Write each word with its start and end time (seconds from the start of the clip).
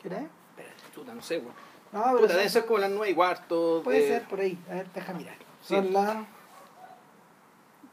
¿Qué 0.00 0.08
era? 0.08 0.26
Chuta, 0.94 1.14
no 1.14 1.22
sé, 1.22 1.38
weón. 1.38 1.52
No, 1.92 2.02
pero 2.04 2.18
Puta, 2.20 2.36
debe 2.36 2.48
ser 2.48 2.64
como 2.66 2.78
las 2.78 2.90
9 2.90 3.10
y 3.10 3.14
cuarto. 3.14 3.80
puede 3.84 4.00
de- 4.00 4.08
ser 4.08 4.28
por 4.28 4.40
ahí. 4.40 4.58
A 4.70 4.74
ver, 4.74 4.92
deja 4.92 5.12
mirar. 5.12 5.36
Sí. 5.62 5.74
Son 5.74 5.92
las. 5.92 6.26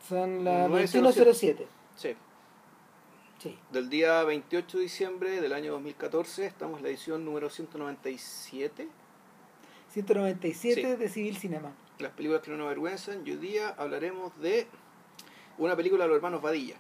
Son 0.07 0.43
las 0.43 0.69
9:07. 0.69 1.01
21.07. 1.01 1.67
Sí. 1.95 2.15
Sí. 3.39 3.59
Del 3.71 3.89
día 3.89 4.23
28 4.23 4.77
de 4.77 4.83
diciembre 4.83 5.41
del 5.41 5.53
año 5.53 5.73
2014, 5.73 6.45
estamos 6.45 6.77
en 6.77 6.83
la 6.83 6.89
edición 6.89 7.23
número 7.25 7.49
197. 7.49 8.87
197 9.91 10.81
Sí. 10.81 10.95
de 10.95 11.09
Civil 11.09 11.37
Cinema. 11.37 11.71
Las 11.99 12.11
películas 12.13 12.41
que 12.41 12.51
no 12.51 12.57
nos 12.57 12.65
avergüenzan. 12.67 13.25
Y 13.25 13.31
hoy 13.31 13.37
día 13.37 13.69
hablaremos 13.77 14.37
de 14.39 14.67
una 15.57 15.75
película 15.75 16.03
de 16.03 16.09
los 16.09 16.15
hermanos 16.17 16.41
Vadilla. 16.41 16.75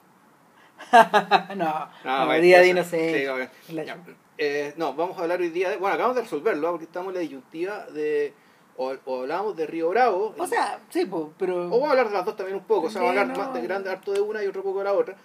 no, 1.55 1.89
no, 2.03 2.25
bueno, 2.25 2.41
día 2.41 2.59
de 2.59 2.65
sí, 2.65 2.69
inocencia. 2.71 3.49
sí, 3.67 3.75
Ya. 3.75 3.97
Eh, 4.37 4.73
no, 4.77 4.93
vamos 4.93 5.17
a 5.17 5.21
hablar 5.23 5.39
hoy 5.41 5.49
día 5.49 5.69
de. 5.71 5.77
Bueno, 5.77 5.95
acabamos 5.95 6.15
de 6.15 6.21
resolverlo, 6.23 6.67
¿ah? 6.67 6.71
porque 6.71 6.85
estamos 6.85 7.09
en 7.09 7.15
la 7.15 7.19
disyuntiva 7.21 7.85
de. 7.87 8.33
O, 8.77 8.93
o 9.05 9.21
hablamos 9.21 9.55
de 9.57 9.65
Río 9.65 9.89
Bravo. 9.89 10.35
O 10.37 10.45
sea, 10.47 10.79
sí, 10.89 11.05
po, 11.05 11.33
pero. 11.39 11.65
o 11.65 11.69
vamos 11.69 11.87
a 11.87 11.91
hablar 11.91 12.07
de 12.09 12.13
las 12.13 12.25
dos 12.25 12.35
también 12.35 12.57
un 12.57 12.63
poco. 12.65 12.87
O 12.87 12.89
sea, 12.91 13.01
vamos 13.01 13.17
a 13.17 13.21
hablar 13.21 13.35
También, 13.35 13.45
más 13.47 13.53
de 13.55 13.61
no. 13.61 13.67
grande 13.67 13.89
harto 13.89 14.11
de 14.13 14.21
una 14.21 14.43
y 14.43 14.47
otro 14.47 14.61
poco 14.61 14.77
de 14.79 14.83
la 14.85 14.93
otra. 14.93 15.15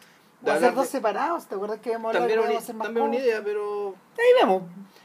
De 0.40 0.50
o 0.50 0.54
hacer 0.54 0.74
dos 0.74 0.86
de- 0.86 0.90
separados, 0.90 1.46
¿te 1.46 1.54
acuerdas 1.54 1.78
que 1.80 1.90
íbamos 1.90 2.14
a 2.14 2.18
hablar 2.18 2.36
también 2.38 2.56
a 2.56 2.58
hacer 2.58 2.74
más 2.74 2.86
también 2.86 3.06
una 3.06 3.16
idea, 3.16 3.42
pero. 3.44 3.94
Ahí 4.18 4.24
vemos. 4.40 4.62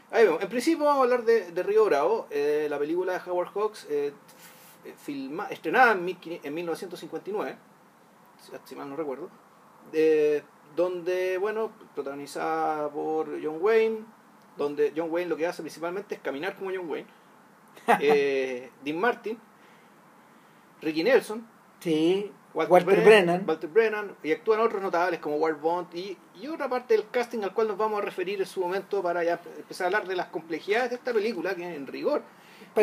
Ahí 0.09 0.23
vemos. 0.23 0.41
En 0.41 0.48
principio 0.50 0.86
vamos 0.86 1.02
a 1.02 1.03
hablar 1.03 1.23
de, 1.25 1.52
de 1.52 1.64
Río 1.64 1.84
Bravo, 1.84 2.27
eh, 2.31 2.67
la 2.70 2.80
película 2.80 3.11
de 3.20 3.30
Howard 3.30 3.50
Hawks, 3.53 3.86
eh, 3.89 4.14
f- 4.86 4.95
filma- 5.05 5.48
estrenada 5.50 5.91
en, 5.91 6.05
1500 6.05 6.45
en 6.48 6.53
1959, 6.53 7.55
si, 8.41 8.52
si 8.64 8.75
mal 8.77 8.89
no 8.89 8.95
recuerdo, 8.95 9.30
eh, 9.94 10.44
donde, 10.76 11.38
bueno, 11.38 11.72
protagonizada 11.94 12.90
por 12.90 13.30
John 13.44 13.58
Wayne, 13.59 14.00
donde 14.58 14.94
John 14.95 15.12
Wayne 15.12 15.30
lo 15.30 15.38
que 15.38 15.48
hace 15.48 15.62
principalmente 15.62 16.16
es 16.16 16.22
caminar 16.22 16.55
como 16.55 16.72
John 16.73 16.90
Wayne, 16.90 17.08
eh, 18.00 18.72
Dean 18.84 19.00
Martin, 19.00 19.38
Ricky 20.81 21.03
Nelson, 21.03 21.48
Sí. 21.80 22.31
Walter, 22.53 22.72
Walter 22.72 22.95
Brennan, 22.95 23.06
Brennan. 23.06 23.44
Walter 23.48 23.70
Brennan, 23.70 24.16
y 24.23 24.31
actúan 24.31 24.59
otros 24.61 24.81
notables 24.81 25.20
como 25.20 25.36
Walt 25.36 25.61
Bond 25.61 25.95
y, 25.95 26.17
y 26.42 26.48
otra 26.48 26.67
parte 26.67 26.95
del 26.95 27.08
casting 27.09 27.44
al 27.44 27.54
cual 27.54 27.67
nos 27.67 27.78
vamos 27.78 28.00
a 28.00 28.06
referir 28.06 28.39
en 28.39 28.48
su 28.48 28.61
momento 28.61 29.04
para 29.04 29.23
ya 29.23 29.39
empezar 29.58 29.86
a 29.86 29.88
hablar 29.88 30.08
de 30.08 30.16
las 30.16 30.28
complejidades 30.28 30.89
de 30.89 30.95
esta 30.95 31.14
película 31.14 31.54
que 31.54 31.64
en 31.64 31.86
rigor 31.86 32.23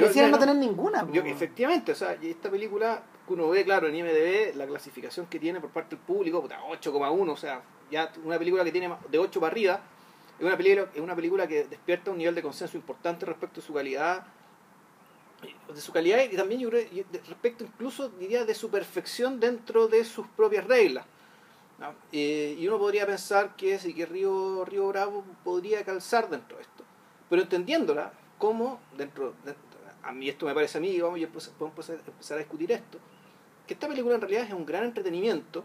Parecía 0.01 0.25
Yo- 0.25 0.31
no 0.31 0.39
tener 0.39 0.57
ninguna. 0.57 1.07
yo- 1.13 1.23
efectivamente, 1.23 1.93
o 1.93 1.95
sea, 1.95 2.17
y 2.21 2.31
esta 2.31 2.51
película 2.51 3.03
que 3.27 3.33
uno 3.33 3.49
ve 3.49 3.65
claro 3.65 3.87
en 3.89 3.95
IMDB 3.95 4.55
la 4.57 4.67
clasificación 4.67 5.27
que 5.27 5.39
tiene 5.41 5.61
por 5.61 5.71
parte 5.71 5.97
del 5.97 6.05
público, 6.05 6.43
puta, 6.43 6.61
8,1, 6.65 7.33
o 7.33 7.37
sea, 7.37 7.63
ya 7.91 8.13
una 8.25 8.39
película 8.39 8.65
que 8.65 8.73
tiene 8.73 8.95
de 9.09 9.19
8 9.19 9.41
para 9.41 9.53
arriba, 9.53 9.81
es 10.39 10.45
una 10.45 10.57
película, 10.57 10.89
es 10.95 11.01
una 11.01 11.15
película 11.17 11.47
que 11.47 11.65
despierta 11.65 12.11
un 12.11 12.19
nivel 12.19 12.35
de 12.35 12.43
consenso 12.43 12.77
importante 12.77 13.25
respecto 13.25 13.61
a 13.61 13.63
su 13.63 13.73
calidad 13.73 14.27
de 15.75 15.81
su 15.81 15.93
calidad 15.93 16.21
y 16.31 16.37
también 16.37 16.61
yo 16.61 16.71
creo 16.71 16.87
respecto 17.29 17.65
incluso 17.65 18.09
diría 18.09 18.45
de 18.47 18.55
su 18.55 18.71
perfección 18.71 19.39
dentro 19.41 19.89
de 19.89 20.03
sus 20.05 20.27
propias 20.29 20.65
reglas 20.67 21.05
¿no? 21.79 21.93
Eh, 22.13 22.57
y 22.59 22.67
uno 22.67 22.79
podría 22.79 23.05
pensar 23.05 23.55
que 23.57 23.79
sí 23.79 23.93
que 23.93 24.07
Río 24.07 24.65
Río 24.65 24.89
Bravo 24.89 25.23
podría 25.45 25.85
calzar 25.85 26.31
dentro 26.31 26.57
de 26.57 26.63
esto 26.63 26.83
pero 27.29 27.43
entendiéndola 27.43 28.13
como 28.39 28.81
dentro, 28.97 29.35
de- 29.45 29.55
a 30.05 30.13
mí 30.13 30.29
esto 30.29 30.47
me 30.47 30.55
parece 30.55 30.79
a 30.79 30.81
mí 30.81 31.01
vamos 31.01 31.19
y 31.19 31.27
podemos 31.27 31.89
empezar, 31.89 32.37
a 32.37 32.39
discutir 32.39 32.73
esto 32.73 32.99
que 33.67 33.75
esta 33.75 33.89
película 33.89 34.15
en 34.15 34.21
realidad 34.21 34.45
es 34.45 34.53
un 34.53 34.67
gran 34.67 34.85
entretenimiento 34.85 35.65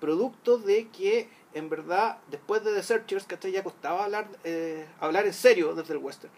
producto 0.00 0.58
de 0.58 0.88
que 0.88 1.28
en 1.54 1.68
verdad 1.68 2.18
después 2.30 2.64
de 2.64 2.74
The 2.74 2.82
Searchers 2.82 3.24
¿cachai? 3.24 3.52
ya 3.52 3.62
costaba 3.62 4.04
hablar 4.04 4.28
eh, 4.44 4.86
hablar 5.00 5.26
en 5.26 5.32
serio 5.32 5.74
desde 5.74 5.94
el 5.94 5.98
western 5.98 6.32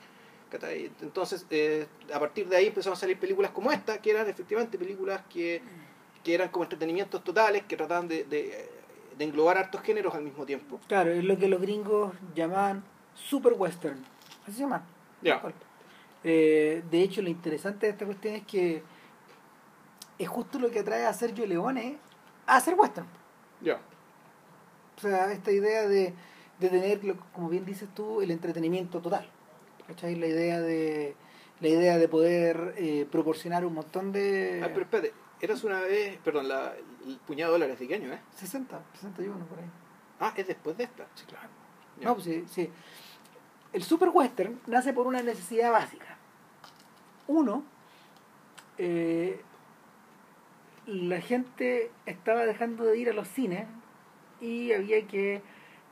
¿cachai? 0.51 0.91
Entonces, 1.01 1.47
eh, 1.51 1.87
a 2.13 2.19
partir 2.19 2.49
de 2.49 2.57
ahí 2.57 2.67
empezaron 2.67 2.97
a 2.97 3.01
salir 3.01 3.19
películas 3.19 3.51
como 3.51 3.71
esta, 3.71 4.01
que 4.01 4.11
eran 4.11 4.29
efectivamente 4.29 4.79
películas 4.79 5.23
que, 5.29 5.63
que 6.25 6.35
eran 6.35 6.49
como 6.49 6.65
entretenimientos 6.65 7.23
totales, 7.23 7.65
que 7.65 7.77
trataban 7.77 8.09
de, 8.09 8.25
de, 8.25 8.69
de 9.17 9.25
englobar 9.25 9.59
hartos 9.59 9.83
géneros 9.83 10.15
al 10.15 10.23
mismo 10.23 10.47
tiempo. 10.47 10.81
Claro, 10.89 11.11
es 11.11 11.25
lo 11.25 11.39
que 11.39 11.49
los 11.49 11.61
gringos 11.61 12.13
llamaban 12.35 12.83
super 13.15 13.55
western. 13.55 14.03
Así 14.45 14.53
se 14.53 14.61
llama. 14.61 14.85
Ya. 15.23 15.43
Eh, 16.25 16.83
de 16.91 17.03
hecho, 17.03 17.23
lo 17.23 17.29
interesante 17.29 17.87
de 17.87 17.93
esta 17.93 18.05
cuestión 18.07 18.35
es 18.35 18.45
que 18.47 18.83
es 20.19 20.29
justo 20.29 20.59
lo 20.59 20.71
que 20.71 20.81
atrae 20.81 21.07
a 21.07 21.13
Sergio 21.13 21.47
Leone 21.47 21.99
a 22.47 22.57
hacer 22.57 22.75
western. 22.75 23.07
Ya. 23.61 23.81
O 24.97 25.01
sea, 25.01 25.31
esta 25.33 25.53
idea 25.53 25.87
de, 25.87 26.13
de 26.59 26.69
tener, 26.69 27.05
lo- 27.05 27.17
como 27.33 27.49
bien 27.49 27.65
dices 27.65 27.89
tú, 27.95 28.21
el 28.21 28.31
entretenimiento 28.31 29.01
total. 29.01 29.29
¿Cachai? 29.87 30.17
La 30.17 30.27
idea 30.27 30.61
de, 30.61 31.15
la 31.61 31.69
idea 31.69 31.97
de 31.99 32.09
poder 32.09 32.75
eh, 32.77 33.07
proporcionar 33.11 33.65
un 33.65 33.75
montón 33.75 34.13
de... 34.13 34.61
Ah, 34.63 34.69
pero 34.69 34.83
espérate, 34.83 35.13
eras 35.41 35.63
una 35.65 35.81
vez, 35.81 36.19
perdón, 36.25 36.49
la, 36.49 36.75
el 37.07 37.17
puñado 37.27 37.53
de 37.53 37.59
dólares 37.61 37.79
de 37.79 37.89
qué 37.89 37.95
año, 37.95 38.13
¿eh? 38.13 38.19
60, 38.37 38.81
61 38.95 39.47
por 39.47 39.59
ahí. 39.61 39.65
Ah, 40.21 40.35
es 40.37 40.47
después 40.49 40.77
de 40.77 40.85
esta. 40.85 41.07
Sí, 41.15 41.25
claro. 41.27 41.49
No, 42.03 42.15
pues 42.15 42.25
sí, 42.27 42.45
sí. 42.51 42.71
El 43.73 43.83
super 43.83 44.11
western 44.11 44.61
nace 44.67 44.93
por 44.93 45.07
una 45.07 45.23
necesidad 45.23 45.71
básica. 45.71 46.17
Uno, 47.27 47.65
eh, 48.79 49.41
la 50.87 51.21
gente 51.21 51.91
estaba 52.07 52.47
dejando 52.47 52.85
de 52.85 52.99
ir 52.99 53.11
a 53.11 53.13
los 53.13 53.29
cines 53.29 53.67
y 54.41 54.73
había 54.73 55.07
que 55.07 55.43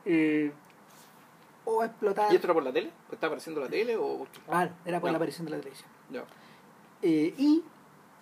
eh, 0.05 0.51
o 1.65 1.83
explotar. 1.83 2.31
¿Y 2.31 2.35
esto 2.35 2.47
era 2.47 2.53
por 2.53 2.63
la 2.63 2.71
tele? 2.71 2.91
¿Está 3.11 3.27
apareciendo 3.27 3.61
la 3.61 3.67
tele 3.67 3.95
o...? 3.97 4.25
Claro, 4.45 4.71
era 4.85 4.99
por 4.99 5.11
la 5.11 5.17
aparición 5.17 5.45
de 5.45 5.51
la 5.51 5.57
televisión. 5.57 5.89
Ya. 6.09 6.23
Eh, 7.01 7.33
y 7.37 7.63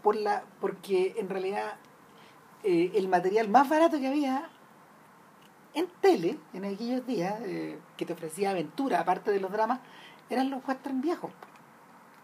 por 0.02 0.16
la 0.16 0.44
porque 0.60 1.16
en 1.18 1.30
realidad 1.30 1.76
eh, 2.64 2.92
el 2.96 3.08
material 3.08 3.48
más 3.48 3.70
barato 3.70 4.00
que 4.00 4.08
había 4.08 4.50
en 5.76 5.88
tele 6.02 6.38
en 6.54 6.66
aquellos 6.66 7.06
días 7.06 7.36
eh, 7.44 7.78
que 7.98 8.06
te 8.06 8.14
ofrecía 8.14 8.50
aventura 8.52 9.00
aparte 9.02 9.30
de 9.32 9.40
los 9.40 9.52
dramas 9.52 9.80
eran 10.30 10.50
los 10.50 10.68
western 10.68 11.02
viejos 11.02 11.32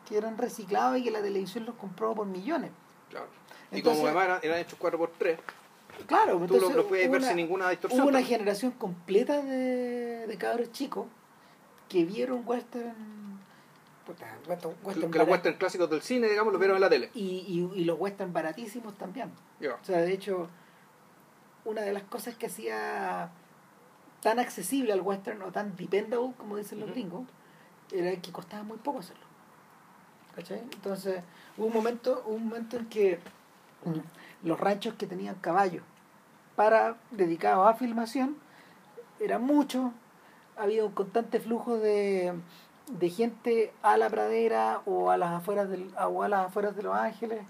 que 0.07 0.17
eran 0.17 0.37
reciclados 0.37 0.97
y 0.97 1.03
que 1.03 1.11
la 1.11 1.21
televisión 1.21 1.65
los 1.65 1.75
compró 1.75 2.15
por 2.15 2.25
millones 2.25 2.71
Claro. 3.09 3.27
Y 3.71 3.77
Entonces- 3.77 4.01
como 4.03 4.17
además 4.19 4.41
eran, 4.43 4.59
hechos 4.59 4.79
4x3, 4.79 5.37
claro 6.07 6.37
tú 6.37 6.43
entonces 6.55 6.75
lo 6.75 6.87
puedes 6.87 7.11
ver 7.11 7.21
sin 7.23 7.35
ninguna 7.35 7.69
distorsión. 7.69 8.01
hubo 8.01 8.09
una 8.09 8.23
generación 8.23 8.71
completa 8.71 9.41
de, 9.41 10.25
de 10.27 10.37
cabros 10.37 10.71
chicos 10.71 11.07
que 11.89 12.05
vieron 12.05 12.43
western 12.45 13.39
puta, 14.05 14.25
western, 14.47 14.75
que 14.75 14.87
western 14.87 15.11
los 15.17 15.27
western 15.27 15.57
clásicos 15.57 15.89
del 15.89 16.01
cine, 16.01 16.29
digamos, 16.29 16.53
los 16.53 16.59
vieron 16.59 16.77
en 16.77 16.81
la 16.81 16.89
tele. 16.89 17.11
y, 17.13 17.69
y, 17.75 17.81
y 17.81 17.83
los 17.83 17.99
western 17.99 18.31
baratísimos 18.31 18.97
también. 18.97 19.29
O 19.61 19.85
sea, 19.85 19.97
de 19.99 20.13
hecho, 20.13 20.47
una 21.65 21.81
de 21.81 21.91
las 21.93 22.03
cosas 22.03 22.35
que 22.35 22.45
hacía 22.47 23.29
tan 24.21 24.39
accesible 24.39 24.93
al 24.93 25.01
western 25.01 25.41
o 25.41 25.51
tan 25.51 25.75
dependable, 25.75 26.33
como 26.37 26.57
dicen 26.57 26.79
los 26.79 26.91
gringos, 26.91 27.25
era 27.91 28.15
que 28.21 28.31
costaba 28.31 28.63
muy 28.63 28.77
poco 28.77 28.99
hacerlo. 28.99 29.25
¿Cachai? 30.35 30.59
Entonces, 30.59 31.21
hubo 31.57 31.67
un 31.67 31.73
momento, 31.73 32.23
un 32.27 32.45
momento 32.47 32.77
en 32.77 32.85
que 32.85 33.19
mm, 33.83 34.47
los 34.47 34.59
ranchos 34.59 34.93
que 34.93 35.07
tenían 35.07 35.35
caballos 35.35 35.83
para 36.55 36.95
dedicados 37.11 37.67
a 37.67 37.73
filmación 37.73 38.37
eran 39.19 39.43
muchos, 39.43 39.91
había 40.55 40.85
un 40.85 40.91
constante 40.91 41.39
flujo 41.39 41.77
de, 41.77 42.33
de 42.87 43.09
gente 43.09 43.73
a 43.81 43.97
la 43.97 44.09
pradera 44.09 44.81
o 44.85 45.11
a 45.11 45.17
las 45.17 45.31
afueras 45.31 45.69
del, 45.69 45.91
o 45.97 46.23
a 46.23 46.29
las 46.29 46.47
afueras 46.47 46.75
de 46.75 46.83
Los 46.83 46.95
Ángeles 46.95 47.41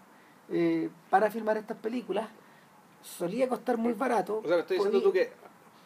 eh, 0.49 0.89
para 1.09 1.29
filmar 1.31 1.57
estas 1.57 1.77
películas 1.77 2.27
solía 3.01 3.49
costar 3.49 3.77
muy 3.77 3.93
barato 3.93 4.39
O 4.39 4.47
sea, 4.47 4.57
me 4.57 4.61
estás 4.61 4.77
diciendo 4.77 5.01
tú 5.01 5.11
que... 5.11 5.31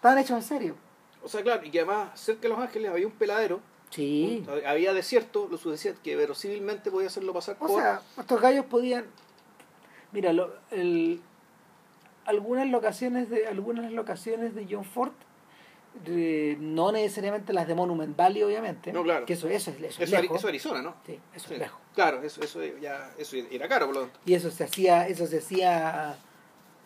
estaban 0.05 0.17
hechos 0.19 0.37
en 0.37 0.43
serio 0.43 0.75
O 1.23 1.27
sea, 1.27 1.41
claro, 1.41 1.65
y 1.65 1.71
que 1.71 1.79
además 1.79 2.19
cerca 2.19 2.43
de 2.43 2.49
Los 2.49 2.59
Ángeles 2.59 2.91
había 2.91 3.07
un 3.07 3.13
peladero 3.13 3.59
sí 3.89 4.45
Había 4.67 4.93
desierto, 4.93 5.47
lo 5.49 5.57
suficiente 5.57 5.99
que 6.03 6.15
verosímilmente 6.15 6.91
podía 6.91 7.07
hacerlo 7.07 7.33
pasar 7.33 7.55
o 7.59 7.67
por. 7.67 7.81
sea 7.81 8.01
estos 8.19 8.39
gallos 8.41 8.65
podían 8.65 9.05
mira 10.11 10.31
lo- 10.33 10.53
el- 10.71 11.21
algunas 12.25 12.67
locaciones 12.67 13.29
de 13.29 13.47
algunas 13.47 13.91
locaciones 13.91 14.53
de 14.55 14.67
John 14.69 14.85
Ford 14.85 15.11
eh, 16.07 16.57
no 16.59 16.91
necesariamente 16.91 17.53
las 17.53 17.67
de 17.67 17.75
Monument 17.75 18.15
Valley 18.17 18.43
obviamente 18.43 18.91
No, 18.91 19.01
claro. 19.03 19.25
que 19.25 19.33
eso 19.33 19.47
eso 19.47 19.71
es, 19.71 19.77
eso 19.77 19.85
es 19.85 19.99
eso, 20.09 20.17
Ari- 20.17 20.21
lejos 20.23 20.37
eso 20.39 20.47
Arizona, 20.49 20.81
¿no? 20.81 20.95
sí, 21.05 21.19
eso 21.33 21.47
Sí. 21.47 21.53
es 21.55 21.59
lejos 21.61 21.79
Claro, 21.95 22.21
eso, 22.21 22.41
eso 22.43 22.61
ya 22.81 23.11
eso 23.17 23.37
era 23.37 23.67
caro, 23.69 23.85
por 23.85 23.95
lo 23.95 24.01
tanto. 24.01 24.19
y 24.25 24.33
eso 24.33 24.51
se 24.51 24.65
hacía 24.65 25.07
eso 25.07 25.25
se 25.27 25.37
hacía 25.37 26.17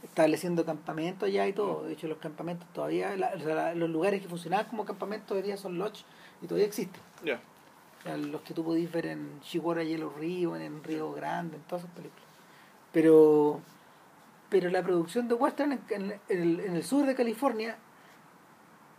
estableciendo 0.03 0.65
campamentos 0.65 1.31
ya 1.31 1.47
y 1.47 1.53
todo. 1.53 1.83
De 1.83 1.93
hecho 1.93 2.07
los 2.07 2.17
campamentos 2.19 2.67
todavía 2.73 3.15
la- 3.17 3.33
o 3.35 3.39
la- 3.47 3.75
los 3.75 3.89
lugares 3.89 4.21
que 4.21 4.27
funcionaban 4.27 4.65
como 4.67 4.85
campamentos 4.85 5.35
hoy 5.35 5.41
día 5.43 5.57
son 5.57 5.77
lodge 5.77 6.03
y 6.41 6.47
todavía 6.47 6.67
existen. 6.67 7.01
O 7.99 8.03
sea, 8.03 8.15
los 8.17 8.41
que 8.41 8.53
tú 8.53 8.63
podís 8.63 8.89
ver 8.91 9.07
en 9.07 9.41
Chihuahua 9.41 9.83
Yellow 9.83 10.11
Rio 10.17 10.55
en 10.55 10.83
Río 10.83 11.11
Grande 11.11 11.57
en 11.57 11.63
todas 11.63 11.83
esas 11.83 11.95
películas. 11.95 12.25
Pero 12.93 13.59
pero 14.49 14.69
la 14.71 14.81
producción 14.81 15.27
de 15.27 15.35
western 15.35 15.73
en, 15.73 15.81
en- 15.89 16.19
en 16.29 16.41
el, 16.41 16.59
en 16.61 16.75
el 16.77 16.83
sur 16.83 17.05
de 17.05 17.13
California 17.13 17.77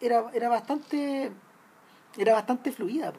era 0.01 0.31
era 0.33 0.49
bastante 0.49 1.31
era 2.19 2.33
bastante 2.35 2.73
fluida 2.73 3.13
po. 3.13 3.19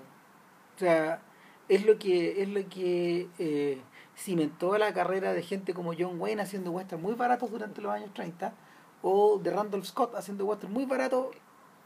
sea, 0.78 1.22
es 1.70 1.86
lo 1.86 1.98
que, 1.98 2.42
es 2.42 2.50
lo 2.50 2.68
que 2.68 3.28
eh, 3.40 3.82
cimentó 4.22 4.78
la 4.78 4.94
carrera 4.94 5.34
de 5.34 5.42
gente 5.42 5.74
como 5.74 5.94
John 5.98 6.20
Wayne 6.20 6.44
haciendo 6.44 6.72
westerns 6.72 7.04
muy 7.04 7.16
baratos 7.16 7.50
durante 7.50 7.82
los 7.82 7.92
años 7.92 8.14
30 8.14 8.54
o 9.02 9.40
de 9.40 9.50
Randolph 9.50 9.86
Scott 9.86 10.16
haciendo 10.16 10.46
westerns 10.46 10.74
muy 10.74 10.86
baratos 10.86 11.28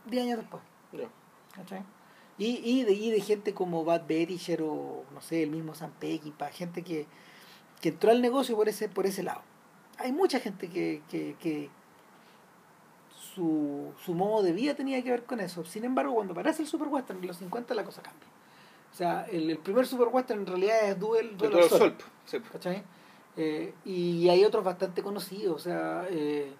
10 0.05 0.23
años 0.23 0.39
después. 0.39 0.61
Y, 2.37 2.59
y, 2.63 2.83
de, 2.83 2.91
y 2.91 3.11
de 3.11 3.21
gente 3.21 3.53
como 3.53 3.85
Bad 3.85 4.07
Berisher 4.07 4.61
o 4.61 5.05
no 5.13 5.21
sé, 5.21 5.43
el 5.43 5.51
mismo 5.51 5.73
Sam 5.73 5.91
Peckinpah, 5.99 6.49
gente 6.49 6.83
que, 6.83 7.07
que 7.81 7.89
entró 7.89 8.11
al 8.11 8.21
negocio 8.21 8.55
por 8.57 8.67
ese, 8.67 8.89
por 8.89 9.05
ese 9.05 9.23
lado. 9.23 9.41
Hay 9.97 10.11
mucha 10.11 10.41
gente 10.41 10.69
que, 10.69 11.01
que, 11.09 11.37
que 11.39 11.69
su, 13.33 13.93
su 14.03 14.13
modo 14.13 14.43
de 14.43 14.51
vida 14.51 14.75
tenía 14.75 15.01
que 15.01 15.11
ver 15.11 15.23
con 15.23 15.39
eso. 15.39 15.63
Sin 15.63 15.85
embargo, 15.85 16.13
cuando 16.13 16.33
aparece 16.33 16.63
el 16.63 16.67
super 16.67 16.89
western 16.89 17.21
en 17.21 17.27
los 17.27 17.37
50 17.37 17.73
la 17.73 17.85
cosa 17.85 18.01
cambia. 18.01 18.27
O 18.95 18.97
sea, 18.97 19.25
el, 19.29 19.49
el 19.49 19.57
primer 19.57 19.85
super 19.85 20.07
western 20.07 20.39
en 20.39 20.47
realidad 20.47 20.89
es 20.89 20.97
Duel, 20.97 21.37
De 21.37 21.49
Duel 21.49 21.51
todo 21.51 21.59
el 21.59 21.63
al 21.65 21.69
Sol. 21.69 21.95
Sí. 22.23 22.39
¿cachai? 22.39 22.81
Eh, 23.35 23.73
y 23.83 24.29
hay 24.29 24.45
otros 24.45 24.63
bastante 24.63 25.03
conocidos, 25.03 25.53
o 25.53 25.59
sea, 25.59 26.07
eh, 26.09 26.53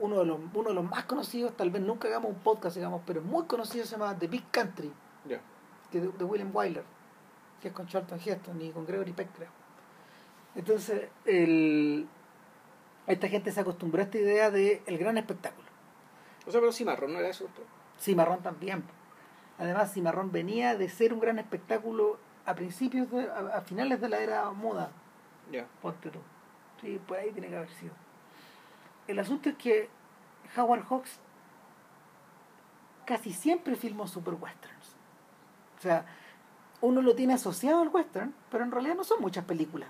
uno, 0.00 0.18
de 0.18 0.26
los, 0.26 0.38
uno 0.52 0.68
de 0.68 0.74
los 0.74 0.84
más 0.84 1.04
conocidos, 1.06 1.56
tal 1.56 1.70
vez 1.70 1.80
nunca 1.80 2.08
hagamos 2.08 2.30
un 2.30 2.40
podcast, 2.40 2.76
digamos, 2.76 3.00
pero 3.06 3.20
es 3.20 3.26
muy 3.26 3.46
conocido, 3.46 3.86
se 3.86 3.92
llama 3.92 4.14
The 4.18 4.26
Big 4.26 4.50
Country, 4.50 4.92
que 5.90 5.98
de, 5.98 6.08
de 6.08 6.24
William 6.24 6.50
Wyler, 6.54 6.84
que 7.62 7.68
es 7.68 7.74
con 7.74 7.86
Charlton 7.86 8.20
Heston 8.22 8.60
y 8.60 8.68
con 8.72 8.84
Gregory 8.84 9.12
Peck, 9.14 9.28
creo. 9.34 9.48
Entonces, 10.54 11.08
el, 11.24 12.06
esta 13.06 13.28
gente 13.28 13.50
se 13.50 13.60
acostumbró 13.60 14.02
a 14.02 14.04
esta 14.04 14.18
idea 14.18 14.50
de 14.50 14.82
el 14.84 14.98
gran 14.98 15.16
espectáculo. 15.16 15.68
O 16.46 16.50
sea, 16.50 16.60
pero 16.60 16.70
Cimarrón 16.70 17.14
no 17.14 17.18
era 17.20 17.30
eso. 17.30 17.48
Cimarrón 17.98 18.42
también. 18.42 18.84
Además, 19.58 19.92
Cimarrón 19.92 20.32
venía 20.32 20.76
de 20.76 20.88
ser 20.88 21.12
un 21.12 21.20
gran 21.20 21.38
espectáculo 21.38 22.18
a 22.46 22.54
principios, 22.54 23.10
de, 23.10 23.30
a, 23.30 23.58
a 23.58 23.60
finales 23.62 24.00
de 24.00 24.08
la 24.08 24.18
era 24.18 24.50
moda, 24.50 24.90
Ya. 25.50 25.66
Ponte 25.80 26.10
tú. 26.10 26.18
Sí, 26.80 27.00
por 27.06 27.18
ahí 27.18 27.30
tiene 27.32 27.48
que 27.48 27.56
haber 27.56 27.70
sido. 27.70 27.92
El 29.06 29.18
asunto 29.18 29.48
es 29.50 29.56
que 29.56 29.88
Howard 30.56 30.84
Hawks 30.88 31.18
casi 33.04 33.32
siempre 33.32 33.76
filmó 33.76 34.06
super 34.06 34.34
westerns. 34.34 34.96
O 35.78 35.80
sea, 35.82 36.06
uno 36.80 37.02
lo 37.02 37.14
tiene 37.14 37.34
asociado 37.34 37.82
al 37.82 37.88
western, 37.88 38.34
pero 38.50 38.64
en 38.64 38.70
realidad 38.72 38.94
no 38.96 39.04
son 39.04 39.20
muchas 39.20 39.44
películas. 39.44 39.88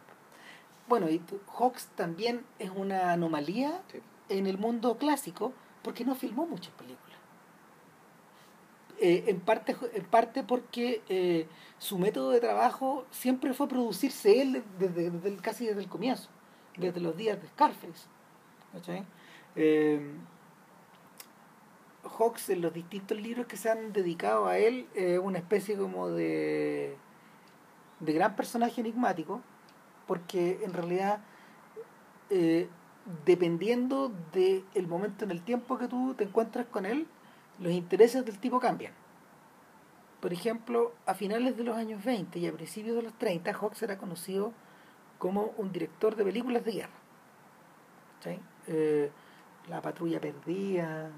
Bueno, 0.89 1.09
y 1.09 1.23
Hawks 1.59 1.87
también 1.97 2.45
es 2.59 2.71
una 2.71 3.13
anomalía 3.13 3.81
Sí. 3.91 4.03
en 4.29 4.47
el 4.47 4.59
mundo 4.59 4.99
clásico 4.99 5.53
porque 5.83 6.05
no 6.05 6.15
filmó 6.15 6.47
muchas 6.47 6.73
películas. 6.75 7.14
Eh, 9.01 9.25
en, 9.27 9.41
parte, 9.41 9.77
en 9.93 10.05
parte 10.05 10.45
porque 10.45 11.03
eh, 11.09 11.49
su 11.79 11.99
método 11.99 12.31
de 12.31 12.41
trabajo 12.41 13.07
siempre 13.11 13.53
fue 13.53 13.69
producirse 13.69 14.41
él 14.41 14.63
desde, 14.79 15.37
casi 15.39 15.67
desde 15.67 15.81
el 15.81 15.89
comienzo, 15.89 16.29
desde 16.77 17.01
los 17.01 17.17
días 17.17 17.41
de 17.41 17.49
Scarface. 17.49 18.07
¿cachai? 18.73 19.05
Eh, 19.57 20.13
Hawks 22.19 22.51
en 22.51 22.61
los 22.61 22.73
distintos 22.73 23.21
libros 23.21 23.47
que 23.47 23.57
se 23.57 23.71
han 23.71 23.93
dedicado 23.93 24.47
a 24.47 24.59
él 24.59 24.87
es 24.95 25.19
una 25.19 25.39
especie 25.39 25.77
como 25.77 26.09
de, 26.11 26.97
de 27.99 28.13
gran 28.13 28.37
personaje 28.37 28.81
enigmático, 28.81 29.41
porque 30.07 30.61
en 30.63 30.73
realidad 30.73 31.21
dependiendo 33.25 34.13
del 34.33 34.89
momento 34.89 35.25
en 35.25 35.31
el 35.31 35.43
tiempo 35.43 35.79
que 35.79 35.89
tú 35.89 36.15
te 36.15 36.25
encuentras 36.25 36.67
con 36.67 36.87
él, 36.87 37.07
los 37.61 37.73
intereses 37.73 38.25
del 38.25 38.39
tipo 38.39 38.59
cambian. 38.61 38.93
Por 40.21 40.33
ejemplo, 40.33 40.93
a 41.07 41.15
finales 41.15 41.57
de 41.57 41.65
los 41.65 41.77
años 41.77 42.03
20 42.05 42.39
y 42.39 42.47
a 42.47 42.53
principios 42.53 42.97
de 42.97 43.03
los 43.03 43.13
30, 43.19 43.53
Hawks 43.53 43.83
era 43.83 43.99
conocido 43.99 44.53
como 45.19 45.53
un 45.59 45.71
director 45.73 46.17
de 46.17 46.25
películas 46.25 46.65
de 46.65 46.73
guerra. 46.73 46.93
¿Cachai? 48.19 48.41
Eh, 48.67 49.11
la 49.69 49.83
patrulla 49.83 50.21
perdida. 50.21 51.11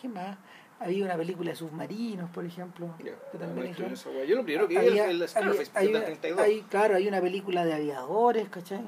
¿Qué 0.00 0.08
más? 0.08 0.36
Había 0.78 1.04
una 1.04 1.16
película 1.16 1.50
de 1.50 1.56
submarinos, 1.56 2.28
por 2.30 2.44
ejemplo. 2.44 2.94
Que 2.98 3.38
también 3.38 3.74
No, 3.78 3.86
es. 3.86 4.04
Yo 4.04 4.36
lo 4.36 4.42
primero 4.44 4.66
que 4.68 4.78
vi 4.78 4.98
es 4.98 5.04
el 5.08 5.28
Scarface, 5.28 5.70
del 5.72 5.96
había- 5.96 6.04
32. 6.04 6.40
hay- 6.40 6.62
claro, 6.62 6.96
hay 6.96 7.06
una 7.08 7.20
película 7.20 7.64
de 7.64 7.72
aviadores, 7.74 8.48
¿cachai? 8.48 8.82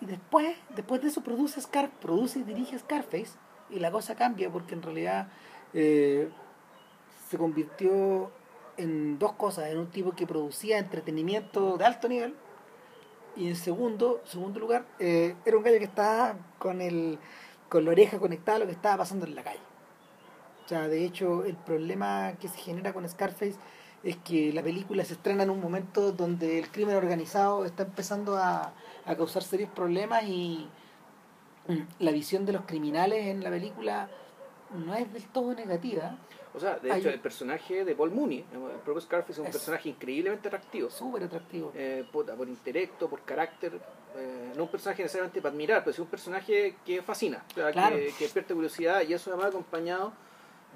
Y 0.00 0.06
después, 0.06 0.56
después 0.74 1.00
de 1.02 1.08
eso 1.08 1.22
produce 1.22 1.60
Scar, 1.60 1.90
produce 2.00 2.40
y 2.40 2.42
dirige 2.42 2.78
Scarface 2.78 3.32
y 3.72 3.78
la 3.78 3.90
cosa 3.90 4.14
cambia 4.14 4.50
porque 4.50 4.74
en 4.74 4.82
realidad 4.82 5.28
eh, 5.72 6.28
se 7.28 7.38
convirtió 7.38 8.30
en 8.76 9.18
dos 9.18 9.32
cosas, 9.32 9.70
en 9.70 9.78
un 9.78 9.90
tipo 9.90 10.12
que 10.12 10.26
producía 10.26 10.78
entretenimiento 10.78 11.76
de 11.76 11.84
alto 11.84 12.08
nivel 12.08 12.34
y 13.36 13.48
en 13.48 13.56
segundo, 13.56 14.20
segundo 14.24 14.60
lugar, 14.60 14.84
eh, 14.98 15.34
era 15.44 15.56
un 15.56 15.62
gallo 15.62 15.78
que 15.78 15.84
estaba 15.84 16.36
con 16.58 16.80
el 16.80 17.18
con 17.68 17.86
la 17.86 17.92
oreja 17.92 18.18
conectada 18.18 18.56
a 18.56 18.60
lo 18.60 18.66
que 18.66 18.72
estaba 18.72 18.98
pasando 18.98 19.24
en 19.24 19.34
la 19.34 19.42
calle. 19.42 19.62
O 20.66 20.68
sea, 20.68 20.88
de 20.88 21.06
hecho, 21.06 21.42
el 21.44 21.56
problema 21.56 22.34
que 22.38 22.48
se 22.48 22.58
genera 22.58 22.92
con 22.92 23.08
Scarface 23.08 23.56
es 24.04 24.18
que 24.18 24.52
la 24.52 24.62
película 24.62 25.06
se 25.06 25.14
estrena 25.14 25.44
en 25.44 25.50
un 25.50 25.58
momento 25.58 26.12
donde 26.12 26.58
el 26.58 26.70
crimen 26.70 26.96
organizado 26.96 27.64
está 27.64 27.84
empezando 27.84 28.36
a, 28.36 28.74
a 29.06 29.16
causar 29.16 29.42
serios 29.42 29.70
problemas 29.70 30.24
y 30.24 30.68
la 31.98 32.10
visión 32.10 32.44
de 32.46 32.52
los 32.52 32.62
criminales 32.64 33.26
en 33.26 33.42
la 33.42 33.50
película 33.50 34.08
no 34.74 34.94
es 34.94 35.12
del 35.12 35.24
todo 35.28 35.54
negativa, 35.54 36.16
O 36.54 36.60
sea, 36.60 36.78
de 36.78 36.92
Hay- 36.92 37.00
hecho, 37.00 37.08
el 37.08 37.18
personaje 37.20 37.82
de 37.82 37.94
Paul 37.94 38.10
Mooney, 38.10 38.44
el 38.52 38.80
propio 38.84 39.00
Scarface, 39.00 39.32
es 39.32 39.38
un 39.38 39.46
Es- 39.46 39.52
personaje 39.52 39.88
increíblemente 39.88 40.48
atractivo. 40.48 40.90
súper 40.90 41.24
atractivo. 41.24 41.72
Eh, 41.74 42.04
por 42.12 42.46
intelecto, 42.46 43.08
por 43.08 43.22
carácter, 43.22 43.72
eh, 44.16 44.52
no 44.54 44.64
un 44.64 44.68
personaje 44.68 45.02
necesariamente 45.02 45.40
para 45.40 45.52
admirar, 45.54 45.82
pero 45.82 45.94
sí 45.94 46.02
un 46.02 46.08
personaje 46.08 46.76
que 46.84 47.00
fascina, 47.00 47.42
o 47.52 47.54
sea, 47.54 47.72
Claro. 47.72 47.96
que, 47.96 48.12
que 48.18 48.24
despierta 48.24 48.52
curiosidad 48.52 49.00
y 49.08 49.14
eso 49.14 49.30
además 49.30 49.48
acompañado 49.48 50.12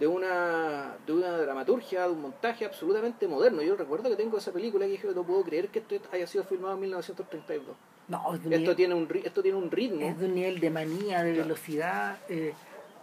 de 0.01 0.07
una, 0.07 0.97
de 1.07 1.13
una 1.13 1.33
dramaturgia, 1.37 2.05
de 2.07 2.13
un 2.13 2.23
montaje 2.23 2.65
absolutamente 2.65 3.29
moderno. 3.29 3.61
Yo 3.61 3.77
recuerdo 3.77 4.09
que 4.09 4.17
tengo 4.17 4.39
esa 4.39 4.53
película 4.53 4.87
y 4.87 4.93
dije, 4.93 5.09
no 5.15 5.25
puedo 5.25 5.43
creer 5.43 5.69
que 5.69 5.81
esto 5.81 5.97
haya 6.11 6.27
sido 6.27 6.45
filmado 6.45 6.73
en 6.75 6.81
1932. 6.81 7.77
No, 8.09 8.19
es 8.35 8.41
un 8.45 8.53
Esto 8.53 8.59
nivel, 8.59 8.77
tiene 8.77 8.95
un, 8.95 9.09
esto 9.25 9.43
tiene 9.43 9.59
un 9.59 9.71
ritmo 9.71 10.01
es 10.07 10.19
de 10.19 10.27
un 10.27 10.35
nivel 10.35 10.61
de 10.61 10.71
manía, 10.71 11.23
de 11.23 11.33
Claro. 11.35 11.49
velocidad. 11.49 12.19
eh, 12.29 12.55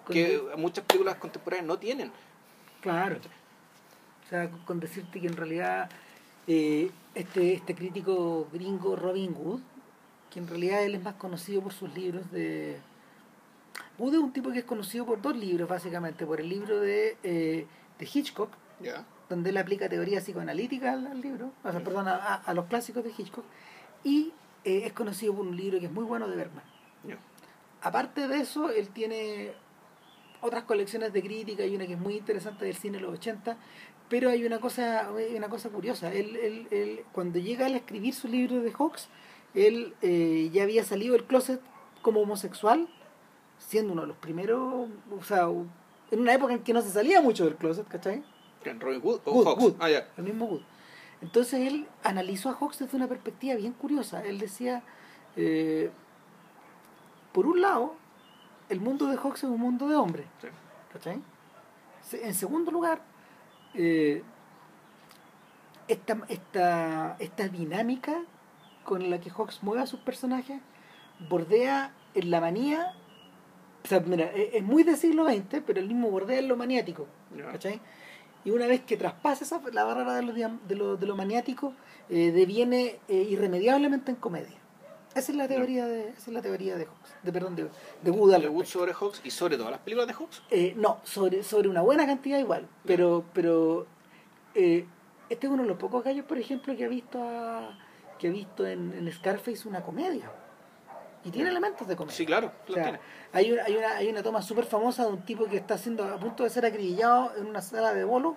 que 0.08 0.28
de- 0.40 0.56
muchas 0.58 0.84
películas 0.86 1.16
contemporáneas 1.16 1.66
no 1.68 1.78
tienen. 1.78 2.12
Claro. 2.82 3.18
O 4.26 4.30
sea, 4.30 4.50
con 4.66 4.80
decirte 4.80 5.19
que 5.22 5.28
en 5.28 5.36
realidad 5.38 5.90
eh, 6.48 6.90
este, 7.16 7.54
este 7.54 7.74
crítico 7.76 8.48
gringo 8.52 8.95
Robin 8.98 9.33
Wood, 9.38 9.62
que 10.30 10.40
en 10.40 10.48
realidad 10.48 10.83
él 10.83 10.95
es 10.95 11.04
más 11.04 11.16
conocido 11.16 11.62
por 11.62 11.72
sus 11.74 11.94
libros 11.94 12.30
de... 12.31 12.78
Wood 13.98 14.14
es 14.16 14.19
un 14.19 14.33
tipo 14.33 14.52
que 14.52 14.60
es 14.60 14.66
conocido 14.66 15.06
por 15.06 15.22
dos 15.22 15.36
libros, 15.38 15.69
básicamente, 15.69 16.26
por 16.26 16.40
el 16.42 16.50
libro 16.50 16.80
de, 16.80 17.16
eh, 17.24 17.66
de 18.00 18.10
Hitchcock, 18.12 18.50
donde 19.30 19.52
él 19.52 19.57
aplica 19.57 19.88
teoría 19.88 20.19
psicoanalítica 20.19 20.94
al, 20.94 21.07
al 21.07 21.22
libro, 21.22 21.52
o 21.64 21.72
sea, 21.72 21.80
perdón, 21.83 22.07
a, 22.07 22.16
a- 22.16 22.36
a 22.36 22.54
los 22.54 22.66
clásicos 22.66 23.04
de 23.04 23.12
Hitchcock, 23.18 23.45
y 24.04 24.31
eh, 24.64 24.84
es 24.86 24.94
conocido 24.94 25.34
por 25.36 25.46
un 25.46 25.56
libro 25.56 25.80
que 25.80 25.88
es 25.88 25.92
muy 25.92 26.04
bueno 26.04 26.28
de 26.28 26.36
Bergman. 26.36 26.64
Ya. 27.08 27.18
Aparte 27.82 28.28
de 28.28 28.40
eso, 28.40 28.70
él 28.70 28.90
tiene 28.90 29.54
otras 30.42 30.64
colecciones 30.64 31.14
de 31.14 31.22
crítica, 31.22 31.64
hay 31.64 31.76
una 31.76 31.88
que 31.88 31.94
es 31.94 32.00
muy 32.00 32.16
interesante 32.16 32.66
del 32.66 32.76
cine 32.76 32.98
de 32.98 33.04
los 33.04 33.14
80, 33.14 33.58
pero 34.10 34.30
hay 34.30 34.46
una 34.46 34.60
cosa, 34.60 35.10
una 35.36 35.50
cosa 35.50 35.70
curiosa. 35.70 36.14
Él, 36.14 36.36
él, 36.36 36.68
él, 36.72 37.06
cuando 37.14 37.40
llega 37.40 37.66
a 37.66 37.70
escribir 37.70 38.14
su 38.14 38.28
libro 38.28 38.62
de 38.62 38.72
Hawks, 38.72 39.10
él 39.54 39.94
eh, 40.02 40.50
ya 40.52 40.64
había 40.64 40.84
salido 40.84 41.14
del 41.14 41.26
closet 41.26 41.62
como 42.02 42.22
homosexual, 42.22 42.88
siendo 43.58 43.94
uno 43.94 44.02
de 44.02 44.10
los 44.10 44.18
primeros, 44.18 44.90
o 45.12 45.24
sea, 45.24 45.48
en 46.12 46.20
una 46.20 46.34
época 46.34 46.54
en 46.54 46.60
que 46.60 46.74
no 46.74 46.82
se 46.82 46.90
salía 46.90 47.22
mucho 47.22 47.46
del 47.46 47.56
closet, 47.56 47.88
¿cachai? 47.88 48.24
¿Quién, 48.62 48.80
¿Robin 48.80 49.02
Hood 49.02 49.22
o 49.26 49.32
Wood, 49.32 49.46
Hawks? 49.46 49.64
Wood. 49.64 49.76
Ah, 49.80 49.90
ya. 49.90 50.08
El 50.18 50.24
mismo 50.24 50.46
Wood. 50.46 50.62
Entonces 51.23 51.61
él 51.71 51.87
analizó 52.03 52.49
a 52.49 52.53
Hawks 52.53 52.80
desde 52.80 52.97
una 52.97 53.07
perspectiva 53.07 53.56
bien 53.56 53.71
curiosa. 53.73 54.23
Él 54.25 54.39
decía, 54.39 54.83
eh, 55.37 55.89
por 57.31 57.47
un 57.47 57.61
lado, 57.61 57.95
el 58.69 58.81
mundo 58.81 59.07
de 59.07 59.15
Hawks 59.18 59.39
es 59.45 59.49
un 59.49 59.59
mundo 59.59 59.87
de 59.87 59.95
hombres. 59.95 60.27
Sí. 60.42 60.47
¿cachai? 60.92 61.21
Se- 62.01 62.27
En 62.27 62.33
segundo 62.33 62.71
lugar, 62.71 63.01
eh, 63.73 64.21
esta, 65.87 66.18
esta, 66.27 67.15
esta 67.19 67.47
dinámica 67.47 68.21
con 68.83 69.09
la 69.09 69.19
que 69.19 69.30
Hawks 69.30 69.63
mueve 69.63 69.81
a 69.81 69.87
sus 69.87 70.01
personajes 70.01 70.59
bordea 71.30 71.94
en 72.15 72.31
la 72.31 72.42
manía. 72.42 72.94
O 73.83 73.87
sea, 73.87 74.01
mira, 74.01 74.25
es, 74.25 74.56
es 74.56 74.63
muy 74.63 74.83
del 74.83 74.97
siglo 74.97 75.25
XX, 75.25 75.61
pero 75.65 75.80
el 75.80 75.87
mismo 75.87 76.09
bordea 76.09 76.39
en 76.39 76.47
lo 76.49 76.57
maniático. 76.57 77.07
Y 78.45 78.52
una 78.52 78.68
vez 78.68 78.81
que 78.81 78.97
traspasa 78.97 79.45
esa, 79.45 79.62
la 79.71 79.83
barrera 79.83 80.16
de 80.16 80.21
lo, 80.23 80.33
de 80.33 80.76
lo, 80.76 80.97
de 80.97 81.06
lo 81.07 81.16
maniático, 81.16 81.73
eh, 82.09 82.31
deviene 82.31 83.00
eh, 83.07 83.28
irremediablemente 83.30 84.12
en 84.12 84.18
comedia. 84.18 84.57
Esa 85.16 85.31
es 85.31 85.38
la 85.38 85.47
teoría 85.47 85.85
de, 85.85 86.09
esa 86.09 86.18
es 86.31 86.33
la 86.33 86.42
teoría 86.42 86.76
de 86.76 86.85
Hawks, 86.85 87.14
de 87.21 87.31
perdón, 87.31 87.56
de, 87.56 87.69
de 88.02 88.12
Wood 88.12 88.35
De 88.35 88.50
Wood 88.50 88.66
sobre 88.66 88.94
Hawks 88.94 89.21
y 89.23 89.30
sobre 89.30 89.57
todas 89.57 89.71
las 89.71 89.80
películas 89.81 90.07
de 90.07 90.14
Hawks. 90.14 90.42
Eh, 90.50 90.73
no, 90.76 91.00
sobre, 91.04 91.44
sobre 91.44 91.69
una 91.69 91.81
buena 91.81 92.06
cantidad 92.07 92.40
igual, 92.40 92.68
pero, 92.83 93.23
pero 93.31 93.85
eh, 94.56 94.85
este 95.30 95.45
es 95.47 95.54
uno 95.54 95.62
de 95.62 95.69
los 95.69 95.78
pocos 95.78 96.04
gallos, 96.04 96.26
por 96.26 96.38
ejemplo, 96.40 96.76
que 96.76 96.85
ha 96.85 96.88
visto 96.90 97.21
a- 97.23 97.78
que 98.18 98.28
ha 98.28 98.31
visto 98.31 98.66
en, 98.66 98.92
en 98.94 99.12
Scarface 99.14 99.68
una 99.68 99.81
comedia. 99.83 100.31
Y 101.25 101.31
tiene 101.31 101.49
elementos 101.49 101.87
de 101.87 101.95
comedia. 101.95 102.15
Sí, 102.18 102.25
claro, 102.25 102.51
O 102.69 102.73
sea, 102.73 102.83
tiene. 102.83 102.99
hay, 103.31 103.51
una, 103.51 103.63
hay, 103.63 103.75
una, 103.77 103.95
hay 103.95 104.09
una 104.09 104.23
toma 104.23 104.42
súper 104.42 104.65
famosa 104.65 105.06
de 105.06 105.11
un 105.13 105.21
tipo 105.23 105.45
que 105.45 105.57
está 105.57 105.77
siendo 105.77 106.03
a 106.03 106.18
punto 106.18 106.44
de 106.44 106.49
ser 106.49 106.65
acribillado 106.65 107.31
en 107.37 107.45
una 107.47 107.61
sala 107.61 107.94
de 107.94 108.03
bolo. 108.03 108.35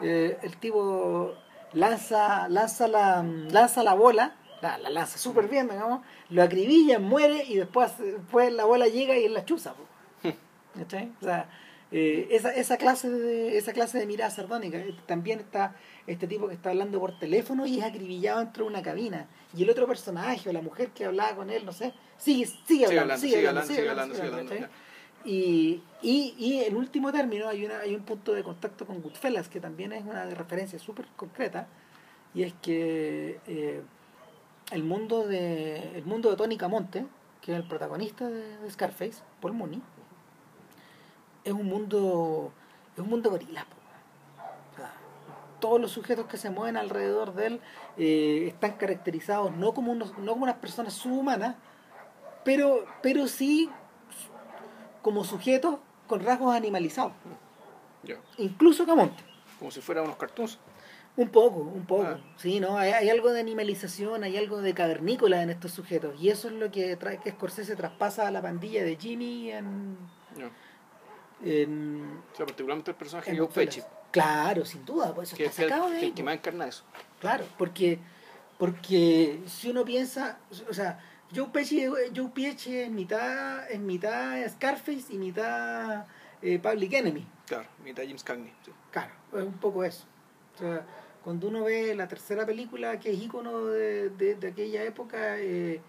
Eh, 0.00 0.38
el 0.42 0.56
tipo 0.56 1.34
lanza, 1.72 2.48
lanza, 2.48 2.88
la, 2.88 3.22
lanza 3.22 3.82
la 3.82 3.94
bola, 3.94 4.36
la, 4.60 4.78
la 4.78 4.90
lanza 4.90 5.16
súper 5.18 5.48
bien, 5.48 5.68
digamos, 5.68 6.00
lo 6.30 6.42
acribilla, 6.42 6.98
muere 6.98 7.44
y 7.44 7.56
después, 7.56 7.96
después 7.98 8.52
la 8.52 8.64
bola 8.64 8.88
llega 8.88 9.16
y 9.16 9.28
la 9.28 9.44
chuza. 9.44 9.74
po. 9.74 9.84
¿Cachai? 10.76 11.10
O 11.20 11.24
sea, 11.24 11.48
eh, 11.96 12.28
esa, 12.30 12.50
esa, 12.50 12.76
clase 12.76 13.08
de, 13.08 13.56
esa 13.56 13.72
clase 13.72 13.98
de 13.98 14.06
mirada 14.06 14.30
sardónica. 14.30 14.78
Eh, 14.78 14.94
También 15.06 15.40
está 15.40 15.74
este 16.06 16.26
tipo 16.26 16.46
que 16.46 16.54
está 16.54 16.70
hablando 16.70 17.00
por 17.00 17.18
teléfono 17.18 17.66
y 17.66 17.78
es 17.78 17.84
acribillado 17.84 18.40
dentro 18.40 18.64
de 18.64 18.70
una 18.70 18.82
cabina. 18.82 19.28
Y 19.56 19.62
el 19.62 19.70
otro 19.70 19.86
personaje 19.86 20.48
o 20.48 20.52
la 20.52 20.60
mujer 20.60 20.90
que 20.90 21.06
hablaba 21.06 21.34
con 21.36 21.50
él, 21.50 21.64
no 21.64 21.72
sé, 21.72 21.94
sigue, 22.18 22.46
sigue 22.66 22.86
hablando, 22.86 23.16
sigue 23.16 23.48
hablando, 23.48 23.66
sigue 23.66 23.88
hablando, 23.88 24.14
sigue 24.14 24.26
hablando, 24.26 24.52
¿cachai? 24.52 24.68
Y, 25.24 25.82
y, 26.02 26.34
y 26.38 26.64
en 26.64 26.76
último 26.76 27.10
término 27.10 27.48
hay, 27.48 27.64
una, 27.64 27.80
hay 27.80 27.94
un 27.94 28.02
punto 28.02 28.32
de 28.32 28.44
contacto 28.44 28.86
con 28.86 29.02
Goodfellas 29.02 29.48
que 29.48 29.58
también 29.58 29.92
es 29.92 30.04
una 30.04 30.24
referencia 30.26 30.78
súper 30.78 31.06
concreta 31.16 31.66
y 32.32 32.44
es 32.44 32.52
que 32.62 33.40
eh, 33.48 33.80
el 34.70 34.84
mundo 34.84 35.26
de 35.26 35.96
el 35.96 36.04
mundo 36.04 36.30
de 36.30 36.36
Tony 36.36 36.56
Camonte 36.56 37.06
que 37.40 37.52
es 37.52 37.58
el 37.58 37.64
protagonista 37.66 38.28
de, 38.28 38.56
de 38.58 38.70
Scarface 38.70 39.22
Paul 39.40 39.54
Mooney 39.54 39.82
es 41.46 41.52
un 41.52 41.66
mundo 41.66 42.52
es 42.94 42.98
un 43.00 43.08
mundo 43.08 43.30
gorila 43.30 43.64
po. 43.64 43.76
O 44.72 44.76
sea, 44.76 44.92
todos 45.60 45.80
los 45.80 45.92
sujetos 45.92 46.26
que 46.26 46.36
se 46.36 46.50
mueven 46.50 46.76
alrededor 46.76 47.34
de 47.34 47.46
él 47.46 47.60
eh, 47.96 48.48
están 48.48 48.72
caracterizados 48.72 49.56
no 49.56 49.72
como 49.72 49.92
unos, 49.92 50.18
no 50.18 50.32
como 50.32 50.44
unas 50.44 50.56
personas 50.56 50.92
subhumanas 50.92 51.56
pero 52.44 52.84
pero 53.02 53.26
sí 53.28 53.70
como 55.02 55.24
sujetos 55.24 55.78
con 56.06 56.20
rasgos 56.20 56.54
animalizados 56.54 57.12
incluso 58.38 58.86
Camonte 58.86 59.22
Como 59.58 59.70
si 59.70 59.80
fueran 59.80 60.04
unos 60.04 60.16
cartoons. 60.16 60.58
un 61.16 61.28
poco, 61.28 61.60
un 61.60 61.86
poco. 61.86 62.04
Ah. 62.04 62.18
Sí, 62.36 62.60
¿no? 62.60 62.76
Hay, 62.76 62.92
hay 62.92 63.08
algo 63.10 63.32
de 63.32 63.40
animalización, 63.40 64.22
hay 64.22 64.36
algo 64.36 64.60
de 64.60 64.74
cavernícola 64.74 65.42
en 65.42 65.50
estos 65.50 65.72
sujetos. 65.72 66.20
Y 66.20 66.28
eso 66.28 66.48
es 66.48 66.54
lo 66.54 66.70
que 66.70 66.96
trae 66.96 67.18
que 67.18 67.30
Scorsese 67.30 67.74
traspasa 67.74 68.28
a 68.28 68.30
la 68.30 68.42
pandilla 68.42 68.84
de 68.84 68.96
Jimmy 68.96 69.50
en. 69.50 69.96
En, 71.44 72.20
O 72.32 72.36
sea, 72.36 72.46
particularmente 72.46 72.90
el 72.90 72.96
personaje 72.96 73.32
de 73.32 73.38
Joe. 73.38 73.48
Pesci, 73.48 73.82
Claro, 74.10 74.64
sin 74.64 74.84
duda, 74.84 75.14
pues 75.14 75.28
eso 75.28 75.36
que 75.36 75.44
está 75.44 75.62
el, 75.62 75.68
sacado 75.68 75.90
de 75.90 75.96
ahí. 75.98 76.06
que 76.08 76.12
pues. 76.14 76.24
más 76.24 76.34
encarna 76.36 76.66
eso. 76.66 76.84
Claro, 77.20 77.44
porque, 77.58 77.98
porque 78.58 79.40
si 79.46 79.70
uno 79.70 79.84
piensa, 79.84 80.38
o 80.68 80.72
sea, 80.72 80.98
Joe 81.34 81.48
Pesci, 81.52 81.84
Joe 82.14 82.30
Pesci 82.34 82.78
es 82.78 82.90
mitad, 82.90 83.70
es 83.70 83.78
mitad 83.80 84.48
Scarface 84.48 85.12
y 85.12 85.18
mitad 85.18 86.06
eh, 86.40 86.58
Public 86.58 86.92
Enemy. 86.94 87.26
Claro, 87.46 87.68
mitad 87.84 88.04
James 88.04 88.24
Cagney. 88.24 88.52
sí. 88.64 88.72
Claro, 88.90 89.12
es 89.34 89.42
un 89.42 89.58
poco 89.58 89.84
eso. 89.84 90.06
O 90.54 90.58
sea, 90.58 90.86
cuando 91.22 91.48
uno 91.48 91.64
ve 91.64 91.94
la 91.94 92.08
tercera 92.08 92.46
película 92.46 92.98
que 92.98 93.10
es 93.10 93.20
ícono 93.20 93.66
de, 93.66 94.10
de, 94.10 94.36
de 94.36 94.48
aquella 94.48 94.84
época, 94.84 95.38
eh, 95.38 95.80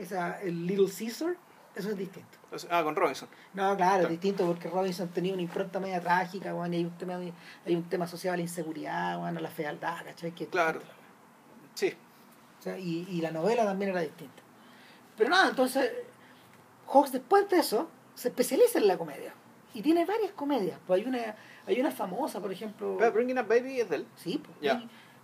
esa, 0.00 0.40
el 0.40 0.66
Little 0.66 0.88
Caesar, 0.90 1.36
eso 1.78 1.90
es 1.90 1.96
distinto. 1.96 2.38
Ah, 2.70 2.82
con 2.82 2.96
Robinson. 2.96 3.28
No, 3.54 3.76
claro, 3.76 4.04
es 4.04 4.10
distinto 4.10 4.46
porque 4.46 4.68
Robinson 4.68 5.08
tenía 5.08 5.32
una 5.32 5.42
impronta 5.42 5.78
media 5.80 6.00
trágica, 6.00 6.52
bueno, 6.52 6.74
y 6.74 6.78
hay 6.78 6.84
un 6.84 6.96
tema, 6.98 7.14
hay 7.66 7.74
un 7.74 7.84
tema 7.88 8.04
asociado 8.06 8.34
a 8.34 8.36
la 8.36 8.42
inseguridad, 8.42 9.18
bueno, 9.18 9.38
a 9.38 9.42
la 9.42 9.50
fealdad, 9.50 10.04
¿cachai? 10.04 10.32
Que 10.32 10.46
Claro. 10.46 10.80
distinto. 10.80 10.94
Sí. 11.74 11.94
O 12.58 12.62
sea, 12.62 12.78
y, 12.78 13.06
y 13.10 13.20
la 13.20 13.30
novela 13.30 13.64
también 13.64 13.90
era 13.92 14.00
distinta. 14.00 14.42
Pero 15.16 15.30
nada, 15.30 15.50
entonces, 15.50 15.90
Hawks 16.92 17.12
después 17.12 17.48
de 17.48 17.58
eso 17.58 17.88
se 18.14 18.28
especializa 18.28 18.78
en 18.78 18.88
la 18.88 18.98
comedia. 18.98 19.32
Y 19.74 19.82
tiene 19.82 20.04
varias 20.06 20.32
comedias. 20.32 20.78
Pues 20.86 21.00
hay 21.02 21.06
una, 21.08 21.36
hay 21.66 21.78
una 21.80 21.90
famosa, 21.90 22.40
por 22.40 22.50
ejemplo. 22.50 22.96
Pero 22.98 23.12
Bringing 23.12 23.38
Up 23.38 23.46
Baby 23.46 23.80
es 23.80 23.90
de 23.90 23.96
él. 23.96 24.06
Sí, 24.16 24.42
pues, 24.42 24.74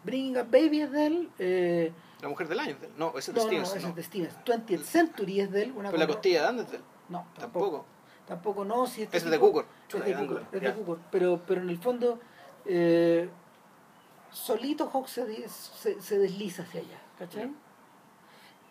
Bringing 0.04 0.36
Up 0.38 0.50
Baby 0.50 0.82
es 0.82 0.90
de 0.92 1.06
él. 1.06 1.30
Eh, 1.38 1.92
La 2.24 2.30
mujer 2.30 2.48
del 2.48 2.58
año. 2.58 2.74
No, 2.96 3.10
ese 3.18 3.32
es 3.32 3.34
de 3.34 3.34
no, 3.34 3.40
no, 3.44 3.48
Stevens. 3.48 3.68
ese 3.76 3.80
no. 3.82 3.88
es 3.90 3.94
de 3.96 4.02
Stevens. 4.02 4.34
20th 4.46 4.82
Century 4.82 5.40
es 5.40 5.50
de 5.52 5.62
él. 5.64 5.72
Una 5.76 5.90
Pero 5.90 6.00
la 6.00 6.06
costilla 6.06 6.40
de 6.40 6.48
Andes 6.48 6.64
es 6.66 6.70
de 6.72 6.76
él. 6.78 6.82
No, 7.10 7.26
tampoco. 7.38 7.84
Tampoco. 8.26 8.64
No. 8.64 8.86
Si 8.86 9.02
este 9.02 9.18
es 9.18 9.24
de 9.30 9.38
Cukor. 9.38 9.66
Es 9.92 10.04
de 10.06 10.14
Cukor, 10.16 10.46
es 10.50 10.60
de. 10.62 10.72
Cukor. 10.72 10.98
Pero, 11.10 11.42
pero 11.46 11.60
en 11.60 11.68
el 11.68 11.78
fondo, 11.78 12.18
eh, 12.64 13.28
solito 14.32 14.88
Hawks 14.88 15.10
se, 15.10 15.48
se, 15.48 16.00
se 16.00 16.18
desliza 16.18 16.62
hacia 16.62 16.80
allá. 16.80 16.98
¿Cachai? 17.18 17.52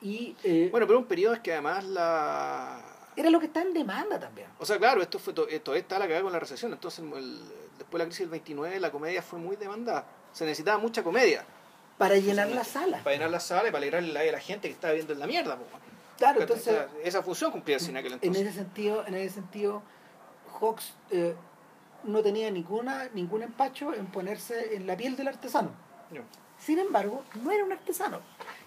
Y 0.02 0.36
eh, 0.44 0.70
Bueno, 0.72 0.88
pero 0.88 0.98
un 1.00 1.06
periodo 1.06 1.36
es 1.36 1.40
que 1.40 1.54
además 1.54 1.84
la... 1.86 2.82
era 3.16 3.30
lo 3.30 3.40
que 3.40 3.46
está 3.46 3.62
en 3.62 3.74
demanda 3.74 4.20
también. 4.20 4.48
O 4.60 4.66
sea, 4.66 4.78
claro, 4.80 5.02
esto 5.02 5.20
fue 5.20 5.34
to- 5.34 5.48
esto 5.48 5.76
está 5.76 5.98
la 6.00 6.06
cagada 6.06 6.24
con 6.24 6.34
la 6.34 6.40
recesión. 6.40 6.74
Entonces, 6.74 7.06
el- 7.06 7.40
después 7.78 7.92
de 7.92 7.98
la 8.00 8.06
crisis 8.06 8.20
del 8.22 8.30
29, 8.32 8.80
la 8.80 8.92
comedia 8.92 9.22
fue 9.22 9.38
muy 9.38 9.56
demandada. 9.56 10.06
Se 10.32 10.44
necesitaba 10.44 10.80
mucha 10.80 11.04
comedia. 11.04 11.46
Para 11.98 12.16
llenar 12.18 12.50
la 12.50 12.64
sala. 12.64 13.04
Para 13.04 13.16
llenar 13.16 13.30
la 13.30 13.40
sala 13.40 13.70
y 13.70 13.72
para 13.72 13.78
alegrarle 13.78 14.12
la 14.14 14.22
vida 14.22 14.32
a 14.32 14.34
la 14.34 14.42
gente 14.42 14.68
que 14.68 14.74
estaba 14.74 14.94
viendo 14.94 15.14
en 15.14 15.20
la 15.20 15.28
mierda. 15.28 15.58
po. 15.58 15.66
Claro, 16.18 16.38
sea, 16.38 16.44
entonces, 16.44 16.86
esa 17.04 17.24
función 17.24 17.52
cumplía 17.52 17.78
en 17.78 17.98
aquel 17.98 18.14
en 18.14 18.20
entonces. 18.22 18.48
ese 18.48 18.54
sentido, 18.54 19.06
en 19.08 19.16
ese 19.16 19.36
sentido, 19.36 19.82
Hawks 20.60 20.94
eh, 21.12 21.36
no 22.04 22.22
tenía 22.22 22.52
ninguna, 22.52 23.10
ningún 23.14 23.44
empacho 23.44 23.94
en 23.94 24.06
ponerse 24.08 24.76
en 24.76 24.88
la 24.88 24.96
piel 24.96 25.16
del 25.16 25.28
artesano. 25.28 25.72
Ya. 26.12 26.22
Sin 26.60 26.80
embargo, 26.80 27.24
no 27.42 27.52
era 27.52 27.64
un 27.66 27.72
artesano. 27.72 28.22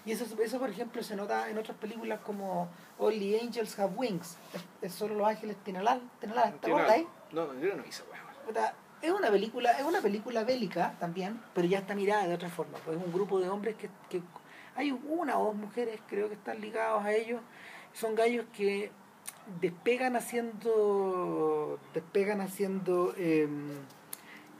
Y 0.05 0.11
eso, 0.11 0.25
eso 0.41 0.59
por 0.59 0.69
ejemplo, 0.69 1.01
se 1.01 1.15
nota 1.15 1.49
en 1.49 1.57
otras 1.57 1.77
películas 1.77 2.19
como 2.23 2.69
Only 2.99 3.39
Angels 3.39 3.77
Have 3.79 3.93
Wings. 3.95 4.37
Es, 4.53 4.61
es 4.83 4.93
solo 4.93 5.15
los 5.15 5.27
ángeles 5.27 5.57
tienen 5.63 5.81
alas. 5.81 5.99
¿Te 6.19 6.27
acuerdas 6.27 6.91
ahí? 6.91 7.07
No, 7.31 7.53
yo 7.59 7.75
no 7.75 7.85
hice, 7.85 8.03
weón. 8.11 8.57
Es 9.01 9.11
una 9.11 9.29
película, 9.29 9.71
es 9.73 9.83
una 9.85 10.01
película 10.01 10.43
bélica 10.43 10.95
también, 10.99 11.39
pero 11.53 11.67
ya 11.67 11.79
está 11.79 11.93
mirada 11.95 12.27
de 12.27 12.33
otra 12.33 12.49
forma. 12.49 12.77
Pues 12.83 12.97
es 12.97 13.03
un 13.05 13.11
grupo 13.13 13.39
de 13.39 13.47
hombres 13.49 13.75
que, 13.75 13.89
que 14.09 14.21
hay 14.75 14.91
una 14.91 15.37
o 15.39 15.45
dos 15.45 15.55
mujeres, 15.55 15.99
creo 16.07 16.27
que 16.29 16.35
están 16.35 16.59
ligados 16.61 17.03
a 17.05 17.13
ellos. 17.13 17.41
Son 17.93 18.15
gallos 18.15 18.45
que 18.53 18.91
despegan 19.61 20.15
haciendo 20.15 21.79
despegan 21.93 22.41
haciendo 22.41 23.13
eh, 23.17 23.47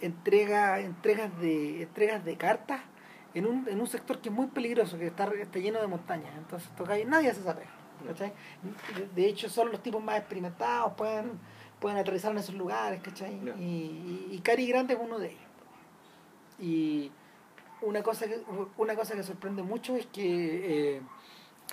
entrega, 0.02 0.80
entregas 0.80 1.38
de 1.40 1.84
entregas 1.84 2.24
de 2.24 2.38
cartas 2.38 2.82
en 3.34 3.46
un, 3.46 3.68
en 3.68 3.80
un 3.82 3.88
sector 3.88 4.20
que 4.20 4.30
es 4.30 4.36
muy 4.36 4.48
peligroso, 4.48 4.98
que 4.98 5.08
está, 5.08 5.26
está 5.26 5.60
lleno 5.60 5.82
de 5.82 5.88
montañas. 5.88 6.32
Entonces 6.38 6.70
estos 6.70 6.88
gallos, 6.88 7.08
nadie. 7.08 7.34
¿cachai? 8.08 8.34
De- 8.96 9.08
De 9.16 9.28
hecho, 9.28 9.50
son 9.50 9.72
los 9.72 9.82
tipos 9.82 10.02
más 10.04 10.20
experimentados, 10.20 10.94
pueden, 10.94 11.32
pueden 11.80 11.98
aterrizar 11.98 12.32
en 12.32 12.38
esos 12.40 12.56
lugares, 12.56 13.02
¿cachai? 13.02 13.40
Y, 13.60 13.64
y, 13.64 14.28
y 14.32 14.40
Cary 14.40 14.68
Grant 14.68 14.90
es 14.92 14.98
uno 15.00 15.20
de 15.20 15.28
ellos. 15.28 15.42
Y 16.60 17.12
una 17.82 18.02
cosa 18.04 18.28
que, 18.28 18.42
una 18.78 18.96
cosa 18.96 19.14
que 19.16 19.24
sorprende 19.24 19.62
mucho 19.64 19.96
es 19.96 20.08
que 20.08 20.96
eh, 20.98 21.02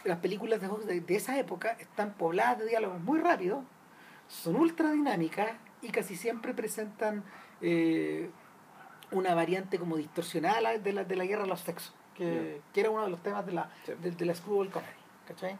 las 0.04 0.18
películas 0.18 0.60
de, 0.60 0.68
de, 0.86 1.00
de 1.00 1.16
esa 1.16 1.38
época 1.38 1.72
están 1.80 2.12
pobladas 2.14 2.58
de 2.58 2.66
diálogos 2.66 3.00
muy 3.00 3.18
rápidos, 3.20 3.64
son 4.28 4.56
ultra 4.56 4.90
dinámicas 4.90 5.52
y 5.80 5.88
casi 5.88 6.16
siempre 6.16 6.52
presentan 6.54 7.24
eh, 7.62 8.30
una 9.10 9.34
variante 9.34 9.78
como 9.78 9.96
distorsionada 9.96 10.76
de 10.78 10.92
la, 10.92 11.04
de 11.04 11.16
la 11.16 11.24
guerra 11.24 11.42
de 11.44 11.48
los 11.48 11.60
sexos, 11.60 11.94
que, 12.14 12.60
que 12.72 12.80
era 12.80 12.90
uno 12.90 13.04
de 13.04 13.10
los 13.10 13.22
temas 13.22 13.46
de 13.46 13.52
la, 13.52 13.70
Sí. 13.86 13.92
de, 14.00 14.10
de 14.10 14.24
la 14.26 14.34
Screwball 14.34 14.70
Comedy. 14.70 14.92
¿cachai? 15.26 15.56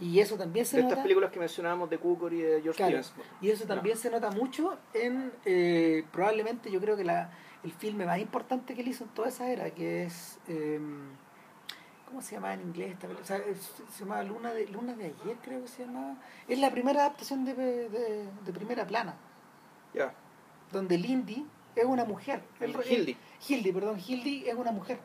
Y 0.00 0.18
eso 0.18 0.36
también 0.36 0.66
se 0.66 0.76
De 0.78 0.82
nota. 0.82 0.94
estas 0.94 1.02
películas 1.04 1.30
que 1.30 1.38
mencionábamos 1.38 1.88
de 1.90 1.98
Cukor 1.98 2.32
y 2.32 2.40
de 2.40 2.62
George 2.62 2.76
Claro, 2.84 3.00
y 3.40 3.50
eso 3.50 3.66
también 3.66 3.96
se 3.96 4.10
nota 4.10 4.30
mucho 4.30 4.78
en 4.94 5.32
eh, 5.44 6.04
probablemente 6.10 6.70
yo 6.70 6.80
creo 6.80 6.96
que 6.96 7.04
la, 7.04 7.30
el 7.62 7.70
filme 7.72 8.04
más 8.06 8.18
importante 8.18 8.74
que 8.74 8.80
él 8.80 8.88
hizo 8.88 9.04
en 9.04 9.10
toda 9.10 9.28
esa 9.28 9.48
era, 9.50 9.70
que 9.70 10.04
es 10.04 10.38
eh, 10.48 10.80
¿cómo 12.06 12.20
se 12.20 12.34
llama 12.34 12.54
en 12.54 12.62
inglés 12.62 12.92
esta 12.92 13.06
película? 13.06 13.22
O 13.22 13.26
sea, 13.26 13.38
se 13.90 14.00
llamaba 14.04 14.22
Luna 14.24 14.52
de 14.52 14.66
Luna 14.68 14.94
de 14.94 15.04
ayer 15.04 15.36
creo 15.42 15.62
que 15.62 15.68
se 15.68 15.84
llamaba. 15.86 16.16
Es 16.48 16.58
la 16.58 16.70
primera 16.70 17.00
adaptación 17.00 17.44
de, 17.44 17.54
de, 17.54 18.24
de 18.44 18.52
primera 18.52 18.86
plana, 18.86 19.14
Ya. 19.94 20.12
donde 20.72 20.98
Lindy 20.98 21.46
es 21.76 21.84
una 21.84 22.04
mujer. 22.04 22.42
El- 22.60 22.74
Hildy. 22.84 23.16
Hildy, 23.48 23.72
perdón, 23.72 23.98
Hildy 24.00 24.48
es 24.48 24.54
una 24.54 24.72
mujer. 24.72 24.98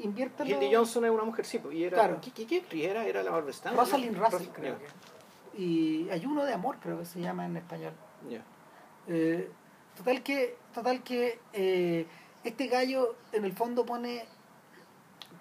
Inviértelo. 0.00 0.50
Hildy 0.50 0.74
Johnson 0.74 1.04
es 1.04 1.10
una 1.10 1.22
mujer, 1.24 1.44
sí, 1.44 1.58
pues, 1.58 1.74
y 1.76 1.84
era... 1.84 1.96
Claro. 1.96 2.20
¿Qué, 2.20 2.46
qué, 2.46 2.64
era? 2.90 3.04
Era 3.06 3.22
la 3.22 3.30
Barbara 3.30 3.52
Stanwyck, 3.52 3.78
Rosalind. 3.80 4.16
Russell, 4.18 4.48
creo 4.52 4.76
que. 4.78 5.62
Y 5.62 6.08
Ayuno 6.10 6.44
de 6.44 6.52
Amor, 6.54 6.78
creo 6.82 6.98
que 6.98 7.04
se 7.04 7.20
llama 7.20 7.44
en 7.46 7.56
español. 7.58 7.92
Eh, 9.08 9.50
total 9.96 10.22
que, 10.22 10.56
total 10.74 11.02
que 11.02 11.38
eh, 11.52 12.06
este 12.44 12.66
gallo 12.68 13.16
en 13.32 13.44
el 13.44 13.52
fondo 13.52 13.84
pone, 13.84 14.24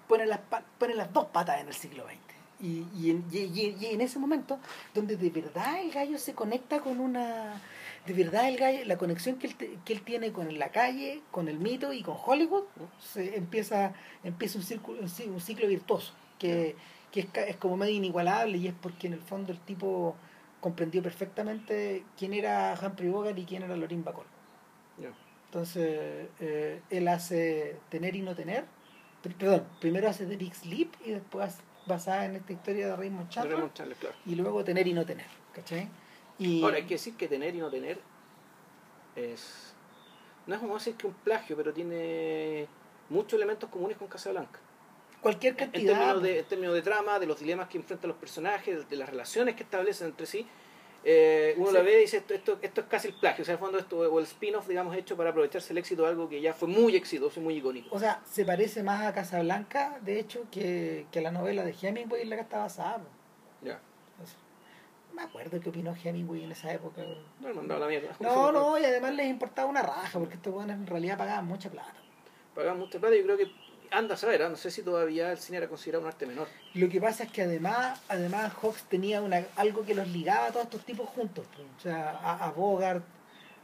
pone, 0.08 0.26
las, 0.26 0.40
pone 0.78 0.96
las 0.96 1.12
dos 1.14 1.26
patas 1.28 1.62
en 1.62 1.68
el 1.68 1.74
siglo 1.74 2.04
XX. 2.06 2.18
Y, 2.60 2.86
y, 2.96 3.10
en, 3.10 3.26
y- 3.32 3.38
y 3.80 3.86
en 3.88 4.02
ese 4.02 4.20
momento, 4.20 4.60
donde 4.94 5.16
de 5.18 5.30
verdad 5.32 5.80
el 5.82 5.92
gallo 5.92 6.18
se 6.20 6.36
conecta 6.36 6.80
con 6.80 7.00
una 7.00 7.60
de 8.06 8.14
verdad 8.14 8.48
el 8.48 8.58
gallo, 8.58 8.86
la 8.86 8.98
conexión 8.98 9.38
que 9.38 9.48
él, 9.48 9.56
que 9.86 9.94
él 9.94 10.02
tiene 10.02 10.32
con 10.32 10.58
la 10.58 10.70
calle, 10.70 11.22
con 11.32 11.48
el 11.48 11.60
mito 11.60 11.94
y 11.94 12.02
con 12.02 12.16
Hollywood, 12.24 12.64
se 13.00 13.36
empieza, 13.38 13.94
empieza 14.24 14.58
un, 14.58 14.64
círculo, 14.64 15.00
un 15.02 15.08
ci- 15.08 15.28
un 15.28 15.40
ciclo 15.40 15.68
virtuoso, 15.68 16.14
que, 16.40 16.76
que 17.12 17.20
es, 17.22 17.28
es 17.48 17.56
como 17.58 17.78
medio 17.78 17.94
inigualable 17.96 18.58
y 18.58 18.68
es 18.68 18.74
porque 18.74 19.08
en 19.08 19.14
el 19.14 19.22
fondo 19.22 19.52
el 19.52 19.60
tipo 19.60 20.16
comprendió 20.60 21.02
perfectamente 21.04 22.04
quién 22.18 22.34
era 22.34 22.78
Humphrey 22.82 23.10
Bogart 23.10 23.38
y 23.38 23.46
quién 23.46 23.64
era 23.64 23.76
Lorin 23.76 24.04
Bacall. 24.04 24.26
Ya. 25.00 25.10
Entonces, 25.46 26.28
eh, 26.40 26.82
él 26.90 27.08
hace 27.08 27.76
Tener 27.90 28.16
y 28.16 28.22
No 28.22 28.36
Tener, 28.36 28.66
perdón, 29.22 29.68
primero 29.80 30.10
hace 30.10 30.26
The 30.26 30.38
Big 30.38 30.56
Sleep 30.56 30.90
y 31.06 31.12
después 31.12 31.58
basada 31.86 32.26
en 32.26 32.36
esta 32.36 32.54
historia 32.54 32.88
de 32.88 32.96
Raymond 32.96 33.30
Chandler 33.30 33.54
Raymond 33.56 33.74
Chandler, 33.74 33.98
claro. 33.98 34.16
y 34.26 34.36
luego 34.36 34.64
Tener 34.64 34.88
y 34.88 34.94
No 34.94 35.06
Tener, 35.06 35.26
¿cachai? 35.54 35.90
Y, 36.40 36.64
Ahora, 36.64 36.78
hay 36.78 36.84
que 36.84 36.96
decir 36.96 37.16
que 37.16 37.28
tener 37.28 37.54
y 37.56 37.60
no 37.60 37.70
tener 37.70 38.00
es. 39.16 39.74
No 40.48 40.56
es 40.56 40.62
como 40.62 40.74
decir 40.76 40.96
que 40.96 41.08
un 41.08 41.14
plagio, 41.14 41.56
pero 41.56 41.72
tiene 41.74 42.68
muchos 43.10 43.34
elementos 43.34 43.70
comunes 43.70 43.98
con 43.98 44.08
Casablanca. 44.08 44.60
cualquier 45.22 45.54
En 45.54 45.58
cantidad 45.60 45.94
términos, 45.98 46.24
de, 46.24 46.40
en 46.40 46.46
términos 46.46 46.74
de 46.76 46.82
trama, 46.82 47.20
de 47.20 47.28
los 47.28 47.40
dilemas 47.40 47.68
que 47.68 47.78
enfrentan 47.78 48.08
los 48.08 48.18
personajes, 48.18 48.90
de 48.90 48.96
las 48.96 49.08
relaciones 49.10 49.56
que 49.56 49.64
establecen 49.64 50.08
entre 50.08 50.26
sí, 50.26 50.48
eh, 51.04 51.54
uno 51.58 51.68
Sí. 51.68 51.74
la 51.74 51.82
ve 51.84 51.98
y 51.98 52.02
dice 52.02 52.18
esto, 52.18 52.34
esto, 52.34 52.58
esto 52.62 52.82
es 52.82 52.88
casi 52.88 53.08
el 53.10 53.16
plagio, 53.16 53.42
o 53.44 53.46
sea, 53.46 53.54
en 53.54 53.58
el 53.60 53.64
fondo 53.64 53.78
esto, 53.80 54.00
o 54.00 54.20
el 54.20 54.26
spin-off, 54.26 54.68
digamos, 54.68 54.96
hecho 54.96 55.16
para 55.18 55.30
aprovecharse 55.32 55.74
el 55.74 55.78
éxito 55.80 56.04
de 56.04 56.10
algo 56.10 56.28
que 56.30 56.42
ya 56.42 56.54
fue 56.54 56.68
muy 56.68 56.96
exitoso 56.96 57.40
y 57.40 57.44
muy 57.44 57.56
icónico. 57.58 57.96
O 57.96 58.00
sea, 58.00 58.22
se 58.26 58.46
parece 58.46 58.82
más 58.82 59.02
a 59.04 59.14
Casablanca, 59.14 60.00
de 60.02 60.20
hecho, 60.20 60.46
que, 60.52 61.06
que 61.12 61.20
a 61.20 61.22
la 61.24 61.32
novela 61.32 61.64
de 61.64 61.76
Hemingway 61.80 62.22
en 62.24 62.30
la 62.32 62.36
que 62.38 62.42
está 62.44 62.60
basada. 62.60 62.98
po. 62.98 63.06
Ya, 63.64 63.80
Entonces, 64.14 64.38
no 65.11 65.11
me 65.22 65.28
acuerdo 65.28 65.60
qué 65.60 65.70
opinó 65.70 65.96
Hemingway 65.96 66.44
en 66.44 66.52
esa 66.52 66.74
época. 66.74 67.02
no 67.40 67.50
he 67.50 67.54
mandado 67.54 67.80
la 67.80 67.88
mierda. 67.88 68.16
No, 68.20 68.52
no, 68.52 68.78
y 68.80 68.86
además 68.86 69.14
les 69.14 69.28
importaba 69.28 69.70
una 69.70 69.82
raja, 69.82 70.20
porque 70.20 70.36
estos 70.36 70.54
buenos 70.54 70.76
en 70.76 70.88
realidad 70.88 71.18
pagaban 71.18 71.46
mucha 71.46 71.70
plata. 71.70 71.94
Pagaban 72.56 72.80
mucha 72.80 73.00
plata 73.00 73.16
y 73.16 73.20
yo 73.20 73.26
creo 73.26 73.38
que, 73.38 73.52
anda 73.92 74.16
a 74.16 74.18
saber, 74.18 74.42
¿ah? 74.44 74.50
no 74.50 74.56
sé 74.56 74.72
si 74.72 74.82
todavía 74.82 75.32
el 75.32 75.38
cine 75.38 75.60
era 75.60 75.68
considerado 75.68 76.04
un 76.04 76.08
arte 76.08 76.26
menor. 76.26 76.48
Lo 76.74 76.90
que 76.90 77.00
pasa 77.00 77.26
es 77.26 77.32
que 77.32 77.44
además, 77.44 78.02
además 78.08 78.54
Hawks 78.62 78.84
tenía 78.84 79.22
una, 79.22 79.46
algo 79.58 79.86
que 79.86 79.94
los 79.94 80.08
ligaba 80.08 80.48
a 80.48 80.52
todos 80.52 80.66
estos 80.66 80.86
tipos 80.86 81.08
juntos. 81.10 81.46
O 81.78 81.80
sea, 81.80 82.12
a, 82.12 82.46
a 82.46 82.52
Bogart, 82.52 83.04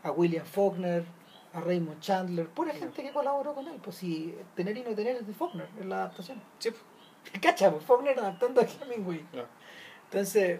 a 0.04 0.12
William 0.12 0.46
Faulkner, 0.46 1.06
a 1.54 1.62
Raymond 1.62 2.00
Chandler, 2.02 2.48
pura 2.48 2.74
gente 2.74 3.02
que 3.02 3.12
colaboró 3.12 3.56
con 3.56 3.68
él. 3.68 3.80
Pues 3.82 3.96
si 3.96 4.36
tener 4.56 4.78
y 4.78 4.84
no 4.84 4.94
tener 4.94 5.16
es 5.16 5.28
de 5.28 5.34
Faulkner, 5.34 5.68
en 5.80 5.90
la 5.90 5.98
adaptación. 5.98 6.42
Sí, 6.60 6.70
Cacha, 7.42 7.72
pues 7.72 7.84
Faulkner 7.84 8.20
adaptando 8.20 8.62
a 8.62 8.66
Hemingway. 8.66 9.26
Entonces, 10.06 10.60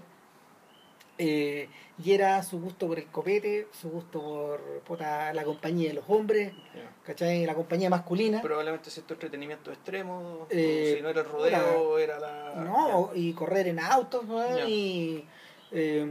eh, 1.18 1.70
y 2.04 2.12
era 2.12 2.44
su 2.44 2.60
gusto 2.60 2.88
por 2.88 3.00
el 3.00 3.08
copete, 3.08 3.68
su 3.72 3.90
gusto 3.90 4.20
por 4.22 4.60
puta, 4.82 5.34
la 5.34 5.44
compañía 5.44 5.90
de 5.90 5.96
los 5.96 6.06
hombres, 6.08 6.54
ya. 6.76 6.92
¿cachai? 7.04 7.46
La 7.46 7.56
compañía 7.56 7.90
masculina. 7.90 8.42
Probablemente 8.42 8.90
cierto 8.92 9.14
entretenimiento 9.16 9.72
extremo, 9.72 10.46
Eh, 10.50 10.94
si 10.98 11.02
no 11.02 11.10
era 11.10 11.22
el 11.22 11.28
rodeo, 11.28 11.98
era 11.98 12.20
la... 12.20 12.54
No, 12.64 13.12
y 13.16 13.34
correr 13.34 13.68
en 13.70 13.80
autos, 13.80 14.26
y 14.68 15.26
eh, 15.72 16.06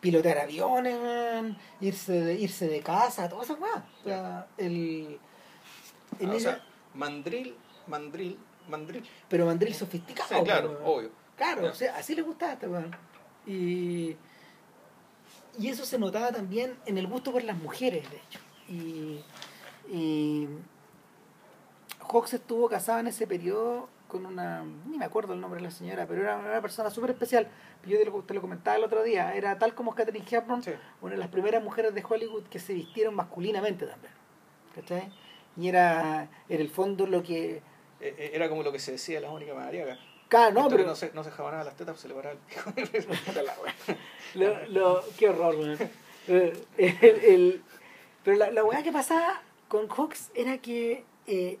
pilotear 0.00 0.38
aviones, 0.38 1.56
irse 1.80 2.12
de, 2.12 2.34
irse 2.34 2.68
de 2.68 2.80
casa, 2.80 3.28
todas 3.28 3.46
esas 3.50 3.60
weas. 3.60 3.82
O 4.00 4.04
sea, 4.04 4.46
el, 4.58 5.18
en 6.20 6.28
Ah, 6.28 6.32
o 6.32 6.36
esa- 6.36 6.50
sea, 6.56 6.64
mandril, 6.94 7.56
mandril, 7.88 8.38
mandril. 8.68 9.02
pero 9.28 9.46
mandril 9.46 9.74
sofisticado. 9.74 10.28
Sí, 10.38 10.44
claro, 10.44 10.78
obvio. 10.84 11.10
Claro, 11.36 11.66
o 11.66 11.74
sea, 11.74 11.96
así 11.96 12.14
le 12.14 12.22
gustaba 12.22 12.52
a 12.52 12.54
este 12.54 12.68
weón. 12.68 12.94
Y, 13.46 14.16
y 15.58 15.68
eso 15.68 15.84
se 15.84 15.98
notaba 15.98 16.32
también 16.32 16.76
en 16.86 16.98
el 16.98 17.06
gusto 17.06 17.32
por 17.32 17.42
las 17.44 17.56
mujeres, 17.56 18.08
de 18.10 18.16
hecho. 18.16 18.40
Y, 18.68 19.24
y 19.92 20.48
Hawks 22.10 22.34
estuvo 22.34 22.68
casado 22.68 23.00
en 23.00 23.06
ese 23.08 23.26
periodo 23.26 23.88
con 24.08 24.26
una, 24.26 24.62
ni 24.86 24.96
me 24.98 25.04
acuerdo 25.04 25.32
el 25.34 25.40
nombre 25.40 25.58
de 25.60 25.64
la 25.64 25.70
señora, 25.72 26.06
pero 26.06 26.22
era 26.22 26.36
una 26.36 26.60
persona 26.60 26.88
súper 26.90 27.10
especial. 27.10 27.48
Yo 27.84 27.98
te 27.98 28.04
lo, 28.04 28.22
te 28.22 28.34
lo 28.34 28.40
comentaba 28.40 28.76
el 28.76 28.84
otro 28.84 29.02
día, 29.02 29.34
era 29.34 29.58
tal 29.58 29.74
como 29.74 29.94
Catherine 29.94 30.24
Hepburn, 30.30 30.62
Sí. 30.62 30.70
una 31.02 31.12
de 31.12 31.18
las 31.18 31.28
primeras 31.28 31.62
mujeres 31.62 31.94
de 31.94 32.04
Hollywood 32.08 32.44
que 32.44 32.58
se 32.58 32.74
vistieron 32.74 33.14
masculinamente 33.14 33.86
también. 33.86 34.12
¿Cachai? 34.74 35.12
Y 35.56 35.68
era 35.68 36.28
en 36.48 36.60
el 36.60 36.68
fondo 36.70 37.06
lo 37.06 37.22
que... 37.22 37.56
Eh, 37.56 37.62
eh, 38.00 38.30
Era 38.34 38.48
como 38.48 38.62
lo 38.62 38.72
que 38.72 38.78
se 38.78 38.92
decía 38.92 39.16
de 39.16 39.22
la 39.22 39.30
Mónica 39.30 39.54
Madariaga. 39.54 39.98
Claro, 40.28 40.52
no, 40.62 40.68
pero... 40.68 40.84
no 40.84 40.94
se, 40.96 41.12
no 41.12 41.22
se 41.22 41.30
jabonaba 41.30 41.64
las 41.64 41.76
tetas, 41.76 41.92
pues 41.94 42.00
se 42.02 42.08
le 42.08 42.14
paraba 42.14 42.34
el 42.34 42.38
pico. 42.40 43.14
Puta 43.26 43.42
la 43.42 43.54
wea. 43.62 43.74
Lo, 44.34 44.66
lo, 44.68 45.04
qué 45.16 45.28
horror, 45.28 45.54
weón. 45.54 45.78
Eh, 46.26 46.66
el- 46.76 47.24
el- 47.24 47.62
pero 48.24 48.36
la, 48.38 48.50
la 48.50 48.64
weá 48.64 48.82
que 48.82 48.90
pasaba 48.90 49.42
con 49.68 49.86
Hawks 49.88 50.30
era 50.34 50.58
que 50.58 51.04
eh, 51.26 51.58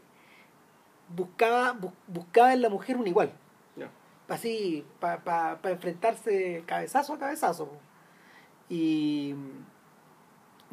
buscaba, 1.14 1.74
bu- 1.74 1.92
buscaba 2.08 2.52
en 2.52 2.62
la 2.62 2.68
mujer 2.70 2.96
un 2.96 3.06
igual. 3.06 3.30
Ya. 3.76 3.90
Así, 4.28 4.84
para 4.98 5.22
pa, 5.22 5.58
pa 5.62 5.70
enfrentarse 5.70 6.64
cabezazo 6.66 7.12
a 7.14 7.18
cabezazo. 7.18 7.70
Y, 8.68 9.34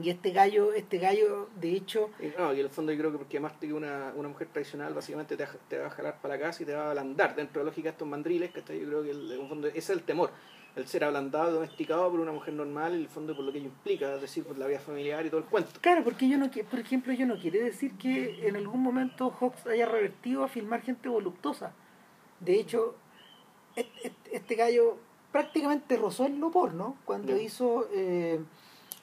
y 0.04 0.10
este 0.10 0.32
gallo, 0.32 0.74
este 0.74 0.98
gallo, 0.98 1.50
de 1.60 1.72
hecho, 1.74 2.10
Y 2.20 2.28
no, 2.38 2.54
y 2.54 2.60
en 2.60 2.66
el 2.66 2.70
fondo 2.72 2.92
yo 2.92 2.98
creo 3.00 3.12
que 3.12 3.18
porque 3.20 3.38
además 3.38 3.54
que 3.60 3.72
una, 3.74 4.12
una 4.16 4.30
mujer 4.30 4.48
tradicional 4.52 4.94
básicamente 4.94 5.36
te, 5.38 5.44
va- 5.46 5.56
te 5.68 5.78
va 5.78 5.88
a 5.88 5.90
jalar 5.92 6.20
para 6.22 6.36
la 6.36 6.42
casa 6.42 6.64
y 6.64 6.66
te 6.66 6.74
va 6.74 6.86
a 6.86 6.90
ablandar 6.90 7.36
dentro 7.36 7.60
de 7.60 7.66
la 7.66 7.70
lógica 7.72 7.90
de 7.90 7.92
estos 7.92 8.08
mandriles, 8.08 8.52
que 8.52 8.60
yo 8.80 8.88
creo 8.88 9.04
que 9.04 9.12
el, 9.12 9.32
en 9.32 9.42
el 9.42 9.48
fondo 9.48 9.68
ese 9.68 9.78
es 9.80 9.90
el 9.92 10.04
temor, 10.04 10.32
el 10.76 10.88
ser 10.88 11.04
ablandado, 11.04 11.52
domesticado 11.52 12.10
por 12.10 12.20
una 12.22 12.32
mujer 12.32 12.54
normal, 12.54 12.94
en 12.94 13.02
el 13.02 13.10
fondo 13.10 13.36
por 13.36 13.44
lo 13.44 13.52
que 13.52 13.58
ello 13.58 13.68
implica, 13.68 14.16
es 14.16 14.22
decir, 14.22 14.44
por 14.46 14.58
la 14.58 14.68
vida 14.68 14.80
familiar 14.80 15.26
y 15.26 15.30
todo 15.30 15.40
el 15.42 15.46
cuento. 15.48 15.72
Claro, 15.82 16.04
porque 16.04 16.30
yo 16.30 16.38
no, 16.38 16.50
por 16.70 16.80
ejemplo, 16.80 17.12
yo 17.14 17.26
no 17.26 17.38
quiere 17.38 17.62
decir 17.62 17.94
que 17.98 18.48
en 18.48 18.56
algún 18.56 18.82
momento 18.82 19.30
Hawks 19.32 19.68
haya 19.68 19.86
revertido 19.86 20.44
a 20.44 20.48
filmar 20.48 20.82
gente 20.82 21.10
voluptuosa. 21.10 21.74
De 22.40 22.60
hecho, 22.60 22.96
et- 23.76 23.88
et- 24.04 24.14
este, 24.32 24.56
gallo 24.56 24.98
prácticamente 25.32 25.96
rozó 25.98 26.26
el 26.26 26.40
no 26.40 26.52
porno 26.52 26.98
cuando 27.06 27.38
hizo 27.38 27.88
eh, 27.94 28.40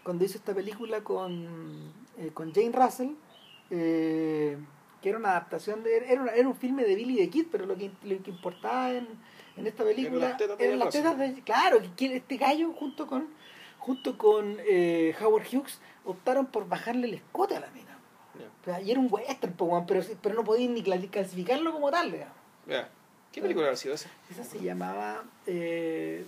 cuando 0.08 0.24
hizo 0.24 0.38
esta 0.38 0.54
película 0.54 1.02
con, 1.04 1.92
eh, 2.16 2.30
con 2.32 2.54
Jane 2.54 2.72
Russell, 2.72 3.10
eh, 3.68 4.56
que 5.02 5.10
era 5.10 5.18
una 5.18 5.32
adaptación 5.32 5.82
de 5.82 5.98
era, 5.98 6.22
una- 6.22 6.32
era 6.32 6.48
un 6.48 6.56
filme 6.56 6.82
de 6.84 6.94
Billy 6.94 7.16
the 7.16 7.28
Kid, 7.28 7.46
pero 7.52 7.66
lo 7.66 7.76
que, 7.76 7.90
lo 8.04 8.22
que 8.22 8.30
importaba 8.30 8.90
en, 8.92 9.06
en 9.58 9.66
esta 9.66 9.84
película 9.84 10.16
Eran 10.16 10.30
las 10.30 10.38
tetas 10.38 10.56
de 10.58 10.64
eran 10.64 10.78
Jane 10.78 10.84
las 10.86 10.94
tetas 10.94 11.18
de 11.36 11.42
claro, 11.42 11.78
que- 11.94 12.16
este 12.16 12.36
gallo 12.38 12.72
junto 12.72 13.06
con 13.06 13.26
junto 13.78 14.16
con 14.16 14.56
eh, 14.66 15.14
Howard 15.20 15.44
Hughes 15.52 15.78
optaron 16.06 16.46
por 16.46 16.66
bajarle 16.66 17.06
el 17.08 17.14
escote 17.14 17.56
a 17.56 17.60
la 17.60 17.70
mina. 17.72 17.98
Ya. 18.38 18.46
O 18.62 18.64
sea, 18.64 18.80
y 18.80 18.90
era 18.90 19.00
un 19.00 19.08
western, 19.10 19.52
pero, 19.86 20.02
pero 20.22 20.34
no 20.34 20.42
podían 20.42 20.72
ni 20.72 20.82
cla- 20.82 21.10
clasificarlo 21.10 21.70
como 21.70 21.90
tal. 21.90 22.12
Ya. 22.66 22.88
¿Qué 23.30 23.42
película 23.42 23.66
habrá 23.66 23.76
sido 23.76 23.94
esa? 23.94 24.08
Esa 24.30 24.42
se 24.42 24.58
llamaba. 24.58 25.22
Eh, 25.46 26.24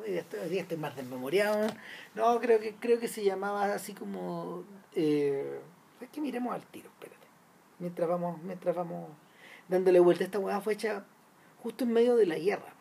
hoy 0.00 0.10
día 0.12 0.20
estoy, 0.20 0.40
hoy 0.40 0.48
día 0.48 0.62
estoy 0.62 0.76
más 0.76 0.94
desmemoriado. 0.96 1.66
No, 2.14 2.38
creo 2.40 2.60
que 2.60 2.74
creo 2.76 2.98
que 2.98 3.08
se 3.08 3.24
llamaba 3.24 3.72
así 3.74 3.92
como. 3.94 4.64
Eh, 4.94 5.60
es 6.00 6.08
que 6.10 6.20
miremos 6.20 6.54
al 6.54 6.62
tiro, 6.66 6.88
espérate. 6.88 7.26
Mientras 7.78 8.08
vamos, 8.08 8.42
mientras 8.42 8.74
vamos 8.74 9.10
dándole 9.68 10.00
vuelta. 10.00 10.24
Esta 10.24 10.38
hueá 10.38 10.60
fue 10.60 10.74
hecha 10.74 11.04
justo 11.62 11.84
en 11.84 11.92
medio 11.92 12.16
de 12.16 12.26
la 12.26 12.38
guerra. 12.38 12.74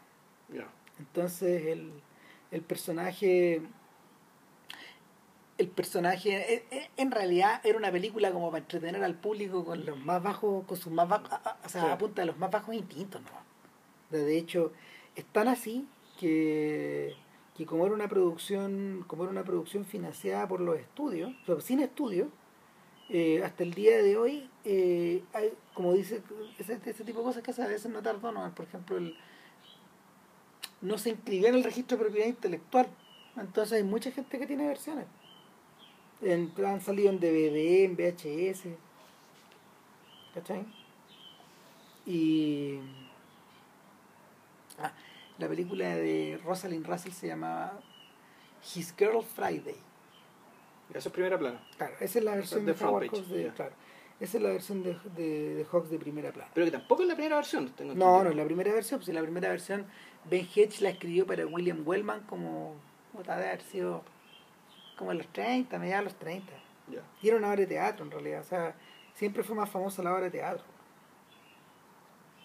Entonces 1.00 1.66
el, 1.68 1.92
el 2.52 2.62
personaje. 2.62 3.62
El 5.58 5.68
personaje, 5.68 6.54
eh, 6.56 6.66
eh, 6.72 6.90
en 6.98 7.12
realidad 7.12 7.62
era 7.64 7.78
una 7.78 7.92
película 7.92 8.32
como 8.32 8.50
para 8.50 8.64
entretener 8.64 9.04
al 9.04 9.14
público 9.14 9.64
con 9.64 9.86
los 9.86 9.96
más 10.00 10.24
bajos, 10.24 10.66
con 10.66 10.76
sus 10.76 10.92
más 10.92 11.08
bajos, 11.08 11.32
a- 11.32 11.36
a- 11.36 11.58
o 11.64 11.70
sea, 11.70 11.98
Sí. 12.00 12.20
a 12.22 12.26
los 12.26 12.38
más 12.38 12.50
bajos 12.50 12.74
instintos, 12.74 13.22
¿no? 13.22 13.30
De 14.18 14.38
hecho, 14.38 14.72
es 15.16 15.24
tan 15.26 15.48
así 15.48 15.88
que, 16.22 17.16
que 17.58 17.66
como 17.66 17.84
era 17.84 17.96
una 17.96 18.08
producción, 18.08 19.04
como 19.08 19.24
era 19.24 19.32
una 19.32 19.44
producción 19.44 19.86
financiada 19.86 20.48
por 20.48 20.62
los 20.62 20.78
estudios, 20.78 21.34
o 21.48 21.60
sin 21.60 21.80
estudios, 21.80 22.28
eh, 23.10 23.42
hasta 23.44 23.64
el 23.64 23.74
día 23.74 23.98
de 24.04 24.18
hoy, 24.18 24.48
eh, 24.64 25.24
hay, 25.34 25.52
como 25.74 25.94
dice, 25.94 26.22
ese, 26.60 26.80
ese 26.86 27.04
tipo 27.04 27.20
de 27.20 27.26
cosas 27.26 27.44
que 27.44 27.60
a 27.60 27.68
veces 27.68 27.92
no 27.92 28.04
tardó, 28.04 28.32
¿no? 28.32 28.54
Por 28.54 28.68
ejemplo, 28.68 28.98
el, 28.98 29.18
no 30.82 31.00
se 31.00 31.10
inscribió 31.10 31.48
en 31.48 31.56
el 31.56 31.64
registro 31.64 31.98
de 31.98 32.04
propiedad 32.04 32.28
intelectual. 32.28 32.88
Entonces 33.36 33.74
hay 33.74 33.84
mucha 33.84 34.12
gente 34.12 34.38
que 34.38 34.46
tiene 34.46 34.68
versiones. 34.68 35.08
En, 36.22 36.54
han 36.64 36.82
salido 36.82 37.10
en 37.10 37.20
DVD, 37.20 37.86
en 37.86 37.96
VHS. 37.96 38.68
¿Cachai? 40.36 40.66
Y. 42.06 42.80
La 45.42 45.48
película 45.48 45.96
de 45.96 46.40
Rosalind 46.46 46.86
Russell 46.86 47.14
se 47.14 47.26
llamaba 47.26 47.74
His 48.76 48.94
Girl 48.96 49.24
Friday. 49.24 49.76
Eso 50.94 51.10
es 51.10 51.14
primera 51.14 51.40
plana. 51.40 51.60
Claro, 51.78 51.96
esa 52.00 52.20
es 52.20 52.26
la 52.26 52.36
versión 52.36 52.64
de 52.64 52.74
Howard 52.74 53.10
Hawks 53.10 53.28
de, 53.28 53.48
claro, 53.56 53.72
esa 54.20 54.38
es 54.38 54.44
la 54.44 54.50
versión 54.50 54.84
de, 54.84 54.96
de, 55.16 55.56
de 55.56 55.66
Hawks 55.66 55.90
de 55.90 55.98
primera 55.98 56.32
plana. 56.32 56.52
Pero 56.54 56.66
que 56.66 56.72
tampoco 56.72 57.02
es 57.02 57.08
la 57.08 57.16
primera 57.16 57.38
versión. 57.38 57.70
Tengo 57.70 57.96
No, 57.96 58.24
no 58.24 58.30
es 58.30 58.36
la 58.36 58.46
primera 58.46 58.72
versión, 58.72 59.00
pues 59.00 59.10
en 59.10 59.16
la 59.16 59.24
primera 59.24 59.50
versión 59.50 59.88
Ben 60.30 60.48
Hedge 60.56 60.82
la 60.82 60.90
escribió 60.90 61.26
para 61.26 61.44
William 61.48 61.82
Wellman 61.84 62.22
como 62.28 62.76
puta 63.12 63.36
de 63.36 63.48
haber 63.48 63.64
sido 63.64 64.04
como 64.96 65.12
en 65.12 65.18
los 65.18 65.28
30, 65.30 65.80
mediados 65.80 66.06
de 66.06 66.12
los 66.12 66.20
30. 66.20 66.54
Ya. 66.90 67.02
Y 67.24 67.30
era 67.30 67.38
una 67.38 67.48
obra 67.48 67.62
de 67.62 67.66
teatro 67.66 68.06
en 68.06 68.12
realidad, 68.12 68.42
o 68.42 68.44
sea, 68.44 68.76
siempre 69.16 69.42
fue 69.42 69.56
más 69.56 69.72
famosa 69.72 70.04
la 70.04 70.14
obra 70.14 70.26
de 70.26 70.32
teatro. 70.32 70.66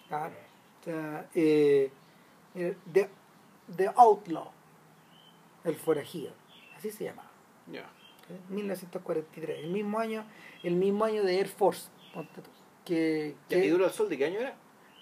Claro. 0.07 0.33
O 0.81 0.83
sea, 0.83 1.29
eh, 1.35 1.91
The, 2.57 3.09
The 3.75 3.91
Outlaw, 3.95 4.49
el 5.63 5.75
forajido, 5.75 6.31
así 6.75 6.89
se 6.91 7.03
llamaba. 7.05 7.29
¿ok? 7.69 8.49
1943, 8.49 9.59
el 9.59 9.69
mismo 9.71 9.99
año, 9.99 10.25
el 10.63 10.75
mismo 10.75 11.05
año 11.05 11.23
de 11.23 11.37
Air 11.39 11.47
Force, 11.47 11.89
que, 12.85 13.35
Ya, 13.49 13.57
¿Y 13.57 13.61
que 13.61 13.69
Duro 13.69 13.85
al 13.85 13.91
Sol 13.91 14.09
de 14.09 14.17
qué 14.17 14.25
año 14.25 14.39
era? 14.39 14.55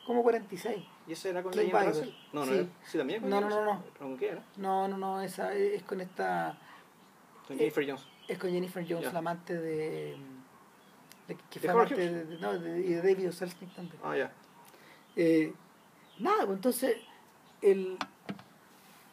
como 0.05 0.21
46. 0.21 0.83
¿Y 1.07 1.13
ese 1.13 1.29
era 1.29 1.41
con 1.41 1.51
Barker. 1.55 1.87
Russell? 1.87 2.09
No, 2.33 2.41
no, 2.41 2.51
Sí. 2.51 2.57
era- 2.59 2.67
sí, 2.85 2.97
también 2.97 3.21
con 3.21 3.29
No, 3.29 3.41
no, 3.41 3.49
no, 3.49 3.73
Russell. 3.73 3.91
¿Con 3.97 4.17
qué 4.17 4.29
era? 4.29 4.43
No, 4.57 4.87
no, 4.87 4.97
no, 4.97 5.21
esa 5.21 5.53
es 5.53 5.81
con 5.83 6.01
esta 6.01 6.57
Con 7.47 7.55
Eh, 7.55 7.59
Jennifer 7.59 7.85
Jones. 7.87 8.07
es 8.27 8.37
con 8.39 8.51
Jennifer 8.51 8.83
Jones, 8.87 9.05
Ya. 9.05 9.13
la 9.13 9.19
amante 9.19 9.53
de, 9.55 10.17
de- 11.27 11.35
que 11.49 11.59
¿De 11.59 11.59
fue 11.59 11.69
amante 11.71 11.93
Hughes? 11.95 12.29
de, 12.29 12.37
no, 12.39 12.57
de- 12.59 12.79
y 12.79 12.89
de 12.93 13.01
David. 13.01 13.31
Selznick 13.31 13.73
también. 13.75 13.99
Ah, 14.03 14.15
ya. 14.17 14.31
Eh, 15.15 15.53
nada, 16.19 16.45
pues 16.45 16.55
entonces, 16.57 16.97
el, 17.61 17.97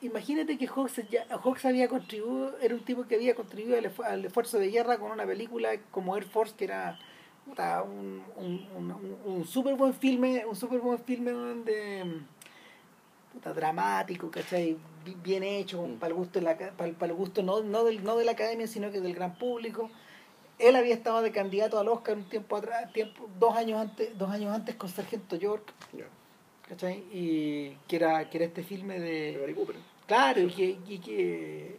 imagínate 0.01 0.59
que 0.59 0.67
Hawks, 0.67 1.01
ya, 1.11 1.27
Hawks 1.43 1.65
había 1.65 1.89
contribuido, 1.89 2.59
era 2.61 2.75
un 2.75 2.85
tipo 2.85 3.05
que 3.07 3.15
había 3.17 3.35
contribuido 3.35 3.79
al, 3.79 3.93
al 4.05 4.25
esfuerzo 4.25 4.59
de 4.59 4.69
guerra 4.71 4.99
con 4.99 5.11
una 5.11 5.25
película 5.27 5.71
como 5.91 6.17
Air 6.17 6.25
Force, 6.25 6.55
que 6.57 6.65
era 6.65 6.99
un, 7.85 8.23
un, 8.37 8.67
un, 8.77 9.17
un- 9.25 9.45
súper 9.47 9.75
buen 9.75 9.95
filme, 9.95 10.45
un 10.47 10.57
súper 10.57 10.81
buen 10.81 10.99
filme 10.99 11.33
de 11.33 12.21
puta, 13.33 13.53
dramático, 13.53 14.31
¿cachai? 14.31 14.77
Bi- 15.05 15.17
Bien 15.23 15.43
hecho, 15.43 15.83
Mm. 15.83 15.95
para 15.97 16.09
el 16.09 16.15
gusto, 16.15 16.39
de 16.39 16.45
la, 16.45 16.57
para, 16.57 16.87
el- 16.89 16.95
para 16.95 17.11
el 17.13 17.19
gusto 17.19 17.43
no, 17.43 17.63
no, 17.63 17.85
del, 17.85 18.05
no 18.05 18.17
de 18.17 18.25
la 18.25 18.33
academia, 18.33 18.67
sino 18.67 18.91
que 18.91 19.01
del 19.01 19.15
gran 19.15 19.35
público. 19.37 19.91
Él 20.59 20.77
había 20.77 20.95
estado 20.95 21.23
de 21.23 21.33
candidato 21.33 21.79
al 21.81 21.89
Oscar 21.89 22.17
un 22.17 22.25
tiempo 22.29 22.57
atrás, 22.57 22.93
tiempo, 22.93 23.29
dos 23.41 23.57
años 23.57 23.81
antes, 23.81 24.17
dos 24.17 24.31
años 24.31 24.55
antes 24.55 24.77
con 24.77 24.89
Sargento 24.89 25.35
York. 25.37 25.73
Ya. 25.93 26.05
¿Cachai? 26.73 27.05
Y 27.13 27.77
que 27.87 27.97
era, 27.97 28.31
que 28.31 28.39
era 28.39 28.47
este 28.47 28.63
filme 28.63 28.99
De 28.99 29.33
de... 29.33 29.39
Gary 29.39 29.55
Cooper. 29.55 29.77
Claro, 30.07 30.41
y 30.41 30.49
que, 30.49 30.79
y 30.89 30.99
que 31.01 31.77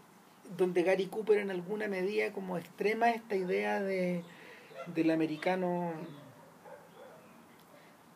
donde 0.56 0.84
Gary 0.84 1.08
Cooper 1.08 1.40
en 1.40 1.50
alguna 1.50 1.88
medida 1.88 2.32
como 2.32 2.60
extrema 2.60 3.10
esta 3.10 3.36
idea 3.36 3.82
de 3.82 4.24
del 4.88 5.12
americano 5.12 5.94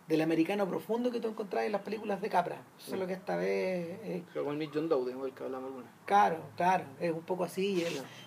del 0.07 0.21
americano 0.21 0.67
profundo 0.67 1.11
que 1.11 1.19
tú 1.19 1.29
encontrás 1.29 1.63
en 1.65 1.71
las 1.71 1.81
películas 1.81 2.21
de 2.21 2.29
Capra. 2.29 2.61
Solo 2.77 3.07
que 3.07 3.13
esta 3.13 3.35
vez, 3.35 3.99
eh, 4.03 4.23
con 4.33 4.61
el 4.61 4.69
John 4.71 4.87
digamos, 4.87 5.27
el 5.27 5.33
que 5.33 5.43
hablamos 5.43 5.67
alguna. 5.69 5.87
claro, 6.05 6.37
claro, 6.55 6.85
es 6.99 7.11
un 7.11 7.23
poco 7.23 7.43
así. 7.43 7.83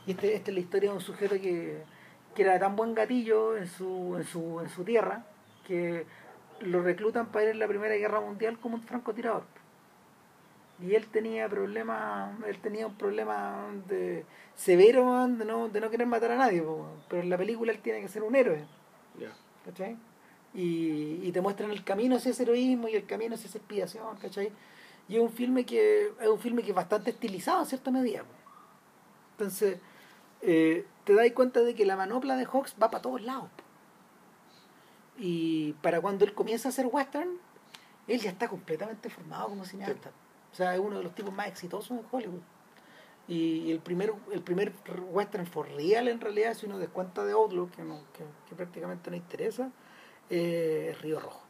Y 0.06 0.10
este, 0.10 0.34
esta 0.34 0.50
es 0.50 0.54
la 0.54 0.60
historia 0.60 0.90
de 0.90 0.96
un 0.96 1.02
sujeto 1.02 1.36
que, 1.36 1.82
que 2.34 2.42
era 2.42 2.58
tan 2.58 2.74
buen 2.74 2.94
gatillo 2.94 3.56
en 3.56 3.68
su, 3.68 4.16
en 4.16 4.24
su, 4.24 4.60
en 4.60 4.68
su 4.68 4.84
tierra 4.84 5.24
que 5.66 6.04
lo 6.60 6.82
reclutan 6.82 7.26
para 7.26 7.44
ir 7.44 7.50
en 7.50 7.58
la 7.58 7.68
Primera 7.68 7.94
Guerra 7.96 8.20
Mundial 8.20 8.58
como 8.58 8.76
un 8.76 8.82
francotirador. 8.82 9.44
Y 10.82 10.94
él 10.94 11.06
tenía 11.08 11.48
problemas, 11.48 12.32
él 12.46 12.58
tenía 12.58 12.86
un 12.86 12.94
problema 12.94 13.66
de 13.88 14.24
severo 14.54 15.28
de 15.28 15.44
no, 15.44 15.68
de 15.68 15.80
no 15.80 15.90
querer 15.90 16.06
matar 16.06 16.32
a 16.32 16.36
nadie, 16.36 16.62
pero 17.08 17.22
en 17.22 17.28
la 17.28 17.36
película 17.36 17.70
él 17.72 17.80
tiene 17.80 18.00
que 18.00 18.08
ser 18.08 18.22
un 18.22 18.34
héroe, 18.34 18.64
Ya. 19.18 19.32
¿cachai? 19.64 19.96
Y, 20.54 21.20
y 21.22 21.32
te 21.32 21.40
muestran 21.40 21.70
el 21.70 21.84
camino 21.84 22.16
hacia 22.16 22.30
ese 22.30 22.42
heroísmo 22.44 22.88
y 22.88 22.94
el 22.94 23.04
camino 23.06 23.34
hacia 23.34 23.48
esa 23.48 23.58
expiación, 23.58 24.16
¿cachai? 24.16 24.50
Y 25.08 25.16
es 25.16 25.22
un 25.22 25.30
filme 25.30 25.64
que 25.66 26.12
es 26.20 26.28
un 26.28 26.38
filme 26.40 26.62
que 26.62 26.70
es 26.70 26.74
bastante 26.74 27.10
estilizado 27.10 27.60
en 27.60 27.66
cierta 27.66 27.90
medida. 27.90 28.22
Entonces, 29.32 29.78
eh, 30.42 30.86
te 31.04 31.14
das 31.14 31.30
cuenta 31.32 31.60
de 31.60 31.74
que 31.74 31.84
la 31.84 31.96
manopla 31.96 32.36
de 32.36 32.46
Hawks 32.46 32.74
va 32.82 32.90
para 32.90 33.02
todos 33.02 33.20
lados. 33.22 33.48
po. 33.56 33.62
Y 35.22 35.74
para 35.82 36.00
cuando 36.00 36.24
él 36.24 36.32
comienza 36.34 36.68
a 36.68 36.70
hacer 36.70 36.86
western, 36.90 37.28
él 38.08 38.20
ya 38.20 38.30
está 38.30 38.48
completamente 38.48 39.10
formado 39.10 39.48
como 39.50 39.64
cineasta. 39.66 40.10
O 40.50 40.54
sea, 40.54 40.74
es 40.74 40.80
uno 40.80 40.96
de 40.96 41.04
los 41.04 41.14
tipos 41.14 41.32
más 41.32 41.46
exitosos 41.48 41.90
en 41.90 42.04
Hollywood. 42.10 42.40
Y 43.28 43.70
el 43.70 43.80
primer, 43.80 44.12
el 44.32 44.40
primer 44.42 44.72
western 45.10 45.46
for 45.46 45.68
real 45.68 46.08
en 46.08 46.20
realidad, 46.20 46.54
si 46.54 46.66
uno 46.66 46.78
descuenta 46.78 47.24
de 47.24 47.32
Outlook, 47.32 47.70
que, 47.72 47.82
no, 47.82 48.00
que, 48.14 48.24
que 48.48 48.56
prácticamente 48.56 49.10
no 49.10 49.16
interesa, 49.16 49.70
eh, 50.30 50.88
es 50.92 51.00
Río 51.02 51.20
Rojo. 51.20 51.42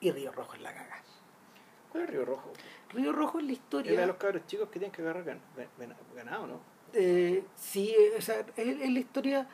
Y 0.00 0.10
Río 0.10 0.32
Rojo 0.32 0.54
es 0.54 0.60
la 0.60 0.74
caga. 0.74 1.02
¿Cuál 1.92 2.04
es 2.04 2.10
Río 2.10 2.24
Rojo? 2.24 2.52
Río 2.90 3.12
Rojo 3.12 3.38
es 3.38 3.44
la 3.44 3.52
Era 3.52 3.58
de 3.58 3.62
historia. 3.62 4.06
los 4.06 4.16
cabros 4.16 4.46
chicos 4.46 4.68
que 4.68 4.78
tienen 4.80 4.90
que 4.92 5.00
agarrar 5.02 5.24
gan- 5.24 5.40
gan- 5.78 5.94
ganado, 6.14 6.46
¿no? 6.48 6.60
eh, 6.92 7.44
sí, 7.54 7.94
o 8.18 8.20
sea, 8.20 8.40
es, 8.56 8.80
es 8.80 8.90
la 8.90 8.98
historia. 8.98 9.48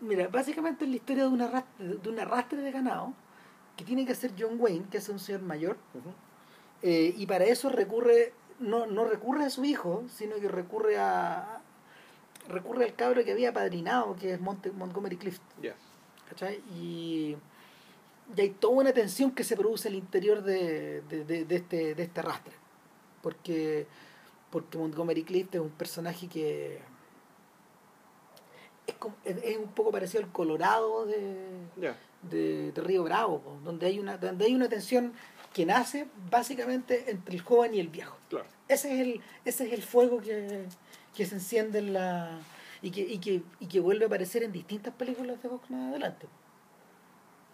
Mira, 0.00 0.28
básicamente 0.28 0.84
es 0.84 0.90
la 0.90 0.96
historia 0.96 1.24
de 1.24 1.28
un 1.28 1.40
arrastre, 1.42 1.86
de 1.86 2.08
un 2.08 2.18
arrastre 2.18 2.62
de 2.62 2.70
ganado 2.72 3.12
que 3.76 3.84
tiene 3.84 4.06
que 4.06 4.12
hacer 4.12 4.32
John 4.38 4.56
Wayne, 4.58 4.86
que 4.90 4.98
es 4.98 5.08
un 5.08 5.18
señor 5.18 5.42
mayor. 5.42 5.76
Eh, 6.82 7.14
y 7.16 7.26
para 7.26 7.44
eso 7.44 7.68
recurre, 7.68 8.32
no, 8.58 8.86
no 8.86 9.04
recurre 9.04 9.44
a 9.44 9.50
su 9.50 9.64
hijo, 9.64 10.04
sino 10.08 10.36
que 10.36 10.48
recurre 10.48 10.98
a 10.98 11.60
recurre 12.48 12.84
al 12.86 12.94
cabro 12.94 13.22
que 13.24 13.30
había 13.32 13.52
padrinado, 13.52 14.16
que 14.16 14.32
es 14.34 14.40
Monte- 14.40 14.72
Montgomery 14.72 15.16
Clift. 15.16 15.42
Y, 16.74 17.36
y 18.36 18.40
hay 18.40 18.50
toda 18.50 18.74
una 18.74 18.92
tensión 18.92 19.30
que 19.32 19.44
se 19.44 19.56
produce 19.56 19.88
al 19.88 19.94
interior 19.94 20.42
de, 20.42 21.02
de, 21.02 21.24
de- 21.24 21.44
de 21.44 21.56
este, 21.56 21.94
de 21.94 22.02
este 22.02 22.20
arrastre. 22.20 22.54
Porque, 23.22 23.86
porque 24.50 24.78
Montgomery 24.78 25.22
Clift 25.24 25.54
es 25.54 25.60
un 25.60 25.70
personaje 25.70 26.26
que 26.28 26.80
es, 28.90 28.96
como- 28.96 29.16
es- 29.24 29.56
un 29.58 29.68
poco 29.72 29.90
parecido 29.90 30.22
al 30.24 30.30
Colorado 30.32 31.06
de, 31.06 31.36
de, 32.22 32.72
de 32.72 32.80
Río 32.82 33.02
Bravo, 33.04 33.40
po, 33.40 33.58
donde 33.64 33.86
hay 33.86 33.98
una 33.98 34.16
donde 34.18 34.44
hay 34.44 34.54
una 34.54 34.68
tensión 34.68 35.12
que 35.52 35.66
nace 35.66 36.06
básicamente 36.30 37.10
entre 37.10 37.34
el 37.34 37.40
joven 37.42 37.74
y 37.74 37.80
el 37.80 37.88
viejo. 37.88 38.16
Claro. 38.28 38.46
Ese 38.68 38.92
es 38.94 39.00
el 39.00 39.20
ese 39.44 39.66
es 39.66 39.72
el 39.72 39.82
fuego 39.82 40.20
que, 40.20 40.64
que 41.16 41.26
se 41.26 41.34
enciende 41.36 41.78
en 41.80 41.92
la 41.92 42.38
y 42.82 42.90
que, 42.92 43.00
y 43.00 43.18
que 43.18 43.42
y 43.58 43.66
que 43.66 43.80
vuelve 43.80 44.04
a 44.04 44.06
aparecer 44.06 44.42
en 44.42 44.52
distintas 44.52 44.94
películas 44.94 45.42
de 45.42 45.48
Fox 45.48 45.68
más 45.70 45.90
adelante. 45.90 46.26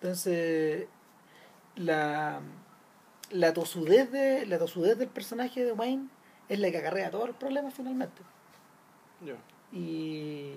Entonces 0.01 0.87
la 1.77 2.41
la 3.31 3.53
tosudez 3.53 4.11
de 4.13 4.47
la 4.47 4.59
tosudez 4.59 4.99
del 4.99 5.09
personaje 5.09 5.65
de 5.65 5.73
Wayne 5.73 6.09
es 6.49 6.59
la 6.61 6.71
que 6.71 6.79
acarrea 6.79 7.11
todos 7.11 7.27
los 7.29 7.37
problemas 7.37 7.75
finalmente 7.75 8.23
y 9.73 10.53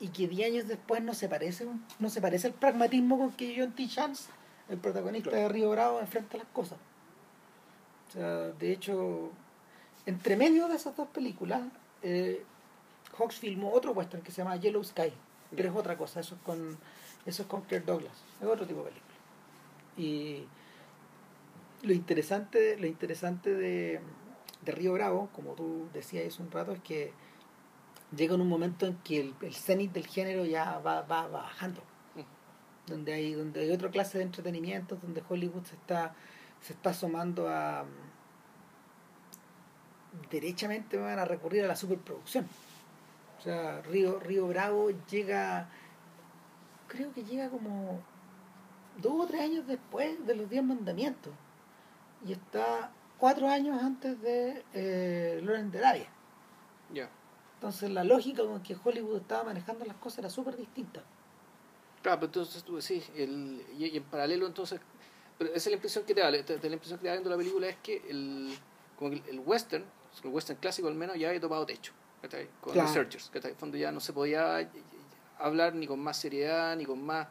y 0.00 0.08
que 0.08 0.28
10 0.28 0.52
años 0.52 0.68
después 0.68 1.02
no 1.02 1.14
se 1.14 1.28
parece 1.28 1.66
no 1.98 2.08
se 2.08 2.20
parece 2.20 2.46
al 2.46 2.54
pragmatismo 2.54 3.18
con 3.18 3.32
que 3.32 3.54
John 3.58 3.72
T. 3.72 3.88
Chance 3.88 4.30
el 4.68 4.78
protagonista 4.78 5.30
Claro. 5.30 5.44
de 5.44 5.52
Río 5.52 5.70
Bravo 5.70 6.00
enfrenta 6.00 6.36
las 6.38 6.46
cosas 6.48 6.78
o 8.08 8.12
sea 8.12 8.28
de 8.52 8.72
hecho 8.72 9.30
entre 10.06 10.36
medio 10.36 10.68
de 10.68 10.76
esas 10.76 10.96
dos 10.96 11.08
películas 11.08 11.62
eh, 12.02 12.44
Hawks 13.18 13.36
filmó 13.36 13.72
otro 13.72 13.92
western 13.92 14.22
que 14.22 14.30
se 14.30 14.38
llama 14.42 14.56
Yellow 14.56 14.84
Sky 14.84 15.12
pero 15.54 15.70
es 15.70 15.76
otra 15.76 15.96
cosa 15.96 16.20
eso 16.20 16.36
es 16.36 16.40
con 16.42 16.78
eso 17.26 17.42
es 17.42 17.48
con 17.48 17.62
Kirk 17.62 17.84
Douglas 17.84 18.12
es 18.40 18.46
otro 18.46 18.66
tipo 18.66 18.84
de 18.84 18.90
película 18.90 19.14
y 19.96 20.46
lo 21.82 21.92
interesante 21.92 22.76
lo 22.76 22.86
interesante 22.86 23.54
de, 23.54 24.00
de 24.62 24.72
Río 24.72 24.92
Bravo 24.92 25.28
como 25.32 25.54
tú 25.54 25.88
decías 25.92 26.26
hace 26.32 26.42
un 26.42 26.50
rato 26.50 26.72
es 26.72 26.80
que 26.80 27.12
llega 28.16 28.34
en 28.34 28.40
un 28.40 28.48
momento 28.48 28.86
en 28.86 28.96
que 28.98 29.20
el, 29.20 29.34
el 29.40 29.54
cenit 29.54 29.92
del 29.92 30.06
género 30.06 30.44
ya 30.44 30.78
va, 30.78 31.02
va, 31.02 31.26
va 31.26 31.42
bajando 31.42 31.82
donde 32.88 33.12
hay 33.12 33.34
donde 33.34 33.60
hay 33.60 33.70
otra 33.70 33.90
clase 33.90 34.18
de 34.18 34.24
entretenimiento 34.24 34.96
donde 34.96 35.22
Hollywood 35.28 35.64
se 35.64 35.74
está 35.74 36.14
se 36.60 36.72
está 36.72 36.90
asomando 36.90 37.48
a 37.48 37.84
derechamente 40.30 40.96
van 40.96 41.18
a 41.18 41.24
recurrir 41.24 41.64
a 41.64 41.68
la 41.68 41.76
superproducción. 41.76 42.46
O 43.38 43.42
sea 43.42 43.82
Río 43.82 44.18
Río 44.18 44.48
Bravo 44.48 44.90
llega 45.10 45.68
creo 46.88 47.12
que 47.12 47.24
llega 47.24 47.50
como 47.50 48.00
dos 48.96 49.12
o 49.20 49.26
tres 49.26 49.42
años 49.42 49.66
después 49.66 50.26
de 50.26 50.34
los 50.34 50.48
diez 50.50 50.64
mandamientos. 50.64 51.32
Y 52.26 52.32
está 52.32 52.90
cuatro 53.18 53.48
años 53.48 53.80
antes 53.80 54.20
de 54.20 54.64
eh, 54.72 55.40
Lawrence 55.42 55.78
de 55.78 55.84
Arabia. 55.84 56.08
Ya. 56.92 57.08
Entonces 57.58 57.90
la 57.90 58.04
lógica 58.04 58.44
con 58.44 58.62
que 58.62 58.76
Hollywood 58.82 59.16
estaba 59.18 59.44
manejando 59.44 59.84
las 59.84 59.96
cosas 59.96 60.20
era 60.20 60.30
súper 60.30 60.56
distinta 60.56 61.02
Claro, 62.02 62.20
pero 62.20 62.26
entonces 62.28 62.62
tú 62.62 62.80
sí, 62.80 63.02
el, 63.16 63.60
y, 63.76 63.86
y 63.86 63.96
en 63.96 64.04
paralelo 64.04 64.46
entonces, 64.46 64.80
pero 65.36 65.50
esa 65.50 65.58
es 65.58 65.66
la 65.66 65.74
impresión 65.74 66.04
que 66.04 66.14
te 66.14 66.20
da, 66.20 66.30
te- 66.30 66.42
te- 66.44 66.68
la 66.68 66.74
impresión 66.74 66.98
que 66.98 67.02
te 67.02 67.08
da 67.08 67.14
viendo 67.14 67.28
la 67.30 67.36
película 67.36 67.68
es 67.68 67.76
que 67.82 67.96
el, 68.08 68.56
como 68.96 69.10
que 69.10 69.16
el, 69.16 69.22
el 69.30 69.40
western, 69.40 69.84
el 70.22 70.30
western 70.30 70.60
clásico 70.60 70.86
al 70.86 70.94
menos, 70.94 71.16
ya 71.18 71.26
había 71.28 71.40
topado 71.40 71.66
techo, 71.66 71.92
¿cachai? 72.22 72.48
Con 72.60 72.72
Claro. 72.74 72.88
The 72.88 72.94
Searchers, 72.94 73.30
¿cachai? 73.30 73.50
En 73.50 73.54
el 73.56 73.58
fondo 73.60 73.76
ya 73.76 73.90
no 73.90 73.98
se 73.98 74.12
podía 74.12 74.70
hablar 75.38 75.74
ni 75.74 75.88
con 75.88 75.98
más 75.98 76.16
seriedad, 76.18 76.76
ni 76.76 76.86
con 76.86 77.04
más 77.04 77.26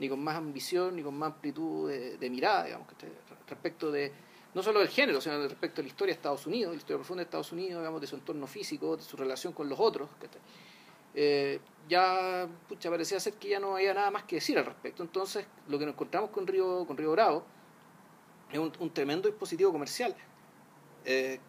ni 0.00 0.08
con 0.08 0.22
más 0.22 0.36
ambición, 0.36 0.96
ni 0.96 1.02
con 1.02 1.16
más 1.16 1.32
amplitud 1.34 1.88
de, 1.88 2.18
de 2.18 2.30
mirada, 2.30 2.64
digamos, 2.64 2.88
¿cachai? 2.88 3.10
Respecto 3.48 3.90
de, 3.92 4.12
no 4.54 4.62
solo 4.62 4.80
del 4.80 4.88
género, 4.88 5.20
sino 5.20 5.46
respecto 5.46 5.80
a 5.80 5.84
la 5.84 5.88
historia 5.88 6.14
de 6.14 6.16
Estados 6.18 6.46
Unidos, 6.46 6.72
la 6.72 6.78
historia 6.78 6.96
profunda 6.96 7.20
de 7.20 7.24
Estados 7.24 7.52
Unidos, 7.52 7.80
digamos, 7.80 8.00
de 8.00 8.06
su 8.06 8.16
entorno 8.16 8.46
físico, 8.46 8.96
de 8.96 9.02
su 9.02 9.16
relación 9.16 9.52
con 9.52 9.68
los 9.68 9.78
otros, 9.78 10.08
eh, 11.14 11.60
ya 11.88 12.48
pucha, 12.68 12.90
parecía 12.90 13.18
ser 13.18 13.34
que 13.34 13.48
ya 13.48 13.60
no 13.60 13.76
había 13.76 13.94
nada 13.94 14.10
más 14.10 14.24
que 14.24 14.36
decir 14.36 14.58
al 14.58 14.66
respecto. 14.66 15.02
Entonces, 15.02 15.46
lo 15.68 15.78
que 15.78 15.86
nos 15.86 15.94
encontramos 15.94 16.30
con 16.30 16.46
Río, 16.46 16.84
con 16.86 16.96
Río 16.96 17.12
Bravo 17.12 17.44
es 18.52 18.58
un, 18.58 18.90
tremendo 18.92 19.28
dispositivo 19.28 19.72
comercial 19.72 20.14
eh, 21.04 21.40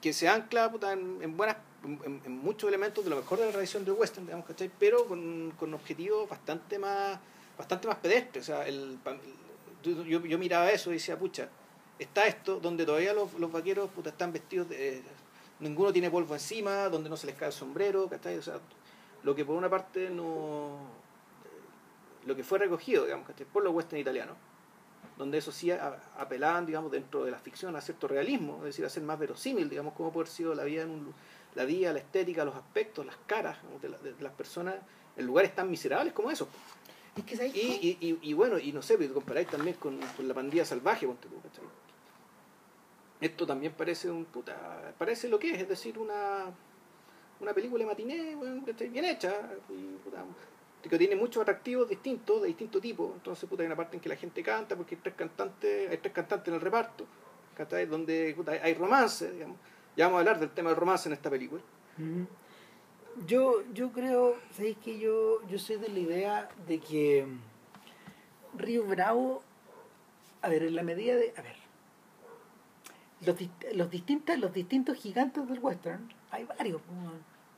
que 0.00 0.12
se 0.12 0.28
ancla 0.28 0.72
en, 0.92 1.36
buenas 1.36 1.56
en, 1.84 2.36
muchos 2.38 2.68
elementos 2.68 3.04
de 3.04 3.10
lo 3.10 3.16
mejor 3.16 3.38
de 3.38 3.46
la 3.46 3.52
tradición 3.52 3.84
del 3.84 3.94
western, 3.94 4.26
digamos, 4.26 4.46
¿cachai? 4.46 4.70
pero 4.78 5.06
con, 5.06 5.52
con 5.58 5.74
objetivos 5.74 6.28
bastante 6.28 6.78
más 6.78 7.18
bastante 7.56 7.88
más 7.88 7.96
pedestres. 7.98 8.44
O 8.44 8.46
sea, 8.46 8.66
el, 8.66 8.98
yo, 9.82 10.04
yo 10.04 10.38
miraba 10.38 10.70
eso 10.70 10.90
y 10.90 10.94
decía, 10.94 11.18
pucha, 11.18 11.48
está 11.98 12.26
esto 12.26 12.58
donde 12.60 12.84
todavía 12.84 13.12
los, 13.12 13.34
los 13.34 13.50
vaqueros 13.50 13.90
puta, 13.90 14.10
están 14.10 14.32
vestidos 14.32 14.68
de... 14.68 15.02
ninguno 15.60 15.92
tiene 15.92 16.10
polvo 16.10 16.34
encima, 16.34 16.88
donde 16.88 17.08
no 17.08 17.16
se 17.16 17.26
les 17.26 17.36
cae 17.36 17.48
el 17.48 17.54
sombrero, 17.54 18.08
¿cachai? 18.08 18.38
O 18.38 18.42
sea, 18.42 18.58
lo 19.22 19.34
que 19.34 19.44
por 19.44 19.56
una 19.56 19.68
parte 19.68 20.10
no... 20.10 20.78
Lo 22.24 22.36
que 22.36 22.44
fue 22.44 22.58
recogido, 22.58 23.04
digamos, 23.04 23.26
¿cachai? 23.26 23.46
Por 23.46 23.64
los 23.64 23.74
western 23.74 24.00
italianos, 24.00 24.36
donde 25.18 25.38
eso 25.38 25.52
sí 25.52 25.70
apelaban, 25.70 26.66
digamos, 26.66 26.90
dentro 26.90 27.24
de 27.24 27.30
la 27.30 27.38
ficción 27.38 27.74
a 27.76 27.80
cierto 27.80 28.08
realismo, 28.08 28.58
es 28.58 28.64
decir, 28.64 28.84
a 28.84 28.88
ser 28.88 29.02
más 29.02 29.18
verosímil, 29.18 29.68
digamos, 29.68 29.94
cómo 29.94 30.12
puede 30.12 30.24
haber 30.24 30.34
sido 30.34 30.54
la 30.54 30.64
vida 30.64 30.82
en 30.82 30.90
un, 30.90 31.14
la 31.54 31.64
vida, 31.64 31.92
la 31.92 31.98
estética, 31.98 32.44
los 32.44 32.54
aspectos, 32.54 33.04
las 33.04 33.16
caras 33.26 33.58
de, 33.80 33.88
de 33.88 34.22
las 34.22 34.32
personas 34.32 34.76
en 35.16 35.26
lugares 35.26 35.54
tan 35.54 35.70
miserables 35.70 36.14
como 36.14 36.30
esos 36.30 36.48
y, 37.14 37.98
y, 38.00 38.18
y, 38.22 38.32
bueno, 38.32 38.58
y 38.58 38.72
no 38.72 38.80
sé, 38.80 38.96
pero 38.96 39.12
comparáis 39.12 39.46
también 39.48 39.76
con, 39.76 40.00
la 40.00 40.34
pandilla 40.34 40.64
salvaje, 40.64 41.06
Esto 43.22 43.46
también 43.46 43.72
parece 43.72 44.10
un 44.10 44.24
puta. 44.24 44.92
Parece 44.98 45.28
lo 45.28 45.38
que 45.38 45.52
es, 45.52 45.62
es 45.62 45.68
decir, 45.68 45.96
una, 45.96 46.46
una 47.38 47.54
película 47.54 47.84
de 47.84 47.88
matiné, 47.88 48.34
bueno, 48.34 48.62
bien 48.90 49.04
hecha, 49.04 49.32
que 50.82 50.98
tiene 50.98 51.14
muchos 51.14 51.40
atractivos 51.40 51.88
distintos, 51.88 52.42
de 52.42 52.48
distinto 52.48 52.80
tipo. 52.80 53.12
Entonces, 53.14 53.48
puta, 53.48 53.62
hay 53.62 53.68
una 53.68 53.76
parte 53.76 53.96
en 53.96 54.00
que 54.00 54.08
la 54.08 54.16
gente 54.16 54.42
canta, 54.42 54.74
porque 54.74 54.96
hay 54.96 55.00
tres 55.00 55.14
cantantes, 55.14 55.88
hay 55.88 55.98
tres 55.98 56.12
cantantes 56.12 56.48
en 56.48 56.54
el 56.54 56.60
reparto, 56.60 57.06
donde 57.88 58.34
hay 58.60 58.74
romance, 58.74 59.30
digamos. 59.30 59.56
Ya 59.96 60.06
vamos 60.06 60.16
a 60.16 60.20
hablar 60.20 60.40
del 60.40 60.50
tema 60.50 60.70
del 60.70 60.78
romance 60.78 61.08
en 61.08 61.12
esta 61.12 61.30
película. 61.30 61.62
Yo, 63.24 63.62
yo 63.72 63.92
creo, 63.92 64.36
¿sabéis 64.50 64.78
que 64.78 64.98
yo, 64.98 65.46
yo 65.46 65.60
soy 65.60 65.76
de 65.76 65.90
la 65.90 65.98
idea 66.00 66.48
de 66.66 66.80
que 66.80 67.26
Río 68.58 68.84
Bravo, 68.84 69.42
a 70.40 70.48
ver, 70.48 70.64
en 70.64 70.74
la 70.74 70.82
medida 70.82 71.14
de, 71.14 71.32
a 71.36 71.42
ver, 71.42 71.61
los, 73.24 73.36
los, 73.74 73.90
distintos, 73.90 74.38
los 74.38 74.52
distintos 74.52 74.96
gigantes 74.96 75.48
del 75.48 75.58
western, 75.58 76.08
hay 76.30 76.44
varios. 76.44 76.80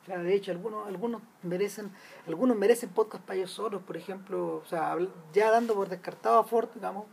O 0.02 0.06
sea, 0.06 0.18
de 0.18 0.34
hecho, 0.34 0.52
algunos, 0.52 0.86
algunos 0.86 1.22
merecen, 1.42 1.90
algunos 2.26 2.56
merecen 2.56 2.90
podcast 2.90 3.24
para 3.24 3.38
ellos 3.38 3.52
solos, 3.52 3.82
por 3.82 3.96
ejemplo, 3.96 4.56
o 4.56 4.66
sea, 4.66 4.96
ya 5.32 5.50
dando 5.50 5.74
por 5.74 5.88
descartado 5.88 6.38
a 6.38 6.44
Ford, 6.44 6.68
digamos, 6.74 7.06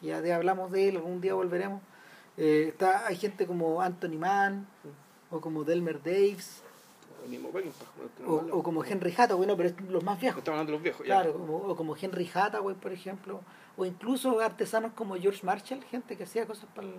ya 0.00 0.20
de, 0.20 0.32
hablamos 0.32 0.70
de 0.70 0.88
él, 0.88 0.96
algún 0.96 1.20
día 1.20 1.34
volveremos. 1.34 1.82
Eh, 2.36 2.66
está, 2.68 3.06
hay 3.06 3.16
gente 3.16 3.46
como 3.46 3.80
Anthony 3.82 4.16
Mann, 4.16 4.68
o 5.30 5.40
como 5.40 5.64
Delmer 5.64 6.00
Daves, 6.00 6.62
o, 8.26 8.62
como 8.62 8.84
Henry 8.84 9.14
Hathaway, 9.16 9.56
pero 9.56 9.74
los 9.90 10.04
más 10.04 10.20
viejos. 10.20 10.38
Estamos 10.38 10.60
hablando 10.60 10.72
de 10.72 10.76
los 10.78 10.82
viejos, 10.82 11.04
Claro, 11.04 11.32
o 11.34 11.76
como 11.76 11.96
Henry 11.96 12.30
Hathaway, 12.32 12.76
por 12.76 12.92
ejemplo. 12.92 13.40
O 13.76 13.84
incluso 13.84 14.40
artesanos 14.40 14.92
como 14.92 15.14
George 15.16 15.44
Marshall, 15.44 15.82
gente 15.84 16.16
que 16.16 16.24
hacía 16.24 16.46
cosas 16.46 16.66
para 16.74 16.86
el, 16.86 16.94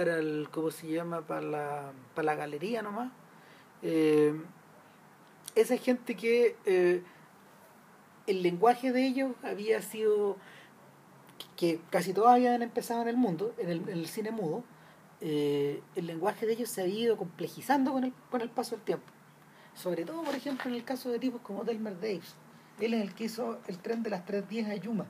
para 0.00 0.18
el 0.18 0.48
¿cómo 0.50 0.70
se 0.70 0.90
llama? 0.90 1.26
Para 1.26 1.42
la, 1.42 1.92
para 2.14 2.24
la 2.24 2.34
galería 2.34 2.80
nomás. 2.80 3.12
Eh, 3.82 4.32
esa 5.54 5.76
gente 5.76 6.16
que 6.16 6.56
eh, 6.64 7.02
el 8.26 8.42
lenguaje 8.42 8.92
de 8.92 9.06
ellos 9.06 9.32
había 9.42 9.82
sido 9.82 10.38
que 11.54 11.82
casi 11.90 12.14
todos 12.14 12.28
habían 12.28 12.62
empezado 12.62 13.02
en 13.02 13.08
el 13.08 13.18
mundo, 13.18 13.54
en 13.58 13.86
el, 13.90 14.06
cine 14.06 14.30
mudo, 14.30 14.64
eh, 15.20 15.82
el 15.96 16.06
lenguaje 16.06 16.46
de 16.46 16.54
ellos 16.54 16.70
se 16.70 16.80
ha 16.80 16.86
ido 16.86 17.18
complejizando 17.18 17.92
con 17.92 18.04
el, 18.04 18.14
con 18.30 18.40
el 18.40 18.48
paso 18.48 18.76
del 18.76 18.84
tiempo. 18.86 19.12
Sobre 19.74 20.06
todo, 20.06 20.22
por 20.22 20.34
ejemplo, 20.34 20.70
en 20.70 20.76
el 20.76 20.84
caso 20.84 21.10
de 21.10 21.18
tipos 21.18 21.42
como 21.42 21.62
Delmer 21.62 22.00
Daves. 22.00 22.36
Él 22.80 22.94
es 22.94 23.02
el 23.02 23.14
que 23.14 23.24
hizo 23.24 23.60
el 23.66 23.76
tren 23.76 24.02
de 24.02 24.08
las 24.08 24.24
310 24.24 24.68
a 24.70 24.82
Yuma. 24.82 25.06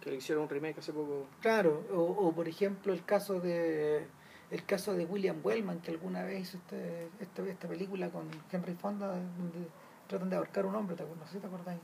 Que 0.00 0.10
le 0.10 0.16
hicieron 0.16 0.44
un 0.44 0.48
remake 0.48 0.78
hace 0.78 0.92
poco. 0.92 1.26
Claro, 1.40 1.84
o, 1.92 2.32
por 2.32 2.48
ejemplo 2.48 2.92
el 2.92 3.04
caso 3.04 3.40
de 3.40 4.06
el 4.50 4.64
caso 4.64 4.94
de 4.94 5.04
William 5.04 5.40
Wellman, 5.44 5.80
que 5.80 5.92
alguna 5.92 6.24
vez 6.24 6.40
hizo 6.42 6.56
este, 6.56 7.08
esta, 7.20 7.42
esta 7.46 7.68
película 7.68 8.10
con 8.10 8.28
Henry 8.50 8.74
Fonda, 8.74 9.06
donde 9.08 9.68
tratan 10.08 10.28
de 10.28 10.36
ahorcar 10.36 10.66
un 10.66 10.74
hombre, 10.74 10.96
¿te 10.96 11.04
acuerdas? 11.04 11.30
¿Sí 11.30 11.38
te 11.38 11.46
acuerdas? 11.46 11.76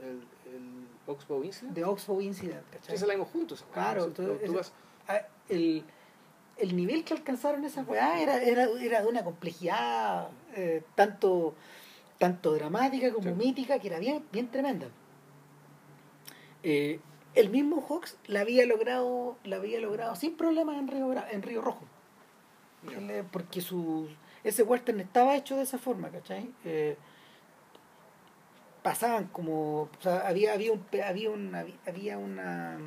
El, 0.00 0.22
el 0.52 0.86
Oxbow 1.06 1.42
Incident. 1.42 1.74
De 1.74 1.84
Oxbow 1.84 2.20
Incident, 2.20 2.68
¿cachai? 2.70 2.98
Se 2.98 3.06
la 3.06 3.14
vimos 3.14 3.28
juntos. 3.28 3.64
Claro, 3.72 4.08
tú, 4.08 4.38
el, 5.48 5.84
el 6.58 6.76
nivel 6.76 7.04
que 7.04 7.14
alcanzaron 7.14 7.64
esa 7.64 7.82
weá 7.82 8.20
era, 8.20 8.42
era, 8.42 8.64
era 8.80 9.00
de 9.00 9.08
una 9.08 9.24
complejidad 9.24 10.28
eh, 10.54 10.82
tanto, 10.94 11.54
tanto 12.18 12.52
dramática 12.52 13.12
como 13.12 13.34
mítica 13.34 13.78
que 13.78 13.88
era 13.88 13.98
bien, 13.98 14.24
bien 14.30 14.50
tremenda. 14.50 14.88
Eh, 16.62 17.00
el 17.34 17.50
mismo 17.50 17.80
Hawks 17.80 18.16
la 18.26 18.40
había 18.40 18.66
logrado, 18.66 19.36
la 19.44 19.56
había 19.56 19.80
logrado 19.80 20.16
sin 20.16 20.36
problemas 20.36 20.78
en 20.78 20.88
Río, 20.88 21.14
en 21.30 21.42
Río 21.42 21.60
Rojo. 21.60 21.84
Porque 23.30 23.60
su, 23.60 24.08
ese 24.42 24.62
western 24.62 25.00
estaba 25.00 25.36
hecho 25.36 25.56
de 25.56 25.62
esa 25.62 25.78
forma, 25.78 26.08
¿cachai? 26.08 26.50
Eh, 26.64 26.96
pasaban 28.82 29.26
como, 29.26 29.82
o 29.82 29.90
sea, 30.00 30.26
había, 30.26 30.54
había, 30.54 30.72
un, 30.72 30.84
había, 31.04 31.30
una, 31.30 31.66
había 31.86 32.16
una 32.16 32.78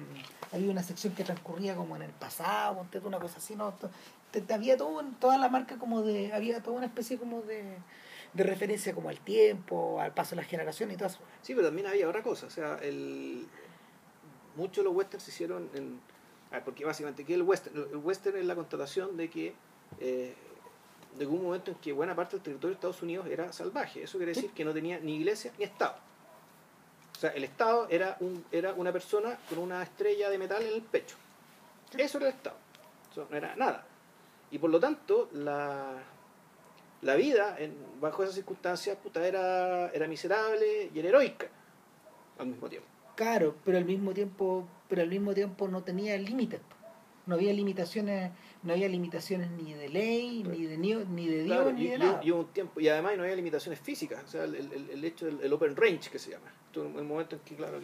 había 0.53 0.71
una 0.71 0.83
sección 0.83 1.13
que 1.13 1.23
transcurría 1.23 1.75
como 1.75 1.95
en 1.95 2.03
el 2.03 2.12
pasado, 2.12 2.86
una 3.03 3.19
cosa 3.19 3.38
así, 3.38 3.55
¿no? 3.55 3.73
Había 4.49 4.77
todo, 4.77 5.03
toda 5.19 5.38
la 5.38 5.49
marca 5.49 5.77
como 5.77 6.01
de, 6.01 6.31
había 6.31 6.62
toda 6.62 6.77
una 6.77 6.86
especie 6.86 7.17
como 7.17 7.41
de, 7.41 7.77
de 8.33 8.43
referencia 8.43 8.93
como 8.93 9.09
al 9.09 9.19
tiempo, 9.19 9.99
al 9.99 10.13
paso 10.13 10.31
de 10.31 10.41
las 10.41 10.47
generaciones 10.47 10.95
y 10.95 10.97
todo 10.97 11.07
eso. 11.07 11.19
Sí, 11.41 11.53
pero 11.53 11.67
también 11.67 11.88
había 11.88 12.07
otra 12.07 12.21
cosa, 12.21 12.47
o 12.47 12.49
sea, 12.49 12.77
el, 12.81 13.47
muchos 14.56 14.78
de 14.78 14.84
los 14.84 14.96
westerns 14.96 15.24
se 15.24 15.32
hicieron 15.32 15.70
en, 15.74 16.00
porque 16.63 16.86
básicamente 16.86 17.26
que 17.26 17.34
el 17.34 17.42
western, 17.42 17.88
el 17.92 17.98
western 17.98 18.38
es 18.38 18.46
la 18.46 18.56
constatación 18.56 19.18
de 19.18 19.30
que 19.30 19.54
eh, 20.00 20.36
de 21.18 21.26
un 21.26 21.44
momento 21.44 21.72
en 21.72 21.78
que 21.78 21.92
buena 21.92 22.16
parte 22.16 22.36
del 22.36 22.44
territorio 22.44 22.70
de 22.70 22.76
Estados 22.76 23.02
Unidos 23.02 23.28
era 23.28 23.52
salvaje, 23.52 24.04
eso 24.04 24.18
quiere 24.18 24.34
decir 24.34 24.52
que 24.52 24.63
no 24.63 24.74
tenía 24.74 25.00
ni 25.00 25.16
iglesia 25.16 25.52
ni 25.58 25.66
Estado 25.66 25.96
sea, 27.24 27.32
el 27.32 27.44
Estado 27.46 27.88
era, 27.89 28.18
un, 28.20 28.46
era 28.52 28.74
una 28.74 28.92
persona 28.92 29.38
con 29.48 29.58
una 29.60 29.82
estrella 29.82 30.30
de 30.30 30.38
metal 30.38 30.62
en 30.62 30.74
el 30.74 30.82
pecho. 30.82 31.16
Eso 31.98 32.18
era 32.18 32.28
el 32.28 32.34
Estado. 32.34 32.58
Eso 33.10 33.28
no 33.30 33.38
era 33.38 33.56
nada. 33.56 33.86
Y 34.52 34.58
por 34.58 34.70
lo 34.70 34.80
tanto, 34.80 35.30
la, 35.32 36.04
la 37.02 37.16
vida 37.16 37.56
en, 37.60 37.78
bajo 38.02 38.24
esas 38.24 38.36
circunstancias 38.36 38.98
puta, 38.98 39.26
era, 39.26 39.89
era 39.92 40.08
miserable 40.08 40.92
y 40.94 41.00
era 41.00 41.10
heroica 41.10 41.48
al 42.38 42.48
mismo 42.48 42.68
tiempo. 42.68 42.88
Claro, 43.15 43.56
pero 43.63 43.78
al 43.78 43.86
mismo 43.86 44.13
tiempo, 44.13 44.67
pero 44.88 45.02
al 45.02 45.10
mismo 45.10 45.34
tiempo 45.34 45.67
no 45.67 45.84
tenía 45.84 46.17
límites. 46.17 46.62
No 47.26 47.36
había 47.36 47.54
limitaciones, 47.54 48.32
no 48.63 48.73
había 48.73 48.89
limitaciones 48.89 49.49
ni 49.52 49.73
de 49.73 49.88
ley, 49.88 50.43
ni 50.43 50.65
de 50.65 50.78
ni, 50.78 50.93
de 51.28 51.43
Dios, 51.43 51.73
ni 51.73 51.88
de 51.88 51.97
nada. 51.97 52.19
Y, 52.21 52.32
un 52.32 52.47
tiempo, 52.47 52.82
y 52.82 52.89
además 52.89 53.15
no 53.15 53.23
había 53.23 53.36
limitaciones 53.36 53.80
físicas, 53.80 54.23
o 54.26 54.28
sea, 54.28 54.43
el, 54.43 54.56
el, 54.56 54.89
el 54.89 55.06
hecho 55.06 55.28
del 55.28 55.54
open 55.54 55.76
range 55.76 56.10
que 56.10 56.19
se 56.19 56.32
llama 56.32 56.52
el 56.82 57.04
momento 57.04 57.36
en 57.36 57.41
que, 57.41 57.56
claro, 57.56 57.80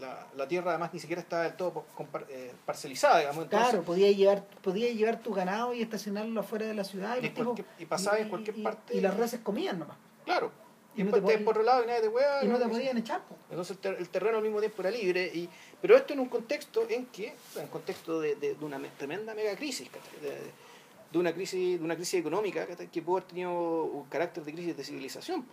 la, 0.00 0.26
la, 0.36 0.48
tierra 0.48 0.72
además 0.72 0.92
ni 0.92 1.00
siquiera 1.00 1.22
estaba 1.22 1.44
del 1.44 1.54
todo 1.54 1.84
eh, 2.28 2.52
parcelizada, 2.64 3.20
digamos. 3.20 3.46
claro, 3.46 3.82
podía 3.82 4.10
llevar, 4.10 4.44
podía 4.62 4.92
llevar 4.92 5.20
tu 5.20 5.32
ganado 5.32 5.72
y 5.72 5.82
estacionarlo 5.82 6.40
afuera 6.40 6.66
de 6.66 6.74
la 6.74 6.84
ciudad. 6.84 7.16
Y, 7.22 7.82
y, 7.82 7.86
pasaba 7.86 8.18
en 8.18 8.28
cualquier 8.28 8.62
parte. 8.62 8.96
Y 8.96 9.00
las 9.00 9.16
reses 9.16 9.40
comían 9.40 9.78
nomás. 9.78 9.96
Claro. 10.24 10.50
Y, 10.96 11.02
no 11.02 11.12
después 11.12 11.38
por 11.38 11.54
otro 11.54 11.62
lado 11.62 11.82
y 11.82 11.86
nadie 11.86 12.02
te 12.02 12.46
Y 12.46 12.48
no 12.48 12.58
te 12.58 12.68
podían 12.68 12.96
echar. 12.98 13.22
Entonces 13.50 13.76
el, 13.82 14.08
terreno 14.08 14.38
al 14.38 14.42
mismo 14.42 14.60
tiempo 14.60 14.82
era 14.82 14.90
libre. 14.90 15.30
y 15.34 15.48
Pero 15.80 15.96
esto 15.96 16.12
en 16.12 16.20
un 16.20 16.28
contexto 16.28 16.86
en 16.88 17.06
que, 17.06 17.34
en 17.56 17.62
un 17.62 17.68
contexto 17.68 18.20
de, 18.20 18.36
de, 18.36 18.56
una 18.60 18.80
tremenda 18.96 19.34
mega 19.34 19.56
crisis, 19.56 19.90
de, 20.22 21.18
una 21.18 21.32
crisis 21.32 21.78
de 21.78 21.84
una 21.84 21.94
crisis 21.94 22.20
económica 22.20 22.66
que 22.66 23.02
pudo 23.02 23.18
haber 23.18 23.28
tenido 23.28 23.52
un 23.84 24.04
carácter 24.08 24.44
de 24.44 24.52
crisis 24.52 24.76
de 24.76 24.84
civilización 24.84 25.46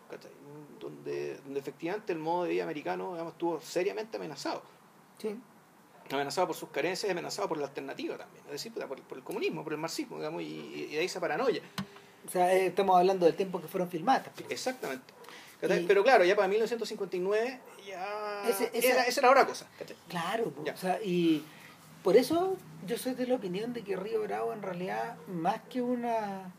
donde, 0.82 1.38
donde 1.38 1.60
efectivamente 1.60 2.12
el 2.14 2.20
modo 2.20 2.44
de 2.44 2.50
vida 2.50 2.64
americano 2.64 3.12
digamos, 3.12 3.34
estuvo 3.34 3.62
seriamente 3.62 4.18
amenazado. 4.18 4.64
Sí. 5.20 5.40
Amenazado 6.12 6.48
por 6.48 6.56
sus 6.56 6.70
carencias 6.70 7.08
y 7.08 7.12
amenazado 7.12 7.48
por 7.48 7.58
la 7.58 7.68
alternativa 7.68 8.18
también, 8.18 8.44
es 8.48 8.52
decir, 8.52 8.74
por, 8.74 9.18
el 9.18 9.24
comunismo, 9.24 9.64
por 9.64 9.72
el 9.72 9.80
marxismo, 9.80 10.18
digamos, 10.18 10.42
y, 10.42 10.88
de 10.88 11.00
ahí 11.00 11.06
esa 11.06 11.22
paranoia. 11.22 11.62
O 12.28 12.30
sea, 12.30 12.54
eh, 12.54 12.68
estamos 12.68 12.98
hablando 12.98 13.26
del 13.26 13.36
tiempo 13.36 13.62
que 13.62 13.68
fueron 13.68 13.90
filmadas. 13.90 14.30
Exactamente. 14.50 15.14
Pero 15.88 16.04
claro, 16.04 16.24
ya 16.26 16.36
para 16.36 16.48
1959 16.48 17.60
ya 17.88 18.44
esa 19.08 19.20
era 19.22 19.30
otra 19.32 19.46
cosa. 19.46 19.68
Claro, 20.08 20.52
o 20.74 20.78
sea, 20.78 21.00
y, 21.04 21.46
por 22.04 22.18
eso 22.18 22.58
yo 22.88 22.98
soy 22.98 23.14
de 23.14 23.28
la 23.28 23.36
opinión 23.36 23.74
de 23.74 23.84
que 23.84 23.96
Río 23.96 24.22
Bravo 24.24 24.54
en 24.54 24.62
realidad, 24.62 25.16
más 25.28 25.62
que 25.70 25.82
una. 25.82 26.52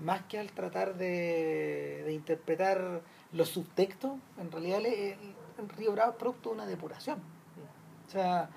Más 0.00 0.22
que 0.28 0.38
al 0.38 0.52
tratar 0.52 0.94
de, 0.96 2.02
de 2.06 2.12
interpretar 2.12 3.00
los 3.32 3.48
subtextos, 3.48 4.12
en 4.40 4.52
realidad 4.52 4.80
le- 4.80 5.14
el, 5.14 5.18
el 5.58 5.68
Río 5.70 5.90
Bravo 5.90 6.12
es 6.12 6.16
producto 6.18 6.50
de 6.50 6.54
una 6.54 6.66
depuración. 6.66 7.18
O 8.06 8.10
sea, 8.10 8.48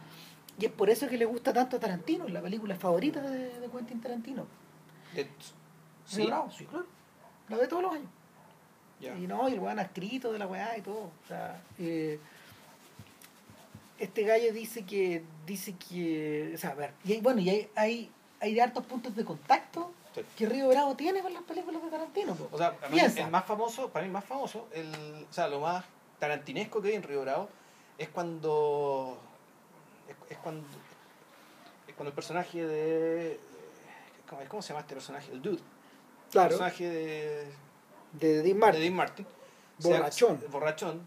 y 0.60 0.66
es 0.66 0.72
por 0.72 0.92
eso 0.92 1.08
que 1.08 1.18
le 1.18 1.26
gusta 1.26 1.52
tanto 1.52 1.78
a 1.78 1.80
Tarantino, 1.80 2.28
es 2.28 2.32
la 2.34 2.42
película 2.44 2.76
favorita 2.76 3.22
de, 3.22 3.60
de 3.60 3.68
Quentin 3.72 4.00
Tarantino. 4.00 4.46
De- 5.16 5.28
sí, 6.06 6.28
Bravo, 6.28 6.52
sí, 6.52 6.66
claro. 6.66 6.86
La 7.50 7.58
ve 7.58 7.68
todos 7.68 7.82
los 7.82 7.94
años. 7.94 8.10
Y 9.02 9.28
no, 9.28 9.50
y 9.50 9.54
el 9.54 9.60
weón 9.60 9.80
ha 9.80 9.84
escrito 9.84 10.32
de 10.32 10.40
la 10.40 10.48
weá 10.48 10.78
y 10.78 10.82
todo. 10.82 11.12
O 11.24 11.28
sea, 11.28 11.62
eh, 11.80 12.20
este 14.00 14.24
gallo 14.24 14.54
dice 14.54 14.84
que, 14.86 15.24
dice 15.46 15.76
que, 15.76 16.52
o 16.56 16.58
sea, 16.58 16.72
a 16.72 16.76
ver, 16.76 16.94
y 17.04 17.14
hay, 17.14 17.22
bueno, 17.22 17.42
y 17.42 17.50
hay, 17.50 17.70
hay, 17.76 18.12
hay 18.40 18.60
hartos 18.60 18.86
puntos 18.86 19.16
de 19.16 19.26
contacto 19.26 19.92
Sí. 20.14 20.22
que 20.38 20.46
Río 20.46 20.68
Bravo 20.68 20.94
tiene 20.96 21.22
con 21.22 21.34
las 21.34 21.44
películas 21.44 21.82
de 21.82 21.90
Tarantino. 21.90 22.36
po. 22.36 22.50
O 22.52 22.58
sea, 22.58 22.76
a 22.84 22.90
mí 22.90 22.96
Piensa. 22.96 23.22
el 23.24 23.32
más 23.32 23.46
famoso, 23.46 23.90
para 23.92 24.04
mí 24.04 24.08
el 24.08 24.12
más 24.12 24.26
famoso, 24.26 24.68
el, 24.74 25.26
o 25.30 25.34
sea, 25.34 25.48
lo 25.48 25.62
más 25.62 25.86
tarantinesco 26.20 26.82
que 26.82 26.90
hay 26.90 26.96
en 26.96 27.04
Río 27.04 27.22
Bravo 27.22 27.48
es 27.98 28.10
cuando 28.10 29.18
es, 30.10 30.16
es 30.32 30.38
cuando 30.40 30.68
es 31.88 31.96
cuando 31.96 32.10
el 32.10 32.14
personaje 32.14 32.66
de 32.68 33.40
¿cómo, 34.30 34.42
cómo 34.50 34.62
se 34.62 34.70
llama 34.74 34.82
este 34.82 34.96
personaje? 34.96 35.32
El 35.32 35.42
dude. 35.42 35.56
El 35.60 36.32
claro, 36.32 36.50
personaje 36.50 36.90
de, 36.90 37.48
de 38.14 38.34
Dean 38.36 38.44
de 38.44 38.54
Martin. 38.56 38.82
Dean 38.82 38.94
Martin. 38.96 39.26
sea, 39.80 39.98
Borrachón. 39.98 40.44
borrachón. 40.52 41.02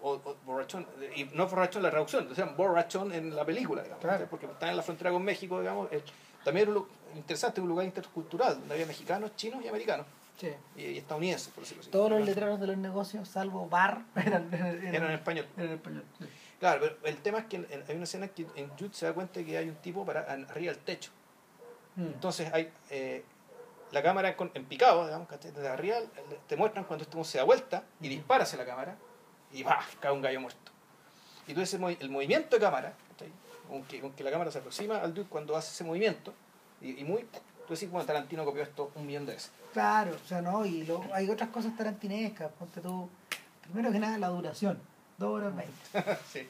O, 0.00 0.12
o 0.12 0.36
borrachón, 0.46 0.86
y 1.16 1.24
no 1.24 1.48
borrachón 1.48 1.82
la 1.82 1.90
traducción, 1.90 2.30
o 2.30 2.34
sea, 2.34 2.44
borrachón 2.46 3.12
en 3.12 3.34
la 3.34 3.44
película, 3.44 3.82
digamos, 3.82 4.00
Claro. 4.02 4.26
porque 4.30 4.46
está 4.46 4.70
en 4.70 4.76
la 4.76 4.82
frontera 4.84 5.10
con 5.10 5.24
México, 5.24 5.58
digamos, 5.58 5.88
eh, 5.92 6.00
también 6.44 6.68
era 6.68 6.78
un 6.78 6.86
interesante, 7.16 7.60
un 7.60 7.66
lugar 7.68 7.84
intercultural, 7.84 8.60
donde 8.60 8.74
había 8.74 8.86
mexicanos, 8.86 9.34
chinos 9.34 9.64
y 9.64 9.66
americanos, 9.68 10.06
Sí. 10.38 10.50
y, 10.76 10.82
y 10.84 10.98
estadounidenses, 10.98 11.48
por 11.48 11.64
decirlo 11.64 11.82
así. 11.82 11.90
Todos 11.90 12.10
los 12.10 12.24
letreros 12.24 12.60
de 12.60 12.68
los 12.68 12.76
negocios, 12.78 13.28
salvo 13.28 13.68
bar, 13.68 14.02
eran, 14.14 14.48
eran, 14.54 14.86
Eran 14.86 15.08
en 15.10 15.16
español. 15.16 15.46
eran 15.56 15.68
en 15.70 15.74
español. 15.74 16.04
sí. 16.20 16.26
Claro, 16.60 16.80
pero 16.80 16.96
el 17.04 17.16
tema 17.18 17.38
es 17.38 17.44
que 17.46 17.56
en- 17.56 17.66
en- 17.70 17.84
hay 17.88 17.94
una 17.96 18.04
escena 18.04 18.28
que 18.28 18.46
en 18.54 18.68
Jude 18.78 18.90
se 18.92 19.06
da 19.06 19.12
cuenta 19.12 19.42
que 19.44 19.56
hay 19.58 19.68
un 19.68 19.76
tipo 19.76 20.04
para 20.06 20.32
en- 20.32 20.44
arriba 20.48 20.72
del 20.72 20.82
techo. 20.82 21.10
Mm. 21.96 22.02
Entonces 22.06 22.52
hay 22.52 22.70
eh, 22.90 23.24
la 23.92 24.02
cámara 24.02 24.36
en 24.54 24.64
picado, 24.66 25.04
digamos, 25.06 25.28
desde 25.40 25.68
arriba 25.68 25.96
te 26.46 26.56
muestran 26.56 26.84
cuando 26.84 27.04
este 27.04 27.24
se 27.24 27.38
da 27.38 27.44
vuelta 27.44 27.84
y 28.00 28.08
dispara 28.08 28.44
hacia 28.44 28.58
la 28.58 28.66
cámara 28.66 28.96
y 29.52 29.62
¡bah! 29.62 29.80
cae 30.00 30.12
un 30.12 30.20
gallo 30.22 30.40
muerto. 30.40 30.72
Y 31.46 31.54
tú 31.54 31.60
ese 31.62 31.76
el 32.00 32.10
movimiento 32.10 32.56
de 32.56 32.60
cámara, 32.60 32.92
aunque, 33.70 34.00
aunque 34.00 34.22
la 34.24 34.30
cámara 34.30 34.50
se 34.50 34.58
aproxima 34.58 34.98
al 34.98 35.14
dude 35.14 35.26
cuando 35.28 35.56
hace 35.56 35.72
ese 35.72 35.84
movimiento, 35.84 36.34
y, 36.80 37.00
y 37.00 37.04
muy, 37.04 37.22
tú 37.66 37.74
decís, 37.74 37.90
bueno, 37.90 38.06
Tarantino 38.06 38.44
copió 38.44 38.62
esto 38.62 38.90
un 38.94 39.06
millón 39.06 39.26
de 39.26 39.32
veces. 39.32 39.50
Claro, 39.72 40.12
o 40.22 40.26
sea, 40.28 40.40
no, 40.42 40.64
y 40.66 40.84
lo, 40.84 41.02
hay 41.12 41.28
otras 41.30 41.48
cosas 41.50 41.76
tarantinescas, 41.76 42.50
ponte 42.58 42.80
tú, 42.80 43.08
primero 43.62 43.90
que 43.92 43.98
nada 43.98 44.18
la 44.18 44.28
duración, 44.28 44.78
dos 45.16 45.30
horas 45.40 45.54
veinte, 45.56 45.74
sí. 46.30 46.46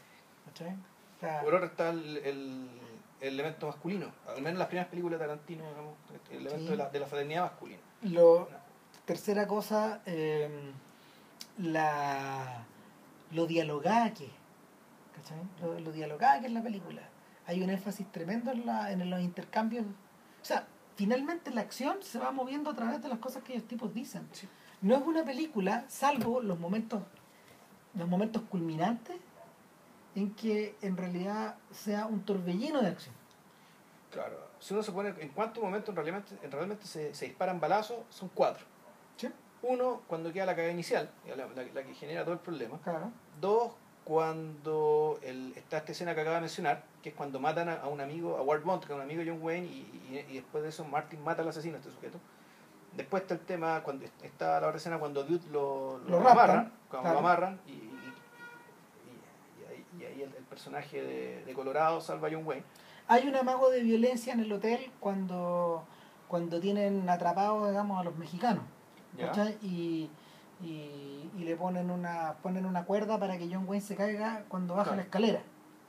¿cachai? 0.47 0.73
O 0.73 1.21
sea, 1.21 1.41
Por 1.43 1.55
otro 1.55 1.67
está 1.67 1.91
el, 1.91 2.17
el- 2.19 2.69
el 3.21 3.35
elemento 3.35 3.67
masculino, 3.67 4.13
al 4.29 4.37
menos 4.37 4.53
en 4.53 4.59
las 4.59 4.69
primeras 4.69 4.89
películas 4.91 5.19
de 5.19 5.27
Tarantino, 5.27 5.65
digamos, 5.69 5.95
el 6.31 6.37
elemento 6.39 6.59
Sí. 6.65 6.71
de, 6.71 6.77
la, 6.77 6.91
de 6.91 7.01
la 7.01 7.07
fraternidad 7.07 7.43
masculina. 7.43 7.81
lo, 8.03 8.49
tercera 9.05 9.47
cosa, 9.47 10.01
eh, 10.07 10.71
la, 11.59 12.65
lo 13.33 13.47
dialogada 13.47 14.13
que 14.15 14.29
¿cachai? 15.17 15.39
Lo, 15.61 15.81
lo 15.81 15.93
dialogada 15.93 16.41
que 16.41 16.47
es 16.47 16.53
la 16.53 16.63
película. 16.63 17.03
Hay 17.47 17.63
un 17.63 17.71
énfasis 17.71 18.07
tremendo 18.13 18.51
en, 18.53 18.67
la, 18.67 18.93
en 18.93 19.09
los 19.11 19.21
intercambios. 19.21 19.85
O 19.87 20.45
sea, 20.45 20.67
finalmente 20.97 21.51
la 21.51 21.63
acción 21.63 21.97
se 22.03 22.19
va 22.19 22.31
moviendo 22.31 22.71
a 22.71 22.75
través 22.75 23.03
de 23.03 23.09
las 23.09 23.19
cosas 23.19 23.43
que 23.43 23.55
ellos 23.55 23.67
tipos 23.67 23.93
dicen. 23.95 24.29
Sí. 24.33 24.49
No 24.83 24.95
es 24.95 25.03
una 25.03 25.25
película, 25.25 25.85
salvo 25.89 26.41
los 26.41 26.59
momentos, 26.59 27.03
los 27.95 28.07
momentos 28.07 28.43
culminantes, 28.43 29.17
en 30.15 30.35
que 30.35 30.77
en 30.83 30.97
realidad 30.97 31.57
sea 31.71 32.07
un 32.07 32.25
torbellino 32.25 32.81
de 32.83 32.89
acción. 32.89 33.15
Claro, 34.11 34.39
si 34.59 34.73
uno 34.75 34.83
se 34.83 34.93
pone 34.93 35.15
en 35.19 35.29
cuántos 35.31 35.63
momentos 35.63 35.91
en 35.91 35.97
realmente, 35.97 36.35
en 36.43 36.51
realmente 36.51 36.87
se, 36.87 37.15
se 37.15 37.27
disparan 37.27 37.61
balazos, 37.61 37.99
son 38.09 38.31
cuatro. 38.35 38.65
¿Sí? 39.17 39.29
Uno, 39.63 40.03
cuando 40.07 40.33
queda 40.33 40.47
la 40.47 40.55
cagada 40.55 40.73
inicial, 40.73 41.11
la, 41.27 41.37
la- 41.37 41.47
la 41.75 41.83
que 41.83 41.95
genera 41.95 42.23
todo 42.25 42.33
el 42.35 42.41
problema. 42.41 42.79
Claro. 42.83 43.11
Dos, 43.41 43.73
cuando 44.05 45.19
el, 45.23 45.53
está 45.57 45.79
esta 45.79 45.93
escena 45.93 46.15
que 46.15 46.23
acaba 46.23 46.37
de 46.37 46.41
mencionar, 46.43 46.85
que 47.03 47.11
es 47.11 47.15
cuando 47.15 47.39
matan 47.41 47.69
a, 47.69 47.75
a 47.83 47.89
un 47.89 48.01
amigo, 48.01 48.37
a 48.39 48.43
Ward 48.43 48.63
Bond, 48.63 48.81
que 48.85 48.93
es 48.93 48.97
un 48.97 49.03
amigo 49.03 49.23
de 49.23 49.31
John 49.31 49.43
Wayne, 49.43 49.67
y, 49.67 49.81
y- 50.11 50.27
y 50.31 50.35
después 50.37 50.63
de 50.63 50.71
eso 50.71 50.85
Martin 50.85 51.23
mata 51.23 51.43
al 51.43 51.49
asesino, 51.49 51.77
este 51.77 51.91
sujeto. 51.91 52.19
Después 52.97 53.23
está 53.23 53.35
el 53.35 53.41
tema, 53.41 53.83
cuando 53.83 54.07
está 54.23 54.61
la 54.61 54.67
otra 54.69 54.79
escena 54.79 54.99
cuando 54.99 55.23
Dude 55.25 55.47
lo, 55.51 55.99
Lo 56.09 56.17
amarran, 56.19 56.37
raptan, 56.57 56.73
cuando 56.89 57.03
claro. 57.11 57.13
lo 57.13 57.19
amarran, 57.19 57.61
y 57.67 57.88
personaje 60.63 61.01
de, 61.01 61.45
de 61.45 61.53
Colorado 61.55 62.01
salva 62.01 62.27
a 62.27 62.31
John 62.33 62.45
Wayne. 62.45 62.65
Hay 63.07 63.29
un 63.29 63.37
amago 63.37 63.71
de 63.71 63.81
violencia 63.83 64.33
en 64.33 64.41
el 64.41 64.53
hotel 64.53 64.91
cuando, 64.99 65.85
cuando 66.27 66.59
tienen 66.61 67.09
atrapados, 67.09 67.69
digamos, 67.71 68.01
a 68.01 68.03
los 68.03 68.17
mexicanos. 68.17 68.65
Y, 69.63 70.11
y, 70.61 71.31
y 71.39 71.45
le 71.45 71.55
ponen 71.57 71.91
una, 71.91 72.35
ponen 72.43 72.67
una 72.67 72.85
cuerda 72.85 73.19
para 73.21 73.39
que 73.39 73.49
John 73.51 73.65
Wayne 73.69 73.85
se 73.85 73.95
caiga 73.95 74.43
cuando 74.49 74.75
baja 74.75 74.85
Claro. 74.91 74.97
la 74.97 75.03
escalera. 75.05 75.41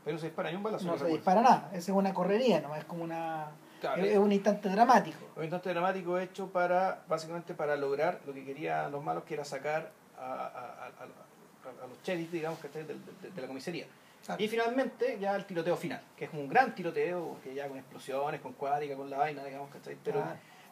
Pero 0.05 0.17
se 0.19 0.27
dispara 0.27 0.51
ni 0.51 0.55
un 0.57 0.63
balazo. 0.63 0.85
No 0.85 0.97
se 0.97 1.07
dispara 1.07 1.41
nada, 1.41 1.69
esa 1.73 1.91
es 1.91 1.97
una 1.97 2.13
correría, 2.13 2.61
no 2.61 2.75
es 2.75 2.85
como 2.85 3.03
una. 3.03 3.47
Claro, 3.81 4.03
es, 4.03 4.11
es 4.11 4.17
un 4.19 4.31
instante 4.31 4.69
dramático. 4.69 5.17
Un 5.35 5.43
instante 5.43 5.69
dramático 5.71 6.19
hecho 6.19 6.47
para, 6.51 7.03
básicamente 7.09 7.53
para 7.55 7.75
lograr 7.75 8.19
lo 8.27 8.33
que 8.33 8.45
querían 8.45 8.91
los 8.91 9.03
malos, 9.03 9.23
que 9.23 9.33
era 9.33 9.43
sacar 9.45 9.91
a, 10.17 10.21
a, 10.21 10.25
a, 10.27 10.85
a- 10.87 11.83
a 11.83 11.87
los 11.87 12.01
sheriffs, 12.03 12.31
digamos, 12.31 12.59
que 12.59 12.67
de, 12.69 12.83
de, 12.85 12.95
de 13.35 13.41
la 13.41 13.47
comisaría. 13.47 13.85
Claro. 14.25 14.43
Y 14.43 14.47
finalmente 14.47 15.17
ya 15.19 15.35
el 15.35 15.45
tiroteo 15.45 15.75
final, 15.75 16.01
que 16.15 16.25
es 16.25 16.33
un 16.33 16.47
gran 16.47 16.75
tiroteo, 16.75 17.37
que 17.43 17.53
ya 17.55 17.67
con 17.67 17.77
explosiones, 17.77 18.41
con 18.41 18.53
cuádrica, 18.53 18.95
con 18.95 19.09
la 19.09 19.17
vaina, 19.17 19.43
digamos, 19.43 19.69
¿cachai? 19.71 19.97
Pero, 20.03 20.23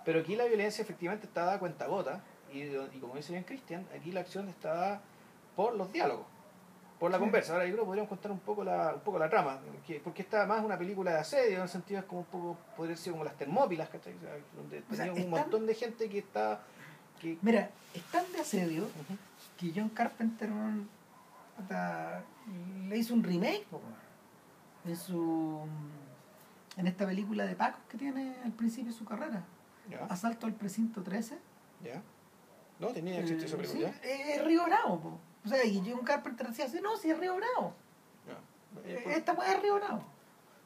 pero 0.06 0.20
aquí 0.20 0.36
la 0.36 0.46
violencia 0.46 0.82
efectivamente 0.82 1.26
está 1.26 1.42
dada 1.42 1.54
a 1.56 1.60
cuenta 1.60 1.88
gota, 1.88 2.22
y, 2.54 2.62
y 2.64 3.00
como 3.02 3.16
dice 3.16 3.32
bien 3.34 3.44
Cristian, 3.44 3.86
aquí 3.96 4.12
la 4.12 4.20
acción 4.22 4.48
está 4.50 4.74
dada 4.74 5.02
por 5.56 5.76
los 5.76 5.92
diálogos, 5.92 6.26
por 7.00 7.10
la 7.10 7.18
Sí. 7.18 7.22
conversa. 7.24 7.54
Ahora 7.54 7.66
yo 7.66 7.72
creo 7.74 7.84
que 7.84 7.88
podríamos 7.88 8.10
contar 8.10 8.32
un 8.32 8.40
poco 8.40 8.64
la, 8.64 8.94
un 8.94 9.02
poco 9.02 9.18
la 9.18 9.30
trama, 9.30 9.60
porque, 9.72 10.00
porque 10.04 10.22
esta 10.22 10.46
más 10.46 10.64
una 10.64 10.78
película 10.78 11.12
de 11.12 11.18
asedio, 11.20 11.58
en 11.58 11.64
el 11.64 11.70
sentido 11.70 12.00
es 12.02 12.06
como 12.06 12.22
un 12.22 12.28
poco, 12.28 12.58
podría 12.76 12.96
ser 12.96 13.12
como 13.14 13.24
las 13.24 13.36
termópilas, 13.38 13.90
¿cachai? 13.90 14.14
O 14.14 14.20
sea, 14.20 14.32
donde 14.56 14.84
O 14.92 14.94
sea, 14.96 15.06
tenía 15.06 15.24
un 15.26 15.30
montón 15.32 15.66
de 15.66 15.74
gente 15.74 16.10
que 16.10 16.20
está... 16.20 16.62
Que, 17.20 17.38
Mira, 17.42 17.72
es 17.96 18.04
tan 18.12 18.32
de 18.32 18.40
asedio 18.42 18.88
que 19.58 19.72
John 19.76 19.90
Carpenter 19.90 20.52
weón, 20.52 20.88
puta, 21.58 22.24
le 22.88 22.98
hizo 22.98 23.13
un 23.13 23.24
remake 23.24 23.65
po, 23.70 23.82
en 24.86 24.96
su 24.96 25.62
en 26.78 26.88
esta 26.88 27.06
película 27.06 27.46
de 27.46 27.56
Paco 27.56 27.80
que 27.89 27.98
tiene 27.98 28.36
al 28.46 28.52
principio 28.52 28.91
de 28.91 28.98
su 28.98 29.04
carrera. 29.06 29.43
Asalto 30.10 30.46
al 30.46 30.54
precinto 30.54 31.02
13. 31.02 31.38
ya. 31.84 32.02
No, 32.80 32.89
tenía 32.89 33.20
existir 33.20 33.46
esa 33.46 33.56
Eh, 33.56 33.60
película. 33.60 33.91
sí, 33.93 34.00
es 34.04 34.46
Río 34.46 34.63
Bravo. 34.65 35.00
po. 35.00 35.20
O 35.46 35.50
sea, 35.50 35.65
y 35.65 35.80
John 35.89 36.04
Carpenter 36.06 36.48
decía 36.48 36.65
así, 36.65 36.80
no, 36.80 36.96
si 36.98 37.10
es 37.10 37.17
Río 37.17 37.36
Bravo. 37.36 37.74
ya. 38.28 38.34
Eh, 38.88 39.04
Eh, 39.08 39.13
Esta 39.17 39.34
weá 39.34 39.54
es 39.54 39.62
Río 39.63 39.76
Bravo. 39.76 40.04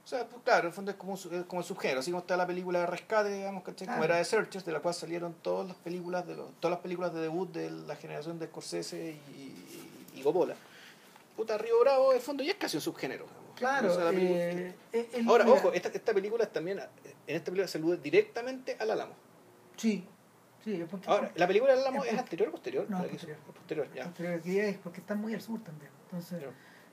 O 0.03 0.07
sea, 0.07 0.27
pues, 0.27 0.41
claro, 0.43 0.61
en 0.61 0.65
el 0.67 0.73
fondo 0.73 0.91
es 0.91 0.97
como, 0.97 1.13
es 1.13 1.45
como 1.47 1.61
el 1.61 1.65
subgénero, 1.65 1.99
así 2.01 2.11
como 2.11 2.19
está 2.21 2.35
la 2.35 2.45
película 2.47 2.79
de 2.79 2.87
rescate, 2.87 3.29
digamos, 3.33 3.63
¿cachai? 3.63 3.87
Como 3.87 4.03
era 4.03 4.15
de 4.17 4.25
Searchers, 4.25 4.65
de 4.65 4.71
la 4.73 4.79
cual 4.81 4.93
salieron 4.93 5.33
todas 5.41 5.67
las 5.67 5.77
películas 5.77 6.27
de 6.27 6.35
los, 6.35 6.51
todas 6.59 6.71
las 6.75 6.81
películas 6.81 7.13
de 7.13 7.21
debut 7.21 7.49
de 7.53 7.69
la 7.71 7.95
generación 7.95 8.37
de 8.39 8.47
Scorsese 8.47 9.11
y, 9.29 9.31
y, 10.13 10.19
y 10.19 10.23
Coppola. 10.23 10.55
Puta, 11.35 11.57
Río 11.57 11.79
Bravo, 11.81 12.11
en 12.11 12.17
el 12.17 12.21
fondo 12.21 12.43
ya 12.43 12.51
es 12.51 12.57
casi 12.57 12.77
un 12.77 12.81
subgénero. 12.81 13.25
digamos. 13.25 13.41
Claro. 13.57 13.91
O 13.91 13.95
sea, 13.95 14.11
eh, 14.11 14.73
eh, 14.93 15.09
el- 15.13 15.27
Ahora, 15.27 15.43
mira, 15.45 15.57
ojo, 15.57 15.73
esta, 15.73 15.89
esta 15.89 16.13
película 16.13 16.45
también, 16.45 16.79
en 16.79 17.35
esta 17.35 17.45
película 17.45 17.67
se 17.67 17.77
alude 17.77 17.97
directamente 17.97 18.75
al 18.79 18.91
Álamo. 18.91 19.13
Sí, 19.77 20.03
sí, 20.63 20.81
es 20.81 20.87
porque, 20.89 21.09
Ahora, 21.09 21.31
¿la 21.35 21.47
película 21.47 21.71
del 21.73 21.81
Álamo 21.81 22.03
Es 22.03 22.17
anterior 22.17 22.49
o 22.49 22.51
posterior? 22.51 22.89
No, 22.89 22.97
posterior. 23.03 23.37
es 23.47 23.53
posterior, 23.55 23.87
ya. 23.93 24.13
pero 24.17 24.35
aquí 24.35 24.59
es 24.59 24.77
porque 24.77 24.99
está 25.01 25.15
muy 25.15 25.33
al 25.33 25.41
sur 25.41 25.59
también. 25.63 25.91
Entonces, 26.05 26.43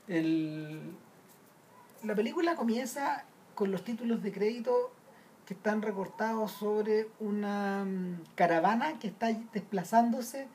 el, 0.07 0.79
la 2.03 2.15
película 2.15 2.55
comienza 2.55 3.25
con 3.55 3.71
los 3.71 3.83
títulos 3.83 4.21
de 4.23 4.31
crédito 4.31 4.91
que 5.45 5.53
están 5.53 5.81
recortados 5.81 6.51
sobre 6.51 7.07
una 7.19 7.83
mm, 7.83 8.23
caravana 8.35 8.99
que 8.99 9.07
está 9.07 9.27
desplazándose 9.53 10.47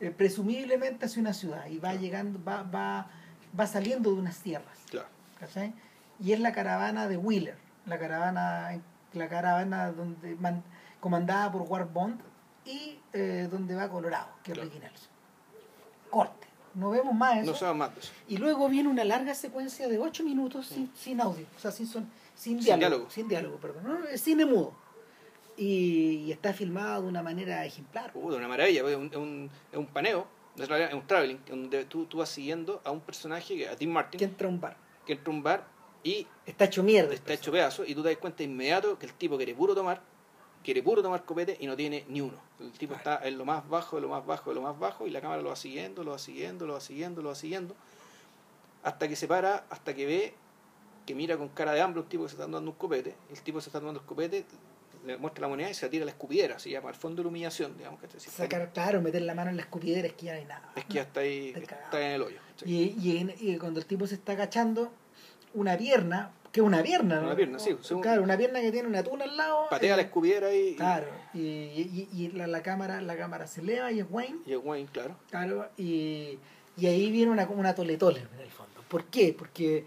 eh, 0.00 0.10
presumiblemente 0.10 1.06
hacia 1.06 1.20
una 1.20 1.32
ciudad 1.32 1.66
y 1.66 1.78
va 1.78 1.94
llegando, 1.94 2.42
va, 2.44 2.62
va, 2.62 3.10
va 3.58 3.66
saliendo 3.66 4.12
de 4.12 4.20
unas 4.20 4.38
tierras. 4.38 4.78
Claro. 4.90 5.08
¿cachai? 5.40 5.72
Y 6.20 6.32
es 6.32 6.40
la 6.40 6.52
caravana 6.52 7.08
de 7.08 7.16
Wheeler, 7.16 7.56
la 7.86 7.98
caravana, 7.98 8.80
la 9.12 9.28
caravana 9.28 9.90
donde 9.92 10.34
man- 10.36 10.62
comandada 11.00 11.50
por 11.52 11.62
Ward 11.62 11.88
Bond 11.92 12.20
y 12.64 12.98
eh, 13.12 13.48
donde 13.50 13.74
va 13.74 13.88
Colorado, 13.88 14.28
que 14.42 14.52
Claro. 14.52 14.68
es 14.70 14.74
Nelson. 14.80 15.08
Corte. 16.10 16.46
No 16.74 16.90
vemos 16.90 17.14
más 17.14 17.38
eso. 17.38 17.52
No 17.52 17.66
va 17.66 17.74
más 17.74 17.94
de 17.94 18.00
eso. 18.00 18.12
Y 18.28 18.36
luego 18.38 18.68
viene 18.68 18.88
una 18.88 19.04
larga 19.04 19.34
secuencia 19.34 19.86
de 19.88 19.98
8 19.98 20.24
minutos 20.24 20.66
sin, 20.66 20.90
sin 20.96 21.20
audio, 21.20 21.46
o 21.56 21.60
sea, 21.60 21.70
sin, 21.70 21.86
son, 21.86 22.08
sin 22.34 22.56
Sin 22.56 22.64
diálogo, 22.64 22.78
diálogo. 22.88 23.10
sin 23.10 23.28
diálogo, 23.28 23.56
perdón, 23.58 23.84
no, 23.84 24.04
es 24.08 24.20
cine 24.20 24.44
mudo. 24.44 24.72
Y, 25.56 26.24
y 26.26 26.32
está 26.32 26.52
filmado 26.52 27.02
de 27.02 27.08
una 27.08 27.22
manera 27.22 27.64
ejemplar. 27.64 28.12
Puta, 28.12 28.36
una 28.38 28.48
maravilla, 28.48 28.82
pues, 28.82 28.92
es 28.94 28.98
un, 28.98 29.06
es 29.06 29.16
un, 29.16 29.50
un 29.74 29.86
paneo, 29.86 30.26
es 30.56 30.94
un 30.94 31.06
traveling, 31.06 31.38
donde 31.48 31.84
tú, 31.84 32.06
tú 32.06 32.18
vas 32.18 32.28
siguiendo 32.28 32.80
a 32.84 32.90
un 32.90 33.00
personaje, 33.00 33.56
que- 33.56 33.68
a 33.68 33.76
Tim 33.76 33.90
Martin, 33.90 34.18
Que 34.18 34.24
entra 34.24 34.46
a 34.46 34.50
un 34.50 34.60
bar. 34.60 34.76
que 35.06 35.12
entra 35.14 35.32
a 35.32 35.36
un 35.36 35.42
bar 35.42 35.66
y 36.02 36.26
Está 36.46 36.64
hecho 36.66 36.82
mierda. 36.82 37.12
está 37.14 37.32
hecho 37.32 37.50
pedazo 37.50 37.84
y 37.84 37.94
tú 37.94 38.02
te 38.02 38.10
das 38.10 38.18
cuenta 38.18 38.42
inmediato 38.42 38.98
que 38.98 39.06
el 39.06 39.14
tipo 39.14 39.36
quiere 39.36 39.54
puro 39.54 39.74
tomar, 39.74 40.00
quiere 40.62 40.82
puro 40.82 41.02
tomar 41.02 41.24
copete 41.24 41.56
y 41.60 41.66
no 41.66 41.76
tiene 41.76 42.04
ni 42.08 42.20
uno. 42.20 42.38
El 42.60 42.72
tipo 42.72 42.94
está 42.94 43.20
en 43.26 43.36
lo 43.36 43.44
más 43.44 43.68
bajo, 43.68 43.96
de 43.96 44.02
lo 44.02 44.08
más 44.08 44.24
bajo, 44.24 44.50
de 44.50 44.54
lo 44.56 44.62
más 44.62 44.78
bajo 44.78 45.06
y 45.06 45.10
la 45.10 45.20
cámara 45.20 45.42
lo 45.42 45.48
va 45.50 45.56
siguiendo, 45.56 46.04
lo 46.04 46.12
va 46.12 46.18
siguiendo, 46.18 46.66
lo 46.66 46.74
va 46.74 46.80
siguiendo, 46.80 47.20
lo 47.22 47.28
va 47.30 47.34
siguiendo, 47.34 47.74
hasta 48.82 49.08
que 49.08 49.16
se 49.16 49.26
para, 49.26 49.64
hasta 49.70 49.94
que 49.94 50.06
ve 50.06 50.34
que 51.06 51.14
mira 51.14 51.36
con 51.36 51.48
cara 51.48 51.72
de 51.72 51.80
hambre 51.82 52.00
un 52.00 52.08
tipo 52.08 52.22
que 52.22 52.30
se 52.30 52.34
está 52.36 52.44
tomando 52.46 52.70
un 52.70 52.76
copete, 52.76 53.14
el 53.30 53.40
tipo 53.42 53.60
se 53.60 53.68
está 53.68 53.78
tomando 53.80 54.00
el 54.00 54.06
copete, 54.06 54.46
le 55.06 55.16
muestra 55.18 55.42
la 55.42 55.48
moneda 55.48 55.70
y 55.70 55.74
se 55.74 55.86
la 55.86 55.90
tira 55.90 56.02
a 56.02 56.06
la 56.06 56.12
escupidera, 56.12 56.58
se 56.58 56.70
llama 56.70 56.88
al 56.88 56.94
fondo 56.94 57.16
de 57.18 57.24
la 57.24 57.28
humillación, 57.28 57.76
digamos 57.76 58.00
que 58.00 58.06
este 58.06 58.18
Sacar, 58.20 58.72
claro, 58.72 59.00
meter 59.02 59.22
la 59.22 59.34
mano 59.34 59.50
en 59.50 59.56
la 59.56 59.62
escupidera 59.62 60.06
es 60.08 60.14
que 60.14 60.26
ya 60.26 60.32
no 60.32 60.38
hay 60.38 60.44
nada. 60.46 60.72
es 60.76 60.84
que 60.86 60.94
ya 60.94 61.02
está 61.02 61.20
ahí, 61.20 61.52
Está 61.56 62.00
en 62.00 62.12
el 62.12 62.22
hoyo. 62.22 62.38
Y, 62.64 62.94
y, 63.00 63.18
en- 63.18 63.34
y 63.38 63.56
cuando 63.58 63.80
el 63.80 63.86
tipo 63.86 64.06
se 64.06 64.14
está 64.14 64.32
agachando, 64.32 64.92
una 65.54 65.76
pierna, 65.76 66.32
que 66.52 66.60
es 66.60 66.66
una 66.66 66.82
pierna, 66.82 67.16
¿no? 67.20 67.26
Una 67.26 67.36
pierna, 67.36 67.58
sí, 67.58 67.76
Claro, 68.00 68.22
una 68.22 68.36
pierna 68.36 68.60
que 68.60 68.70
tiene 68.72 68.88
una 68.88 69.02
tuna 69.02 69.24
al 69.24 69.36
lado. 69.36 69.66
Patea 69.70 69.94
eh, 69.94 69.96
la 69.96 70.02
escupidera 70.02 70.54
y, 70.54 70.74
Claro, 70.76 71.06
y, 71.32 71.40
y, 71.40 72.08
y 72.12 72.28
la, 72.32 72.46
la 72.46 72.62
cámara 72.62 73.00
la 73.00 73.16
cámara 73.16 73.46
se 73.46 73.60
eleva 73.60 73.90
y 73.92 74.00
es 74.00 74.06
Wayne, 74.08 74.38
y 74.46 74.52
el 74.52 74.58
Wayne, 74.58 74.88
claro. 74.92 75.16
claro, 75.30 75.68
y, 75.76 76.38
y 76.76 76.86
ahí 76.86 77.10
viene 77.10 77.30
una, 77.32 77.46
una 77.48 77.74
tole 77.74 77.96
tole 77.96 78.20
en 78.34 78.40
el 78.40 78.50
fondo. 78.50 78.82
¿Por 78.88 79.04
qué? 79.06 79.34
Porque 79.36 79.84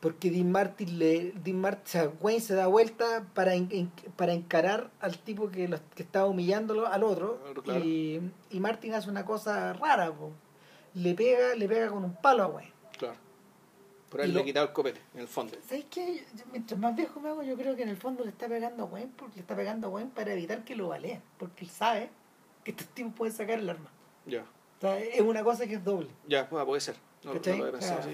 porque 0.00 0.30
Dean 0.30 0.52
Martin 0.52 0.98
le 0.98 1.32
Dean 1.42 1.60
Martin, 1.60 1.82
o 1.84 1.88
sea, 1.88 2.08
Wayne 2.20 2.40
se 2.40 2.54
da 2.54 2.66
vuelta 2.66 3.26
para 3.34 3.54
en- 3.54 3.90
para 4.16 4.32
encarar 4.34 4.90
al 5.00 5.18
tipo 5.18 5.50
que, 5.50 5.68
los- 5.68 5.80
que 5.94 6.02
estaba 6.02 6.26
humillándolo 6.26 6.86
al 6.86 7.02
otro 7.02 7.40
Claro, 7.64 7.84
y, 7.84 8.20
y 8.50 8.60
Martin 8.60 8.94
hace 8.94 9.08
una 9.10 9.24
cosa 9.24 9.72
rara, 9.72 10.12
po. 10.12 10.32
le 10.94 11.14
pega 11.14 11.54
le 11.54 11.68
pega 11.68 11.88
con 11.88 12.04
un 12.04 12.14
palo 12.14 12.42
a 12.44 12.46
Wayne. 12.48 12.72
Claro. 12.98 13.14
Por 14.10 14.20
Y 14.20 14.22
haberle 14.22 14.40
lo- 14.40 14.44
quitado 14.44 14.66
el 14.66 14.72
copete, 14.72 15.00
en 15.14 15.20
el 15.20 15.28
fondo. 15.28 15.54
¿Sabes 15.68 15.86
qué? 15.90 16.24
Yo- 16.34 16.44
Mientras 16.52 16.78
más 16.78 16.94
viejo 16.94 17.18
me 17.20 17.28
hago, 17.30 17.42
yo 17.42 17.56
creo 17.56 17.74
que 17.74 17.82
en 17.82 17.88
el 17.88 17.96
fondo 17.96 18.22
le 18.22 18.30
está 18.30 18.46
pegando 18.48 18.84
a 18.84 18.86
Wayne 18.86 19.10
porque 19.16 19.34
le 19.36 19.40
está 19.40 19.56
pegando 19.56 19.88
a 19.88 19.90
Wayne 19.90 20.10
para 20.14 20.32
evitar 20.32 20.62
que 20.64 20.76
lo 20.76 20.88
baleen, 20.88 21.20
porque 21.38 21.64
él 21.64 21.70
sabe 21.70 22.10
que 22.62 22.70
estos 22.70 22.86
tipos 22.88 23.12
pueden 23.14 23.34
sacar 23.34 23.58
el 23.58 23.68
arma. 23.68 23.90
Ya. 24.26 24.42
O 24.42 24.80
sea, 24.80 24.98
es 25.00 25.20
una 25.22 25.42
cosa 25.42 25.66
que 25.66 25.74
es 25.74 25.84
doble. 25.84 26.08
Ya, 26.28 26.48
puede 26.48 26.80
ser. 26.80 26.96
No, 27.24 27.32
no 27.34 27.64
lo 27.64 27.72
pensado. 27.72 28.08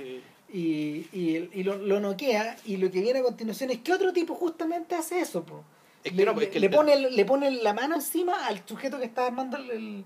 Y, 0.52 1.06
y, 1.12 1.48
y 1.54 1.62
lo, 1.62 1.76
lo 1.78 1.98
noquea, 2.00 2.56
y 2.66 2.76
lo 2.76 2.90
que 2.90 3.00
viene 3.00 3.20
a 3.20 3.22
continuación 3.22 3.70
es 3.70 3.78
que 3.78 3.92
otro 3.92 4.12
tipo 4.12 4.34
justamente 4.34 4.94
hace 4.94 5.20
eso. 5.20 5.42
Po. 5.44 5.64
Es 6.04 6.10
que 6.12 6.18
le, 6.18 6.24
no, 6.26 6.34
pues, 6.34 6.46
es 6.48 6.52
que 6.52 6.60
le 6.60 6.66
el- 6.66 6.72
pone, 6.72 6.96
le 7.10 7.24
pone 7.24 7.50
la 7.50 7.72
mano 7.72 7.94
encima 7.94 8.46
al 8.46 8.62
sujeto 8.66 8.98
que 8.98 9.06
está 9.06 9.26
armando 9.26 9.56
el... 9.56 10.04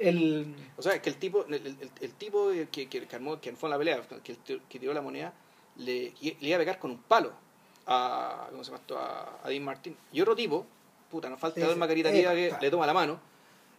el, 0.00 0.54
O 0.78 0.82
sea, 0.82 0.94
es 0.94 1.00
que 1.02 1.10
el 1.10 1.16
tipo, 1.16 1.44
el, 1.46 1.54
el- 1.54 1.90
el 2.00 2.12
tipo 2.14 2.50
que, 2.70 2.88
que, 2.88 3.06
que 3.06 3.16
armó, 3.16 3.38
que 3.40 3.52
fue 3.52 3.66
en 3.68 3.70
la 3.72 3.78
pelea, 3.78 4.00
que, 4.24 4.36
que 4.68 4.78
tiró 4.78 4.94
la 4.94 5.02
moneda, 5.02 5.34
le, 5.76 6.12
le 6.20 6.36
iba 6.40 6.56
a 6.56 6.60
pegar 6.60 6.78
con 6.78 6.92
un 6.92 6.98
palo 6.98 7.32
a, 7.86 8.46
¿cómo 8.50 8.64
se 8.64 8.70
llama 8.70 8.80
esto? 8.80 8.98
a, 8.98 9.40
a 9.44 9.48
Dean 9.48 9.62
Martin. 9.64 9.94
Y 10.12 10.20
otro 10.22 10.34
tipo, 10.34 10.64
puta, 11.10 11.28
nos 11.28 11.38
falta 11.38 11.66
alma 11.66 11.86
caritativa 11.86 12.32
que 12.32 12.54
le 12.60 12.70
toma 12.70 12.86
la 12.86 12.94
mano. 12.94 13.20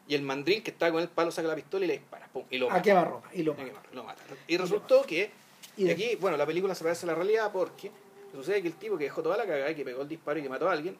Y 0.07 0.16
el 0.16 0.22
mandril 0.22 0.61
que 0.61 0.72
está 0.72 0.91
con 0.91 1.01
el 1.01 1.07
palo 1.07 1.32
saca 1.32 1.47
la 1.47 1.55
pistola 1.55 1.86
y 1.86 1.88
le 1.88 1.93
dispara. 1.97 2.28
pum, 2.28 2.43
y 2.51 2.57
lo 2.57 2.68
a 2.68 2.72
mata. 2.72 2.82
quemarropa. 2.82 3.30
Y 3.34 3.41
lo 3.41 3.55
Y 3.57 3.95
lo 3.95 4.03
mata. 4.03 4.22
Y 4.47 4.57
resultó 4.57 5.03
que 5.03 5.32
Y 5.78 5.84
Y 5.84 5.86
de- 5.88 5.93
aquí, 5.93 6.16
bueno, 6.16 6.38
la 6.38 6.45
película 6.45 6.76
se 6.76 6.84
parece 6.84 7.05
a 7.05 7.07
la 7.07 7.16
realidad 7.16 7.51
porque 7.51 7.91
sucede 8.32 8.61
que 8.61 8.68
el 8.68 8.76
tipo 8.76 8.97
que 8.97 9.05
dejó 9.05 9.22
toda 9.24 9.38
la 9.38 9.45
cagada 9.45 9.70
y 9.72 9.76
que 9.76 9.84
pegó 9.86 10.01
el 10.01 10.07
disparo 10.07 10.39
y 10.39 10.43
que 10.43 10.49
mató 10.49 10.70
a 10.70 10.74
alguien, 10.74 10.95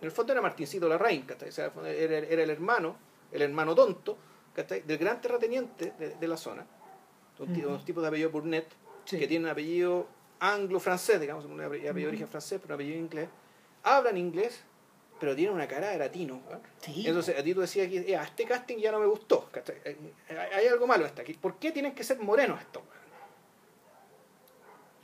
en 0.00 0.04
el 0.06 0.10
fondo 0.10 0.32
era 0.32 0.42
Martincito 0.42 0.88
Larraín. 0.88 1.24
O 1.30 1.50
sea, 1.52 1.72
era, 1.86 2.18
era 2.18 2.42
el 2.42 2.50
hermano, 2.50 2.96
el 3.32 3.42
hermano 3.42 3.74
tonto, 3.74 4.16
¿cachai? 4.54 4.82
Del 4.82 4.98
gran 4.98 5.20
terrateniente 5.20 5.92
de, 5.98 6.14
de 6.16 6.28
la 6.28 6.36
zona, 6.36 6.66
un, 7.38 7.64
un 7.66 7.84
tipo 7.84 8.00
de 8.00 8.08
apellido 8.08 8.30
Burnett, 8.30 8.66
Sí. 9.04 9.18
que 9.18 9.26
tiene 9.28 9.44
un 9.44 9.50
apellido 9.50 10.06
anglo-francés, 10.40 11.20
digamos, 11.20 11.44
un 11.44 11.60
apellido 11.60 11.92
de 11.92 12.06
origen 12.06 12.28
francés, 12.28 12.58
pero 12.62 12.74
un 12.74 12.80
apellido 12.80 12.98
inglés, 12.98 13.28
hablan 13.82 14.16
inglés, 14.16 14.62
pero 15.20 15.34
tiene 15.36 15.52
una 15.52 15.66
cara 15.68 15.90
de 15.90 15.98
latino. 15.98 16.40
¿eh? 16.50 16.56
Sí. 16.80 17.06
Entonces, 17.06 17.38
a 17.38 17.42
ti 17.42 17.54
tú 17.54 17.60
decías 17.60 17.88
que 17.88 17.98
"Eh, 17.98 18.14
este 18.22 18.44
casting 18.44 18.78
ya 18.78 18.90
no 18.92 18.98
me 19.00 19.06
gustó. 19.06 19.48
Eh, 19.84 19.96
Hay, 20.30 20.36
hay 20.36 20.66
algo 20.68 20.86
malo 20.86 21.04
hasta 21.04 21.22
aquí. 21.22 21.34
¿Por 21.34 21.58
qué 21.58 21.70
tienen 21.72 21.94
que 21.94 22.02
ser 22.04 22.18
morenos 22.18 22.60
estos? 22.60 22.82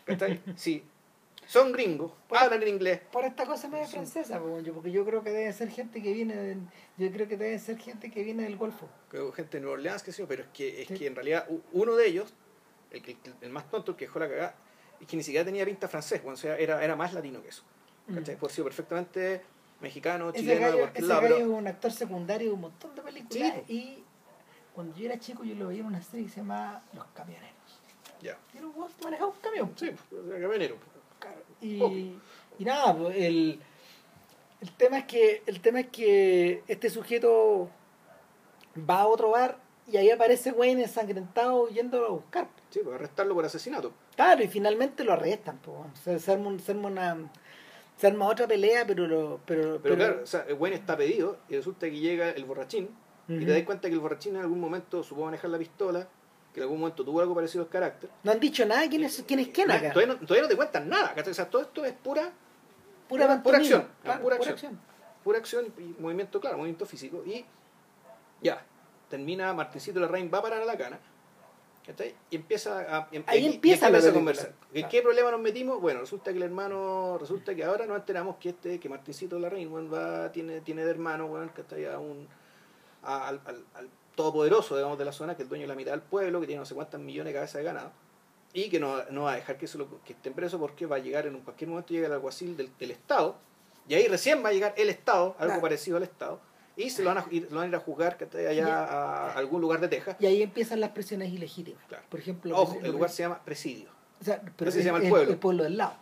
¿Cachai? 0.05 0.40
Sí. 0.57 0.84
Son 1.46 1.72
gringos, 1.72 2.12
Pues- 2.28 2.40
hablan 2.40 2.62
en 2.62 2.68
inglés. 2.68 3.01
por 3.11 3.24
esta 3.24 3.44
cosa 3.44 3.66
media 3.68 3.86
francesa, 3.86 4.38
po, 4.38 4.61
yo- 4.61 4.72
porque 4.72 4.92
yo 4.92 5.05
creo 5.05 5.24
que 5.24 5.30
debe 5.30 5.53
ser 5.53 5.68
gente 5.70 6.01
que 6.01 6.12
viene 6.12 6.36
del, 6.36 6.61
yo 6.96 7.11
creo 7.11 7.26
que 7.26 7.36
debe 7.36 7.59
ser 7.59 7.76
gente 7.78 8.11
que 8.11 8.22
viene 8.22 8.44
del 8.44 8.57
Golfo. 8.57 8.88
gente 9.34 9.57
de 9.57 9.61
Nueva 9.62 9.74
Orleans, 9.74 10.03
que 10.05 10.12
yo, 10.12 10.28
pero 10.28 10.42
es 10.44 10.48
que, 10.51 10.82
es 10.82 10.88
Sí. 10.88 10.94
que 10.94 11.07
en 11.09 11.16
realidad 11.16 11.48
uno 11.72 11.96
de 11.96 12.07
ellos, 12.07 12.32
el, 12.92 13.03
que- 13.03 13.16
el 13.40 13.51
más 13.51 13.68
tonto, 13.68 13.92
el 13.92 13.96
que 13.96 14.05
dejó 14.05 14.20
la 14.20 14.28
cagada, 14.28 14.55
es 15.01 15.07
que 15.09 15.16
ni 15.16 15.22
siquiera 15.24 15.44
tenía 15.44 15.64
pinta 15.64 15.88
francés, 15.88 16.20
o 16.24 16.36
sea, 16.36 16.57
era, 16.57 16.84
era 16.84 16.94
más 16.94 17.12
latino 17.14 17.42
que 17.42 17.48
eso. 17.48 17.64
¿cachai? 18.14 18.36
Mm. 18.36 18.38
Puede 18.38 18.55
ser 18.55 18.64
perfectamente 18.64 19.40
mexicano, 19.80 20.30
Ese 20.30 20.40
chileno, 20.40 20.61
de 20.61 20.66
gallo, 20.66 20.78
cualquier 20.78 21.05
ese 21.05 21.09
lado, 21.09 21.20
gallo 21.22 21.34
pero 21.36 21.46
es 21.53 21.59
un 21.59 21.66
actor 21.66 21.90
secundario 21.92 22.48
de 22.48 22.55
un 22.55 22.61
montón 22.61 22.94
de 22.94 23.03
películas 23.03 23.55
Sí. 23.66 23.72
y 23.72 24.05
cuando 24.74 24.96
yo 24.96 25.07
era 25.07 25.18
chico 25.18 25.42
yo 25.42 25.55
lo 25.57 25.68
veía 25.68 25.80
en 25.80 25.86
una 25.86 26.03
serie 26.03 26.26
que 26.26 26.32
se 26.32 26.40
llamaba 26.40 26.84
Los 26.92 27.07
Camioneros. 27.14 27.55
Ya. 28.20 28.38
Y 28.54 28.58
era 28.58 28.66
un 29.26 29.32
camión. 29.42 29.72
Sí, 29.76 29.90
pues, 30.08 30.22
era 30.28 30.40
camionero. 30.40 30.76
Y, 31.60 31.80
Obvio. 31.82 32.20
y 32.58 32.64
nada, 32.64 32.96
pues, 32.96 33.16
el, 33.16 33.60
el 34.60 34.72
tema 34.72 34.98
es 34.98 35.04
que 35.04 35.42
el 35.46 35.60
tema 35.60 35.80
es 35.80 35.88
que 35.88 36.62
este 36.68 36.88
sujeto 36.90 37.68
va 38.88 39.00
a 39.00 39.06
otro 39.06 39.30
bar 39.30 39.58
y 39.86 39.96
ahí 39.96 40.10
aparece 40.10 40.52
Wayne 40.52 40.82
ensangrentado 40.84 41.68
yendo 41.68 42.04
a 42.06 42.10
buscar. 42.10 42.48
Sí, 42.70 42.80
pues 42.84 42.94
arrestarlo 42.94 43.34
por 43.34 43.44
asesinato. 43.44 43.92
Claro, 44.14 44.42
y 44.42 44.48
finalmente 44.48 45.02
lo 45.04 45.12
arrestan, 45.12 45.58
pues. 45.58 45.76
se, 46.04 46.18
se 46.18 46.32
arma, 46.32 46.48
un- 46.48 46.60
se 46.60 46.72
arma 46.72 46.88
una 46.88 47.16
se 47.96 48.06
arma 48.06 48.28
otra 48.28 48.46
pelea, 48.46 48.86
pero 48.86 49.06
lo 49.06 49.40
pero, 49.44 49.78
Pero, 49.82 49.94
claro, 49.96 50.20
o 50.22 50.26
sea, 50.26 50.46
buen 50.58 50.72
está 50.72 50.96
pedido 50.96 51.36
y 51.50 51.56
resulta 51.56 51.86
que 51.90 51.98
llega 51.98 52.30
el 52.30 52.44
borrachín 52.46 52.88
y 53.28 53.44
te 53.44 53.52
das 53.52 53.62
cuenta 53.64 53.88
que 53.88 53.94
el 53.94 54.00
borrachín 54.00 54.36
en 54.36 54.40
algún 54.40 54.58
momento 54.58 55.02
supo 55.04 55.24
manejar 55.26 55.50
la 55.50 55.58
pistola, 55.58 56.08
que 56.53 56.61
en 56.61 56.64
algún 56.64 56.80
momento 56.80 57.05
tuvo 57.05 57.20
algo 57.20 57.34
parecido 57.34 57.64
al 57.64 57.70
carácter. 57.70 58.11
no 58.24 58.32
han 58.32 58.40
dicho 58.40 58.64
nada 58.66 58.88
quién 58.88 59.05
es 59.05 59.22
quién 59.26 59.40
es 59.40 59.48
quién 59.48 59.68
No, 59.68 59.74
acá. 59.74 59.92
todavía, 59.92 60.14
no, 60.14 60.20
todavía 60.20 60.42
no 60.42 60.48
te 60.48 60.57
cuentan 60.57 60.88
nada, 60.88 61.14
¿cachai? 61.14 61.30
O 61.30 61.34
sea, 61.34 61.48
todo 61.48 61.62
esto 61.62 61.84
es 61.84 61.92
pura, 61.92 62.22
pura 62.22 62.32
pura 63.09 63.26
pantomima, 63.28 63.59
acción, 63.59 63.88
claro, 64.03 64.22
pura 64.22 64.36
pura 64.38 64.51
acción. 64.51 64.80
pura 65.24 65.38
acción 65.38 65.66
y 65.78 66.01
movimiento, 66.01 66.40
claro, 66.40 66.57
movimiento 66.59 66.86
físico. 66.86 67.22
Y 67.24 67.44
ya, 68.42 68.64
termina 69.09 69.53
Martincito 69.55 70.01
Larraín, 70.01 70.30
va 70.32 70.38
a 70.38 70.42
parar 70.42 70.62
a 70.62 70.64
la 70.64 70.76
cana. 70.76 70.98
¿cachai? 71.86 72.14
Y 72.30 72.36
empieza 72.36 72.78
a, 72.96 73.09
y- 73.11 73.22
Ahí 73.26 73.44
y 73.44 73.55
empieza 73.55 73.90
y 73.90 73.94
aquí 73.94 74.07
a 74.07 74.12
conversar. 74.12 74.53
¿En 74.74 74.88
qué 74.88 75.03
problema 75.03 75.30
nos 75.30 75.40
metimos? 75.40 75.80
Bueno, 75.80 76.01
resulta 76.01 76.30
que 76.30 76.36
el 76.36 76.42
hermano, 76.44 77.16
resulta 77.18 77.55
que 77.55 77.64
ahora 77.64 77.86
nos 77.86 77.96
enteramos 77.98 78.36
que 78.36 78.51
este, 78.51 78.78
que 78.78 78.88
Martincito 78.88 79.38
Larraín, 79.38 79.72
weón, 79.72 79.92
va, 79.92 80.30
tiene, 80.30 80.61
tiene 80.61 80.84
de 80.84 80.90
hermano, 80.90 81.26
weón, 81.26 81.48
que 81.51 81.62
está 81.62 81.78
ya 81.78 81.98
un, 81.98 82.28
al, 83.03 83.40
al 83.44 83.88
todopoderoso, 84.14 84.76
digamos, 84.76 84.98
de 84.98 85.04
la 85.04 85.12
zona, 85.12 85.34
que 85.36 85.42
es 85.42 85.46
el 85.46 85.48
dueño 85.48 85.62
de 85.62 85.68
la 85.68 85.74
mitad 85.74 85.92
del 85.92 86.02
pueblo, 86.02 86.40
que 86.40 86.46
tiene 86.46 86.61
no 86.61 86.66
sé 86.66 86.74
cuántas 86.74 87.00
millones 87.00 87.32
de 87.32 87.38
cabezas 87.38 87.54
de 87.58 87.64
ganado, 87.64 87.90
y 88.52 88.68
que 88.68 88.80
no, 88.80 88.96
no 89.11 89.22
va 89.22 89.32
a 89.32 89.36
dejar 89.36 89.56
que, 89.58 89.66
se 89.66 89.78
lo, 89.78 90.02
que 90.02 90.12
estén 90.12 90.32
preso 90.34 90.58
porque 90.58 90.86
va 90.86 90.96
a 90.96 90.98
llegar 90.98 91.26
en 91.26 91.34
un 91.36 91.42
cualquier 91.42 91.70
momento 91.70 91.92
llega 91.94 92.06
el 92.06 92.12
alguacil 92.12 92.56
del, 92.56 92.70
del 92.78 92.90
Estado, 92.90 93.36
y 93.88 93.94
ahí 93.94 94.06
recién 94.08 94.44
va 94.44 94.48
a 94.50 94.52
llegar 94.52 94.74
el 94.76 94.88
Estado, 94.90 95.34
algo 95.38 95.46
Claro. 95.52 95.61
parecido 95.62 95.96
al 95.96 96.02
Estado, 96.02 96.40
y 96.76 96.90
se 96.90 97.02
lo 97.02 97.11
van 97.14 97.18
a 97.18 97.26
ir, 97.30 97.48
lo 97.50 97.56
van 97.56 97.66
a, 97.66 97.68
ir 97.68 97.74
a 97.76 97.80
juzgar 97.80 98.16
que 98.16 98.24
allá 98.24 98.52
Ya. 98.52 98.84
a 98.84 99.32
algún 99.32 99.61
lugar 99.61 99.80
de 99.80 99.88
Texas. 99.88 100.16
Y 100.18 100.26
ahí 100.26 100.42
empiezan 100.42 100.80
las 100.80 100.90
presiones 100.90 101.30
ilegítimas. 101.32 101.82
Claro. 101.88 102.04
Por 102.08 102.20
ejemplo, 102.20 102.56
Ojo, 102.56 102.78
el 102.82 102.92
lugar 102.92 103.11
se 103.11 103.22
llama 103.24 103.40
Presidio. 103.44 103.90
o 104.20 104.24
sea, 104.24 104.40
pero 104.56 104.70
se 104.70 104.82
llama 104.82 104.98
el 104.98 105.08
pueblo. 105.08 105.30
El 105.32 105.38
pueblo 105.38 105.64
del 105.64 105.76
lado. 105.76 105.94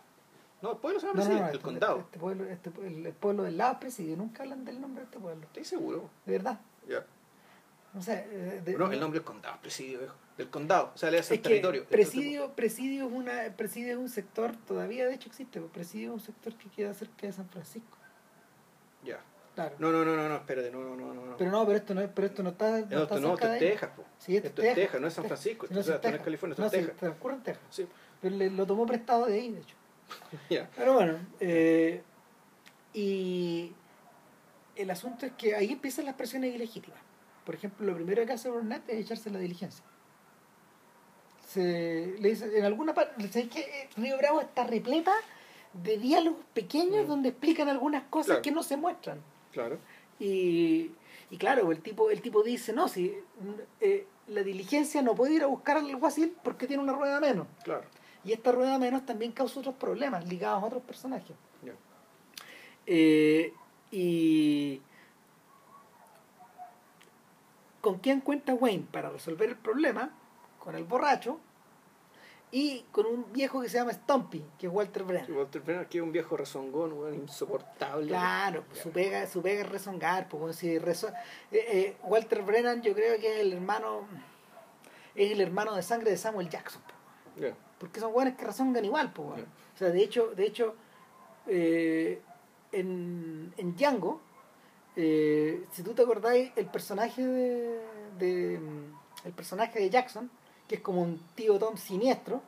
No, 0.61 0.71
el 0.71 0.77
pueblo 0.77 0.99
se 0.99 1.07
llama 1.07 1.19
No, 1.19 1.23
Presidio, 1.25 1.41
no, 1.41 1.49
el 1.49 1.55
este- 1.55 1.63
condado. 1.65 1.99
Este 1.99 2.19
pueblo, 2.19 2.45
este, 2.45 2.69
el 3.07 3.13
pueblo 3.13 3.43
del 3.43 3.57
lado 3.57 3.73
es 3.73 3.77
presidio. 3.79 4.15
Nunca 4.17 4.43
hablan 4.43 4.63
del 4.65 4.79
nombre 4.81 5.01
de 5.01 5.05
este 5.05 5.19
pueblo. 5.19 5.43
¿Estoy 5.45 5.63
seguro? 5.65 6.09
De 6.25 6.33
verdad. 6.33 6.59
Ya. 6.87 7.05
O 7.97 8.01
sea, 8.01 8.19
eh, 8.19 8.61
de- 8.63 8.77
No, 8.77 8.91
el 8.91 8.99
nombre 8.99 9.19
del 9.19 9.25
condado, 9.25 9.57
Presidio, 9.61 9.99
viejo. 9.99 10.15
Del 10.37 10.49
condado, 10.49 10.91
o 10.93 10.97
sea, 10.97 11.11
le 11.11 11.19
hace 11.19 11.33
es 11.33 11.37
el 11.39 11.43
territorio. 11.43 11.85
presidio, 11.85 12.53
presidio 12.55 13.07
es 13.07 13.11
una 13.11 13.53
presidio 13.57 13.91
es 13.93 13.97
un 13.97 14.07
sector 14.09 14.55
todavía 14.55 15.05
de 15.05 15.15
hecho 15.15 15.27
existe 15.27 15.59
presidio 15.59 16.09
es 16.11 16.13
un 16.13 16.19
sector 16.21 16.53
que 16.55 16.69
queda 16.69 16.93
cerca 16.93 17.27
de 17.27 17.33
San 17.33 17.49
Francisco 17.49 17.97
Ya. 19.03 19.19
claro 19.53 19.75
No, 19.79 19.91
no, 19.91 20.05
no, 20.05 20.15
no, 20.15 20.29
no, 20.29 20.35
espérate, 20.37 20.71
no, 20.71 20.79
no, 20.81 20.95
no, 20.95 21.13
no. 21.25 21.35
pero 21.37 21.51
no 21.51 21.65
pero 21.65 21.77
esto 21.77 21.93
no 21.93 21.99
es- 22.01 22.09
pero 22.15 22.27
esto 22.27 22.41
no 22.43 22.49
está 22.51 22.69
no, 22.69 22.77
No, 22.77 22.81
está 22.83 23.15
esto 23.15 23.19
no, 23.19 23.33
esto 23.33 23.51
es. 23.53 23.59
Texas, 23.59 23.89
po. 23.93 24.05
Sí, 24.17 24.35
esto, 24.37 24.47
Esto 24.47 24.61
es 24.61 24.75
Texas, 24.75 25.01
no 25.01 25.07
es 25.07 25.13
San 25.13 25.25
Francisco, 25.25 25.67
Sí, 25.67 25.73
no, 25.73 25.79
esto, 25.81 25.91
sí, 25.91 25.91
no 25.91 25.95
es 25.97 26.01
Texas. 26.03 26.23
California, 26.23 26.53
esto 26.53 26.61
no, 26.61 26.67
es 26.67 26.71
sí, 26.73 26.77
Texas. 26.79 26.97
transcurre 26.99 27.33
en 27.35 27.43
Texas 27.43 27.63
Sí, 27.69 27.87
pero 28.21 28.35
le- 28.37 28.49
lo 28.51 28.65
tomó 28.65 28.85
prestado 28.85 29.25
de 29.25 29.33
ahí 29.33 29.51
de 29.51 29.59
hecho 29.59 29.75
ya. 30.49 30.69
pero 30.73 30.93
bueno 30.93 31.17
eh, 31.41 32.01
y 32.93 33.73
el 34.77 34.89
asunto 34.89 35.25
es 35.25 35.33
que 35.33 35.53
ahí 35.55 35.73
empiezan 35.73 36.05
las 36.05 36.15
presiones 36.15 36.55
ilegítimas 36.55 36.99
por 37.49 37.55
ejemplo 37.55 37.83
lo 37.87 37.95
primero 37.95 38.23
que 38.27 38.33
hace 38.33 38.47
Burnett 38.47 38.87
es 38.87 38.99
echarse 38.99 39.31
la 39.31 39.39
diligencia 39.39 39.83
se 41.47 42.15
le 42.19 42.29
dice 42.29 42.55
en 42.59 42.63
alguna 42.63 42.93
parte 42.93 43.27
¿sabéis 43.27 43.49
que 43.49 43.89
Río 43.97 44.17
Bravo 44.19 44.39
está 44.41 44.65
repleta 44.67 45.11
de 45.73 45.97
diálogos 45.97 46.43
pequeños 46.53 47.05
Mm. 47.05 47.07
donde 47.07 47.29
explican 47.29 47.67
algunas 47.67 48.03
cosas 48.03 48.27
Claro. 48.27 48.41
que 48.43 48.51
no 48.51 48.61
se 48.61 48.77
muestran. 48.77 49.19
Claro. 49.51 49.79
Y, 50.19 50.91
y 51.31 51.37
claro, 51.39 51.71
el 51.71 51.81
tipo, 51.81 52.11
el 52.11 52.21
tipo 52.21 52.43
dice, 52.43 52.71
no, 52.71 52.87
si 52.87 53.15
eh, 53.81 54.05
la 54.27 54.43
diligencia 54.43 55.01
no 55.01 55.15
puede 55.15 55.33
ir 55.33 55.43
a 55.43 55.47
buscar 55.47 55.77
al 55.77 55.87
alguacil 55.89 56.35
porque 56.43 56.67
tiene 56.67 56.83
una 56.83 56.93
rueda 56.93 57.19
menos. 57.19 57.47
Claro. 57.63 57.83
Y 58.23 58.31
esta 58.33 58.51
rueda 58.51 58.77
menos 58.77 59.05
también 59.07 59.31
causa 59.31 59.59
otros 59.59 59.73
problemas 59.75 60.27
ligados 60.27 60.61
a 60.61 60.67
otros 60.67 60.83
personajes. 60.83 61.35
Ya. 61.63 61.73
Eh, 62.85 63.53
y 63.91 64.81
con 67.81 67.99
quién 67.99 68.21
cuenta 68.21 68.53
Wayne 68.53 68.85
para 68.91 69.09
resolver 69.09 69.49
el 69.49 69.55
problema, 69.55 70.11
con 70.59 70.75
el 70.75 70.83
borracho 70.83 71.39
y 72.51 72.83
con 72.91 73.05
un 73.05 73.31
viejo 73.31 73.61
que 73.61 73.69
se 73.69 73.77
llama 73.77 73.93
Stumpy, 73.93 74.43
que 74.57 74.67
es 74.67 74.73
Walter 74.73 75.03
Brennan. 75.03 75.27
Sí, 75.27 75.31
Walter 75.31 75.61
Brennan, 75.61 75.85
que 75.85 75.99
es 75.99 76.03
un 76.03 76.11
viejo 76.11 76.35
rezongón, 76.35 76.93
weón, 76.93 77.13
insoportable. 77.15 78.07
Claro, 78.07 78.63
pues, 78.67 78.81
su 78.81 78.89
pega, 78.89 79.27
su 79.27 79.41
pega 79.41 79.61
es 79.61 79.69
rezongar, 79.69 80.27
pues, 80.27 80.39
bueno, 80.39 80.53
si 80.53 80.77
rezo- 80.79 81.13
eh, 81.51 81.65
eh, 81.71 81.97
Walter 82.03 82.41
Brennan 82.41 82.81
yo 82.81 82.93
creo 82.95 83.19
que 83.19 83.35
es 83.35 83.39
el 83.41 83.53
hermano 83.53 84.01
es 85.15 85.31
el 85.31 85.41
hermano 85.41 85.75
de 85.75 85.81
sangre 85.83 86.11
de 86.11 86.17
Samuel 86.17 86.49
Jackson, 86.49 86.81
pues, 87.37 87.53
porque 87.77 87.99
son 87.99 88.11
buenos 88.13 88.35
que 88.35 88.45
rezongan 88.45 88.83
igual, 88.83 89.11
pues, 89.13 89.27
bueno. 89.29 89.43
Ya. 89.43 89.49
o 89.75 89.77
sea, 89.77 89.89
de 89.89 90.01
hecho, 90.03 90.27
de 90.35 90.45
hecho 90.45 90.75
eh, 91.47 92.21
en, 92.71 93.53
en 93.57 93.75
Django, 93.75 94.21
eh, 94.95 95.65
si 95.71 95.83
tú 95.83 95.93
te 95.93 96.01
acordáis, 96.01 96.51
el 96.55 96.65
personaje 96.67 97.25
de, 97.25 97.79
de 98.17 98.59
mm, 98.59 99.27
el 99.27 99.33
personaje 99.33 99.79
de 99.79 99.89
Jackson, 99.89 100.29
que 100.67 100.75
es 100.75 100.81
como 100.81 101.01
un 101.01 101.19
tío 101.35 101.57
Tom 101.59 101.77
siniestro, 101.77 102.41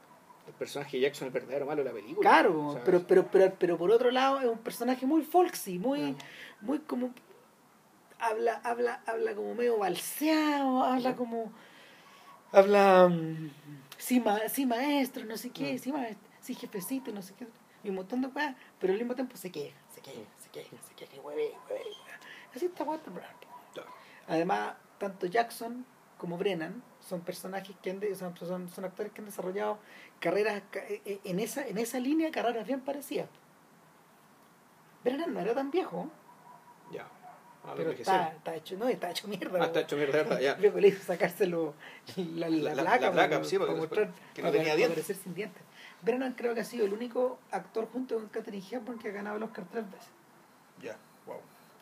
El 0.47 0.53
personaje 0.53 0.97
de 0.97 1.03
Jackson 1.03 1.27
es 1.27 1.33
el 1.33 1.39
verdadero 1.39 1.65
malo 1.65 1.83
de 1.83 1.89
la 1.89 1.95
película. 1.95 2.29
Claro, 2.29 2.67
O 2.67 2.73
sea, 2.73 2.83
pero, 2.83 3.05
pero, 3.07 3.27
pero, 3.31 3.53
pero 3.57 3.77
por 3.77 3.91
otro 3.91 4.11
lado 4.11 4.39
es 4.39 4.47
un 4.47 4.57
personaje 4.59 5.05
muy 5.05 5.21
folksy, 5.23 5.77
muy, 5.79 6.01
Mm. 6.13 6.17
muy 6.61 6.79
como 6.79 7.13
habla, 8.19 8.61
habla, 8.63 9.01
habla 9.07 9.33
como 9.35 9.55
medio 9.55 9.77
balseado, 9.77 10.83
habla 10.83 11.15
como 11.15 11.51
habla 12.51 13.11
sí, 13.97 14.19
ma- 14.19 14.47
sí 14.49 14.65
maestro, 14.65 15.25
no 15.25 15.37
sé 15.37 15.49
qué, 15.51 15.73
Mm. 15.75 15.79
sí 15.79 15.91
maestro, 15.91 16.27
sí 16.41 16.53
jefecito, 16.55 17.11
no 17.11 17.21
sé 17.21 17.33
qué, 17.35 17.47
y 17.83 17.89
un 17.89 17.95
montón 17.95 18.21
de 18.21 18.29
cosas, 18.29 18.55
pero 18.79 18.93
al 18.93 18.99
mismo 18.99 19.15
tiempo 19.15 19.37
se 19.37 19.51
queja, 19.51 19.75
se 19.93 20.01
queja, 20.01 20.19
se 20.37 20.49
queja, 20.49 20.75
se 20.87 20.93
queja, 20.95 21.21
hueve, 21.21 21.51
hueve. 21.69 21.83
Así 22.55 22.65
está 22.65 22.83
Walter. 22.83 23.11
Claro. 23.73 23.89
Además, 24.27 24.73
tanto 24.97 25.25
Jackson 25.27 25.85
como 26.17 26.37
Brennan 26.37 26.83
son 26.99 27.21
personajes 27.21 27.75
que 27.81 27.89
han 27.91 27.99
de- 27.99 28.13
son, 28.15 28.35
son, 28.37 28.69
son 28.69 28.85
actores 28.85 29.11
que 29.11 29.21
han 29.21 29.25
desarrollado 29.25 29.79
carreras 30.19 30.61
ca- 30.69 30.83
eh, 30.87 31.01
eh, 31.05 31.19
en 31.23 31.39
esa, 31.39 31.65
en 31.67 31.77
esa 31.77 31.99
línea, 31.99 32.29
carreras 32.31 32.67
bien 32.67 32.81
parecidas. 32.81 33.27
Brennan 35.03 35.33
no 35.33 35.39
era 35.39 35.53
tan 35.53 35.71
viejo, 35.71 36.09
Ya. 36.91 37.07
Ah, 37.63 37.73
pero 37.77 37.91
está, 37.91 38.29
está 38.29 38.55
hecho, 38.55 38.75
no, 38.75 38.87
está 38.87 39.11
hecho 39.11 39.27
mierda. 39.27 39.59
Ah, 39.61 39.65
está 39.65 39.81
hecho 39.81 39.95
mierda, 39.95 40.13
verdad, 40.23 40.39
ya. 40.39 40.53
Viejo 40.59 40.79
le 40.79 40.87
hizo 40.87 41.03
sacárselo 41.03 41.75
la, 42.15 42.49
la, 42.49 42.57
La- 42.57 42.75
la- 42.75 42.81
placa, 42.83 43.05
la 43.05 43.11
placa, 43.11 43.29
para, 43.37 43.43
sí, 43.43 43.59
para 43.59 43.71
mostrar, 43.73 44.11
que 44.33 44.41
no 44.41 44.47
para- 44.49 44.63
tenía 44.63 44.75
sin 45.03 45.35
dientes. 45.35 45.63
Brennan 46.01 46.33
creo 46.33 46.55
que 46.55 46.61
ha 46.61 46.65
sido 46.65 46.85
el 46.87 46.93
único 46.93 47.37
actor 47.51 47.87
junto 47.93 48.15
con 48.15 48.27
Catherine 48.29 48.65
Hepburn 48.69 48.97
que 48.97 49.09
ha 49.09 49.11
ganado 49.11 49.37
el 49.37 49.43
Oscar 49.43 49.65
tres 49.71 49.85
veces. 49.91 50.07
Ya. 50.81 50.97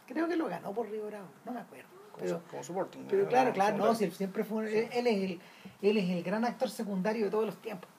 Creo 0.09 0.27
que 0.27 0.35
lo 0.35 0.47
ganó 0.47 0.73
por 0.73 0.89
Río 0.89 1.05
Bravo, 1.05 1.27
no 1.45 1.51
me 1.51 1.59
acuerdo. 1.59 1.87
Pero, 2.17 2.39
su- 2.39 2.45
como 2.49 2.63
supporting. 2.63 3.05
Pero 3.07 3.27
claro, 3.29 3.51
Como 3.51 3.53
claro, 3.53 3.77
no, 3.77 3.93
si 3.95 4.05
él 4.05 4.11
siempre 4.11 4.43
fue, 4.43 4.57
un- 4.63 4.67
él, 4.67 4.89
él 4.91 5.07
es 5.07 5.15
el, 5.23 5.39
él 5.83 5.97
es 5.97 6.09
el 6.09 6.23
gran 6.23 6.43
actor 6.45 6.69
secundario 6.69 7.25
de 7.25 7.31
todos 7.31 7.45
los 7.45 7.61
tiempos. 7.61 7.89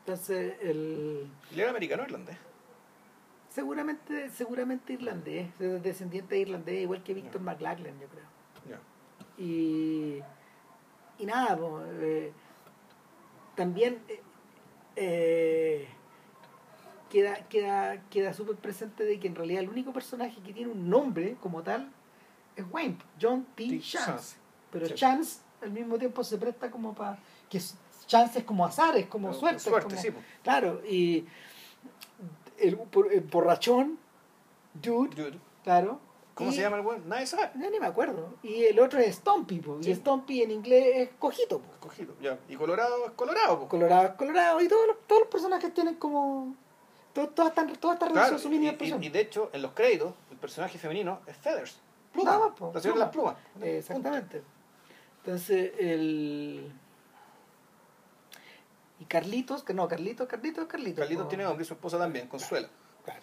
Entonces, 0.00 0.54
el, 0.62 1.30
¿Y 1.54 1.60
era 1.60 1.70
americano 1.70 2.02
o 2.02 2.06
irlandés? 2.06 2.36
seguramente, 3.50 4.30
seguramente 4.30 4.92
irlandés, 4.92 5.56
de- 5.58 5.80
descendiente 5.80 6.34
de 6.34 6.40
irlandés, 6.42 6.82
igual 6.82 7.02
que 7.02 7.14
Victor 7.14 7.40
McLachlan, 7.40 7.98
yo 8.00 8.06
creo. 8.08 8.24
Ya. 8.68 8.80
Y, 9.42 10.20
y 11.18 11.26
nada, 11.26 11.58
eh, 12.00 12.32
también 13.56 13.98
eh, 14.08 14.20
eh, 14.96 15.88
queda, 17.10 17.36
queda, 17.48 18.02
queda 18.10 18.32
súper 18.34 18.56
presente 18.56 19.04
de 19.04 19.18
que 19.20 19.26
en 19.28 19.34
realidad 19.34 19.62
el 19.62 19.68
único 19.70 19.92
personaje 19.92 20.40
que 20.42 20.52
tiene 20.52 20.70
un 20.72 20.88
nombre 20.90 21.36
como 21.40 21.62
tal 21.62 21.90
es 22.56 22.64
Wayne, 22.70 22.98
John 23.20 23.46
T. 23.54 23.68
T. 23.68 23.80
Chance. 23.80 24.36
Pero 24.70 24.86
Sí. 24.86 24.94
Chance 24.94 25.40
al 25.62 25.70
mismo 25.70 25.98
tiempo 25.98 26.22
se 26.24 26.38
presta 26.38 26.70
como 26.70 26.94
para 26.94 27.18
que 27.48 27.60
Chance 28.06 28.38
es 28.40 28.44
como 28.44 28.64
azar, 28.64 28.96
es 28.96 29.06
como 29.06 29.28
No, 29.28 29.34
suerte. 29.34 29.56
es 29.56 29.62
Suerte, 29.62 29.88
como- 29.94 30.00
sí. 30.02 30.08
Claro, 30.42 30.82
y 30.86 31.26
el, 32.58 32.76
borrachón, 33.30 33.98
dude, 34.74 35.14
Dude. 35.14 35.38
claro. 35.64 36.00
¿Cómo 36.34 36.50
y- 36.50 36.54
se 36.54 36.60
llama 36.60 36.76
el 36.76 36.82
buen? 36.82 37.08
Nadie 37.08 37.26
sabe. 37.26 37.50
Ni 37.56 37.80
me 37.80 37.86
acuerdo. 37.86 38.34
Y 38.44 38.64
el 38.64 38.78
otro 38.78 39.00
es 39.00 39.16
Stompy, 39.16 39.58
po, 39.58 39.78
Sí. 39.82 39.90
y 39.90 39.94
Stompy 39.94 40.42
en 40.42 40.52
inglés 40.52 40.86
es 40.94 41.10
cojito. 41.18 41.58
po. 41.58 41.72
Escogido. 41.72 42.14
Ya. 42.20 42.38
Y 42.48 42.54
Colorado 42.56 43.06
es 43.06 43.12
Colorado. 43.12 43.58
po. 43.60 43.68
Colorado 43.68 44.04
es 44.08 44.12
colorado, 44.14 44.60
y 44.60 44.68
todos 44.68 44.86
los, 44.86 44.96
todos 45.06 45.22
los 45.22 45.30
personajes 45.30 45.72
tienen 45.74 45.96
como... 45.96 46.54
Todo, 47.12 47.28
todas 47.30 47.50
están, 47.50 47.72
todas 47.76 47.94
están 47.96 48.12
Claro, 48.12 48.36
a 48.36 48.38
su 48.38 48.48
línea 48.50 48.60
de 48.60 48.64
y, 48.66 48.70
y- 48.70 48.74
expresión. 48.74 49.02
y 49.04 49.08
de 49.08 49.20
hecho, 49.20 49.50
en 49.52 49.62
los 49.62 49.72
créditos, 49.72 50.14
el 50.30 50.36
personaje 50.36 50.78
femenino 50.78 51.20
es 51.26 51.36
Feathers. 51.36 51.78
Pluma. 52.12 52.30
Nada 52.30 52.54
po, 52.54 52.70
la 52.74 52.80
señora 52.80 52.98
de 53.00 53.04
las 53.06 53.12
pluma. 53.12 53.36
plumas. 53.36 53.66
Eh, 53.68 53.78
Exactamente. 53.78 54.42
Entonces, 55.24 55.72
el... 55.78 56.72
Y 59.00 59.04
Carlitos, 59.04 59.62
que 59.62 59.74
no, 59.74 59.86
Carlitos, 59.88 60.26
Carlitos, 60.26 60.66
Carlitos. 60.66 60.98
Carlitos 61.00 61.24
po. 61.24 61.28
tiene 61.28 61.46
hombre 61.46 61.62
y 61.64 61.66
su 61.66 61.74
esposa 61.74 61.98
también, 61.98 62.26
Consuela. 62.28 62.68
Claro. 63.04 63.20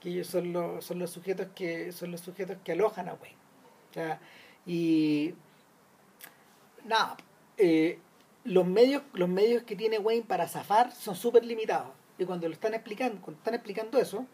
Que 0.00 0.10
ellos 0.10 0.26
son 0.28 0.52
los, 0.52 0.84
son 0.84 0.98
los 0.98 1.10
sujetos 1.10 1.48
que 1.54 1.90
son 1.92 2.10
los 2.12 2.20
sujetos 2.20 2.56
que 2.64 2.72
alojan 2.72 3.08
a 3.08 3.14
Wayne. 3.14 3.36
O 3.90 3.94
sea, 3.94 4.20
y 4.66 5.34
nada, 6.84 7.16
eh, 7.56 7.98
los 8.44 8.66
medios, 8.66 9.02
los 9.14 9.28
medios 9.28 9.64
que 9.64 9.74
tiene 9.74 9.98
Wayne 9.98 10.24
para 10.26 10.46
zafar 10.46 10.92
son 10.92 11.16
súper 11.16 11.44
limitados. 11.44 11.88
Y 12.18 12.24
cuando 12.24 12.48
lo 12.48 12.54
están 12.54 12.74
explicando, 12.74 13.20
cuando 13.20 13.38
están 13.38 13.54
explicando 13.54 13.98
eso, 13.98 14.26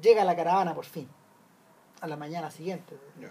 llega 0.00 0.24
la 0.24 0.36
caravana 0.36 0.74
por 0.74 0.84
fin. 0.84 1.08
A 2.00 2.06
la 2.06 2.16
mañana 2.16 2.50
siguiente, 2.50 2.94
de. 3.16 3.30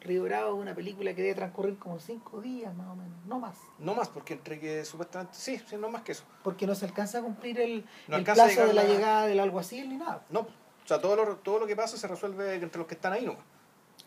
Río 0.00 0.24
Bravo 0.24 0.56
es 0.56 0.60
una 0.60 0.74
película 0.74 1.14
que 1.14 1.22
debe 1.22 1.34
transcurrir 1.34 1.78
como 1.78 1.98
cinco 1.98 2.42
días 2.42 2.74
más 2.74 2.88
o 2.88 2.94
menos, 2.94 3.16
no 3.24 3.38
más. 3.38 3.56
No 3.78 3.94
más, 3.94 4.08
porque 4.10 4.34
entre 4.34 4.60
que 4.60 4.84
supuestamente. 4.84 5.34
Sí, 5.34 5.58
sí, 5.66 5.76
no 5.78 5.88
más 5.88 6.02
que 6.02 6.12
eso. 6.12 6.24
Porque 6.42 6.66
no 6.66 6.74
se 6.74 6.84
alcanza 6.84 7.20
a 7.20 7.22
cumplir 7.22 7.58
el, 7.58 7.86
No 8.06 8.18
el 8.18 8.24
plazo 8.24 8.66
de 8.66 8.74
la 8.74 8.84
llegada 8.84 9.26
del 9.26 9.40
alguacil 9.40 9.88
ni 9.88 9.96
nada. 9.96 10.22
No. 10.28 10.40
O 10.40 10.86
sea, 10.86 11.00
todo 11.00 11.16
lo, 11.16 11.36
todo 11.36 11.58
lo 11.60 11.66
que 11.66 11.74
pasa 11.74 11.96
se 11.96 12.06
resuelve 12.06 12.54
entre 12.54 12.78
los 12.78 12.86
que 12.86 12.94
están 12.94 13.14
ahí 13.14 13.24
nomás. 13.24 13.42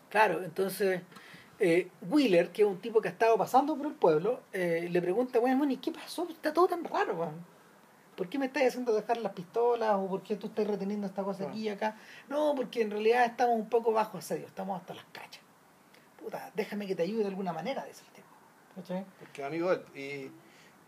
Claro, 0.08 0.44
entonces 0.44 1.02
eh, 1.58 1.90
Wheeler, 2.08 2.52
que 2.52 2.62
es 2.62 2.68
un 2.68 2.78
tipo 2.78 3.00
que 3.00 3.08
ha 3.08 3.10
estado 3.10 3.36
pasando 3.36 3.76
por 3.76 3.86
el 3.86 3.94
pueblo, 3.94 4.40
eh, 4.52 4.88
le 4.90 5.02
pregunta, 5.02 5.40
bueno, 5.40 5.68
¿y 5.68 5.76
qué 5.78 5.90
pasó? 5.90 6.28
Está 6.30 6.52
todo 6.52 6.68
tan 6.68 6.84
raro, 6.84 7.14
weón. 7.14 7.57
¿Por 8.18 8.28
qué 8.28 8.36
me 8.36 8.46
estás 8.46 8.64
haciendo 8.64 8.92
dejar 8.92 9.18
las 9.18 9.32
pistolas? 9.32 9.94
¿O 9.94 10.08
por 10.08 10.24
qué 10.24 10.34
tú 10.34 10.48
estás 10.48 10.66
reteniendo 10.66 11.06
esta 11.06 11.22
cosa 11.22 11.44
aquí 11.44 11.60
y 11.60 11.68
acá? 11.68 11.96
No, 12.28 12.52
porque 12.56 12.82
en 12.82 12.90
realidad 12.90 13.24
estamos 13.24 13.54
un 13.54 13.68
poco 13.68 13.92
bajo 13.92 14.18
asedio, 14.18 14.44
estamos 14.48 14.80
hasta 14.80 14.92
las 14.92 15.04
cachas. 15.12 15.40
Puta, 16.20 16.50
déjame 16.56 16.88
que 16.88 16.96
te 16.96 17.04
ayude 17.04 17.20
de 17.22 17.28
alguna 17.28 17.52
manera, 17.52 17.84
dice 17.84 18.02
el 18.08 18.12
tipo. 18.12 18.26
¿Cachai? 18.74 19.06
Porque 19.20 19.44
amigo 19.44 19.70
él. 19.70 19.84
Y. 19.94 20.30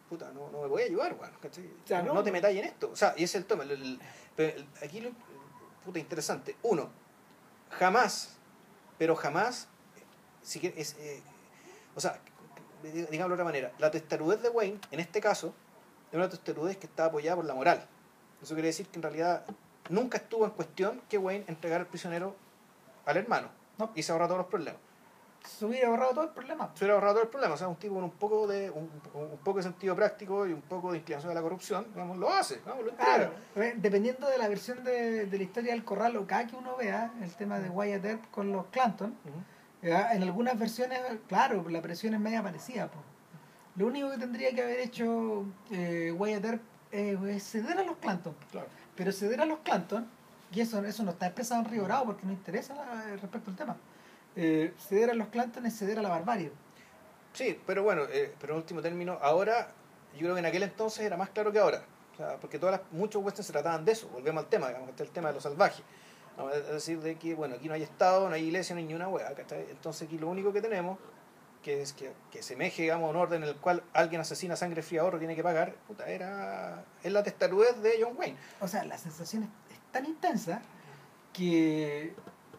Puta, 0.09 0.33
no, 0.33 0.51
no 0.51 0.63
me 0.63 0.67
voy 0.67 0.83
a 0.83 0.85
ayudar, 0.87 1.15
weón. 1.15 1.31
¿cachai? 1.41 1.71
sea, 1.85 2.03
no, 2.03 2.21
te 2.25 2.33
metáis 2.33 2.59
en 2.59 2.65
esto. 2.65 2.91
O 2.93 2.97
sea, 2.97 3.15
y 3.17 3.23
ese 3.23 3.39
es 3.39 3.43
el 3.43 3.47
tema. 3.47 3.63
el- 3.63 3.71
el- 3.71 4.01
pero 4.35 4.57
el- 4.57 4.67
aquí 4.83 5.01
lo. 5.01 5.11
Puta, 5.85 6.01
interesante. 6.01 6.57
Uno, 6.65 6.91
jamás, 7.71 8.37
pero 8.99 9.15
jamás. 9.15 9.69
Si 10.43 10.59
es, 10.77 10.97
eh, 10.99 11.23
o 11.95 12.01
sea, 12.01 12.19
digámoslo 12.83 13.29
de 13.29 13.35
otra 13.35 13.45
manera, 13.45 13.73
la 13.79 13.93
testarudez 13.93 14.43
de 14.43 14.49
Wayne, 14.49 14.81
en 14.91 14.99
este 14.99 15.21
caso, 15.21 15.55
es 16.11 16.17
una 16.17 16.29
testarudez 16.29 16.77
que 16.77 16.87
está 16.87 17.07
apoyada 17.07 17.37
por 17.37 17.45
la 17.45 17.55
moral. 17.55 17.87
Eso 18.43 18.55
quiere 18.55 18.69
decir 18.69 18.87
que 18.89 18.97
en 18.99 19.03
realidad 19.03 19.45
nunca 19.89 20.19
estuvo 20.19 20.45
en 20.45 20.51
cuestión 20.53 21.01
que 21.09 21.19
Wayne 21.19 21.45
entregara 21.49 21.83
al 21.83 21.87
prisionero 21.89 22.35
al 23.07 23.17
hermano 23.17 23.49
No. 23.79 23.91
y 23.95 24.03
se 24.03 24.13
ahorra 24.13 24.27
todos 24.27 24.39
los 24.39 24.47
problemas. 24.47 24.81
Se 25.43 25.65
hubiera 25.65 25.89
ahorrado 25.89 26.11
todo 26.11 26.25
el 26.25 26.31
problema. 26.31 26.71
Se 26.75 26.85
hubiera 26.85 26.95
ahorrado 26.95 27.15
todo 27.15 27.23
el 27.25 27.31
problema. 27.31 27.55
O 27.55 27.57
sea, 27.57 27.67
un 27.69 27.77
tipo 27.77 27.95
con 27.95 28.05
un 28.05 28.11
poco 28.11 28.47
de 28.47 28.69
un, 28.71 28.91
un 29.15 29.39
poco 29.43 29.57
de 29.57 29.63
sentido 29.63 29.97
práctico 29.97 30.47
y 30.47 30.53
un 30.53 30.61
poco 30.61 30.93
de 30.93 30.99
inclinación 30.99 31.31
a 31.33 31.35
la 31.35 31.41
corrupción, 31.41 31.87
digamos, 31.95 32.19
lo 32.19 32.31
hace, 32.31 32.61
¿no? 32.67 32.81
lo. 32.83 32.95
Claro, 32.95 33.31
eh, 33.57 33.73
dependiendo 33.77 34.29
de 34.29 34.37
la 34.37 34.49
versión 34.49 34.85
de, 34.85 35.25
de 35.27 35.37
la 35.39 35.43
historia 35.43 35.73
del 35.73 35.83
corral 35.83 36.15
o 36.19 36.27
cada 36.27 36.47
que 36.47 36.57
uno 36.57 36.77
vea, 36.77 37.11
el 37.23 37.35
tema 37.37 37.59
de 37.59 37.71
Wyatt 37.71 38.05
Earp 38.05 38.31
con 38.31 38.53
los 38.53 38.67
Clanton. 38.67 39.17
Ya, 39.81 40.13
En 40.13 40.23
algunas 40.23 40.59
versiones, 40.59 41.01
claro, 41.27 41.67
la 41.71 41.81
presión 41.81 42.13
es 42.13 42.21
media 42.21 42.43
parecida. 42.43 42.91
Lo 43.81 43.87
único 43.87 44.11
que 44.11 44.19
tendría 44.19 44.53
que 44.55 44.61
haber 44.63 44.79
hecho 44.81 45.47
eh, 45.71 46.13
Wyatt 46.15 46.45
Earp 46.45 46.61
eh, 46.93 47.19
es 47.31 47.45
ceder 47.45 47.79
a 47.79 47.83
los 47.83 47.97
Clanton. 47.97 48.37
Claro. 48.51 48.67
Pero 48.95 49.11
ceder 49.11 49.41
a 49.41 49.47
los 49.47 49.61
Clanton, 49.61 50.07
y 50.53 50.61
eso, 50.61 50.85
eso 50.85 51.03
no 51.03 51.13
está 51.13 51.25
expresado 51.29 51.63
en 51.63 51.71
Río 51.71 51.85
Bravo 51.85 52.05
porque 52.05 52.27
no 52.27 52.33
interesa 52.33 52.75
la- 52.75 53.17
respecto 53.17 53.51
al 53.51 53.57
tema. 53.57 53.77
Eh, 54.37 54.75
ceder 54.79 55.09
a 55.09 55.15
los 55.15 55.29
Clanton 55.29 55.65
es 55.65 55.79
ceder 55.79 55.99
a 55.99 56.03
la 56.03 56.11
barbarie. 56.11 56.53
Sí, 57.33 57.59
pero 57.67 57.83
bueno, 57.83 58.03
eh, 58.13 58.35
pero 58.39 58.53
en 58.53 58.59
último 58.59 58.83
término, 58.83 59.19
ahora, 59.23 59.73
yo 60.13 60.19
creo 60.19 60.35
que 60.35 60.41
en 60.41 60.47
aquel 60.47 60.65
entonces 60.65 61.01
era 61.01 61.17
más 61.17 61.31
claro 61.31 61.51
que 61.51 61.59
ahora. 61.59 61.83
O 62.13 62.17
sea, 62.19 62.37
porque 62.37 62.59
todas 62.59 62.79
las, 62.79 62.93
muchos 62.93 63.25
westerns 63.25 63.47
se 63.47 63.53
trataban 63.55 63.87
de 63.87 63.93
eso, 63.93 64.09
volvemos 64.09 64.45
al 64.45 64.51
tema, 64.51 64.67
digamos, 64.67 64.89
que 64.89 64.91
está 64.91 65.05
el 65.05 65.11
tema 65.11 65.29
de 65.29 65.37
lo 65.37 65.41
salvaje. 65.41 65.83
Vamos 66.37 66.53
a 66.53 66.59
decir 66.59 67.01
de 67.01 67.17
que, 67.17 67.35
bueno, 67.35 67.55
aquí 67.55 67.67
no 67.67 67.73
hay 67.73 67.83
Estado, 67.83 68.29
no 68.29 68.35
hay 68.35 68.45
iglesia, 68.45 68.75
no 68.75 68.81
hay 68.81 68.85
ni 68.85 68.93
una 68.93 69.09
hueá. 69.09 69.33
Entonces 69.71 70.07
aquí 70.07 70.19
lo 70.19 70.29
único 70.29 70.53
que 70.53 70.61
tenemos, 70.61 70.99
que 71.63 71.83
es 71.83 71.93
que, 71.93 72.13
que 72.31 72.43
semeje, 72.43 72.83
digamos, 72.83 73.11
un 73.11 73.17
orden 73.17 73.43
en 73.43 73.51
el 73.51 73.57
cual 73.57 73.83
alguien 73.93 74.21
asesina 74.21 74.57
sangre 74.57 74.83
fría 74.83 75.03
ahorro 75.03 75.19
tiene 75.19 75.37
que 75.37 75.43
pagar, 75.43 75.75
puta, 75.87 76.07
era, 76.09 76.85
es 77.03 77.13
la 77.13 77.23
testarudez 77.23 77.81
de 77.83 77.99
John 78.03 78.15
Wayne. 78.17 78.37
O 78.61 78.69
sea, 78.69 78.85
la 78.85 78.97
sensación 78.97 79.43
es, 79.43 79.49
es 79.75 79.81
tan 79.93 80.07
intensa 80.07 80.63
que 81.33 82.15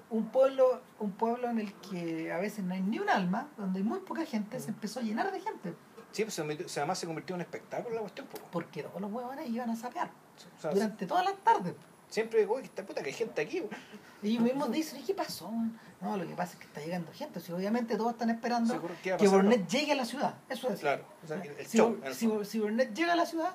un 0.09 0.27
pueblo, 0.27 0.81
un 0.99 1.11
pueblo 1.11 1.49
en 1.49 1.59
el 1.59 1.73
que 1.73 2.31
a 2.31 2.37
veces 2.37 2.63
no 2.63 2.73
hay 2.73 2.81
ni 2.81 2.99
un 2.99 3.09
alma, 3.09 3.49
donde 3.57 3.79
hay 3.79 3.85
muy 3.85 3.99
poca 3.99 4.25
gente, 4.25 4.59
se 4.59 4.69
empezó 4.69 4.99
a 4.99 5.03
llenar 5.03 5.31
de 5.31 5.39
gente. 5.39 5.73
Sí, 6.11 6.23
pues 6.23 6.33
se, 6.33 6.79
además 6.79 6.99
se 6.99 7.05
convirtió 7.05 7.35
en 7.35 7.37
un 7.37 7.41
espectáculo 7.41 7.95
la 7.95 8.01
cuestión, 8.01 8.27
pues. 8.29 8.43
Porque 8.51 8.83
todos 8.83 8.99
los 8.99 9.11
huevones 9.11 9.49
iban 9.49 9.69
a 9.69 9.75
sapear 9.77 10.11
O 10.57 10.61
sea, 10.61 10.71
durante 10.71 11.07
todas 11.07 11.23
las 11.23 11.37
tardes. 11.37 11.73
siempre, 12.09 12.45
uy, 12.45 12.63
esta 12.63 12.85
puta 12.85 13.01
que 13.01 13.09
hay 13.09 13.15
gente 13.15 13.41
aquí. 13.41 13.63
Y 14.21 14.31
ellos 14.31 14.43
mismos 14.43 14.69
dicen, 14.71 14.99
¿y 14.99 15.03
qué 15.03 15.13
pasó? 15.13 15.49
No, 16.01 16.17
lo 16.17 16.27
que 16.27 16.33
pasa 16.33 16.53
es 16.53 16.59
que 16.59 16.65
está 16.65 16.81
llegando 16.81 17.11
gente. 17.13 17.39
Si 17.39 17.51
obviamente 17.51 17.95
todos 17.95 18.13
están 18.13 18.29
esperando 18.31 18.73
Seguro, 18.73 18.93
¿qué 19.03 19.11
va 19.11 19.15
a 19.15 19.19
que? 19.19 19.27
Burnett 19.27 19.67
llegue 19.67 19.91
a 19.91 19.95
la 19.95 20.05
ciudad. 20.05 20.33
Eso 20.49 20.69
es. 20.69 20.79
Claro, 20.79 21.03
o 21.23 21.27
sea, 21.27 21.37
el 21.41 21.65
si, 21.65 21.77
show, 21.77 22.43
si- 22.43 22.59
Burnett 22.59 22.93
llega 22.95 23.13
a 23.13 23.15
la 23.15 23.25
ciudad, 23.25 23.53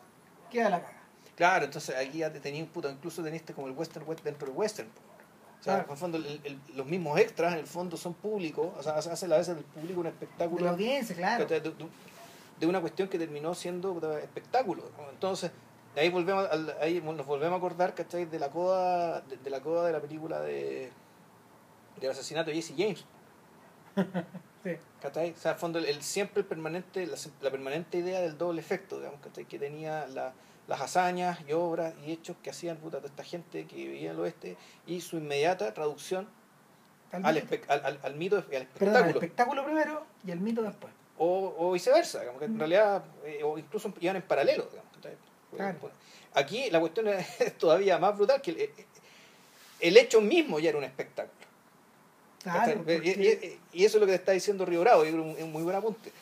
queda 0.51 0.71
la 0.71 0.81
caga. 0.81 0.93
Claro, 1.35 1.65
entonces 1.65 1.95
aquí 1.97 2.19
ya 2.19 2.33
te 2.33 2.41
tenía 2.41 2.63
un 2.63 2.69
puto, 2.71 2.89
incluso 2.91 3.23
teniste 3.23 3.53
como 3.53 3.67
el 3.67 3.73
western 3.75 4.07
west- 4.09 4.23
dentro 4.23 4.47
del 4.49 4.57
western. 4.57 4.89
O 4.89 5.63
sea, 5.63 5.75
Claro. 5.75 5.85
en 5.87 5.91
el 5.93 5.97
fondo 5.99 6.19
el- 6.19 6.41
el- 6.45 6.61
los 6.77 6.87
mismos 6.87 7.19
extras 7.19 7.53
en 7.55 7.59
el 7.59 7.67
fondo 7.67 7.97
son 7.97 8.15
públicos, 8.15 8.69
o 8.79 8.83
sea, 8.83 8.97
hacen 8.97 9.33
a 9.33 9.37
veces 9.37 9.57
del 9.57 9.65
público 9.65 10.01
un 10.01 10.05
De 10.05 10.11
la 10.11 10.15
espectáculo 10.15 10.71
audiencia, 10.71 11.17
claro. 11.17 11.47
de, 11.47 11.61
de- 11.61 11.75
de 12.61 12.67
una 12.67 12.81
cuestión 12.81 13.09
que 13.09 13.19
terminó 13.19 13.55
siendo 13.55 14.17
espectáculo. 14.19 14.85
¿no? 14.97 15.11
Entonces, 15.11 15.51
ahí 15.97 16.09
volvemos 16.11 16.49
al- 16.51 16.77
ahí 16.81 17.01
nos 17.03 17.27
volvemos 17.27 17.55
a 17.55 17.57
acordar, 17.59 17.95
¿cachai? 17.95 18.25
De 18.27 18.39
la 18.39 18.51
coda 18.51 19.21
de, 19.23 19.37
de 19.37 19.51
la 19.51 19.61
coda 19.61 19.87
de 19.89 19.93
la 19.93 20.01
película 20.01 20.41
de 20.41 20.91
del 22.01 22.11
asesinato 22.11 22.51
de 22.51 22.57
Jesse 22.57 22.75
James. 22.77 23.05
Sí. 24.65 24.73
¿cachai? 25.01 25.31
O 25.31 25.37
sea, 25.37 25.53
al 25.53 25.59
fondo, 25.59 25.79
el, 25.79 25.85
el- 25.85 26.03
siempre 26.03 26.41
el 26.41 26.47
permanente, 26.47 27.07
la, 27.07 27.17
la 27.41 27.51
permanente 27.53 27.99
idea 27.99 28.21
del 28.21 28.37
doble 28.37 28.61
efecto, 28.61 28.99
digamos, 28.99 29.21
¿cachai? 29.21 29.45
Que 29.45 29.61
tenía 29.61 30.09
la- 30.09 30.33
las 30.67 30.81
hazañas 30.81 31.39
y 31.47 31.53
obras 31.53 31.95
y 32.05 32.11
hechos 32.11 32.37
que 32.43 32.51
hacían 32.51 32.77
puta, 32.79 32.97
toda 32.97 33.09
esta 33.09 33.23
gente 33.23 33.65
que 33.69 33.77
vivía 33.77 34.11
en 34.11 34.17
el 34.17 34.21
oeste 34.21 34.57
y 34.85 35.01
su 35.03 35.19
inmediata 35.19 35.73
traducción 35.73 36.29
Al 37.13 37.25
al, 37.25 37.35
mito. 37.37 37.47
espe- 37.55 37.65
al, 37.69 37.85
al- 37.87 38.01
al 38.03 38.15
mito 38.17 38.37
al 38.39 38.43
Perdón, 38.45 38.67
espectáculo. 38.67 39.11
espectáculo 39.21 39.65
primero 39.65 40.07
y 40.27 40.31
el 40.33 40.41
mito 40.41 40.63
después. 40.63 40.93
o, 41.19 41.55
o 41.57 41.71
viceversa, 41.71 42.19
digamos, 42.21 42.41
que 42.41 42.47
en 42.47 42.57
Mm. 42.57 42.59
realidad, 42.59 43.05
eh, 43.25 43.43
o 43.45 43.57
incluso 43.59 43.95
iban 44.01 44.17
en 44.17 44.23
paralelo. 44.23 44.65
Digamos, 44.69 44.93
¿cachai? 44.97 45.17
Claro. 45.55 45.91
Aquí 46.35 46.71
la 46.71 46.81
cuestión 46.81 47.07
es 47.07 47.57
todavía 47.59 47.99
más 47.99 48.17
brutal 48.17 48.43
que 48.43 48.51
el, 48.51 48.71
el 49.79 49.97
hecho 49.97 50.21
mismo 50.21 50.59
ya 50.59 50.71
era 50.71 50.79
un 50.79 50.85
espectáculo. 50.85 51.36
Claro, 52.53 52.85
y, 53.05 53.09
y- 53.11 53.59
y 53.73 53.85
eso 53.85 53.97
es 53.97 54.01
lo 54.01 54.07
que 54.07 54.13
te 54.13 54.19
está 54.19 54.33
diciendo 54.33 54.65
Río 54.65 54.81
Bravo, 54.81 55.05
es 55.05 55.13
un, 55.15 55.53
muy 55.53 55.63
buen 55.63 55.77
apunte. 55.77 56.13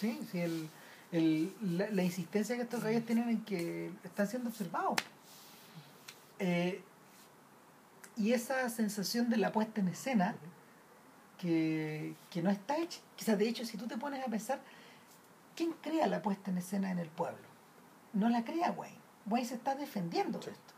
Sí, 0.00 0.18
sí, 0.30 0.40
el, 0.40 0.68
el- 1.12 1.52
la, 1.78 1.88
la 1.90 2.02
insistencia 2.02 2.56
que 2.56 2.62
estos 2.62 2.82
gallos 2.82 3.04
tienen 3.06 3.28
en 3.28 3.44
que 3.44 3.90
están 4.04 4.26
siendo 4.26 4.48
observados. 4.50 4.96
Eh, 6.40 6.80
y 8.16 8.32
esa 8.32 8.68
sensación 8.70 9.30
de 9.30 9.36
la 9.36 9.52
puesta 9.52 9.80
en 9.80 9.88
escena 9.88 10.34
que, 11.40 12.14
que 12.30 12.42
no 12.42 12.50
está 12.50 12.76
hecha. 12.78 12.98
Quizás, 13.16 13.38
de 13.38 13.48
hecho, 13.48 13.64
si 13.64 13.76
tú 13.76 13.86
te 13.86 13.96
pones 13.96 14.24
a 14.26 14.28
pensar, 14.28 14.60
¿quién 15.56 15.72
crea 15.80 16.06
la 16.08 16.20
puesta 16.22 16.50
en 16.50 16.58
escena 16.58 16.90
en 16.90 16.98
el 16.98 17.08
pueblo? 17.08 17.38
No 18.12 18.28
la 18.28 18.44
crea 18.44 18.72
Wayne. 18.72 18.96
Wayne 19.26 19.48
se 19.48 19.54
está 19.54 19.74
defendiendo 19.76 20.38
de 20.40 20.50
esto. 20.50 20.74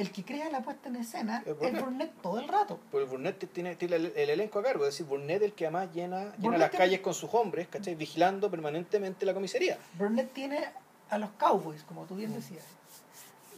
El 0.00 0.12
que 0.12 0.24
crea 0.24 0.48
la 0.48 0.62
puesta 0.62 0.88
en 0.88 0.96
escena 0.96 1.42
Es 1.44 1.54
es 1.60 1.78
Burnett. 1.78 2.10
Todo 2.22 2.38
el 2.38 2.48
rato. 2.48 2.80
Porque 2.90 3.06
Burnett 3.06 3.52
tiene, 3.52 3.76
tiene 3.76 3.96
el, 3.96 4.06
el 4.16 4.30
elenco 4.30 4.58
a 4.58 4.62
cargo, 4.62 4.84
es 4.84 4.94
decir, 4.94 5.04
Burnett 5.04 5.42
el 5.42 5.52
que 5.52 5.66
además 5.66 5.92
llena, 5.92 6.34
llena 6.38 6.56
las 6.56 6.70
calles 6.70 7.00
con 7.00 7.12
sus 7.12 7.28
hombres, 7.34 7.68
¿cachai? 7.68 7.94
vigilando 7.96 8.50
permanentemente 8.50 9.26
la 9.26 9.34
comisaría. 9.34 9.76
Burnett 9.98 10.32
tiene 10.32 10.70
a 11.10 11.18
los 11.18 11.28
cowboys, 11.32 11.82
como 11.84 12.06
tú 12.06 12.16
bien 12.16 12.32
decías. 12.32 12.64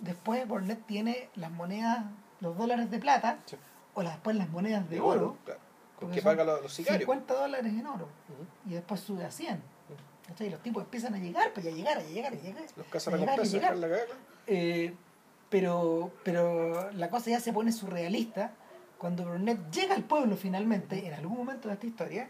Después 0.01 0.49
Burnett 0.49 0.85
tiene 0.85 1.29
las 1.37 1.53
monedas, 1.53 2.07
los 2.41 2.59
dólares 2.59 2.91
de 2.91 2.99
plata, 2.99 3.39
Sí. 3.47 3.57
o 3.95 4.03
las, 4.03 4.15
después 4.15 4.35
las 4.35 4.49
monedas 4.49 4.91
de, 4.91 4.99
oro, 5.01 5.37
claro, 5.45 5.61
con 6.01 6.11
que 6.11 6.23
paga 6.23 6.43
los, 6.43 6.61
los 6.61 6.73
sicarios. 6.75 7.03
50 7.03 7.35
dólares 7.35 7.73
en 7.73 7.87
oro, 7.87 8.09
y 8.67 8.71
después 8.71 9.01
sube 9.01 9.25
a 9.25 9.31
100. 9.31 9.63
¿cachai? 10.27 10.49
Y 10.49 10.51
los 10.51 10.61
tipos 10.61 10.83
empiezan 10.83 11.15
a 11.15 11.19
llegar, 11.19 11.53
pues 11.53 11.65
ya 11.67 11.71
llegar, 11.71 11.99
a 11.99 12.03
llegar, 12.03 12.33
a 12.33 12.37
llegar. 12.37 12.65
Los 12.77 12.87
a 12.89 12.91
cazarrecompensas, 12.91 13.63
a 13.63 13.75
la. 13.77 13.99
Eh, 14.49 14.93
pero, 15.53 16.11
pero 16.25 16.91
la 16.93 17.11
cosa 17.11 17.29
ya 17.31 17.39
se 17.39 17.53
pone 17.53 17.71
surrealista 17.73 18.55
cuando 18.97 19.25
Burnett 19.27 19.71
llega 19.71 19.95
al 19.95 20.03
pueblo 20.05 20.35
finalmente, 20.37 21.07
en 21.07 21.13
algún 21.13 21.37
momento 21.37 21.69
de 21.69 21.75
esta 21.75 21.87
historia. 21.87 22.29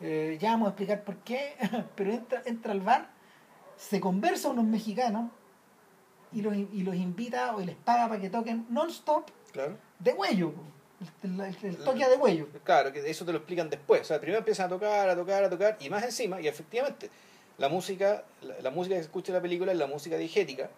eh, 0.00 0.38
ya 0.40 0.52
vamos 0.52 0.66
a 0.66 0.70
explicar 0.70 1.02
por 1.04 1.16
qué, 1.16 1.54
pero 1.96 2.12
entra, 2.12 2.42
entra 2.46 2.72
al 2.72 2.80
bar, 2.80 3.08
se 3.76 4.00
conversa 4.00 4.48
a 4.48 4.52
unos 4.52 4.64
mexicanos 4.66 5.30
y 6.32 6.42
los, 6.42 6.54
y 6.56 6.82
los 6.84 6.94
invita 6.94 7.56
o 7.56 7.60
les 7.60 7.74
paga 7.74 8.08
para 8.08 8.20
que 8.20 8.30
toquen 8.30 8.64
non-stop 8.70 9.28
Claro. 9.52 9.76
de 9.98 10.12
huello. 10.12 10.52
El, 11.24 11.40
el- 11.40 11.56
el 11.64 11.76
toque 11.78 12.06
de 12.08 12.16
huello. 12.16 12.46
Claro, 12.62 12.92
que 12.92 13.00
eso 13.10 13.24
te 13.24 13.32
lo 13.32 13.38
explican 13.38 13.68
después. 13.68 14.02
O 14.02 14.04
sea, 14.04 14.20
primero 14.20 14.38
empiezan 14.38 14.66
a 14.66 14.68
tocar, 14.68 15.08
a 15.08 15.16
tocar, 15.16 15.42
a 15.42 15.50
tocar, 15.50 15.76
y 15.80 15.90
más 15.90 16.04
encima, 16.04 16.40
y 16.40 16.46
efectivamente, 16.46 17.10
la 17.58 17.68
música, 17.68 18.22
la, 18.42 18.60
la 18.60 18.70
música 18.70 18.94
que 18.94 19.00
se 19.02 19.06
escucha 19.06 19.32
en 19.32 19.36
la 19.36 19.42
película 19.42 19.72
es 19.72 19.78
la 19.78 19.86
música 19.88 20.16
diegética, 20.16 20.70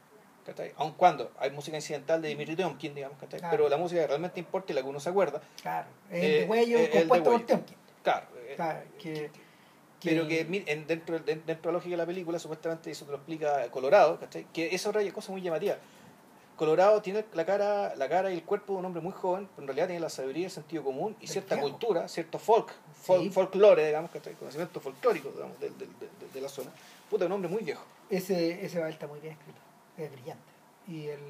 ¿cachai? 0.45 0.73
Aun 0.77 0.93
cuando 0.93 1.31
hay 1.39 1.51
música 1.51 1.77
incidental 1.77 2.21
de 2.23 2.29
Dimitri 2.29 2.57
Tiomkin, 2.57 2.95
digamos, 2.95 3.19
¿cachai? 3.19 3.41
Claro. 3.41 3.57
Pero 3.57 3.69
la 3.69 3.77
música 3.77 4.01
que 4.01 4.07
realmente 4.07 4.41
importa 4.41 4.73
y 4.73 4.75
la 4.77 4.83
que 4.83 4.89
uno 4.89 5.01
se 5.01 5.09
acuerda, 5.11 5.41
Claro. 5.61 5.89
El 6.11 6.25
Eh, 6.25 6.41
de 6.41 6.45
huello 6.47 6.79
eh, 6.79 6.83
de 6.89 6.99
compuesto 7.01 7.31
por. 7.31 7.47
Tiomkin. 7.47 7.77
claro, 8.03 8.27
eh, 8.37 8.53
Claro, 8.57 8.81
que, 8.99 9.31
pero 10.03 10.27
que 10.27 10.41
en- 10.41 10.87
dentro, 10.87 11.19
de- 11.19 11.37
dentro 11.37 11.55
de 11.55 11.67
la 11.67 11.73
lógica 11.73 11.91
de 11.93 11.97
la 11.97 12.07
película, 12.07 12.39
supuestamente 12.39 12.91
eso 12.91 13.05
te 13.05 13.13
lo 13.13 13.19
explica 13.19 13.69
Colorado, 13.71 14.19
¿cachai? 14.19 14.47
Que 14.53 14.75
esa 14.75 14.89
otra 14.91 15.03
cosa 15.13 15.31
muy 15.33 15.41
llamativa. 15.43 15.77
Colorado 16.57 17.01
tiene 17.03 17.25
la 17.33 17.47
cara, 17.47 17.95
la 17.97 18.09
cara 18.09 18.31
y 18.31 18.35
el 18.35 18.45
cuerpo 18.45 18.75
de 18.75 18.79
un 18.81 18.85
hombre 18.85 19.01
muy 19.01 19.13
joven, 19.13 19.49
pero 19.57 19.63
en 19.63 19.69
realidad 19.69 19.87
tiene 19.87 20.01
la 20.01 20.11
sabiduría, 20.11 20.45
el 20.47 20.51
sentido 20.51 20.85
común 20.85 21.17
y 21.21 21.27
cierta 21.27 21.59
cultura, 21.59 22.07
cierto 22.09 22.39
folk, 22.39 22.73
folk 22.93 23.23
Sí. 23.23 23.31
folclore, 23.31 23.87
digamos, 23.87 24.11
conocimiento 24.39 24.79
folclórico 24.81 25.31
digamos, 25.31 25.59
del- 25.59 25.77
del- 25.79 25.89
de, 25.99 26.09
de 26.35 26.41
la 26.41 26.49
zona. 26.49 26.71
Puta, 27.09 27.25
un 27.27 27.33
hombre 27.33 27.49
muy 27.51 27.63
viejo. 27.63 27.83
ese, 28.11 28.65
ese 28.65 28.79
Babel 28.79 28.93
está 28.93 29.07
muy 29.07 29.19
bien 29.21 29.33
escrito. 29.33 29.59
Es 29.97 30.11
brillante. 30.11 30.53
Y 30.89 31.07
el, 31.07 31.21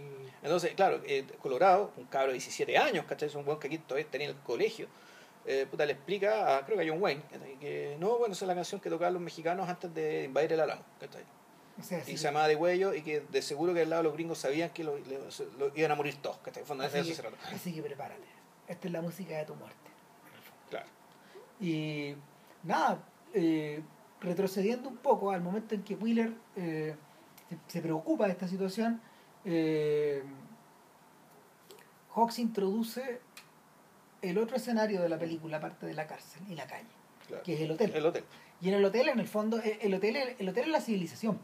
Entonces, 0.42 0.72
claro, 0.74 1.00
eh, 1.04 1.26
Colorado, 1.40 1.92
un 1.96 2.04
cabro 2.06 2.28
de 2.28 2.34
17 2.34 2.76
años, 2.78 3.04
¿cachai? 3.06 3.28
Es 3.28 3.34
un 3.34 3.44
buen 3.44 3.58
que 3.58 3.66
aquí 3.66 3.78
todavía 3.78 4.10
tenía 4.10 4.30
en 4.30 4.36
el 4.36 4.42
colegio. 4.42 4.88
eh, 5.44 5.66
puta, 5.70 5.84
le 5.84 5.92
explica 5.92 6.56
a, 6.56 6.64
creo 6.64 6.78
que 6.78 6.84
a 6.88 6.90
John 6.92 7.02
Wayne, 7.02 7.22
¿cachai? 7.30 7.58
que 7.58 7.96
no, 8.00 8.16
bueno, 8.18 8.32
esa 8.32 8.44
es 8.44 8.48
la 8.48 8.54
canción 8.54 8.80
que 8.80 8.88
tocaban 8.88 9.12
los 9.14 9.22
mexicanos 9.22 9.68
antes 9.68 9.92
de 9.92 10.24
invadir 10.24 10.52
el 10.52 10.60
Álamo, 10.60 10.82
¿cachai? 11.00 11.24
o 11.78 11.82
sea, 11.82 11.98
y 12.06 12.16
se 12.16 12.24
llamaba 12.24 12.46
de 12.48 12.54
huello 12.54 12.94
y 12.94 13.02
que 13.02 13.20
de 13.20 13.42
seguro 13.42 13.74
que 13.74 13.80
al 13.82 13.90
lado 13.90 14.04
los 14.04 14.12
gringos 14.14 14.38
sabían 14.38 14.70
que 14.70 14.84
lo, 14.84 14.96
le- 14.98 15.18
lo 15.58 15.72
iban 15.74 15.90
a 15.90 15.94
morir 15.96 16.16
todos, 16.22 16.38
¿cachai? 16.38 16.64
Fondo, 16.64 16.84
así, 16.84 17.02
que, 17.12 17.28
así 17.54 17.72
que 17.74 17.82
prepárate. 17.82 18.22
Esta 18.68 18.86
es 18.86 18.92
la 18.92 19.02
música 19.02 19.36
de 19.36 19.44
tu 19.46 19.54
muerte. 19.56 19.76
Claro. 20.70 20.86
Y 21.60 22.14
nada, 22.62 23.02
eh, 23.34 23.82
retrocediendo 24.20 24.88
un 24.88 24.96
poco 24.98 25.30
al 25.32 25.40
momento 25.40 25.74
en 25.74 25.82
que 25.82 25.94
Wheeler 25.96 26.32
eh, 26.56 26.94
se, 27.68 27.80
preocupa 27.80 28.26
de 28.26 28.32
esta 28.32 28.48
situación, 28.48 29.00
eh, 29.44 30.22
Hawks 32.14 32.38
introduce 32.38 33.20
el 34.20 34.38
otro 34.38 34.56
escenario 34.56 35.00
de 35.02 35.08
la 35.08 35.18
película, 35.18 35.56
aparte 35.56 35.86
de 35.86 35.94
la 35.94 36.06
cárcel 36.06 36.42
y 36.48 36.54
la 36.54 36.66
calle, 36.66 36.86
claro. 37.26 37.42
que 37.42 37.54
es 37.54 37.60
el 37.60 37.70
hotel. 37.72 37.92
El 37.94 38.06
hotel, 38.06 38.24
Y 38.60 38.68
en 38.68 38.74
el 38.74 38.84
hotel, 38.84 39.08
en 39.08 39.18
el 39.18 39.26
fondo, 39.28 39.58
eh, 39.58 39.78
el 39.82 39.94
hotel, 39.94 40.16
el 40.38 40.48
hotel 40.48 40.64
es 40.66 40.70
la 40.70 40.80
civilización. 40.80 41.38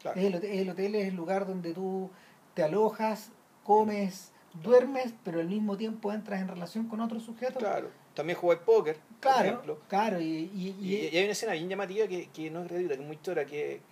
claro. 0.00 0.18
Es 0.20 0.26
el, 0.26 0.34
hotel, 0.36 0.50
el 0.58 0.70
hotel 0.70 0.94
es 0.96 1.08
el 1.08 1.14
lugar 1.14 1.46
donde 1.46 1.72
tú 1.74 2.10
te 2.54 2.62
alojas, 2.62 3.30
comes, 3.62 4.32
duermes, 4.62 5.12
pero 5.22 5.40
al 5.40 5.48
mismo 5.48 5.76
tiempo 5.76 6.12
entras 6.12 6.40
en 6.40 6.48
relación 6.48 6.88
con 6.88 7.00
otros 7.00 7.22
sujetos. 7.22 7.62
Claro. 7.62 7.90
También 8.14 8.38
jugó 8.38 8.52
al 8.52 8.60
póker, 8.60 8.96
por 8.96 9.20
claro, 9.20 9.48
ejemplo. 9.48 9.78
claro, 9.88 10.18
y, 10.20 10.24
y- 10.24 10.74
Y, 10.80 10.94
y- 10.94 11.08
y 11.12 11.16
hay 11.18 11.24
una 11.24 11.32
escena 11.32 11.52
bien 11.52 11.68
llamativa 11.68 12.08
que, 12.08 12.28
que 12.30 12.50
no 12.50 12.62
es 12.62 12.68
gratuita, 12.68 12.94
que 12.96 13.00
es 13.02 13.06
muy 13.06 13.20
chora, 13.20 13.44
que, 13.44 13.82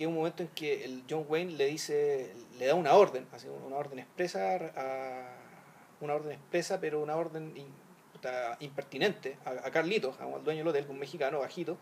que 0.00 0.04
es 0.04 0.08
un 0.08 0.14
momento 0.14 0.42
en 0.42 0.48
que 0.48 0.82
el 0.82 1.04
John 1.10 1.26
Wayne 1.28 1.52
le 1.52 1.66
dice, 1.66 2.32
le 2.58 2.64
da 2.64 2.74
una 2.74 2.94
orden, 2.94 3.26
así, 3.32 3.48
una 3.48 3.76
orden 3.76 3.98
expresa 3.98 4.54
a 4.74 5.28
una 6.00 6.14
orden 6.14 6.32
expresa, 6.32 6.80
pero 6.80 7.02
una 7.02 7.16
orden 7.16 7.52
in- 7.54 7.66
puta, 8.10 8.56
impertinente 8.60 9.36
a, 9.44 9.50
a 9.66 9.70
Carlitos, 9.70 10.18
al 10.18 10.42
dueño 10.42 10.60
del 10.60 10.68
hotel, 10.68 10.86
un 10.88 10.98
mexicano 10.98 11.40
bajito, 11.40 11.76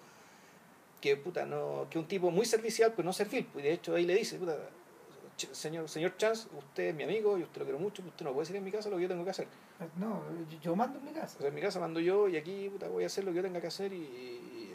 que 1.00 1.16
puta 1.16 1.46
no, 1.46 1.86
que 1.90 2.00
un 2.00 2.08
tipo 2.08 2.32
muy 2.32 2.44
servicial, 2.44 2.92
pues 2.92 3.04
no 3.06 3.12
servil, 3.12 3.46
pues 3.52 3.64
de 3.64 3.72
hecho 3.74 3.94
ahí 3.94 4.04
le 4.04 4.16
dice, 4.16 4.36
puta, 4.36 4.56
ch- 5.38 5.52
señor, 5.52 5.88
señor 5.88 6.16
Chance, 6.16 6.48
usted 6.58 6.88
es 6.88 6.94
mi 6.96 7.04
amigo, 7.04 7.38
y 7.38 7.44
usted 7.44 7.60
lo 7.60 7.66
quiero 7.66 7.78
mucho, 7.78 8.02
usted 8.04 8.24
no 8.24 8.32
puede 8.32 8.46
ser 8.46 8.56
en 8.56 8.64
mi 8.64 8.72
casa 8.72 8.90
lo 8.90 8.96
que 8.96 9.02
yo 9.02 9.08
tengo 9.08 9.22
que 9.22 9.30
hacer. 9.30 9.46
no, 9.96 10.24
yo- 10.50 10.58
yo 10.60 10.74
mando 10.74 10.98
en 10.98 11.04
mi 11.04 11.12
casa. 11.12 11.36
O 11.36 11.40
sea, 11.40 11.48
en 11.50 11.54
mi 11.54 11.60
casa 11.60 11.78
mando 11.78 12.00
yo 12.00 12.28
y 12.28 12.36
aquí 12.36 12.68
puta, 12.68 12.88
voy 12.88 13.04
a 13.04 13.06
hacer 13.06 13.22
lo 13.22 13.30
que 13.30 13.36
yo 13.36 13.42
tenga 13.44 13.60
que 13.60 13.68
hacer 13.68 13.92
y, 13.92 13.96
y- 13.98 14.67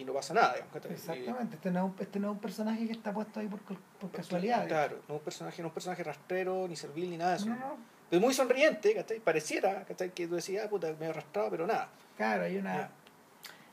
y- 0.00 0.04
no 0.04 0.12
pasa 0.12 0.34
nada. 0.34 0.54
Exactamente, 0.90 1.56
este 1.56 1.70
no, 1.70 1.78
es 1.78 1.84
un, 1.84 1.96
este 2.00 2.18
no 2.20 2.28
es 2.30 2.32
un 2.34 2.40
personaje 2.40 2.86
que 2.86 2.92
está 2.92 3.12
puesto 3.12 3.40
ahí 3.40 3.46
por, 3.48 3.60
por 3.60 4.10
casualidad. 4.10 4.66
Claro, 4.66 4.96
no 5.08 5.14
es 5.14 5.20
un 5.20 5.24
personaje, 5.24 5.62
no 5.62 5.68
es 5.68 5.70
un 5.70 5.74
personaje 5.74 6.02
rastrero, 6.04 6.66
ni 6.68 6.76
servil, 6.76 7.10
ni 7.10 7.16
nada 7.16 7.32
de 7.32 7.36
eso. 7.38 7.46
No, 7.46 7.56
no, 7.56 7.76
Es 8.10 8.20
muy 8.20 8.34
sonriente, 8.34 8.94
¿cachai? 8.94 9.20
Pareciera, 9.20 9.84
¿cachai? 9.84 10.10
Que 10.12 10.26
tú 10.26 10.34
decías, 10.34 10.66
ah, 10.66 10.68
puta, 10.70 10.92
me 10.98 11.06
he 11.06 11.08
arrastrado, 11.10 11.50
pero 11.50 11.66
nada. 11.66 11.88
Claro, 12.16 12.42
hay 12.44 12.56
una, 12.58 12.90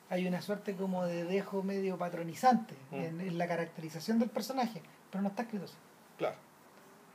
hay 0.10 0.28
una 0.28 0.42
suerte 0.42 0.76
como 0.76 1.06
de 1.06 1.24
dejo 1.26 1.64
medio 1.64 1.98
patronizante 1.98 2.76
Mm. 2.92 2.96
en, 2.96 3.22
en 3.22 3.38
la 3.38 3.48
caracterización 3.48 4.20
del 4.20 4.30
personaje, 4.30 4.82
pero 5.12 5.22
no 5.22 5.30
está 5.30 5.42
escrito 5.44 5.66
así. 5.66 5.76
Claro. 6.18 6.36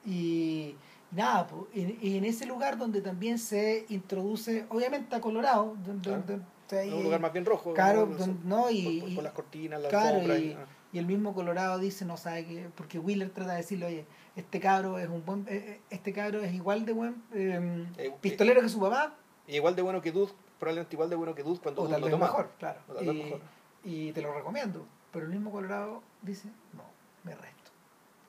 Y 0.04 0.74
nada, 1.12 1.46
po, 1.46 1.68
en, 1.74 1.96
y 2.02 2.16
en 2.18 2.24
ese 2.24 2.44
lugar 2.46 2.76
donde 2.76 3.00
también 3.00 3.38
se 3.38 3.86
introduce, 3.88 4.66
obviamente 4.68 5.14
a 5.14 5.20
Colorado, 5.20 5.76
donde, 5.84 6.02
Claro. 6.08 6.22
donde- 6.26 6.44
En 6.72 6.94
un 6.94 7.02
lugar 7.04 7.20
más 7.20 7.32
bien 7.32 7.44
rojo. 7.44 7.74
claro, 7.74 8.06
¿no? 8.06 8.16
don- 8.16 8.40
no, 8.44 8.70
y, 8.70 9.00
por, 9.00 9.08
y- 9.10 9.14
por 9.14 9.24
las 9.24 9.32
cortinas, 9.32 9.80
las 9.82 9.90
claro, 9.90 10.08
alfombras. 10.16 10.38
y, 10.40 10.52
ah. 10.52 10.66
y 10.92 10.98
el 10.98 11.06
mismo 11.06 11.34
Colorado 11.34 11.78
dice, 11.78 12.04
no 12.04 12.16
sabe 12.16 12.46
que, 12.46 12.68
porque 12.74 12.98
Wheeler 12.98 13.30
trata 13.30 13.52
de 13.52 13.58
decirle, 13.58 13.86
oye, 13.86 14.06
este 14.36 14.60
cabro 14.60 14.98
es 14.98 15.08
un 15.08 15.24
buen, 15.24 15.40
eh, 15.42 15.46
eh, 15.50 15.80
este 15.90 16.12
cabro 16.12 16.40
es 16.42 16.52
igual 16.54 16.84
de 16.86 16.92
buen 16.92 17.22
eh, 17.34 17.86
Eh, 17.98 18.12
pistolero 18.20 18.60
que 18.62 18.68
su 18.68 18.80
papá, 18.80 19.14
Y 19.46 19.56
igual 19.56 19.76
de 19.76 19.82
bueno 19.82 20.00
que 20.00 20.12
Dude, 20.12 20.32
probablemente 20.58 20.94
igual 20.96 21.10
de 21.10 21.16
bueno 21.16 21.34
que 21.34 21.42
Dude 21.42 21.60
cuando 21.60 21.82
o 21.82 21.84
Dude 21.84 21.92
tal 21.94 22.00
lo 22.00 22.06
vez 22.06 22.12
toma. 22.12 22.26
mejor, 22.26 22.50
claro. 22.58 22.80
O 22.88 22.94
tal 22.94 23.06
vez 23.06 23.14
Y, 23.14 23.22
mejor. 23.24 23.40
y 23.84 24.12
te 24.12 24.22
lo 24.22 24.32
recomiendo. 24.34 24.86
Pero 25.12 25.26
el 25.26 25.32
mismo 25.32 25.50
Colorado 25.50 26.02
dice, 26.22 26.48
no, 26.72 26.84
me 27.24 27.34
resto. 27.34 27.70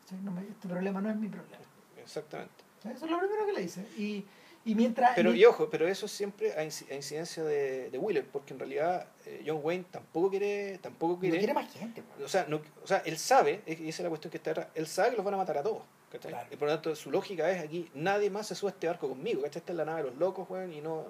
¿Sí? 0.09 0.15
No 0.21 0.31
me- 0.31 0.41
este 0.41 0.67
problema 0.67 0.99
no 1.01 1.09
es 1.09 1.15
mi 1.15 1.29
problema. 1.29 1.63
Exactamente. 1.97 2.53
Eso 2.83 3.05
es 3.05 3.11
lo 3.11 3.17
primero 3.19 3.45
que 3.45 3.53
le 3.53 3.61
dice. 3.61 3.87
Y, 3.97 4.25
y 4.66 4.76
mientras... 4.76 5.11
Pero, 5.16 5.34
y 5.34 5.43
ojo, 5.45 5.70
pero 5.70 5.88
eso 5.88 6.07
siempre 6.07 6.53
a, 6.53 6.64
inci- 6.64 6.89
a 6.91 6.95
incidencia 6.95 7.43
de, 7.43 7.89
de 7.89 7.97
Wheeler, 7.97 8.26
porque 8.26 8.53
en 8.53 8.59
realidad 8.59 9.07
eh, 9.26 9.43
John 9.45 9.59
Wayne 9.64 9.86
tampoco 9.91 10.30
quiere, 10.30 10.78
tampoco 10.80 11.14
no 11.14 11.20
quiere, 11.20 11.38
quiere 11.38 11.53
más 11.53 11.72
gente. 11.74 12.01
po. 12.01 12.24
o 12.24 12.28
sea, 12.28 12.45
no, 12.47 12.61
o 12.84 12.88
sea, 12.88 12.99
él 13.05 13.18
sabe, 13.18 13.61
y 13.68 13.89
esa 13.89 14.01
es 14.01 14.03
la 14.03 14.09
cuestión 14.09 14.32
que 14.32 14.38
está 14.38 14.51
atrás, 14.51 14.68
él 14.76 14.88
sabe 14.88 15.09
que 15.11 15.16
los 15.18 15.26
van 15.26 15.34
a 15.34 15.38
matar 15.38 15.57
a 15.57 15.64
todos, 15.64 15.84
¿cachai? 16.11 16.32
Claro. 16.32 16.47
Y 16.51 16.55
por 16.55 16.68
lo 16.70 16.74
tanto 16.76 16.95
su 16.95 17.11
lógica 17.11 17.51
es 17.51 17.61
aquí, 17.64 17.89
nadie 17.93 18.30
más 18.30 18.47
se 18.47 18.55
sube 18.55 18.70
a 18.70 18.74
este 18.74 18.88
barco 18.88 19.09
conmigo, 19.09 19.41
¿cachai? 19.41 19.59
Esta 19.59 19.74
es 19.74 19.78
la 19.78 19.86
nave 19.86 20.03
de 20.03 20.09
los 20.11 20.18
locos, 20.20 20.49
weón, 20.49 20.72
y 20.72 20.80
no, 20.82 21.05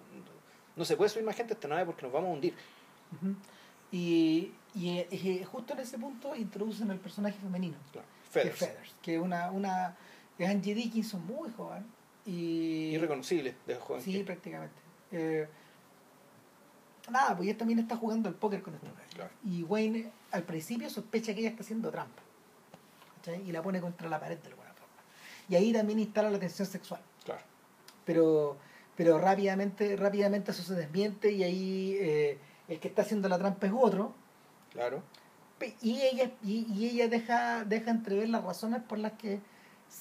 no 0.76 0.86
se 0.86 0.96
puede 0.98 1.10
subir 1.10 1.26
más 1.26 1.36
gente 1.36 1.54
a 1.54 1.56
esta 1.56 1.68
nave 1.68 1.86
porque 1.86 2.02
nos 2.02 2.12
vamos 2.12 2.30
a 2.30 2.34
hundir. 2.34 2.56
Y, 3.92 4.52
y, 4.74 4.90
eh, 4.98 5.08
y 5.12 5.44
justo 5.44 5.74
en 5.74 5.80
ese 5.80 5.98
punto 6.00 6.36
introducen 6.36 6.90
el 6.90 6.98
personaje 6.98 7.38
femenino, 7.40 7.76
Claro. 7.92 8.08
que 8.24 8.30
Feathers. 8.32 8.58
Feathers, 8.60 8.96
que 9.04 9.16
es 9.16 9.22
una, 9.22 9.52
una 9.52 9.96
es 10.40 10.50
Angie 10.50 10.74
Dickinson 10.74 11.24
muy 11.28 11.52
joven 11.52 11.86
y 12.26 12.92
Irreconocible 12.96 13.56
de 13.68 13.76
joven. 13.76 14.02
sí 14.02 14.14
que- 14.14 14.24
prácticamente 14.24 14.76
Eh, 15.12 15.48
nada 17.10 17.36
pues 17.36 17.48
ella 17.50 17.58
también 17.58 17.80
está 17.80 17.96
jugando 17.98 18.30
al 18.30 18.36
póker 18.36 18.62
con 18.64 18.74
esta 18.76 18.88
mujer 18.88 19.06
Claro. 19.14 19.30
y 19.46 19.64
Wayne 19.64 20.12
al 20.32 20.44
principio 20.44 20.90
sospecha 20.90 21.34
que 21.34 21.42
ella 21.42 21.50
está 21.50 21.62
haciendo 21.64 21.92
trampa 21.92 22.22
y 23.46 23.52
la 23.52 23.62
pone 23.62 23.80
contra 23.80 24.10
la 24.10 24.20
pared 24.20 24.38
de 24.38 24.50
alguna 24.50 24.70
forma 24.74 24.94
y 25.48 25.56
ahí 25.56 25.72
también 25.74 26.00
instala 26.00 26.30
la 26.32 26.40
tensión 26.40 26.68
sexual 26.68 27.02
Claro. 27.26 27.42
pero 28.06 28.58
pero 28.96 29.18
rápidamente 29.20 29.96
rápidamente 29.98 30.52
eso 30.52 30.64
se 30.64 30.74
desmiente 30.76 31.32
y 31.32 31.44
ahí 31.44 31.98
eh, 32.00 32.38
el 32.68 32.80
que 32.80 32.88
está 32.88 33.02
haciendo 33.04 33.28
la 33.30 33.38
trampa 33.38 33.68
es 33.68 33.74
otro 33.76 34.14
Claro. 34.72 35.04
Y 35.82 36.02
ella 36.02 36.32
y, 36.44 36.66
y 36.74 36.90
ella 36.90 37.08
deja 37.08 37.64
deja 37.64 37.92
entrever 37.92 38.28
las 38.28 38.44
razones 38.44 38.82
por 38.82 38.98
las 38.98 39.14
que 39.14 39.40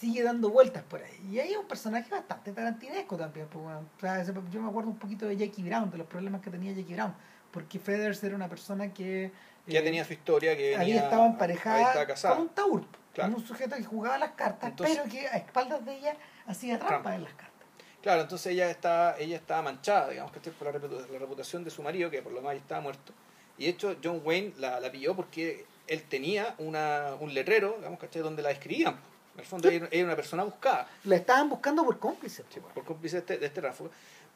sigue 0.01 0.23
dando 0.23 0.49
vueltas 0.51 0.83
por 0.85 1.03
ahí 1.03 1.21
y 1.31 1.39
ahí 1.39 1.53
es 1.53 1.57
un 1.59 1.67
personaje 1.67 2.11
bastante 2.11 2.53
tarantinesco 2.53 3.17
también 3.17 3.47
pues, 3.49 3.63
bueno. 3.65 3.81
O 3.97 4.01
sea, 4.01 4.21
ese- 4.21 4.33
yo 4.51 4.61
me 4.61 4.69
acuerdo 4.69 4.91
un 4.91 4.99
poquito 4.99 5.27
de 5.27 5.37
Jackie 5.37 5.63
Brown 5.63 5.91
de 5.91 5.99
los 5.99 6.07
problemas 6.07 6.41
que 6.41 6.51
tenía 6.51 6.73
Jackie 6.73 6.95
Brown 6.95 7.15
porque 7.51 7.79
Feathers 7.79 8.23
era 8.25 8.35
una 8.35 8.49
persona 8.49 8.93
que 8.93 9.31
Ya 9.67 9.81
eh, 9.81 9.83
tenía 9.83 10.05
su 10.05 10.13
historia, 10.15 10.57
que 10.57 10.75
había 10.77 11.07
había 11.09 11.27
emparejada 11.27 12.07
con 12.23 12.41
un 12.41 12.49
taur 12.49 12.85
Claro. 13.13 13.33
con 13.33 13.43
un 13.43 13.47
sujeto 13.47 13.77
que 13.77 13.85
jugaba 13.85 14.17
las 14.19 14.33
cartas 14.33 14.71
Entonces- 14.71 14.99
pero 14.99 15.11
que 15.11 15.29
a 15.29 15.37
espaldas 15.37 15.85
de 15.85 15.97
ella 15.99 16.17
hacía 16.47 16.79
trampa 16.79 16.95
Trampa. 16.95 17.15
en 17.15 17.25
las 17.25 17.35
cartas 17.35 17.53
Claro, 18.01 18.23
entonces 18.23 18.53
ella 18.53 18.69
está, 18.71 19.17
ella 19.19 19.37
estaba 19.37 19.63
manchada, 19.63 20.09
digamos, 20.09 20.33
que 20.33 20.41
por 20.51 20.67
la, 20.67 20.73
reputa- 20.73 21.07
la 21.13 21.19
reputación 21.21 21.63
de 21.63 21.71
su 21.71 21.83
marido, 21.85 22.11
que 22.11 22.21
por 22.21 22.33
lo 22.33 22.43
más 22.43 22.55
ya 22.55 22.59
estaba 22.61 22.81
muerto. 22.81 23.13
Y 23.59 23.65
de 23.67 23.71
hecho, 23.71 23.95
John 24.03 24.23
Wayne 24.25 24.55
la, 24.59 24.81
la 24.81 24.91
pilló 24.91 25.15
porque 25.15 25.67
él 25.87 26.03
tenía 26.09 26.57
una, 26.59 27.15
un 27.21 27.33
letrero, 27.33 27.77
digamos, 27.79 28.01
¿cachai? 28.01 28.21
Donde 28.23 28.43
la 28.43 28.51
escribían. 28.51 28.97
En 29.35 29.41
el 29.41 29.47
fondo, 29.47 29.69
era 29.69 29.89
una 30.05 30.15
persona 30.17 30.45
buscada, 30.45 30.87
la 31.05 31.17
estaban 31.17 31.49
buscando 31.49 31.85
por 31.85 31.99
cómplice 31.99 32.45
sí, 32.53 32.61
por 32.61 32.85
cómplice 32.85 33.17
de 33.17 33.21
este, 33.21 33.39
de 33.39 33.47
este 33.47 33.61
ráfago. 33.63 33.91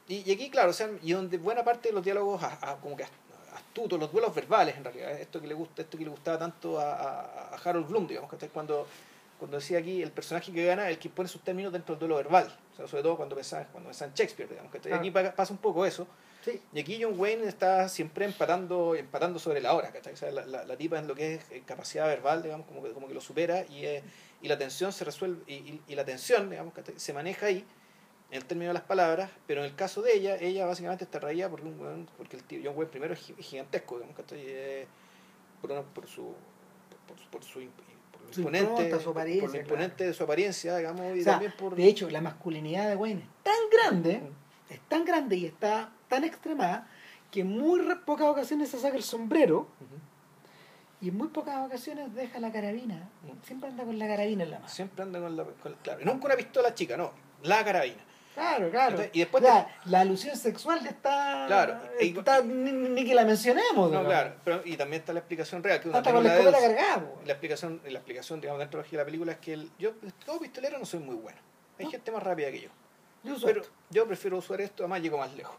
Y, 0.09 0.29
y 0.29 0.33
aquí, 0.33 0.49
claro, 0.51 0.71
o 0.71 0.73
sea, 0.73 0.89
y 1.03 1.13
donde 1.13 1.37
buena 1.39 1.65
parte 1.65 1.89
de 1.89 1.95
los 1.95 2.03
diálogos 2.05 2.43
a- 2.43 2.59
a- 2.73 2.77
como 2.77 2.97
que 2.97 3.05
ast- 3.05 3.11
astutos, 3.55 3.99
los 3.99 4.11
duelos 4.11 4.35
verbales, 4.35 4.77
en 4.77 4.85
realidad, 4.85 5.13
esto 5.13 5.41
que 5.41 5.47
le 5.49 5.55
gusta, 5.55 5.83
esto 5.83 5.99
que 5.99 6.05
le 6.05 6.11
gustaba 6.11 6.39
tanto 6.39 6.79
a, 6.81 7.21
a- 7.21 7.57
Harold 7.65 7.89
Bloom, 7.89 8.07
digamos, 8.07 8.31
¿cachai? 8.31 8.49
Cuando, 8.49 8.87
cuando 9.39 9.59
decía 9.59 9.79
aquí 9.81 10.03
el 10.03 10.13
personaje 10.13 10.51
que 10.53 10.65
gana 10.65 10.89
el 10.89 10.99
que 10.99 11.09
impone 11.09 11.29
sus 11.29 11.43
términos 11.43 11.73
dentro 11.73 11.95
del 11.95 12.01
duelo 12.01 12.17
verbal. 12.17 12.57
O 12.73 12.77
sea, 12.77 12.87
sobre 12.89 13.03
todo 13.03 13.17
cuando 13.17 13.35
pensaba, 13.37 13.65
cuando 13.65 13.89
pensaba 13.91 14.09
en 14.11 14.15
Shakespeare, 14.15 14.49
digamos, 14.49 14.73
¿cachai? 14.73 14.91
Claro. 14.93 15.01
Aquí 15.03 15.11
pa- 15.11 15.33
pasa 15.35 15.53
un 15.53 15.59
poco 15.59 15.85
eso. 15.85 16.07
Sí 16.47 16.63
Y 16.73 16.81
aquí 16.81 16.99
John 17.03 17.15
Wayne 17.19 17.47
está 17.47 17.89
siempre 17.91 18.25
empatando, 18.25 18.95
empatando 18.95 19.39
sobre 19.39 19.61
la 19.61 19.75
hora, 19.75 19.91
¿cachai? 19.93 20.15
O 20.15 20.17
sea, 20.17 20.31
la, 20.31 20.47
la, 20.47 20.65
la 20.65 20.77
tipa 20.79 20.99
en 20.99 21.07
lo 21.09 21.15
que 21.15 21.35
es 21.35 21.51
eh, 21.51 21.63
capacidad 21.67 22.07
verbal, 22.07 22.43
digamos, 22.43 22.67
como 22.67 22.83
que, 22.83 22.93
como 22.93 23.07
que 23.09 23.13
lo 23.15 23.21
supera 23.21 23.67
y, 23.69 23.85
eh, 23.85 24.03
y 24.41 24.49
la 24.49 24.57
tensión 24.57 24.93
se 24.93 25.05
resuelve, 25.05 25.43
y, 25.47 25.55
y- 25.55 25.83
y 25.89 25.95
la 25.95 26.05
tensión, 26.05 26.49
digamos, 26.49 26.73
¿cachai? 26.73 26.99
se 26.99 27.13
maneja 27.13 27.47
ahí, 27.47 27.65
en 28.31 28.39
el 28.39 28.45
término 28.45 28.71
de 28.71 28.75
las 28.75 28.83
palabras, 28.83 29.31
pero 29.47 29.61
en 29.61 29.67
el 29.67 29.77
caso 29.77 30.03
de 30.03 30.15
ella, 30.15 30.37
ella 30.37 30.67
básicamente 30.67 31.05
está 31.05 31.19
reía 31.21 31.49
porque, 31.51 31.67
un 31.67 32.09
porque 32.17 32.37
el 32.37 32.43
tío 32.45 32.61
John 32.65 32.75
Wayne 32.77 32.91
primero 32.91 33.15
es 33.15 33.21
gi- 33.21 33.35
gigantesco, 33.41 33.97
digamos, 33.97 34.17
¿cachai? 34.17 34.41
Eh, 34.43 34.87
por, 35.61 35.71
una- 35.73 35.83
por 35.83 36.07
su 36.09 36.35
por, 37.07 37.19
su- 37.19 37.29
por 37.31 37.45
su 37.45 37.61
por 38.11 38.39
imponente, 38.39 38.63
impronta, 38.83 38.99
su 38.99 39.05
por 39.15 39.51
lo 39.53 39.57
imponente 39.61 40.05
de 40.07 40.13
su 40.15 40.25
apariencia, 40.25 40.77
digamos, 40.77 41.03
y 41.17 41.21
O 41.21 41.23
sea, 41.23 41.33
también 41.35 41.53
por... 41.57 41.75
De 41.77 41.85
hecho, 41.87 42.11
la 42.11 42.21
masculinidad 42.21 42.89
de 42.89 42.97
Wayne 42.97 43.21
es 43.23 43.29
tan 43.45 43.55
grande, 43.73 44.21
es 44.71 44.81
tan 44.89 45.05
grande 45.05 45.37
y 45.37 45.47
está 45.47 45.91
tan 46.09 46.25
extremada 46.25 46.89
que 47.31 47.41
en 47.41 47.49
muy 47.59 47.81
pocas 48.05 48.27
ocasiones 48.29 48.71
se 48.71 48.79
saca 48.79 48.97
el 48.97 49.03
sombrero 49.03 49.61
Ujú. 49.81 49.97
y 51.01 51.09
en 51.09 51.17
muy 51.17 51.29
pocas 51.29 51.65
ocasiones 51.67 52.15
deja 52.15 52.39
la 52.41 52.53
carabina. 52.53 53.09
Mm. 53.23 53.45
Siempre 53.47 53.69
anda 53.71 53.85
con 53.85 53.99
la 53.99 54.07
carabina 54.07 54.45
en 54.45 54.51
la 54.51 54.59
mano. 54.59 54.69
Siempre 54.69 55.03
anda 55.03 55.21
con 55.21 55.37
la... 55.37 55.45
Con, 55.45 55.75
claro, 55.83 56.01
y 56.01 56.05
nunca 56.05 56.27
una 56.27 56.37
pistola 56.37 56.75
chica, 56.75 56.97
no, 56.97 57.13
la 57.43 57.65
carabina. 57.65 58.03
Claro, 58.35 58.71
claro. 58.71 58.91
Entonces, 58.91 59.11
y 59.15 59.21
después 59.21 59.43
la, 59.43 59.67
la 59.87 60.01
alusión 60.01 60.37
sexual 60.37 60.81
ya 60.83 60.91
está. 60.91 61.45
Claro, 61.47 61.79
está- 61.99 62.43
ni, 62.43 62.71
ni 62.71 63.03
que 63.07 63.15
la 63.15 63.25
mencionemos. 63.25 63.91
No, 63.91 64.05
claro, 64.05 64.35
pero, 64.45 64.61
y 64.63 64.77
también 64.77 65.01
está 65.01 65.15
la 65.15 65.21
explicación 65.21 65.63
real, 65.65 65.81
que 65.81 65.89
Hasta 65.89 66.13
con 66.13 66.23
la 66.23 66.35
de 66.35 66.41
escopeta 66.41 66.61
cargada. 66.61 67.13
La 67.25 67.33
explicación, 67.33 67.81
la 67.87 67.99
explicación, 67.99 68.41
digamos, 68.43 68.59
dentro 68.61 68.83
de 68.83 68.97
la 68.97 69.05
película 69.07 69.33
es 69.33 69.39
que 69.39 69.55
el, 69.55 69.71
yo, 69.79 69.93
como 70.27 70.39
pistolero, 70.41 70.79
no 70.79 70.85
soy 70.85 71.01
muy 71.01 71.15
bueno. 71.17 71.39
Hay 71.79 71.87
No. 71.87 71.91
gente 71.91 72.13
más 72.13 72.23
rápida 72.23 72.51
que 72.51 72.61
yo. 72.61 72.69
Yo 73.27 73.35
uso 73.35 73.47
Pero 73.47 73.61
esto. 73.63 73.73
yo 73.91 74.07
prefiero 74.07 74.39
usar 74.39 74.61
esto, 74.61 74.83
además 74.85 75.03
llego 75.03 75.19
más 75.19 75.35
lejos. 75.35 75.57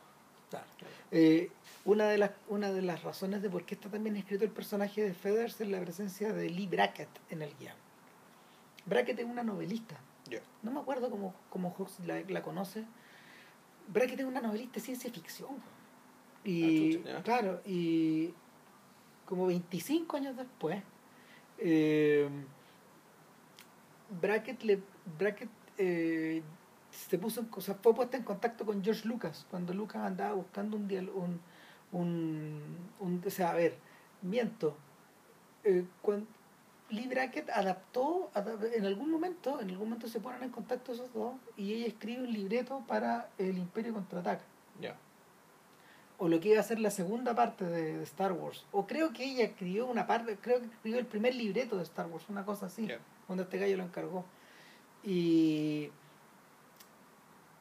Claro. 0.50 0.66
Eh, 1.12 1.50
una, 1.86 2.08
de 2.08 2.18
las, 2.18 2.32
una 2.48 2.72
de 2.72 2.82
las 2.82 3.04
razones 3.04 3.42
de 3.42 3.50
por 3.50 3.64
qué 3.66 3.76
está 3.76 3.90
también 3.90 4.16
escrito 4.16 4.44
el 4.46 4.52
personaje 4.52 5.02
de 5.04 5.14
Feathers 5.14 5.60
es 5.62 5.68
la 5.68 5.80
presencia 5.82 6.32
de 6.34 6.50
Lee 6.50 6.68
Brackett 6.68 7.10
en 7.30 7.42
el 7.42 7.54
guion. 7.60 7.76
Brackett 8.86 9.20
es 9.20 9.26
una 9.26 9.44
novelista. 9.44 9.98
No 10.64 10.72
me 10.72 10.80
acuerdo 10.82 11.10
cómo, 11.10 11.34
cómo 11.50 11.74
la, 12.06 12.22
la 12.28 12.42
conoce. 12.42 12.84
Brackett 13.88 14.20
es 14.20 14.26
una 14.26 14.42
novelista 14.42 14.76
de 14.76 14.82
ciencia 14.82 15.12
ficción. 15.12 15.52
Y 16.44 16.98
Ah, 17.08 17.22
claro, 17.24 17.62
y 17.66 18.34
como 19.26 19.48
25 19.48 20.18
años 20.18 20.36
después, 20.38 20.82
eh, 21.58 22.30
Brackett, 24.22 24.64
le, 24.64 24.82
Brackett 25.18 25.50
eh, 25.78 26.42
se 27.10 27.18
puso 27.18 27.42
en, 27.42 27.48
o 27.56 27.62
sea, 27.62 27.76
fue 27.76 27.94
puesta 27.94 28.18
en 28.18 28.24
contacto 28.24 28.66
con 28.66 28.84
George 28.84 29.08
Lucas 29.08 29.46
cuando 29.50 29.74
Lucas 29.74 30.02
andaba 30.04 30.34
buscando 30.34 30.78
un 30.78 30.88
dial- 30.88 31.10
un, 31.14 31.40
un, 31.92 32.62
un- 33.00 33.24
o 33.26 33.30
sea, 33.30 33.52
a 33.52 33.54
ver, 33.54 33.76
miento. 34.22 34.76
Eh, 35.64 35.86
cuan- 36.02 36.28
Lee 36.90 37.08
Brackett 37.08 37.50
adaptó, 37.50 38.32
adap- 38.34 38.72
en 38.74 38.86
algún 38.86 39.12
momento, 39.12 39.60
en 39.60 39.70
algún 39.70 39.90
momento 39.90 40.08
se 40.08 40.20
ponen 40.22 40.42
en 40.44 40.50
contacto 40.50 40.94
esos 40.94 41.12
dos 41.14 41.34
y 41.58 41.74
ella 41.74 41.88
escribe 41.88 42.24
un 42.24 42.32
libreto 42.32 42.84
para 42.88 43.30
el 43.38 43.58
Imperio 43.58 43.94
contraataca 43.94 44.44
Ya. 44.80 44.96
o 46.18 46.30
lo 46.30 46.40
que 46.40 46.50
iba 46.50 46.60
a 46.62 46.64
ser 46.64 46.80
la 46.80 46.90
segunda 46.90 47.36
parte 47.36 47.66
de, 47.66 47.98
de 47.98 48.04
Star 48.04 48.32
Wars. 48.32 48.66
O 48.72 48.88
creo 48.88 49.12
que 49.14 49.26
ella 49.26 49.44
escribió 49.44 49.86
una 49.86 50.08
parte, 50.08 50.38
creo 50.42 50.60
que 50.62 50.66
escribió 50.68 50.98
el 51.00 51.06
primer 51.06 51.36
libreto 51.36 51.76
de 51.78 51.84
Star 51.84 52.08
Wars, 52.08 52.24
una 52.30 52.46
cosa 52.46 52.68
así, 52.68 52.88
cuando 53.28 53.44
este 53.44 53.58
gallo 53.60 53.76
lo 53.78 53.84
encargó. 53.84 54.24
Y, 55.04 55.90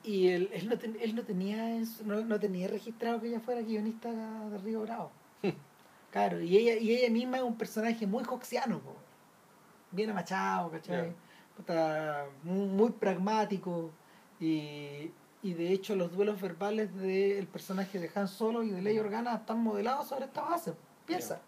y 0.07 0.29
él, 0.29 0.49
él, 0.53 0.69
no, 0.69 0.79
ten- 0.79 0.97
él 1.01 1.15
no, 1.15 1.23
tenía 1.25 1.77
en 1.77 1.85
su- 1.87 2.07
no, 2.07 2.21
no 2.25 2.39
tenía 2.41 2.69
registrado 2.69 3.21
que 3.21 3.29
ella 3.29 3.41
fuera 3.41 3.61
guionista 3.61 4.11
de 4.49 4.59
Río 4.59 4.81
Bravo. 4.83 5.11
claro, 6.11 6.41
y 6.41 6.57
ella, 6.57 6.77
y 6.77 6.93
ella 6.95 7.11
misma 7.11 7.39
es 7.39 7.43
un 7.43 7.57
personaje 7.59 8.07
muy 8.07 8.23
hoxiano, 8.29 8.79
po. 8.81 8.95
bien 9.91 10.11
amachado, 10.11 10.71
¿cachai? 10.71 11.13
Puta, 11.57 12.27
muy, 12.43 12.67
muy 12.67 12.91
pragmático 12.93 13.91
y, 14.39 15.11
y 15.43 15.55
de 15.55 15.73
hecho 15.73 15.97
los 15.97 16.13
duelos 16.13 16.41
verbales 16.41 16.95
del 16.97 17.47
personaje 17.47 17.99
de 17.99 18.11
Han 18.15 18.29
Solo 18.29 18.63
y 18.63 18.71
de 18.71 18.83
Leia 18.83 19.01
Organa 19.01 19.35
están 19.37 19.61
modelados 19.63 20.09
sobre 20.09 20.27
esta 20.27 20.43
base. 20.43 20.75
Piensa. 21.07 21.41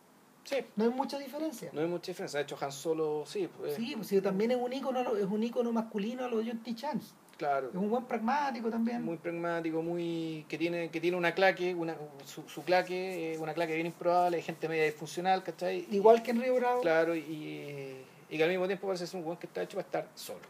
Sí, 0.45 0.57
No 0.77 0.85
hay 0.85 0.91
mucha 0.91 1.19
diferencia. 1.19 1.69
no 1.75 1.83
hay 1.83 1.87
mucha 1.89 2.11
diferencia. 2.11 2.39
De 2.39 2.45
hecho, 2.45 2.57
Han 2.59 2.73
Solo, 2.73 3.25
sí, 3.27 3.49
pues, 3.55 3.75
Sí, 3.75 3.93
pues 3.97 4.07
sí, 4.09 4.21
también 4.23 4.51
es 4.53 4.57
un 4.57 4.73
ícono, 4.73 5.15
es 5.15 5.27
un 5.27 5.43
ícono 5.43 5.73
masculino 5.73 6.25
a 6.25 6.29
los 6.29 6.43
John 6.47 6.63
T. 6.63 6.75
Chance. 6.75 7.13
Claro. 7.39 7.69
Es 7.71 7.75
un 7.75 7.89
buen 7.89 8.05
pragmático 8.05 8.69
también. 8.69 9.03
Muy 9.03 9.17
pragmático, 9.17 9.81
muy 9.83 10.45
que 10.49 10.59
tiene 10.59 10.91
que 10.91 11.01
tiene 11.01 11.17
una 11.17 11.33
claque, 11.33 11.75
una, 11.75 11.97
su, 12.27 12.43
su 12.49 12.63
claque, 12.63 13.33
eh, 13.35 13.39
una 13.39 13.55
claque 13.55 13.75
bien 13.75 13.87
improbable, 13.87 14.37
hay 14.37 14.43
gente 14.43 14.69
media 14.69 14.85
disfuncional, 14.85 15.43
¿cachai? 15.43 15.87
Igual 15.91 16.23
que 16.23 16.33
en 16.33 16.43
Río 16.43 16.55
Bravo. 16.57 16.83
Claro, 16.83 17.15
y, 17.17 17.97
y 18.29 18.37
que 18.37 18.45
al 18.45 18.51
mismo 18.51 18.67
tiempo 18.67 18.87
parece 18.87 19.07
ser 19.07 19.19
un 19.21 19.25
buen 19.25 19.39
que 19.39 19.47
está 19.47 19.63
hecho 19.63 19.77
para 19.79 19.87
estar 19.87 20.09
solo. 20.15 20.41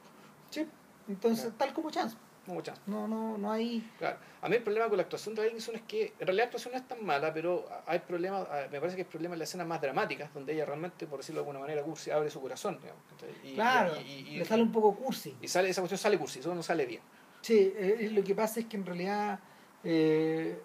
Sí. 0.51 0.66
Entonces, 1.09 1.45
Claro. 1.45 1.57
tal 1.59 1.72
como 1.74 1.91
Chance. 1.91 2.16
No. 2.49 2.63
No, 2.87 3.09
no, 3.09 3.39
no 3.39 3.53
hay. 3.53 3.89
Claro. 3.99 4.19
A 4.41 4.49
mí 4.49 4.57
el 4.57 4.63
problema 4.63 4.89
con 4.89 4.97
la 4.97 5.03
actuación 5.03 5.35
de 5.35 5.45
Dickinson 5.45 5.77
es 5.77 5.83
que 5.83 6.15
en 6.19 6.27
realidad 6.27 6.37
la 6.37 6.45
actuación 6.45 6.73
no 6.73 6.79
es 6.79 6.89
tan 6.89 7.05
mala, 7.05 7.33
pero 7.33 7.69
hay 7.87 7.99
problemas, 8.01 8.47
ah, 8.51 8.67
me 8.71 8.79
parece 8.79 8.97
que 8.97 9.03
hay 9.03 9.09
problemas 9.09 9.35
en 9.35 9.41
las 9.41 9.49
escenas 9.49 9.67
más 9.67 9.81
dramáticas, 9.81 10.33
donde 10.33 10.53
ella 10.53 10.65
realmente, 10.65 11.07
por 11.07 11.19
decirlo 11.19 11.41
de 11.41 11.47
alguna 11.47 11.61
manera, 11.61 11.83
cursi, 11.83 12.11
abre 12.11 12.31
su 12.31 12.41
corazón. 12.41 12.79
digamos, 12.81 13.03
¿cachai? 13.11 13.31
y, 13.45 13.55
claro, 13.55 14.01
y, 14.01 14.39
le 14.39 14.45
sale 14.45 14.63
un 14.63 14.73
poco 14.73 14.95
cursi. 14.95 15.37
y 15.41 15.49
sale, 15.49 15.69
esa 15.69 15.81
cuestión 15.81 15.99
sale 15.99 16.19
cursi, 16.19 16.39
eso 16.41 16.55
no 16.55 16.63
sale 16.63 16.87
bien. 16.87 17.03
Sí, 17.41 17.73
eh, 17.77 18.11
lo 18.13 18.25
que 18.25 18.35
pasa 18.35 18.61
es 18.61 18.67
que 18.67 18.77
en 18.77 18.87
realidad, 18.87 19.41
eh, 19.85 20.61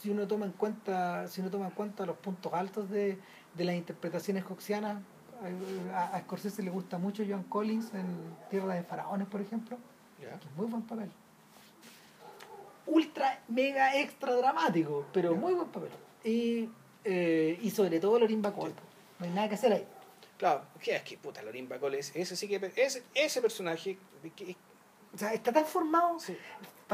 si 0.00 0.10
uno 0.10 0.26
toma 0.26 0.46
en 0.46 0.52
cuenta, 0.52 1.26
si 1.28 1.40
uno 1.40 1.50
toma 1.50 1.66
en 1.66 1.72
cuenta 1.72 2.06
los 2.06 2.16
puntos 2.16 2.52
altos 2.52 2.90
de, 2.90 3.18
de 3.54 3.64
las 3.64 3.74
interpretaciones 3.74 4.44
hoxianas, 4.48 5.02
a, 5.92 6.16
a 6.16 6.20
Scorsese 6.20 6.62
le 6.62 6.70
gusta 6.70 6.98
mucho 6.98 7.24
John 7.28 7.42
Collins 7.44 7.92
en 7.94 8.06
Tierra 8.48 8.74
de 8.74 8.84
Faraones, 8.84 9.26
por 9.26 9.40
ejemplo, 9.40 9.76
es 10.28 10.56
muy 10.56 10.66
buen 10.66 10.82
papel. 10.82 11.10
Ultra, 12.86 13.40
mega, 13.48 13.96
extra 13.98 14.34
dramático, 14.34 15.06
pero 15.12 15.34
muy 15.34 15.54
buen 15.54 15.68
papel. 15.68 15.90
Y, 16.24 16.68
eh, 17.04 17.58
y 17.62 17.70
sobre 17.70 18.00
todo 18.00 18.18
Lorin 18.18 18.42
Bacall. 18.42 18.72
No 19.18 19.26
hay 19.26 19.32
nada 19.32 19.48
que 19.48 19.54
hacer 19.54 19.72
ahí. 19.72 19.86
Claro, 20.36 20.62
que 20.80 20.96
es 20.96 21.02
que 21.02 21.16
puta, 21.18 21.42
Lorin 21.42 21.68
Bacall, 21.68 21.94
ese, 21.94 22.20
ese 22.20 22.36
sí 22.36 22.48
que 22.48 22.72
ese, 22.76 23.04
ese 23.14 23.40
personaje 23.40 23.96
que, 24.34 24.56
O 25.14 25.18
sea, 25.18 25.32
está 25.32 25.52
tan 25.52 25.64
formado, 25.64 26.18
sí, 26.18 26.36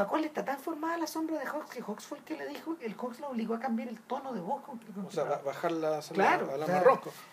Bacall 0.03 0.25
está 0.25 0.43
tan 0.45 0.59
formada 0.59 0.97
la 0.97 1.07
sombra 1.07 1.37
de 1.39 1.45
Hawks 1.45 1.69
que 1.69 1.81
Hawks 1.81 2.05
fue 2.05 2.17
el 2.17 2.23
que 2.23 2.35
le 2.37 2.47
dijo, 2.47 2.75
el 2.81 2.93
Hawks 2.95 3.19
lo 3.19 3.29
obligó 3.29 3.53
a 3.55 3.59
cambiar 3.59 3.87
el 3.87 3.99
tono 4.01 4.33
de 4.33 4.41
voz 4.41 4.61
con 4.63 4.79
que 4.79 4.87
o 4.99 5.11
sea, 5.11 5.23
ba- 5.25 5.41
bajar 5.45 5.71
la 5.71 5.99
Claro, 6.13 6.51
a 6.53 6.57
la 6.57 6.65
o 6.65 6.67
sea. 6.67 6.83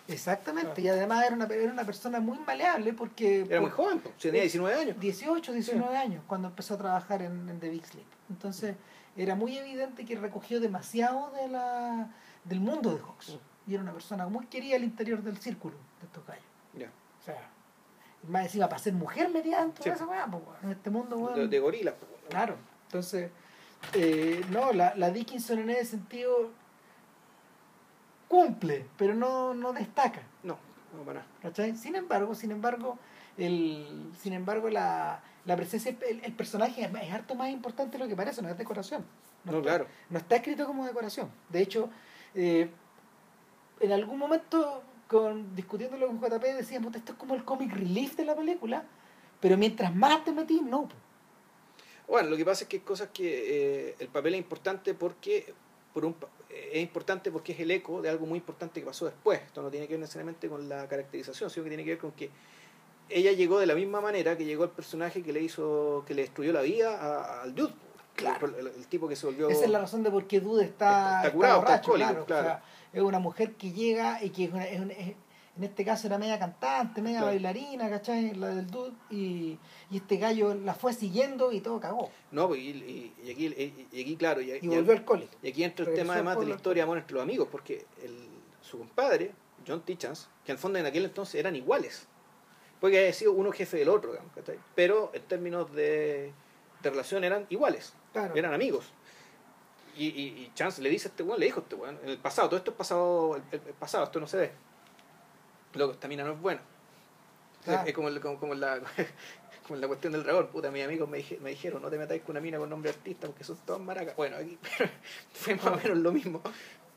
Exactamente, 0.09 0.81
Claro. 0.83 0.83
y 0.83 0.89
además 0.89 1.25
era 1.27 1.35
una, 1.37 1.45
era 1.47 1.73
una 1.73 1.85
persona 1.85 2.21
muy 2.21 2.39
maleable 2.41 2.93
porque... 2.93 3.43
Era 3.43 3.61
muy 3.61 3.71
joven, 3.71 4.01
pues, 4.01 4.17
tenía 4.17 4.43
19 4.43 4.75
años. 4.81 5.01
18, 5.01 5.53
19 5.53 5.97
años 5.97 6.23
cuando 6.27 6.49
empezó 6.49 6.75
a 6.75 6.79
trabajar 6.79 7.23
en, 7.23 7.49
en 7.49 7.59
The 7.61 7.69
Big 7.71 7.87
Sleep. 7.87 8.07
Entonces 8.31 8.77
era 9.17 9.35
muy 9.35 9.57
evidente 9.57 10.05
que 10.05 10.17
recogió 10.17 10.61
demasiado 10.61 11.31
de 11.33 11.49
la, 11.49 12.09
del 12.45 12.61
mundo 12.61 12.95
de 12.95 13.01
Hawks. 13.01 13.39
Y 13.67 13.75
era 13.75 13.83
una 13.83 13.93
persona 13.93 14.27
muy 14.29 14.47
querida 14.47 14.77
al 14.77 14.85
interior 14.85 15.23
del 15.23 15.39
círculo 15.39 15.75
de 16.01 16.07
estos 16.07 16.25
gallos. 16.27 16.45
Ya. 16.75 16.87
O 17.21 17.25
sea, 17.25 17.51
más 18.29 18.45
encima 18.45 18.69
para 18.69 18.79
ser 18.79 18.93
mujer 18.93 19.29
metida 19.31 19.63
en 19.63 19.73
toda 19.73 19.85
Sí. 19.85 19.91
esa 19.91 20.07
weá, 20.07 20.29
en 20.63 20.71
este 20.73 20.91
mundo, 20.91 21.17
weón. 21.19 21.35
De, 21.35 21.49
de 21.49 21.59
gorilas. 21.59 21.95
pues. 21.99 22.11
Claro, 22.29 22.57
entonces, 22.87 23.31
eh, 23.95 24.45
no, 24.51 24.73
la, 24.73 24.95
la 24.97 25.11
Dickinson 25.11 25.59
en 25.61 25.71
ese 25.71 25.85
sentido 25.93 26.51
cumple, 28.29 28.87
pero 28.97 29.15
no, 29.15 29.55
no 29.55 29.73
destaca. 29.73 30.23
No, 30.43 30.59
no 30.97 31.03
para 31.05 31.21
nada. 31.21 31.31
¿cachai? 31.43 31.77
Sin 31.77 31.95
embargo, 31.95 32.35
sin 32.35 32.51
embargo, 32.51 32.99
el, 33.39 34.11
sin 34.21 34.33
embargo 34.33 34.69
la, 34.69 35.21
la 35.45 35.57
presencia, 35.57 35.97
el, 36.09 36.25
el 36.25 36.33
personaje 36.33 36.83
es, 36.83 36.91
es 37.03 37.13
harto 37.13 37.35
más 37.35 37.51
importante 37.51 37.99
de 37.99 38.05
lo 38.05 38.09
que 38.09 38.17
parece, 38.17 38.43
no 38.43 38.49
es 38.49 38.59
decoración. 38.59 39.05
No, 39.45 39.53
está, 39.59 39.63
claro. 39.63 39.87
no 40.11 40.19
está 40.19 40.37
escrito 40.37 40.67
como 40.67 40.85
decoración. 40.87 41.31
De 41.51 41.61
hecho, 41.63 41.89
eh, 42.35 42.69
en 43.79 43.93
algún 43.93 44.19
momento, 44.19 44.83
con, 45.09 45.55
discutiéndolo 45.55 46.07
con 46.09 46.21
JP, 46.21 46.43
decíamos, 46.57 46.95
esto 46.95 47.13
es 47.13 47.19
como 47.19 47.35
el 47.35 47.45
comic 47.45 47.73
relief 47.73 48.17
de 48.17 48.25
la 48.25 48.35
película, 48.35 48.85
pero 49.41 49.57
mientras 49.57 49.95
más 49.95 50.25
te 50.25 50.33
metís, 50.33 50.63
no. 50.63 50.89
Bueno, 52.09 52.31
lo 52.31 52.37
que 52.37 52.45
pasa 52.45 52.65
es 52.65 52.69
que 52.69 52.77
hay 52.77 52.83
cosas 52.83 53.09
que 53.13 53.89
eh, 53.91 53.97
el 53.99 54.09
papel 54.09 54.35
es 54.35 54.39
importante 54.39 54.95
porque 54.95 55.53
por 55.93 56.05
un, 56.05 56.15
eh, 56.51 56.71
es 56.75 56.83
importante 56.83 57.31
porque 57.33 57.53
es 57.53 57.61
el 57.61 57.71
eco 57.71 58.01
de 58.01 58.09
algo 58.09 58.27
muy 58.27 58.39
importante 58.39 58.81
que 58.81 58.87
pasó 58.87 59.07
después. 59.07 59.41
Esto 59.45 59.63
no 59.63 59.71
tiene 59.71 59.87
que 59.87 59.95
ver 59.95 60.01
necesariamente 60.01 60.49
con 60.49 60.69
la 60.69 60.87
caracterización, 60.89 61.51
sino 61.51 61.65
que 61.65 61.71
tiene 61.71 61.85
que 61.85 61.91
ver 61.91 61.99
con 61.99 62.13
que 62.13 62.31
ella 63.09 63.33
llegó 63.33 63.59
de 63.59 63.67
la 63.67 63.75
misma 63.75 64.01
manera 64.01 64.37
que 64.37 64.45
llegó 64.45 64.65
el 64.65 64.71
personaje 64.71 65.23
que 65.23 65.33
le 65.33 65.41
hizo, 65.41 66.05
que 66.07 66.15
le 66.15 66.23
destruyó 66.23 66.53
la 66.53 66.63
vida 66.63 66.97
a- 67.01 67.43
al 67.43 67.55
dude. 67.55 67.73
Claro. 68.15 68.47
El, 68.57 68.69
el 68.69 68.87
tipo 68.87 69.09
que 69.09 69.15
se 69.17 69.27
volvió. 69.27 69.51
Esa 69.51 69.65
es 69.65 69.71
la 69.71 69.79
razón 69.81 70.03
de 70.03 70.11
por 70.11 70.27
qué 70.27 70.41
Dude 70.41 70.65
está, 70.65 70.89
Está- 71.17 71.17
está 71.23 71.33
curado, 71.33 71.59
está 71.61 71.75
alcohólico, 71.75 72.09
claro. 72.09 72.23
O 72.23 72.27
claro. 72.27 72.45
sea, 72.47 72.63
es 72.93 73.03
una 73.03 73.19
mujer 73.19 73.55
que 73.55 73.73
llega 73.73 74.23
y 74.23 74.31
que 74.31 74.45
es 74.45 74.53
una- 74.53 74.67
es 74.67 74.81
una- 74.81 74.93
es- 74.95 75.15
en 75.57 75.65
este 75.65 75.87
caso 75.87 76.07
era 76.07 76.19
media 76.19 76.39
cantante, 76.39 77.01
media 77.01 77.21
Claro. 77.21 77.33
bailarina, 77.33 77.89
¿cachai? 77.89 78.35
La 78.35 78.49
del 78.49 78.67
Dude. 78.67 78.93
Y, 79.11 79.59
y 79.91 79.97
este 79.97 80.19
gallo 80.19 80.53
la 80.55 80.75
fue 80.75 80.93
siguiendo 80.93 81.51
y 81.51 81.61
todo 81.63 81.81
cagó. 81.81 82.11
No, 82.31 82.49
pues, 82.49 82.61
y, 82.61 82.69
y- 82.71 83.13
y 83.93 84.01
aquí, 84.03 84.17
claro, 84.17 84.43
y, 84.43 84.59
volvió 84.69 84.93
alcohólico. 84.93 85.33
y 85.43 85.49
aquí 85.49 85.65
entra 85.65 85.85
el 85.85 85.87
Regresó 85.87 86.03
tema 86.03 86.13
al 86.13 86.19
además 86.19 86.41
de 86.41 86.47
la 86.51 86.57
historia 86.57 86.81
de 86.83 86.85
amor 86.85 86.99
entre 86.99 87.15
los 87.15 87.23
amigos, 87.23 87.49
porque 87.51 87.87
el, 88.03 88.29
su 88.61 88.77
compadre, 88.79 89.33
John 89.67 89.81
Tichans, 89.81 90.29
que 90.45 90.53
al 90.53 90.59
fondo 90.59 90.79
en 90.79 90.85
aquel 90.85 91.07
entonces 91.07 91.37
eran 91.37 91.57
iguales, 91.57 92.07
porque 92.79 92.99
había 92.99 93.13
sido 93.15 93.33
uno 93.33 93.51
jefe 93.51 93.79
del 93.79 93.89
otro, 93.89 94.11
digamos, 94.13 94.33
¿cachai? 94.35 94.59
pero 94.75 95.11
en 95.15 95.23
términos 95.23 95.73
de, 95.73 96.35
de 96.83 96.91
relación 96.91 97.25
eran 97.25 97.47
iguales, 97.49 97.95
Claro. 98.13 98.35
eran 98.37 98.53
amigos. 98.53 98.93
Y, 99.97 100.07
y, 100.09 100.23
y 100.43 100.53
Chance 100.55 100.83
le 100.83 100.91
dice 100.91 101.09
a 101.09 101.11
este 101.11 101.23
weón, 101.23 101.41
le 101.41 101.47
dijo 101.47 101.61
a 101.61 101.63
este 101.63 101.75
weón, 101.75 101.99
en 102.03 102.09
el 102.11 102.19
pasado, 102.19 102.49
todo 102.49 102.59
esto 102.59 102.71
es 102.73 102.77
pasado, 102.77 103.37
el, 103.51 103.61
pasado, 103.79 104.05
esto 104.05 104.21
no 104.21 104.27
se 104.27 104.37
ve. 104.37 104.53
Loco, 105.75 105.93
esta 105.93 106.09
mina 106.09 106.25
no 106.25 106.33
es 106.33 106.41
buena. 106.41 106.61
Claro. 107.65 107.87
Es 107.89 107.95
como, 107.95 108.09
como, 108.21 108.39
como 108.39 108.53
en 108.53 108.61
la, 108.61 108.81
como 109.67 109.79
la 109.81 109.87
cuestión 109.89 110.13
del 110.13 110.23
dragón, 110.23 110.49
puta, 110.49 110.71
mis 110.71 110.85
amigos 110.85 111.09
me, 111.09 111.19
dije- 111.19 111.39
me 111.41 111.51
dijeron, 111.51 111.83
no 111.83 111.89
te 111.91 111.99
metáis 111.99 112.23
con 112.23 112.33
una 112.33 112.41
mina 112.41 112.59
con 112.59 112.69
nombre 112.71 112.91
artista, 112.91 113.27
porque 113.27 113.45
son 113.45 113.57
todas 113.67 113.81
maracas. 113.81 114.15
Bueno, 114.17 114.37
aquí 114.37 114.59
fue 115.33 115.55
más 115.57 115.67
o 115.67 115.77
menos 115.77 115.99
lo 115.99 116.13
mismo. 116.13 116.43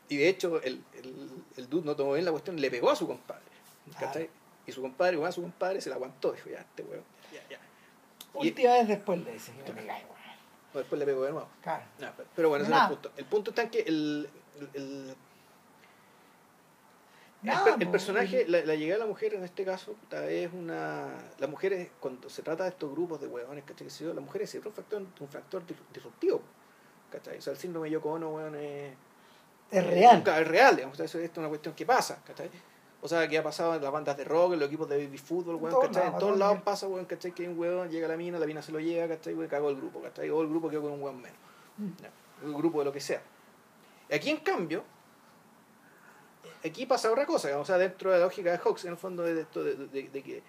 Y 0.10 0.18
de 0.18 0.28
hecho, 0.30 0.62
el, 0.62 0.84
el, 0.96 1.30
el 1.58 1.70
dude 1.70 1.86
no 1.86 1.96
tomó 1.96 2.14
bien 2.14 2.26
la 2.26 2.32
cuestión, 2.32 2.60
le 2.60 2.70
pegó 2.72 2.90
a 2.90 2.96
su 2.96 3.08
compadre. 3.08 3.44
¿cachai? 3.94 4.26
Claro. 4.28 4.30
Y 4.68 4.72
su 4.72 4.82
compadre, 4.82 5.14
igual 5.16 5.30
a 5.30 5.32
su 5.32 5.42
compadre, 5.42 5.82
se 5.82 5.90
la 5.90 5.96
aguantó. 5.96 6.32
Dijo, 6.34 6.50
ya, 6.50 6.60
este 6.60 6.84
weón, 6.84 7.04
ya, 7.34 7.42
ya. 7.50 7.60
Y 8.42 8.50
Última 8.50 8.74
vez 8.74 8.88
después 8.88 9.20
le 9.24 9.32
dice, 9.34 9.52
"Me 9.54 9.86
cae, 9.86 10.06
weón". 10.06 10.19
Después 10.74 11.00
le 11.00 11.06
pegó 11.06 11.24
de 11.24 11.32
nuevo. 11.32 11.48
Claro. 11.64 11.84
No, 12.00 12.08
pero, 12.36 12.50
bueno, 12.50 12.64
ese 12.64 12.72
no 12.72 12.78
es 12.78 12.84
el 12.84 12.90
punto. 12.90 13.12
El 13.18 13.26
punto 13.26 13.52
está 13.52 13.62
en 13.64 13.70
que 13.70 13.80
el, 13.82 14.30
el, 14.60 14.70
el- 14.74 15.16
personaje, 17.90 18.46
la, 18.48 18.60
la 18.66 18.76
llegada 18.76 18.98
de 18.98 19.06
la 19.06 19.10
mujer 19.10 19.34
en 19.34 19.44
este 19.46 19.64
caso, 19.64 19.96
es 20.28 20.52
una. 20.54 21.08
Las 21.40 21.50
mujeres, 21.50 21.90
cuando 22.00 22.30
se 22.30 22.42
trata 22.42 22.64
de 22.66 22.70
estos 22.72 22.92
grupos 22.92 23.22
de 23.22 23.28
huevones, 23.28 23.64
¿cachai? 23.64 23.88
Las 23.88 24.24
mujeres 24.24 24.50
siempre 24.50 24.70
un 24.70 24.76
factor, 24.76 25.02
un 25.20 25.28
factor 25.30 25.66
dis- 25.66 25.94
disruptivo, 25.94 26.42
¿cachai? 27.12 27.38
O 27.38 27.42
sea, 27.42 27.54
el 27.54 27.60
síndrome 27.60 27.88
de 27.88 27.94
Yoko 27.94 28.12
Ono, 28.12 28.30
weón, 28.32 28.56
es. 28.56 28.94
es 29.72 29.88
real. 29.88 30.22
Es 30.26 30.48
real, 30.48 30.76
digamos, 30.76 30.96
o 30.96 30.98
sea, 30.98 31.06
eso- 31.06 31.20
esto 31.20 31.34
es 31.34 31.38
una 31.40 31.48
cuestión 31.50 31.74
que 31.76 31.86
pasa, 31.86 32.22
¿cachai? 32.26 32.50
O 33.02 33.08
sea, 33.08 33.28
que 33.30 33.38
ha 33.38 33.44
pasado 33.44 33.76
en 33.76 33.82
las 33.82 33.92
bandas 33.92 34.18
de 34.18 34.26
rock, 34.26 34.54
en 34.54 34.60
los 34.60 34.68
equipos 34.68 34.90
de 34.90 34.98
baby 35.06 35.18
fútbol, 35.18 35.56
weón, 35.56 35.72
todos 35.72 35.88
¿cachai? 35.88 36.08
En 36.08 36.18
todos 36.18 36.34
a 36.34 36.38
lados 36.38 36.62
pasa, 36.64 36.88
weón, 36.88 37.06
¿cachai? 37.06 37.32
Que 37.32 37.44
hay 37.44 37.48
un 37.50 37.58
weón, 37.58 37.90
llega 37.90 38.08
la 38.10 38.18
mina, 38.18 38.38
la 38.40 38.46
mina 38.46 38.62
se 38.62 38.72
lo 38.74 38.80
lleva, 38.80 39.08
¿cachai? 39.08 39.34
Weón, 39.34 39.48
cagó 39.50 39.70
el 39.70 39.78
grupo, 39.78 40.02
¿cachai? 40.02 40.30
O 40.30 40.42
el 40.42 40.50
grupo 40.50 40.70
quedó 40.70 40.82
con 40.82 40.92
un 40.92 41.02
weón 41.02 41.22
menos. 41.22 41.38
Mm. 41.78 42.46
Un 42.48 42.54
grupo 42.54 42.80
de 42.80 42.86
lo 42.86 42.92
que 42.92 43.00
sea. 43.00 43.22
Aquí, 44.12 44.30
en 44.30 44.38
cambio, 44.38 44.84
aquí 46.66 46.86
pasa 46.86 47.12
otra 47.12 47.26
cosa, 47.26 47.58
o 47.60 47.66
sea, 47.66 47.78
dentro 47.78 48.12
de 48.12 48.18
la 48.20 48.26
lógica 48.26 48.52
de 48.52 48.58
Hawks, 48.58 48.86
en 48.86 48.92
el 48.92 48.98
fondo, 48.98 49.24
de, 49.24 49.42
esto 49.42 49.64
de, 49.64 49.76
de- 49.76 50.10
de 50.10 50.24
que, 50.24 50.44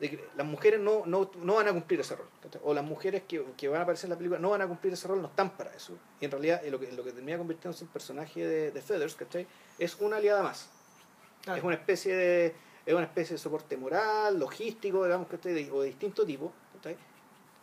de 0.00 0.10
que 0.10 0.24
las 0.34 0.46
mujeres 0.46 0.80
no, 0.80 1.02
no, 1.06 1.30
no 1.40 1.54
van 1.54 1.68
a 1.68 1.72
cumplir 1.72 2.00
ese 2.00 2.16
rol, 2.16 2.26
¿cachai? 2.42 2.60
o 2.64 2.74
las 2.74 2.84
mujeres 2.84 3.22
que, 3.28 3.44
que 3.56 3.68
van 3.68 3.80
a 3.80 3.82
aparecer 3.84 4.06
en 4.06 4.10
la 4.10 4.16
película 4.16 4.40
no 4.40 4.50
van 4.50 4.62
a 4.62 4.66
cumplir 4.66 4.92
ese 4.94 5.06
rol, 5.06 5.22
no 5.22 5.28
están 5.28 5.50
para 5.56 5.72
eso. 5.72 5.96
Y 6.20 6.24
en 6.24 6.30
realidad, 6.32 6.62
lo 6.64 6.80
que, 6.80 6.90
lo 6.92 7.04
que 7.04 7.12
termina 7.12 7.38
convirtiéndose 7.38 7.84
en 7.84 7.90
personaje 7.90 8.44
de, 8.44 8.70
de 8.72 8.82
Feathers, 8.82 9.14
¿cachai? 9.14 9.46
Es 9.78 9.96
una 10.00 10.16
aliada 10.16 10.42
más. 10.42 10.68
Claro. 11.42 11.58
Es 11.58 11.64
una 11.64 11.74
especie 11.74 12.14
de 12.16 12.54
es 12.84 12.94
una 12.94 13.04
especie 13.04 13.34
de 13.34 13.38
soporte 13.38 13.76
moral, 13.76 14.38
logístico, 14.40 15.04
digamos, 15.04 15.28
¿cachai? 15.28 15.52
De- 15.54 15.70
o 15.70 15.82
de 15.82 15.88
distinto 15.88 16.24
tipo, 16.26 16.52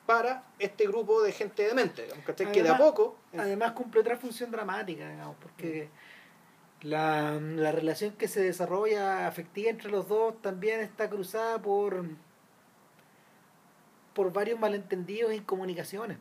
para 0.05 0.43
este 0.57 0.87
grupo 0.87 1.21
de 1.21 1.31
gente 1.33 1.63
demente, 1.67 2.03
digamos, 2.03 2.25
¿cachai? 2.25 2.51
que 2.51 2.63
de 2.63 2.69
a 2.69 2.73
Además- 2.73 2.89
poco... 2.91 3.17
Además 3.37 3.71
cumple 3.73 3.99
otra 4.01 4.17
función 4.17 4.49
dramática, 4.49 5.07
digamos, 5.09 5.35
porque 5.41 5.89
la, 6.81 7.33
la 7.39 7.71
relación 7.73 8.13
que 8.13 8.27
se 8.29 8.41
desarrolla 8.41 9.27
afectiva 9.27 9.69
entre 9.69 9.91
los 9.91 10.07
dos 10.07 10.41
también 10.41 10.79
está 10.79 11.09
cruzada 11.09 11.61
por 11.61 12.05
por 14.13 14.33
varios 14.33 14.59
malentendidos 14.59 15.31
e 15.31 15.35
incomunicaciones. 15.35 16.17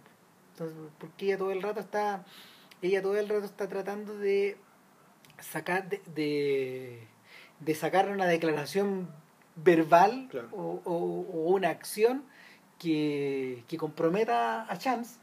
Entonces, 0.53 0.77
porque 0.99 1.27
ella 1.27 1.39
todo 1.39 1.51
el 1.53 1.63
rato 1.63 1.81
está 1.81 2.25
ella 2.83 3.03
todo 3.03 3.17
el 3.17 3.29
rato 3.29 3.45
está 3.45 3.69
tratando 3.69 4.17
de 4.19 4.57
sacar 5.41 5.89
de, 5.89 6.01
de, 6.15 7.09
de 7.61 7.75
sacar 7.75 8.09
una 8.11 8.27
declaración 8.27 9.09
verbal 9.57 10.29
Claro. 10.31 10.49
o, 10.53 10.81
o- 10.85 11.27
o 11.33 11.51
una 11.51 11.71
acción 11.71 12.23
que, 12.79 13.65
que 13.69 13.77
comprometa 13.77 14.71
a 14.73 14.79
Chance 14.79 15.17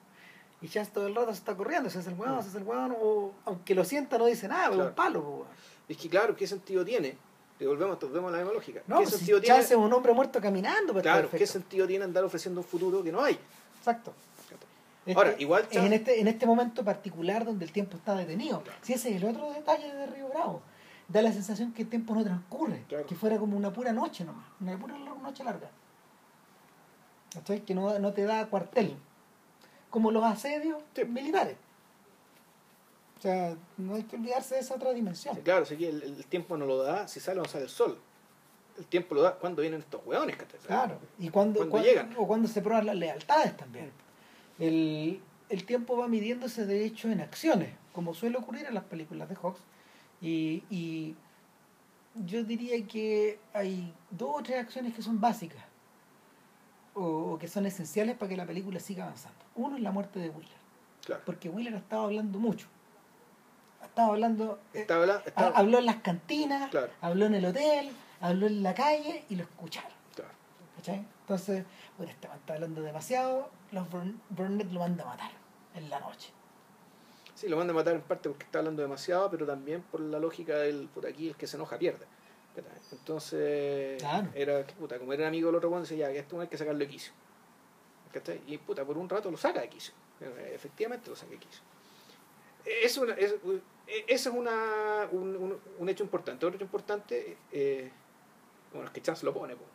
y 0.61 0.67
Chance 0.67 0.91
todo 0.93 1.07
el 1.07 1.15
rato 1.15 1.31
se 1.31 1.39
está 1.39 1.55
corriendo, 1.55 1.89
se 1.89 1.99
hace 1.99 2.09
el 2.09 2.15
hueón, 2.19 2.41
se 2.41 2.49
hace 2.49 2.57
el 2.57 2.63
hueón, 2.63 2.95
o 2.99 3.33
aunque 3.45 3.75
lo 3.75 3.83
sienta 3.85 4.17
no 4.17 4.25
dice 4.25 4.47
nada, 4.47 4.65
es 4.65 4.69
Claro. 4.71 4.89
un 4.89 4.95
palo. 4.95 5.23
po. 5.23 5.45
Es 5.87 5.97
que, 5.97 6.09
claro, 6.09 6.35
¿qué 6.35 6.47
sentido 6.47 6.83
tiene? 6.83 7.15
Y 7.59 7.65
volvemos, 7.65 7.99
volvemos 7.99 8.29
a 8.29 8.31
la 8.31 8.37
misma 8.39 8.53
lógica. 8.53 8.81
No, 8.87 8.97
¿Qué 8.97 9.03
pues 9.03 9.09
si 9.13 9.17
sentido 9.19 9.39
tiene? 9.39 9.57
Chance 9.59 9.73
es 9.75 9.79
un 9.79 9.93
hombre 9.93 10.11
muerto 10.13 10.41
caminando. 10.41 10.91
Pues, 10.93 11.03
Claro, 11.03 11.29
¿qué 11.29 11.45
sentido 11.47 11.85
tiene 11.87 12.03
andar 12.05 12.23
ofreciendo 12.23 12.59
un 12.61 12.67
futuro 12.67 13.03
que 13.03 13.11
no 13.11 13.23
hay? 13.23 13.37
Exacto. 13.77 14.13
Ahora, 15.15 15.29
Este- 15.31 15.43
igual 15.43 15.61
es 15.63 15.69
Chance- 15.69 15.85
en 15.87 15.93
este, 15.93 16.19
en 16.19 16.27
este 16.27 16.45
momento 16.47 16.83
particular 16.83 17.45
donde 17.45 17.63
el 17.63 17.71
tiempo 17.71 17.95
está 17.97 18.15
detenido. 18.15 18.61
Claro. 18.63 18.79
Si 18.81 18.93
ese 18.93 19.09
es 19.15 19.21
el 19.21 19.29
otro 19.29 19.51
detalle 19.53 19.93
de 19.93 20.07
Río 20.07 20.27
Bravo. 20.29 20.61
Da 21.07 21.21
la 21.21 21.31
sensación 21.31 21.71
que 21.71 21.83
el 21.83 21.89
tiempo 21.89 22.15
no 22.15 22.23
transcurre, 22.23 22.83
Claro. 22.87 23.05
que 23.05 23.15
fuera 23.15 23.37
como 23.37 23.55
una 23.55 23.71
pura 23.71 23.93
noche 23.93 24.23
nomás, 24.25 24.45
una 24.59 24.77
pura 24.77 24.97
noche 24.97 25.43
larga. 25.43 25.69
¿Cachai? 27.33 27.61
Que 27.61 27.75
no, 27.75 27.97
no 27.99 28.13
te 28.13 28.23
da 28.23 28.45
cuartel. 28.47 28.95
Como 29.89 30.11
los 30.11 30.23
asedios 30.23 30.81
Sí. 30.95 31.05
militares. 31.05 31.57
O 33.17 33.21
sea, 33.21 33.55
no 33.77 33.95
hay 33.95 34.03
que 34.03 34.15
olvidarse 34.15 34.55
de 34.55 34.61
esa 34.61 34.75
otra 34.75 34.91
dimensión. 34.93 35.35
Sí, 35.35 35.41
claro, 35.41 35.65
si 35.65 35.75
aquí 35.75 35.85
el, 35.85 36.01
el 36.03 36.25
tiempo 36.25 36.57
no 36.57 36.65
lo 36.65 36.77
da 36.83 37.07
si 37.07 37.19
sale 37.19 37.39
o 37.39 37.43
no 37.43 37.49
sale 37.49 37.63
el 37.65 37.69
sol. 37.69 37.97
El 38.77 38.85
tiempo 38.85 39.15
lo 39.15 39.21
da 39.21 39.35
cuando 39.35 39.61
vienen 39.61 39.79
estos 39.79 40.01
hueones, 40.05 40.35
¿cachai? 40.35 40.59
Claro, 40.59 40.99
y 41.17 41.29
cuando, 41.29 41.59
Cuando 41.59 41.71
cuan- 41.71 41.83
llegan. 41.83 42.13
o 42.17 42.27
cuando 42.27 42.47
se 42.47 42.61
prueban 42.61 42.85
las 42.85 42.95
lealtades 42.95 43.55
también. 43.55 43.91
El, 44.59 45.21
el 45.49 45.65
tiempo 45.65 45.97
va 45.97 46.07
midiéndose 46.07 46.65
de 46.65 46.83
hecho 46.85 47.09
en 47.09 47.21
acciones, 47.21 47.73
como 47.93 48.13
suele 48.13 48.37
ocurrir 48.37 48.65
en 48.65 48.73
las 48.73 48.83
películas 48.83 49.29
de 49.29 49.35
Hawks. 49.35 49.61
Y, 50.21 50.63
y 50.69 51.15
yo 52.15 52.43
diría 52.43 52.85
que 52.87 53.39
hay 53.53 53.93
dos 54.09 54.35
o 54.39 54.43
tres 54.43 54.59
acciones 54.59 54.93
que 54.93 55.01
son 55.01 55.19
básicas 55.19 55.63
o, 56.93 57.33
o 57.33 57.37
que 57.39 57.47
son 57.47 57.65
esenciales 57.65 58.15
para 58.15 58.29
que 58.29 58.37
la 58.37 58.45
película 58.45 58.79
siga 58.79 59.03
avanzando. 59.03 59.37
Uno 59.55 59.75
es 59.77 59.81
la 59.83 59.91
muerte 59.91 60.19
de 60.19 60.29
Wheeler, 60.29 60.57
Claro. 61.05 61.21
porque 61.25 61.49
Wheeler 61.49 61.73
ha 61.75 61.77
estado 61.77 62.05
hablando 62.05 62.39
mucho. 62.39 62.67
Ha 63.81 63.85
estado 63.85 64.11
hablando, 64.13 64.59
eh, 64.73 64.87
ha- 65.35 65.47
habló 65.59 65.77
en 65.79 65.85
las 65.85 65.97
cantinas, 65.97 66.69
Claro. 66.71 66.91
habló 67.01 67.25
en 67.27 67.35
el 67.35 67.45
hotel, 67.45 67.91
habló 68.21 68.47
en 68.47 68.63
la 68.63 68.73
calle 68.73 69.25
y 69.29 69.35
lo 69.35 69.43
escucharon. 69.43 69.91
Entonces, 71.27 71.65
bueno, 71.97 72.11
este 72.11 72.27
man 72.27 72.37
está 72.37 72.53
hablando 72.53 72.81
demasiado, 72.83 73.49
los 73.71 73.89
Burn- 73.89 74.19
Burnett 74.29 74.71
lo 74.71 74.79
manda 74.81 75.03
a 75.03 75.07
matar 75.07 75.31
en 75.73 75.89
la 75.89 75.99
noche. 75.99 76.29
Sí, 77.35 77.47
lo 77.49 77.57
manda 77.57 77.71
a 77.73 77.75
matar 77.75 77.93
en 77.95 78.01
parte 78.01 78.29
porque 78.29 78.45
está 78.45 78.59
hablando 78.59 78.81
demasiado, 78.81 79.29
pero 79.29 79.45
también 79.45 79.81
por 79.83 79.99
la 79.99 80.19
lógica 80.19 80.57
del 80.57 80.87
por 80.87 81.05
aquí 81.05 81.27
el 81.29 81.35
que 81.35 81.47
se 81.47 81.57
enoja 81.57 81.77
pierde. 81.77 82.05
Entonces, 82.93 84.01
Claro. 84.01 84.29
era, 84.33 84.65
puta, 84.65 84.97
como 84.97 85.11
era 85.11 85.27
amigo 85.27 85.47
del 85.49 85.55
otro 85.57 85.69
bueno, 85.69 85.83
decía 85.83 86.09
ya, 86.09 86.19
esto 86.19 86.39
hay 86.39 86.47
que 86.47 86.57
sacarlo 86.57 86.79
de 86.79 86.87
quicio. 86.87 87.11
Y 88.47 88.57
puta, 88.59 88.85
por 88.85 88.97
un 88.97 89.09
rato 89.09 89.29
lo 89.29 89.35
saca 89.35 89.59
de 89.59 89.67
quicio. 89.67 89.93
Efectivamente 90.53 91.09
lo 91.09 91.15
saca 91.17 91.31
de 91.31 91.37
quicio. 91.39 91.61
Es 92.65 92.97
una, 92.97 93.13
es, 93.15 93.35
ese 93.85 94.05
es 94.07 94.27
una, 94.27 95.07
un, 95.11 95.35
un- 95.35 95.59
un 95.77 95.89
hecho 95.89 96.03
importante. 96.05 96.45
Otro 96.45 96.55
hecho 96.55 96.63
importante, 96.63 97.37
eh, 97.51 97.91
bueno, 98.71 98.87
es 98.87 98.93
que 98.93 99.01
Chance 99.01 99.25
lo 99.25 99.33
pone. 99.33 99.55
po. 99.57 99.65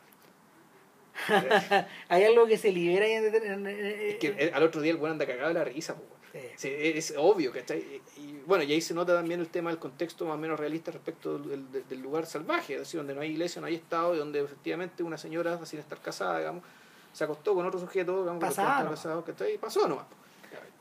Hay 2.09 2.23
algo 2.23 2.47
que 2.47 2.57
se 2.57 2.71
libera 2.71 3.07
y 3.07 3.11
en- 3.11 3.35
en- 3.35 3.67
en- 3.67 3.67
Es 3.67 4.15
que 4.15 4.27
eh, 4.37 4.51
al 4.53 4.63
otro 4.63 4.81
día 4.81 4.91
el 4.91 4.97
weón 4.97 5.11
anda 5.13 5.27
cagado 5.27 5.49
de 5.49 5.53
la 5.53 5.63
risa. 5.63 5.93
po. 5.95 6.01
Sí. 6.31 6.39
Sí, 6.55 6.69
es 6.71 7.13
obvio, 7.17 7.51
¿cachai? 7.51 7.79
Y, 8.17 8.21
y, 8.21 8.43
bueno, 8.45 8.63
y 8.63 8.71
ahí 8.71 8.79
se 8.81 8.93
nota 8.93 9.13
también 9.13 9.39
el 9.41 9.49
tema 9.49 9.69
del 9.69 9.79
contexto 9.79 10.25
más 10.25 10.35
o 10.35 10.37
menos 10.37 10.59
realista 10.59 10.91
respecto 10.91 11.37
del, 11.37 11.69
del- 11.71 11.87
del 11.87 12.01
lugar 12.01 12.25
salvaje, 12.25 12.73
es 12.75 12.79
decir, 12.79 12.99
donde 12.99 13.13
no 13.13 13.21
hay 13.21 13.31
iglesia, 13.31 13.59
no 13.59 13.67
hay 13.67 13.75
estado, 13.75 14.15
y 14.15 14.17
donde 14.19 14.39
efectivamente 14.41 15.03
una 15.03 15.17
señora, 15.17 15.63
sin 15.65 15.79
estar 15.79 15.99
casada, 15.99 16.39
digamos, 16.39 16.63
se 17.11 17.23
acostó 17.25 17.53
con 17.53 17.65
otro 17.65 17.79
sujeto, 17.79 18.21
digamos, 18.21 18.41
nomás. 18.85 18.89
casado, 18.95 19.25
¿cachai? 19.25 19.55
Y 19.55 19.57
pasó 19.57 19.87
nomás. 19.87 20.05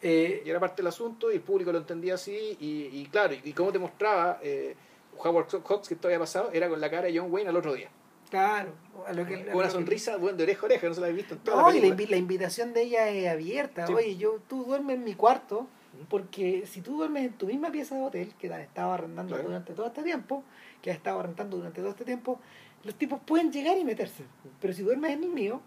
Eh, 0.02 0.42
Y 0.44 0.50
era 0.50 0.60
parte 0.60 0.76
del 0.82 0.86
asunto, 0.86 1.30
y 1.32 1.34
el 1.36 1.40
público 1.42 1.72
lo 1.72 1.78
entendía 1.78 2.14
así, 2.14 2.56
y, 2.60 2.88
y 3.00 3.06
claro, 3.10 3.34
y, 3.42 3.52
como 3.52 3.72
te 3.72 3.78
mostraba, 3.80 4.38
eh, 4.42 4.76
Howard 5.18 5.48
Hawks, 5.66 5.88
que 5.88 5.94
esto 5.94 6.06
había 6.08 6.18
pasado, 6.20 6.50
era 6.52 6.68
con 6.68 6.80
la 6.80 6.88
cara 6.90 7.08
de 7.08 7.18
John 7.18 7.30
Wayne 7.32 7.50
al 7.50 7.56
otro 7.56 7.74
día. 7.74 7.90
Claro. 8.30 8.72
a 9.06 9.12
lo 9.12 9.26
que- 9.26 9.34
a 9.34 9.38
Con 9.38 9.46
lo 9.52 9.58
una 9.58 9.66
que- 9.66 9.72
sonrisa, 9.72 10.16
bueno, 10.18 10.36
de 10.36 10.42
oreja 10.44 10.62
a 10.62 10.64
oreja, 10.66 10.86
no 10.88 10.94
se 10.94 11.00
la 11.00 11.06
había 11.06 11.16
visto 11.16 11.34
en 11.34 11.40
toda 11.40 11.56
No, 11.62 11.70
la 11.70 11.76
y 11.76 12.06
la, 12.06 12.16
invitación 12.16 12.72
de 12.74 12.82
ella 12.82 13.08
es 13.08 13.28
abierta. 13.28 13.86
Sí. 13.86 13.92
Oye, 13.94 14.16
yo, 14.16 14.38
tú 14.48 14.64
duermes 14.64 14.96
en 14.96 15.04
mi 15.04 15.14
cuarto, 15.14 15.66
porque 16.08 16.64
si 16.66 16.80
tú 16.82 16.96
duermes 16.98 17.24
en 17.26 17.32
tu 17.34 17.46
misma 17.46 17.70
pieza 17.70 17.94
de 17.96 18.02
hotel, 18.02 18.34
que 18.38 18.48
te 18.48 18.54
han 18.54 18.60
estado 18.60 18.92
arrendando 18.92 19.34
Claro. 19.34 19.48
durante 19.48 19.72
todo 19.74 19.86
este 19.86 20.02
tiempo, 20.02 20.44
que 20.82 20.90
has 20.90 20.96
estado 20.96 21.22
rentando 21.22 21.56
durante 21.56 21.80
todo 21.80 21.90
este 21.90 22.04
tiempo, 22.04 22.40
los 22.84 22.94
tipos 22.94 23.20
pueden 23.26 23.50
llegar 23.52 23.76
y 23.78 23.84
meterse. 23.84 24.24
Pero 24.60 24.72
si 24.72 24.82
duermes 24.82 25.12
en 25.12 25.24
el 25.24 25.30
mío, 25.30 25.60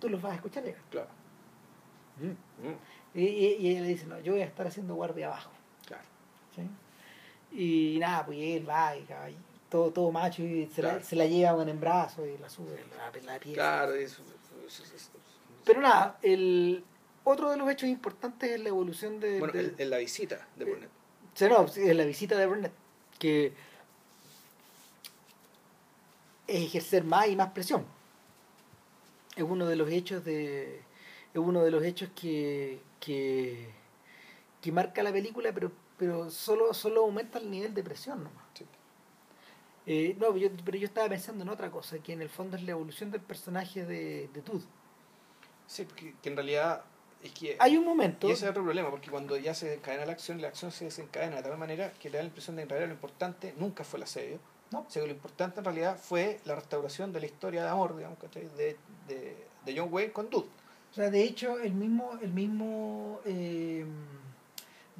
tú 0.00 0.08
los 0.08 0.20
vas 0.20 0.32
a 0.32 0.34
escuchar 0.36 0.64
llegar. 0.64 0.82
Claro. 0.90 1.08
Mm, 2.18 2.72
Y, 3.14 3.24
y- 3.24 3.56
y 3.60 3.70
ella 3.70 3.80
le 3.82 3.88
dice, 3.88 4.06
no, 4.06 4.20
yo 4.20 4.32
voy 4.32 4.42
a 4.42 4.44
estar 4.44 4.66
haciendo 4.66 4.94
guardia 4.94 5.28
abajo. 5.28 5.50
claro. 5.86 6.02
¿sí? 6.54 6.62
Y 7.50 7.98
nada, 7.98 8.26
pues 8.26 8.38
él 8.40 8.68
va 8.68 8.94
y, 8.96 9.00
y 9.00 9.36
todo, 9.70 9.90
todo 9.90 10.10
macho 10.10 10.42
y 10.42 10.66
se, 10.74 10.82
la, 10.82 11.02
se 11.02 11.14
la 11.16 11.26
lleva 11.26 11.54
con 11.56 11.68
en 11.68 11.78
brazos 11.80 12.26
y 12.26 12.38
la 12.38 12.48
sube 12.48 12.84
la, 12.96 13.32
la 13.32 13.38
pieza. 13.38 13.54
Claro, 13.54 13.94
es- 13.94 14.18
es- 14.66 14.80
es- 14.80 14.92
es- 14.94 15.10
Pero 15.64 15.80
nada, 15.80 16.18
el 16.22 16.84
otro 17.24 17.50
de 17.50 17.56
los 17.58 17.68
hechos 17.70 17.88
importantes 17.88 18.50
es 18.50 18.60
la 18.60 18.68
evolución 18.70 19.20
de, 19.20 19.38
bueno, 19.38 19.52
del- 19.52 19.74
en, 19.76 19.82
en 19.82 19.90
la 19.90 19.98
visita 19.98 20.46
de 20.56 20.64
eh, 20.64 20.68
Burnett. 20.68 20.90
Sí, 21.34 21.44
no, 21.48 21.64
es 21.66 21.96
la 21.96 22.04
visita 22.04 22.36
de 22.36 22.46
Burnett, 22.46 22.72
que 23.18 23.52
es 26.46 26.64
ejercer 26.64 27.04
más 27.04 27.28
y 27.28 27.36
más 27.36 27.50
presión. 27.50 27.84
Es 29.36 29.42
uno 29.44 29.66
de 29.66 29.76
los 29.76 29.90
hechos 29.90 30.24
de 30.24 30.78
es 31.34 31.38
uno 31.38 31.62
de 31.62 31.70
los 31.70 31.84
hechos 31.84 32.08
que 32.14 32.80
que, 33.00 33.68
que 34.60 34.72
marca 34.72 35.02
la 35.02 35.12
película, 35.12 35.52
pero 35.52 35.70
pero 35.98 36.30
solo 36.30 36.72
solo 36.74 37.02
aumenta 37.04 37.38
el 37.38 37.50
nivel 37.50 37.74
de 37.74 37.82
presión 37.84 38.24
nomás. 38.24 38.42
Sí. 38.54 38.64
Eh, 39.90 40.14
no, 40.20 40.36
yo, 40.36 40.48
pero 40.64 40.76
yo 40.76 40.86
estaba 40.86 41.08
pensando 41.08 41.42
en 41.44 41.48
otra 41.48 41.70
cosa, 41.70 41.98
que 41.98 42.12
en 42.12 42.20
el 42.20 42.28
fondo 42.28 42.56
es 42.56 42.62
la 42.62 42.72
evolución 42.72 43.10
del 43.10 43.22
personaje 43.22 43.84
de, 43.86 44.28
de 44.34 44.42
Todd. 44.42 44.60
Sí, 45.66 45.84
porque 45.84 46.14
que 46.22 46.28
en 46.28 46.36
realidad 46.36 46.84
es 47.22 47.32
que... 47.32 47.56
Hay 47.58 47.76
un 47.76 47.84
momento... 47.86 48.28
Y 48.28 48.32
ese 48.32 48.44
es 48.44 48.50
otro 48.50 48.62
problema, 48.64 48.90
porque 48.90 49.10
cuando 49.10 49.36
ya 49.38 49.54
se 49.54 49.66
desencadena 49.66 50.04
la 50.06 50.12
acción, 50.12 50.40
la 50.42 50.48
acción 50.48 50.70
se 50.72 50.84
desencadena 50.84 51.36
de 51.36 51.42
tal 51.42 51.56
manera 51.56 51.90
que 51.94 52.10
te 52.10 52.16
da 52.18 52.22
la 52.22 52.28
impresión 52.28 52.56
de 52.56 52.60
que 52.60 52.64
en 52.64 52.68
realidad 52.68 52.88
lo 52.88 52.94
importante 52.94 53.54
nunca 53.58 53.82
fue 53.82 53.96
el 53.98 54.02
asedio, 54.04 54.38
No. 54.72 54.84
sino 54.90 55.04
que 55.04 55.10
lo 55.10 55.14
importante 55.16 55.58
en 55.60 55.64
realidad 55.64 55.98
fue 55.98 56.40
la 56.44 56.54
restauración 56.54 57.12
de 57.12 57.20
la 57.20 57.26
historia 57.26 57.62
de 57.62 57.68
amor, 57.70 57.96
digamos. 57.96 58.18
De, 58.32 58.76
de, 59.08 59.46
de 59.64 59.78
John 59.78 59.88
Wayne 59.90 60.12
con 60.12 60.28
Dude. 60.28 60.48
O 60.90 60.94
sea, 60.94 61.10
de 61.10 61.22
hecho, 61.22 61.58
el 61.60 61.72
mismo, 61.74 62.18
el 62.20 62.30
mismo 62.32 63.20
eh, 63.24 63.86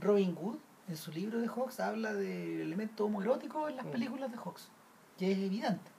Robin 0.01 0.35
Hood, 0.35 0.57
en 0.89 0.97
su 0.97 1.11
libro 1.13 1.39
de 1.39 1.49
Hawks, 1.49 1.81
habla 1.81 2.15
del 2.15 2.61
elemento 2.63 3.05
homoerótico 3.05 3.69
en 3.69 3.77
las 3.77 3.87
Mm. 3.87 3.91
películas 3.91 4.31
de 4.31 4.39
Hawks, 4.39 4.69
que 5.19 5.33
es 5.33 5.39
evidente, 5.39 5.91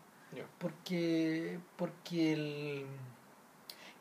porque 0.58 1.60
porque 1.76 2.34
él, 2.34 2.86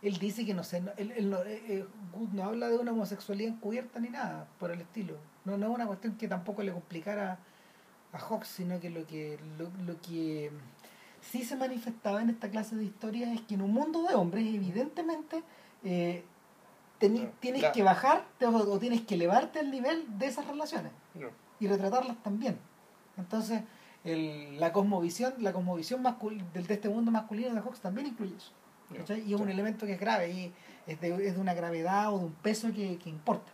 él 0.02 0.18
dice 0.18 0.46
que 0.46 0.54
no 0.54 0.62
sé, 0.64 0.80
no- 0.80 0.92
él, 0.96 1.12
él 1.16 1.28
no, 1.30 1.38
eh, 1.42 1.62
eh, 1.68 1.84
Good 2.12 2.28
no 2.30 2.44
habla 2.44 2.68
de 2.68 2.78
una 2.78 2.92
homosexualidad 2.92 3.52
encubierta 3.52 3.98
ni 4.00 4.10
nada 4.10 4.46
por 4.58 4.70
el 4.70 4.80
estilo. 4.80 5.16
No, 5.44 5.56
no 5.58 5.66
es 5.68 5.74
una 5.74 5.86
cuestión 5.86 6.14
que 6.16 6.28
tampoco 6.28 6.62
le 6.62 6.72
complicara 6.72 7.38
a 8.12 8.18
Hawks, 8.18 8.48
sino 8.48 8.78
que 8.80 8.90
lo 8.90 9.06
que 9.06 9.38
lo, 9.58 9.68
lo 9.84 10.00
que 10.00 10.50
sí 11.20 11.44
se 11.44 11.56
manifestaba 11.56 12.22
en 12.22 12.30
esta 12.30 12.48
clase 12.50 12.76
de 12.76 12.84
historias 12.84 13.30
es 13.34 13.40
que 13.42 13.54
en 13.54 13.62
un 13.62 13.72
mundo 13.72 14.02
de 14.04 14.14
hombres, 14.14 14.44
evidentemente, 14.46 15.42
eh, 15.84 16.22
teni- 17.00 17.30
tienes 17.40 17.62
La- 17.62 17.72
que 17.72 17.82
bajarte 17.82 18.46
o, 18.46 18.56
o 18.56 18.78
tienes 18.78 19.00
que 19.02 19.14
elevarte 19.16 19.58
al 19.58 19.70
nivel 19.70 20.04
de 20.18 20.26
esas 20.26 20.46
relaciones 20.46 20.92
y 21.60 21.66
retratarlas 21.66 22.16
también. 22.22 22.56
Entonces, 23.16 23.62
el- 24.04 24.58
la 24.60 24.72
cosmovisión, 24.72 25.34
la 25.38 25.52
cosmovisión 25.52 26.02
mascul- 26.02 26.42
del, 26.52 26.66
de 26.66 26.74
este 26.74 26.88
mundo 26.88 27.10
masculino 27.10 27.54
de 27.54 27.60
Hawks 27.60 27.80
también 27.80 28.06
incluye 28.08 28.36
eso. 28.36 28.52
¿cachai? 28.96 29.20
Y 29.28 29.34
es 29.34 29.40
un 29.40 29.48
elemento 29.50 29.84
que 29.86 29.92
es 29.92 30.00
grave, 30.00 30.30
y 30.30 30.52
es 30.86 31.00
de, 31.00 31.26
es 31.26 31.34
de 31.34 31.40
una 31.40 31.52
gravedad 31.54 32.12
o 32.14 32.18
de 32.18 32.24
un 32.26 32.32
peso 32.32 32.68
que, 32.72 32.96
que 32.98 33.10
importa. 33.10 33.52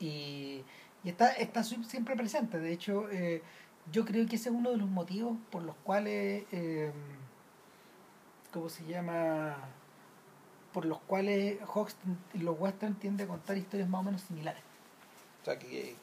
Y, 0.00 0.62
y 1.02 1.08
está, 1.08 1.30
está 1.32 1.64
siempre 1.64 2.14
presente. 2.14 2.58
De 2.58 2.72
hecho, 2.72 3.08
eh, 3.10 3.42
yo 3.90 4.04
creo 4.04 4.26
que 4.26 4.36
ese 4.36 4.48
es 4.50 4.54
uno 4.54 4.70
de 4.70 4.76
los 4.76 4.88
motivos 4.88 5.36
por 5.50 5.62
los 5.62 5.74
cuales, 5.82 6.44
eh, 6.52 6.92
¿cómo 8.52 8.68
se 8.68 8.84
llama? 8.86 9.56
Por 10.72 10.84
los 10.84 10.98
cuales 11.00 11.58
Hawks 11.74 11.96
y 12.34 12.38
los 12.38 12.58
western 12.60 12.94
tienden 12.96 13.26
a 13.26 13.30
contar 13.30 13.56
historias 13.56 13.88
más 13.88 14.00
o 14.00 14.04
menos 14.04 14.20
similares. 14.22 14.62
O 15.42 15.44
sea, 15.46 15.58
que, 15.58 15.96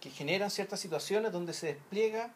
que 0.00 0.10
generan 0.10 0.50
ciertas 0.50 0.78
situaciones 0.80 1.32
donde 1.32 1.52
se 1.52 1.66
despliega, 1.66 2.30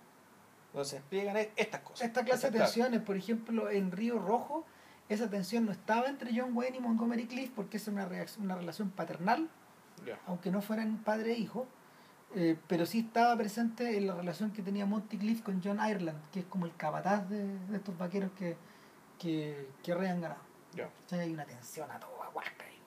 donde 0.72 0.88
se 0.88 0.96
despliegan 0.96 1.36
estas 1.56 1.80
cosas. 1.82 2.06
Esta 2.06 2.24
clase 2.24 2.50
de 2.50 2.58
tensiones, 2.58 3.00
por 3.02 3.16
ejemplo, 3.16 3.70
en 3.70 3.90
Río 3.92 4.18
Rojo, 4.18 4.64
esa 5.08 5.28
tensión 5.28 5.66
no 5.66 5.72
estaba 5.72 6.06
entre 6.08 6.30
John 6.34 6.56
Wayne 6.56 6.78
y 6.78 6.80
Montgomery 6.80 7.26
Cliff 7.26 7.50
porque 7.54 7.76
es 7.76 7.88
una, 7.88 8.06
reacción, 8.06 8.44
una 8.46 8.54
relación 8.56 8.90
paternal, 8.90 9.48
Ya. 10.06 10.18
aunque 10.26 10.50
no 10.50 10.62
fueran 10.62 10.98
padre 10.98 11.32
e 11.32 11.38
hijo, 11.38 11.66
eh, 12.34 12.56
pero 12.66 12.86
sí 12.86 13.00
estaba 13.00 13.36
presente 13.36 13.96
en 13.98 14.06
la 14.06 14.14
relación 14.14 14.50
que 14.52 14.62
tenía 14.62 14.86
Monty 14.86 15.18
Cliff 15.18 15.42
con 15.42 15.60
John 15.62 15.78
Ireland, 15.86 16.18
que 16.30 16.40
es 16.40 16.46
como 16.46 16.64
el 16.64 16.74
capataz 16.76 17.28
de, 17.28 17.44
de 17.68 17.76
estos 17.76 17.96
vaqueros 17.98 18.30
que, 18.32 18.56
que, 19.18 19.68
que 19.82 19.94
re 19.94 20.08
han 20.08 20.22
ganado. 20.22 20.40
Ya. 20.74 20.86
O 20.86 21.08
sea, 21.08 21.20
hay 21.20 21.32
una 21.32 21.44
tensión 21.44 21.90
a 21.90 22.00
toda 22.00 22.30
huasca 22.30 22.64
ahí. 22.64 22.78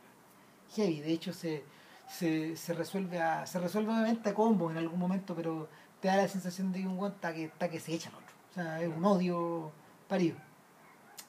Heavy, 0.75 1.01
de 1.01 1.11
hecho 1.11 1.31
se, 1.31 1.63
se, 2.09 2.55
se 2.55 2.73
resuelve 2.73 3.21
a, 3.21 3.45
se 3.45 3.59
resuelve 3.59 3.91
obviamente 3.93 4.29
a 4.29 4.33
combo 4.33 4.71
en 4.71 4.77
algún 4.77 4.99
momento, 4.99 5.35
pero 5.35 5.69
te 6.05 6.11
da 6.11 6.17
la 6.17 6.27
sensación 6.27 6.71
de 6.71 6.81
que 6.81 6.87
un 6.87 6.99
weón 6.99 7.13
está 7.13 7.33
que, 7.33 7.45
está 7.45 7.67
que 7.67 7.79
se 7.79 7.91
echa 7.91 8.09
al 8.09 8.15
otro. 8.17 8.35
O 8.51 8.53
sea, 8.53 8.79
es 8.79 8.95
un 8.95 9.03
odio 9.03 9.71
parido. 10.07 10.37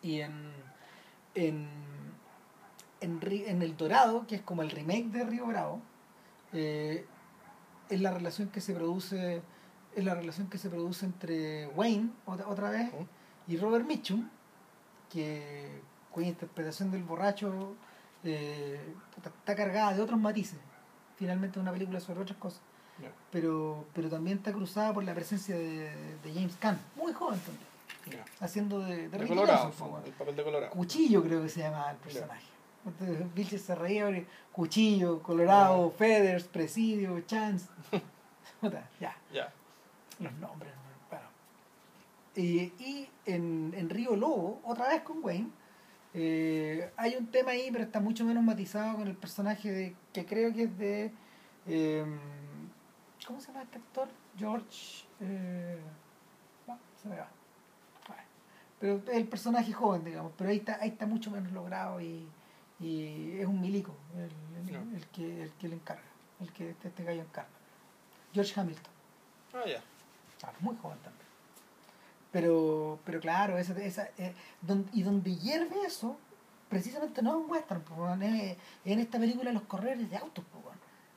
Y 0.03 0.21
en, 0.21 0.53
en, 1.35 1.67
en, 3.01 3.19
en 3.23 3.63
El 3.63 3.75
Dorado, 3.79 4.27
que 4.27 4.35
es 4.35 4.43
como 4.43 4.61
el 4.61 4.71
remake 4.71 5.07
de 5.07 5.25
Río 5.25 5.47
Bravo, 5.47 5.81
eh, 6.53 7.07
es 7.89 8.01
la 8.03 8.11
relación 8.11 8.49
que 8.49 8.61
se 8.61 8.75
produce 8.75 9.41
es 9.95 10.05
la 10.05 10.15
relación 10.15 10.49
que 10.49 10.59
se 10.59 10.69
produce 10.69 11.07
entre 11.07 11.69
Wayne 11.69 12.11
otra, 12.27 12.47
otra 12.47 12.69
vez 12.69 12.91
y 13.49 13.57
Robert 13.57 13.87
Mitchum 13.87 14.29
que 15.09 15.81
cuya 16.11 16.29
interpretación 16.29 16.91
del 16.91 17.03
borracho 17.03 17.75
eh, 18.25 18.95
está 19.17 19.55
cargada 19.55 19.95
de 19.95 20.03
otros 20.03 20.21
matices 20.21 20.59
finalmente 21.17 21.59
es 21.59 21.63
una 21.63 21.73
película 21.73 21.99
sobre 21.99 22.21
otras 22.21 22.37
cosas 22.39 22.61
Pero 23.31 23.85
pero 23.95 24.09
también 24.09 24.39
está 24.39 24.53
cruzada 24.53 24.93
por 24.95 25.05
la 25.05 25.15
presencia 25.15 25.55
de, 25.55 25.91
de 26.23 26.33
James 26.35 26.57
Caan 26.59 26.79
muy 26.97 27.13
joven 27.13 27.39
también 27.41 27.67
haciendo 28.41 28.79
de, 28.81 29.09
de 29.09 29.19
De 29.19 29.27
Colorado, 29.27 29.73
el 30.05 30.13
papel 30.13 30.37
de 30.37 30.45
Colorado. 30.45 30.73
Cuchillo 30.73 31.23
creo 31.23 31.43
que 31.43 31.49
se 31.49 31.61
llamaba 31.61 31.91
el 31.91 31.97
personaje. 31.97 32.45
Entonces, 32.85 33.35
Vilches 33.35 33.63
se 33.63 33.75
reía 33.75 34.09
Cuchillo, 34.53 35.21
Colorado, 35.23 35.91
Feathers, 35.91 36.45
Presidio, 36.45 37.21
Chance. 37.23 37.67
Ya, 39.01 39.17
Ya. 39.33 39.53
los 40.21 40.33
nombres. 40.35 40.73
¿no? 40.75 41.09
Bueno. 41.11 41.27
Y, 42.37 42.73
y 42.83 43.09
en, 43.27 43.75
en 43.77 43.91
Río 43.91 44.17
Lobo, 44.17 44.61
otra 44.65 44.89
vez 44.89 45.03
con 45.03 45.23
Wayne, 45.23 45.51
eh, 46.15 46.91
hay 46.97 47.17
un 47.17 47.27
tema 47.27 47.51
ahí, 47.51 47.69
pero 47.73 47.85
está 47.85 48.01
mucho 48.01 48.25
menos 48.25 48.43
matizado 48.43 48.97
con 48.99 49.09
el 49.09 49.17
personaje 49.17 49.71
de, 49.71 49.97
que 50.13 50.25
creo 50.25 50.55
que 50.55 50.63
es 50.63 50.79
de... 50.79 51.13
eh, 51.67 52.05
¿Cómo 53.27 53.41
se 53.41 53.49
llama 53.49 53.63
este 53.63 53.79
actor? 53.79 54.09
George... 54.39 55.05
Eh, 55.21 55.79
no, 56.67 56.79
se 57.03 57.09
me 57.09 57.17
va. 57.17 57.29
Bueno, 58.07 58.23
pero 58.79 58.97
es 59.13 59.17
el 59.17 59.27
personaje 59.29 59.73
joven, 59.73 60.05
digamos, 60.05 60.33
pero 60.37 60.51
ahí 60.51 60.59
está, 60.59 60.79
ahí 60.81 60.91
está 60.91 61.07
mucho 61.07 61.31
menos 61.31 61.51
logrado 61.53 62.01
y, 62.01 62.29
y 62.81 63.39
es 63.41 63.47
un 63.47 63.61
milico 63.61 63.95
el, 64.17 64.69
el- 64.95 65.07
que, 65.09 65.43
el 65.45 65.53
que 65.53 65.69
le 65.69 65.75
encarga, 65.77 66.03
el 66.41 66.53
que 66.53 66.71
este, 66.71 66.89
este 66.89 67.05
gallo 67.05 67.23
encarga. 67.23 67.51
George 68.33 68.59
Hamilton, 68.61 68.93
Ah, 69.55 69.63
ya. 69.67 69.81
ah, 70.45 70.53
muy 70.61 70.77
joven 70.77 70.99
también. 70.99 71.27
Pero, 72.33 72.99
pero 73.05 73.19
claro, 73.21 73.57
esa, 73.57 73.73
esa, 73.83 74.09
eh, 74.19 74.35
don- 74.61 74.89
y 74.93 75.03
donde 75.03 75.37
hierve 75.37 75.85
eso, 75.87 76.19
precisamente 76.69 77.23
no 77.23 77.31
es 77.31 77.37
un 77.45 77.51
western, 77.51 77.83
en 78.23 78.99
esta 79.01 79.19
película 79.19 79.53
los 79.53 79.63
corredores 79.63 80.11
de 80.11 80.17
autos. 80.17 80.45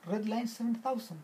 Red 0.06 0.24
Line 0.24 0.48
7000, 0.48 1.18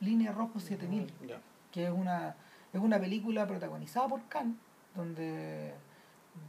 Línea 0.00 0.32
Rojo 0.32 0.60
7000 0.60 1.12
Ya. 1.26 1.40
que 1.72 1.84
es 1.86 1.90
una 1.92 2.36
es 2.72 2.80
una 2.80 2.98
película 2.98 3.46
protagonizada 3.46 4.08
por 4.08 4.22
Khan 4.28 4.58
donde 4.94 5.74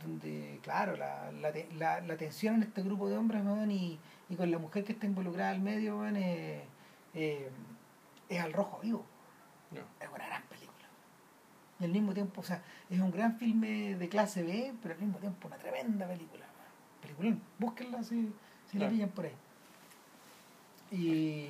donde 0.04 0.60
claro 0.62 0.96
la, 0.96 1.32
la, 1.32 1.52
la, 1.78 2.02
la 2.02 2.18
tensión 2.18 2.56
en 2.56 2.64
este 2.64 2.84
grupo 2.84 3.10
de 3.10 3.18
hombres 3.18 3.44
weón, 3.44 3.72
y, 3.72 3.98
y 4.30 4.36
con 4.36 4.52
la 4.52 4.60
mujer 4.60 4.84
que 4.84 4.92
está 4.92 5.08
involucrada 5.08 5.50
al 5.50 5.62
medio 5.62 5.98
weón, 6.00 6.16
es, 6.18 6.62
eh, 7.16 7.50
es 8.30 8.40
al 8.42 8.54
rojo 8.54 8.80
vivo. 8.84 9.04
Es 9.74 10.08
una 10.14 10.26
gran 10.28 10.44
película. 10.44 10.88
Y 11.80 11.86
al 11.86 11.92
mismo 11.92 12.14
tiempo 12.14 12.42
o 12.42 12.44
sea 12.44 12.62
es 12.90 13.00
un 13.00 13.12
gran 13.12 13.38
filme 13.38 13.96
de 13.96 14.10
clase 14.10 14.44
B 14.44 14.74
pero 14.82 14.94
al 14.94 15.00
mismo 15.02 15.18
tiempo 15.18 15.48
una 15.48 15.58
tremenda 15.58 16.08
película 16.08 16.46
peliculón. 17.02 17.42
Búsquenla 17.58 18.04
si, 18.04 18.32
si 18.70 18.78
la 18.78 18.90
pillan 18.90 19.10
por 19.10 19.26
ahí. 19.26 19.34
Y 20.92 21.48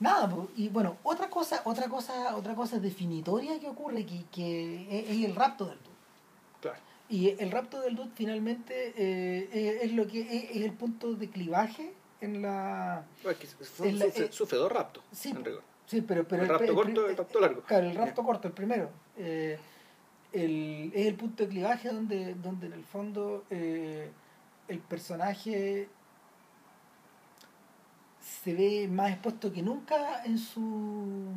nada 0.00 0.28
po, 0.28 0.48
y 0.56 0.68
bueno 0.68 0.96
otra 1.02 1.28
cosa 1.30 1.62
otra 1.64 1.88
cosa 1.88 2.36
otra 2.36 2.54
cosa 2.54 2.78
definitoria 2.78 3.58
que 3.58 3.66
ocurre 3.68 4.04
que, 4.04 4.24
que 4.30 4.86
es, 5.00 5.10
es 5.10 5.24
el 5.24 5.34
rapto 5.34 5.64
del 5.66 5.78
dude 5.78 5.96
Claro. 6.60 6.78
y 7.08 7.28
el 7.38 7.50
rapto 7.50 7.80
del 7.80 7.94
dude 7.96 8.10
finalmente 8.14 8.92
eh, 8.96 9.80
es, 9.82 9.92
lo 9.92 10.06
que 10.06 10.20
es, 10.20 10.50
es 10.56 10.62
el 10.62 10.72
punto 10.72 11.14
de 11.14 11.28
clivaje 11.30 11.92
en 12.20 12.42
la 12.42 13.04
es 13.24 13.36
que 13.36 13.46
fue- 13.46 13.88
En 13.90 13.98
la- 13.98 14.04
sufre, 14.06 14.24
eh, 14.24 14.32
sufre 14.32 14.58
dos 14.58 14.72
raptos, 14.72 15.02
sí, 15.12 15.30
en 15.30 15.44
rigor. 15.44 15.62
sí 15.86 16.00
pero 16.02 16.26
pero 16.26 16.42
El 16.42 16.48
rapto 16.48 16.64
pri- 16.66 16.74
corto 16.74 17.06
y 17.06 17.10
el 17.10 17.16
rapto 17.16 17.40
largo. 17.40 17.62
claro 17.62 17.86
el 17.86 17.94
rapto 17.96 18.22
corto 18.22 18.48
el 18.48 18.54
primero 18.54 18.90
eh, 19.18 19.58
el, 20.32 20.92
es 20.94 21.06
el 21.06 21.14
punto 21.14 21.42
de 21.44 21.48
clivaje 21.48 21.88
donde 21.90 22.34
donde 22.34 22.66
en 22.66 22.72
el 22.74 22.84
fondo 22.84 23.44
el 23.50 24.78
personaje 24.88 25.88
se 28.26 28.54
ve 28.54 28.88
más 28.88 29.12
expuesto 29.12 29.52
que 29.52 29.62
nunca 29.62 30.24
en 30.24 30.38
su 30.38 31.32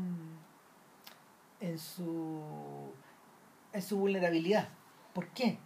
en 1.61 1.77
su 1.77 2.91
en 3.73 3.81
su 3.81 3.97
vulnerabilidad 3.97 4.69
¿por 5.13 5.27
qué? 5.27 5.57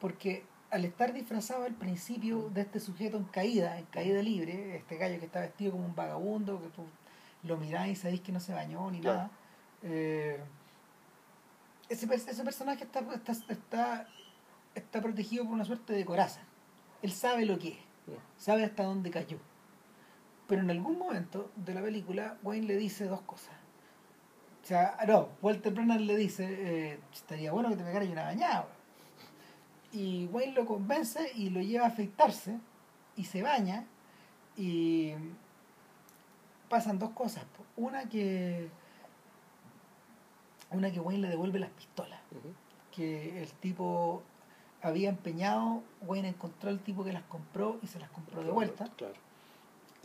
porque 0.00 0.44
al 0.70 0.84
estar 0.84 1.12
disfrazado 1.12 1.64
al 1.64 1.74
principio 1.74 2.50
de 2.50 2.62
este 2.62 2.80
sujeto 2.80 3.16
en 3.16 3.24
caída, 3.24 3.78
en 3.78 3.86
caída 3.86 4.20
libre, 4.20 4.76
este 4.76 4.96
gallo 4.96 5.18
que 5.20 5.26
está 5.26 5.40
vestido 5.40 5.72
como 5.72 5.86
un 5.86 5.94
vagabundo, 5.94 6.60
que 6.60 6.68
tú 6.68 6.82
lo 7.44 7.56
mirás 7.56 7.88
y 7.88 7.94
sabés 7.94 8.20
que 8.20 8.32
no 8.32 8.40
se 8.40 8.52
bañó 8.52 8.90
ni 8.90 9.00
Claro. 9.00 9.16
nada, 9.18 9.30
eh, 9.84 10.40
ese, 11.88 12.12
ese 12.12 12.42
personaje 12.44 12.82
está, 12.84 12.98
está, 13.14 13.32
está, 13.48 14.08
está 14.74 15.00
protegido 15.00 15.44
por 15.44 15.54
una 15.54 15.64
suerte 15.64 15.92
de 15.92 16.04
coraza. 16.04 16.40
Él 17.00 17.12
sabe 17.12 17.46
lo 17.46 17.58
que 17.58 17.68
es, 17.68 17.78
sabe 18.36 18.64
hasta 18.64 18.82
dónde 18.82 19.10
cayó. 19.10 19.38
Pero 20.46 20.62
en 20.62 20.70
algún 20.70 20.98
momento 20.98 21.50
de 21.56 21.74
la 21.74 21.82
película, 21.82 22.36
Wayne 22.42 22.66
le 22.66 22.76
dice 22.76 23.06
dos 23.06 23.22
cosas. 23.22 23.54
O 24.62 24.66
sea, 24.66 24.96
no, 25.06 25.28
Walter 25.42 25.72
Brennan 25.72 26.06
le 26.06 26.16
dice, 26.16 26.46
eh, 26.48 27.00
estaría 27.12 27.52
bueno 27.52 27.68
que 27.68 27.76
te 27.76 27.84
pegaras 27.84 28.08
una 28.08 28.24
bañada. 28.24 28.60
weón". 28.60 28.76
Y 29.92 30.26
Wayne 30.26 30.52
lo 30.52 30.66
convence 30.66 31.32
y 31.34 31.50
lo 31.50 31.60
lleva 31.60 31.86
a 31.86 31.88
afeitarse 31.88 32.58
y 33.16 33.24
se 33.24 33.42
baña 33.42 33.84
y 34.56 35.12
pasan 36.68 36.98
dos 36.98 37.10
cosas. 37.10 37.44
Una 37.76 38.08
que 38.08 38.68
una 40.70 40.90
que 40.90 41.00
Wayne 41.00 41.22
le 41.22 41.28
devuelve 41.28 41.60
las 41.60 41.70
pistolas 41.70 42.20
que 42.96 43.42
el 43.42 43.52
tipo 43.52 44.22
había 44.80 45.10
empeñado, 45.10 45.82
Wayne 46.00 46.28
encontró 46.28 46.70
al 46.70 46.80
tipo 46.80 47.04
que 47.04 47.12
las 47.12 47.24
compró 47.24 47.78
y 47.82 47.86
se 47.88 48.00
las 48.00 48.08
compró 48.08 48.42
de 48.42 48.50
vuelta. 48.50 48.86
Claro. 48.96 49.14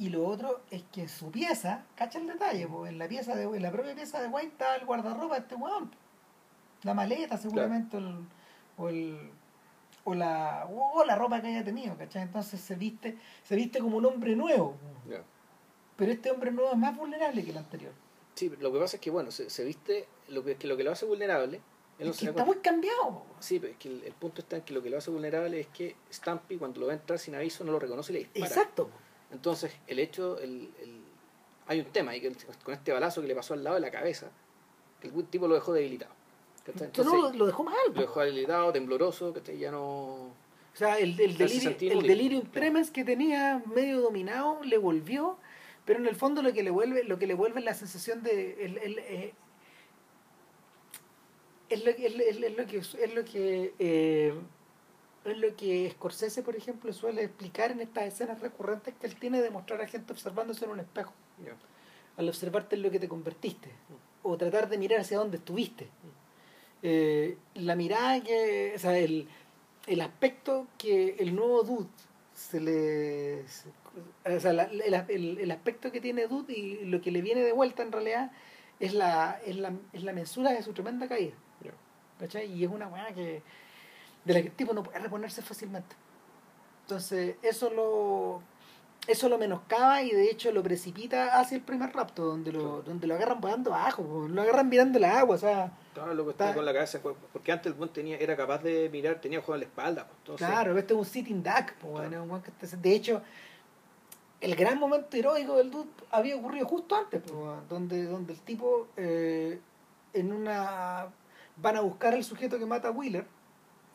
Y 0.02 0.10
lo 0.10 0.26
otro 0.26 0.62
es 0.72 0.82
que 0.92 1.02
en 1.04 1.10
su 1.10 1.30
pieza, 1.30 1.84
cacha 1.96 2.18
el 2.18 2.26
detalle, 2.26 2.68
po, 2.68 2.88
en 2.88 2.98
la 2.98 3.08
pieza 3.08 3.36
de 3.36 3.44
en 3.44 3.62
la 3.62 3.72
propia 3.72 3.94
pieza 3.94 4.20
de 4.20 4.28
Wayne 4.30 4.50
está 4.52 4.76
el 4.76 4.86
guardarropa 4.88 5.36
de 5.36 5.42
este 5.42 5.54
weón. 5.54 5.92
La 6.82 6.96
maleta 6.96 7.38
seguramente, 7.38 7.98
o 7.98 8.00
el- 8.00 8.26
o 8.78 8.90
el 8.90 9.32
o 10.04 10.16
la, 10.16 10.68
o 10.72 11.06
la 11.06 11.16
ropa 11.16 11.40
que 11.40 11.50
haya 11.50 11.64
tenido, 11.64 11.96
¿cachai? 11.96 12.24
Entonces 12.24 12.60
se 12.60 12.74
viste, 12.74 13.16
se 13.44 13.56
viste 13.56 13.78
como 13.78 13.98
un 13.98 14.06
hombre 14.08 14.36
nuevo. 14.36 14.76
Pero 15.96 16.12
este 16.12 16.32
hombre 16.32 16.52
nuevo 16.52 16.72
es 16.72 16.78
más 16.80 16.98
vulnerable 16.98 17.44
que 17.46 17.52
el 17.52 17.58
anterior. 17.60 17.94
Sí, 18.34 18.50
lo 18.60 18.74
que 18.74 18.80
pasa 18.80 18.96
es 18.96 19.02
que, 19.02 19.12
bueno, 19.12 19.30
se, 19.30 19.52
se 19.52 19.64
viste, 19.64 20.08
lo 20.30 20.44
que, 20.44 20.56
que 20.56 20.66
lo 20.66 20.76
que 20.76 20.84
lo 20.84 20.92
hace 20.92 21.06
vulnerable, 21.06 21.62
él 22.00 22.08
Es 22.08 22.18
que 22.18 22.26
está 22.30 22.44
muy 22.44 22.58
cambiado. 22.58 23.24
Sí, 23.40 23.60
pero 23.60 23.74
es 23.74 23.78
que 23.78 23.90
el, 23.90 24.04
el 24.04 24.14
punto 24.14 24.42
está 24.42 24.56
en 24.56 24.64
que 24.64 24.74
lo 24.74 24.82
que 24.82 24.90
lo 24.90 24.98
hace 24.98 25.12
vulnerable 25.12 25.60
es 25.60 25.68
que 25.68 25.96
Stampy, 26.12 26.58
cuando 26.58 26.80
lo 26.80 26.88
va 26.88 26.94
a 26.94 26.96
entrar 26.96 27.20
sin 27.20 27.36
aviso, 27.36 27.64
no 27.64 27.72
lo 27.72 27.78
reconoce 27.78 28.12
y 28.12 28.16
le 28.16 28.20
dispara. 28.22 28.48
Exacto. 28.48 28.90
Entonces, 29.32 29.72
el 29.88 30.00
hecho, 30.00 30.38
el, 30.40 30.70
el- 30.82 31.02
hay 31.68 31.80
un 31.80 31.86
tema 31.86 32.12
ahí 32.12 32.22
que 32.22 32.32
con 32.64 32.74
este 32.74 32.92
balazo 32.92 33.22
que 33.22 33.28
le 33.28 33.36
pasó 33.36 33.54
al 33.54 33.64
lado 33.64 33.76
de 33.76 33.82
la 33.82 33.92
cabeza, 33.92 34.30
que 35.00 35.08
el 35.08 35.26
tipo 35.28 35.48
lo 35.48 35.56
dejó 35.56 35.74
debilitado. 35.74 36.14
Entonces, 36.68 37.06
no, 37.06 37.32
lo, 37.34 37.46
dejó 37.48 37.64
mal. 37.64 37.76
lo 37.94 38.02
dejó 38.02 38.20
debilitado, 38.22 38.72
tembloroso, 38.72 39.34
que 39.34 39.58
ya 39.58 39.72
no... 39.72 39.82
O 39.84 40.76
sea, 40.76 40.98
el, 41.00 41.20
el 41.20 41.38
delirio, 41.38 41.76
el 41.80 42.02
delirium 42.08 42.46
tremens 42.52 42.92
que 42.92 43.04
tenía 43.04 43.62
medio 43.74 44.00
dominado 44.02 44.64
le 44.64 44.78
volvió, 44.78 45.38
pero 45.86 46.00
en 46.00 46.08
el 46.08 46.16
fondo 46.16 46.42
lo 46.42 46.54
que 46.54 46.64
le 46.64 46.70
vuelve, 46.72 47.04
lo 47.04 47.18
que 47.20 47.28
le 47.28 47.34
vuelve 47.34 47.60
es 47.60 47.66
la 47.66 47.74
sensación 47.74 48.22
de 48.24 48.64
el, 48.66 48.78
el, 48.78 49.00
eh, 49.00 49.34
es 51.70 51.86
lo, 51.86 51.96
que- 51.96 52.06
es, 52.08 52.16
es 52.38 52.58
lo 52.58 52.66
que 52.68 52.78
es 52.78 53.14
lo 53.16 53.26
que 53.26 53.74
eh, 53.80 54.34
es 55.26 55.38
lo 55.38 55.56
que 55.56 55.90
Scorsese, 55.92 56.42
por 56.44 56.56
ejemplo, 56.56 56.92
suele 56.94 57.24
explicar 57.24 57.72
en 57.72 57.82
estas 57.82 58.06
escenas 58.06 58.40
recurrentes 58.42 58.94
que 59.00 59.08
él 59.08 59.16
tiene 59.16 59.42
de 59.42 59.50
mostrar 59.52 59.82
a 59.82 59.88
gente 59.88 60.12
observándose 60.14 60.66
en 60.66 60.72
un 60.72 60.80
espejo. 60.80 61.14
Al 62.18 62.28
observarte 62.28 62.76
en 62.76 62.82
lo 62.82 62.92
que 62.92 63.00
te 63.00 63.08
convertiste. 63.08 63.70
O 64.24 64.38
tratar 64.38 64.70
de 64.70 64.78
mirar 64.78 65.00
hacia 65.00 65.18
dónde 65.18 65.38
estuviste. 65.38 65.88
Eh, 66.84 67.38
la 67.56 67.76
mirada 67.76 68.22
que. 68.24 68.74
O 68.76 68.80
sea, 68.80 68.98
el, 68.98 69.28
el 69.88 70.02
aspecto 70.02 70.68
que 70.78 71.16
el 71.20 71.36
nuevo 71.36 71.64
Dude 71.64 71.88
se 72.34 72.60
le. 72.60 73.48
se- 73.48 73.70
o 74.36 74.40
sea, 74.40 74.54
la- 74.54 74.64
el, 74.64 74.94
el- 75.10 75.38
el 75.40 75.52
aspecto 75.52 75.92
que 75.92 76.02
tiene 76.02 76.28
Dude 76.28 76.54
y 76.54 76.86
lo 76.86 77.02
que 77.02 77.12
le 77.12 77.22
viene 77.22 77.42
de 77.42 77.52
vuelta 77.52 77.84
en 77.84 77.92
realidad 77.92 78.32
es 78.80 78.94
la, 78.94 79.40
es 79.46 79.58
la, 79.58 79.74
es 79.94 80.04
la 80.04 80.14
mensura 80.14 80.52
de 80.52 80.64
su 80.64 80.74
tremenda 80.74 81.08
caída. 81.08 81.34
¿Cachai? 82.20 82.52
Y 82.52 82.64
es 82.64 82.70
una 82.72 82.88
weá 82.88 83.14
que. 83.14 83.42
De 84.26 84.34
la 84.34 84.42
que 84.42 84.48
el 84.50 84.54
tipo 84.54 84.74
no 84.74 84.84
puede 84.84 85.00
reponerse 85.00 85.42
fácilmente. 85.42 85.96
Entonces, 86.84 87.36
eso 87.42 87.70
lo. 87.70 88.42
eso 89.08 89.30
lo 89.30 89.38
menoscaba 89.38 90.02
y 90.04 90.12
de 90.12 90.30
hecho 90.30 90.52
lo 90.52 90.62
precipita 90.62 91.40
hacia 91.40 91.56
el 91.58 91.64
primer 91.64 91.92
rapto, 91.94 92.24
donde 92.26 92.52
lo, 92.52 92.82
donde 92.82 93.08
lo 93.08 93.16
agarran 93.16 93.40
volando 93.42 93.74
abajo, 93.74 94.28
lo 94.30 94.42
agarran 94.42 94.70
mirando 94.70 94.98
el 94.98 95.06
agua, 95.06 95.36
o 95.36 95.40
sea, 95.40 95.72
Claro, 95.94 96.14
lo 96.14 96.24
que 96.26 96.32
está 96.32 96.54
con 96.54 96.64
la 96.66 96.74
cabeza, 96.74 97.00
porque 97.02 97.52
antes 97.52 97.68
el 97.68 97.74
buen 97.74 97.90
tenía, 97.90 98.18
era 98.18 98.38
capaz 98.38 98.60
de 98.64 98.90
mirar, 98.90 99.20
tenía 99.20 99.40
ojos 99.40 99.56
en 99.56 99.62
la 99.62 99.66
espalda. 99.66 100.06
pues, 100.08 100.18
entonces- 100.20 100.48
claro, 100.48 100.78
este 100.78 100.94
es 100.94 101.00
un 101.00 101.06
sitting 101.06 101.44
duck, 101.44 101.74
de 102.82 102.94
hecho, 102.96 103.22
el 104.40 104.56
gran 104.56 104.80
momento 104.80 105.18
heroico 105.18 105.56
del 105.58 105.70
dude 105.72 105.90
había 106.12 106.36
ocurrido 106.36 106.68
justo 106.68 106.96
antes, 106.96 107.22
donde, 107.70 108.06
donde 108.06 108.34
el 108.34 108.40
tipo 108.42 108.88
eh, 108.98 109.60
en 110.14 110.32
una 110.34 111.08
van 111.58 111.76
a 111.76 111.82
buscar 111.82 112.14
al 112.14 112.24
sujeto 112.24 112.58
que 112.58 112.66
mata 112.66 112.88
a 112.88 112.92
Wheeler 112.92 113.26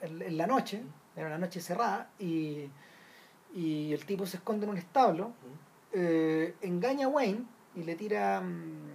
en, 0.01 0.37
la 0.37 0.47
noche, 0.47 0.83
era 1.17 1.27
una 1.27 1.39
noche 1.39 1.61
cerrada, 1.61 2.11
y, 2.19 2.69
y 3.55 3.93
el 3.93 4.05
tipo 4.05 4.27
se 4.27 4.37
esconde 4.39 4.65
en 4.67 4.71
un 4.71 4.79
establo, 4.79 5.33
eh, 5.93 6.55
engaña 6.63 7.07
a 7.07 7.09
Wayne 7.09 7.45
y 7.75 7.83
le 7.85 7.95
tira 7.95 8.41
mm, 8.41 8.91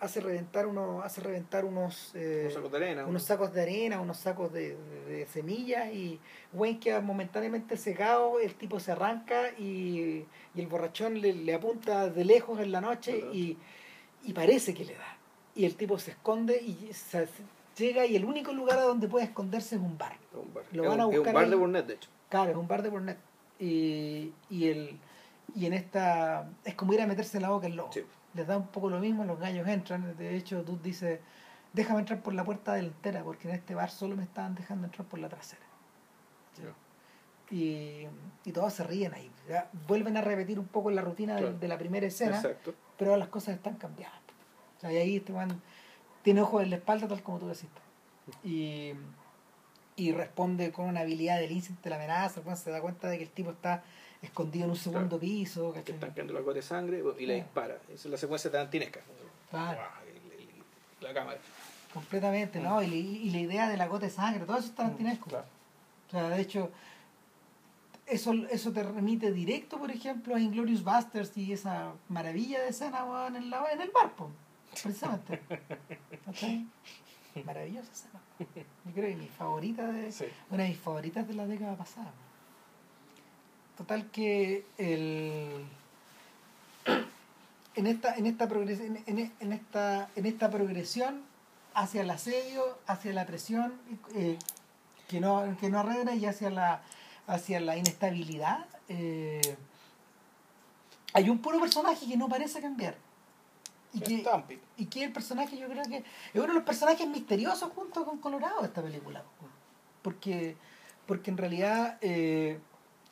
hace 0.00 0.20
reventar 0.20 0.66
unos 0.66 1.04
hace 1.04 1.20
reventar 1.20 1.64
unos 1.64 2.10
eh, 2.14 2.40
Unos 2.44 2.54
sacos 2.54 2.70
de 2.72 2.76
arena. 2.78 3.06
unos 3.06 3.22
sacos 3.22 3.52
de 3.52 3.62
arena 3.62 4.00
unos 4.00 4.16
sacos 4.16 4.52
de, 4.52 4.76
de- 4.76 5.04
de 5.18 5.26
semillas 5.26 5.92
y 5.92 6.18
Wayne 6.52 6.80
queda 6.80 7.00
momentáneamente 7.00 7.76
cegado 7.76 8.40
el 8.40 8.54
tipo 8.56 8.80
se 8.80 8.90
arranca 8.92 9.50
y, 9.58 10.26
y 10.54 10.60
el 10.60 10.66
borrachón 10.66 11.20
le, 11.20 11.32
le 11.34 11.54
apunta 11.54 12.08
de 12.08 12.24
lejos 12.24 12.58
en 12.58 12.72
la 12.72 12.80
noche 12.80 13.16
y, 13.32 13.56
y 14.24 14.32
parece 14.32 14.74
que 14.74 14.84
le 14.84 14.94
da 14.94 15.16
y 15.54 15.64
el 15.64 15.76
tipo 15.76 15.96
se 15.98 16.12
esconde 16.12 16.60
y 16.60 16.92
se- 16.92 17.28
llega 17.76 18.06
y 18.06 18.16
el 18.16 18.24
único 18.24 18.52
lugar 18.52 18.78
a 18.78 18.82
donde 18.82 19.08
puede 19.08 19.24
esconderse 19.26 19.76
es 19.76 19.82
un 19.82 19.96
bar 19.98 20.16
Un 20.34 20.52
bar. 20.54 20.64
Lo 20.72 20.88
van 20.88 21.00
a 21.00 21.06
un- 21.06 21.12
es 21.12 21.18
un 21.18 21.22
buscar 21.24 21.34
bar 21.34 21.44
ahí. 21.44 21.50
de 21.50 21.56
Burnett, 21.56 21.86
de 21.86 21.94
hecho. 21.94 22.10
Claro, 22.28 22.50
es 22.50 22.56
un 22.56 22.68
bar 22.68 22.82
de 22.82 22.88
Burnett. 22.90 23.18
Y, 23.58 24.32
y, 24.50 24.68
el, 24.68 24.98
y 25.54 25.66
en 25.66 25.72
esta. 25.74 26.48
Es 26.64 26.74
como 26.74 26.92
ir 26.94 27.00
a 27.02 27.06
meterse 27.06 27.36
en 27.38 27.42
la 27.42 27.50
boca 27.50 27.66
el 27.66 27.76
lobo. 27.76 27.92
Sí. 27.92 28.02
Les 28.34 28.46
da 28.46 28.56
un 28.56 28.66
poco 28.68 28.88
lo 28.90 28.98
mismo, 28.98 29.24
los 29.24 29.38
gallos 29.38 29.68
entran. 29.68 30.16
De 30.16 30.34
hecho, 30.36 30.62
tú 30.62 30.78
dices: 30.82 31.20
Déjame 31.72 32.00
entrar 32.00 32.22
por 32.22 32.34
la 32.34 32.44
puerta 32.44 32.74
delantera, 32.74 33.22
porque 33.22 33.48
en 33.48 33.54
este 33.54 33.74
bar 33.74 33.90
solo 33.90 34.16
me 34.16 34.22
estaban 34.24 34.54
dejando 34.54 34.86
entrar 34.86 35.06
por 35.06 35.18
la 35.20 35.28
trasera. 35.28 35.62
Y, 37.50 38.06
y 38.46 38.52
todos 38.52 38.72
se 38.72 38.82
ríen 38.84 39.12
ahí. 39.12 39.30
Ya 39.48 39.68
Vuelven 39.86 40.16
a 40.16 40.22
repetir 40.22 40.58
un 40.58 40.66
poco 40.66 40.90
la 40.90 41.02
rutina 41.02 41.34
de- 41.34 41.40
Claro. 41.42 41.58
de, 41.58 41.68
la 41.68 41.76
primera 41.76 42.06
escena, 42.06 42.36
Exacto. 42.36 42.72
pero 42.96 43.16
las 43.18 43.28
cosas 43.28 43.56
están 43.56 43.74
cambiadas. 43.76 44.16
O 44.78 44.80
sea, 44.80 44.92
y 44.92 44.96
ahí 44.96 45.16
este 45.16 45.32
man 45.34 45.60
tiene 46.22 46.40
ojos 46.42 46.62
en 46.62 46.70
la 46.70 46.76
espalda, 46.76 47.08
tal 47.08 47.22
como 47.22 47.38
tú 47.38 47.48
deciste. 47.48 47.80
Y, 48.44 48.92
y 49.96 50.12
responde 50.12 50.70
con 50.72 50.86
una 50.86 51.00
habilidad 51.00 51.38
del 51.40 51.52
instinto 51.52 51.82
de 51.84 51.90
la 51.90 51.96
amenaza. 51.96 52.40
se 52.56 52.70
da 52.70 52.80
cuenta 52.80 53.08
de 53.08 53.18
que 53.18 53.24
el 53.24 53.30
tipo 53.30 53.50
está 53.50 53.82
escondido 54.22 54.64
en 54.66 54.70
un 54.70 54.76
segundo 54.76 55.18
piso. 55.18 55.72
Que 55.72 55.80
están 55.92 56.12
las 56.16 56.42
gotas 56.44 56.54
de 56.54 56.62
sangre 56.62 57.02
y 57.18 57.26
le 57.26 57.34
Ah. 57.34 57.36
dispara. 57.44 57.74
Esa 57.92 57.94
es 57.94 58.06
la 58.06 58.16
secuencia 58.16 58.50
tarantinesca. 58.50 59.00
Claro. 59.50 59.80
La 61.00 61.12
cámara. 61.12 61.38
Completamente, 61.92 62.60
Mm. 62.60 62.62
¿no? 62.62 62.82
Y, 62.82 62.86
la- 62.86 62.94
y 62.94 63.30
la 63.30 63.38
idea 63.40 63.68
de 63.68 63.76
la 63.76 63.86
gota 63.88 64.06
de 64.06 64.12
sangre, 64.12 64.44
todo 64.46 64.56
eso 64.58 64.68
es 64.68 64.74
tarantinesco. 64.74 65.28
Claro. 65.28 65.44
O 66.08 66.10
sea, 66.12 66.28
de 66.28 66.40
hecho, 66.40 66.70
eso, 68.06 68.32
eso 68.50 68.72
te 68.72 68.82
remite 68.82 69.32
directo, 69.32 69.78
por 69.78 69.90
ejemplo, 69.90 70.34
a 70.36 70.40
Inglorious 70.40 70.84
Busters 70.84 71.36
y 71.36 71.52
esa 71.52 71.92
maravilla 72.08 72.60
de 72.62 72.68
escena 72.68 73.04
en, 73.28 73.50
la, 73.50 73.72
en 73.72 73.80
el 73.80 73.90
bar, 73.90 74.14
po, 74.14 74.30
precisamente. 74.82 75.40
¿Cachai? 76.24 76.66
Maravillosa 77.44 77.90
escena. 77.92 78.20
Yo 78.84 78.92
creo 78.92 79.08
que 79.08 79.16
mi 79.16 79.28
favorita 79.28 79.86
de, 79.90 80.12
Sí. 80.12 80.26
una 80.50 80.64
de 80.64 80.68
mis 80.70 80.78
favoritas 80.78 81.26
de 81.26 81.34
la 81.34 81.46
década 81.46 81.76
pasada. 81.76 82.12
Total 83.76 84.10
que 84.10 84.64
el 84.78 85.64
en 87.74 87.86
esta 87.86 88.14
en 88.16 88.26
esta 88.26 88.48
progresión 88.48 88.98
en, 89.06 89.32
en 89.40 89.52
esta 89.52 90.08
en 90.14 90.26
esta 90.26 90.50
progresión 90.50 91.22
hacia 91.74 92.02
el 92.02 92.10
asedio, 92.10 92.78
hacia 92.86 93.12
la 93.14 93.24
presión 93.24 93.72
eh, 94.14 94.38
que 95.08 95.20
no 95.20 95.56
que 95.58 95.70
no 95.70 95.78
arregla 95.80 96.14
y 96.14 96.26
hacia 96.26 96.50
la 96.50 96.82
hacia 97.26 97.60
la 97.60 97.76
inestabilidad 97.78 98.66
eh, 98.88 99.40
hay 101.14 101.30
un 101.30 101.38
puro 101.38 101.60
personaje 101.60 102.06
que 102.06 102.16
no 102.16 102.28
parece 102.28 102.60
cambiar 102.60 102.96
y 103.94 104.00
que, 104.00 104.60
y 104.78 104.86
que 104.86 105.04
el 105.04 105.12
personaje 105.12 105.56
yo 105.58 105.68
creo 105.68 105.82
que 105.84 105.96
es 105.98 106.04
uno 106.34 106.46
de 106.48 106.54
los 106.54 106.62
personajes 106.64 107.06
misteriosos 107.08 107.70
junto 107.74 108.04
con 108.04 108.18
Colorado 108.18 108.64
esta 108.64 108.82
película 108.82 109.22
porque 110.02 110.56
porque 111.06 111.30
en 111.30 111.36
realidad 111.36 111.98
eh, 112.00 112.58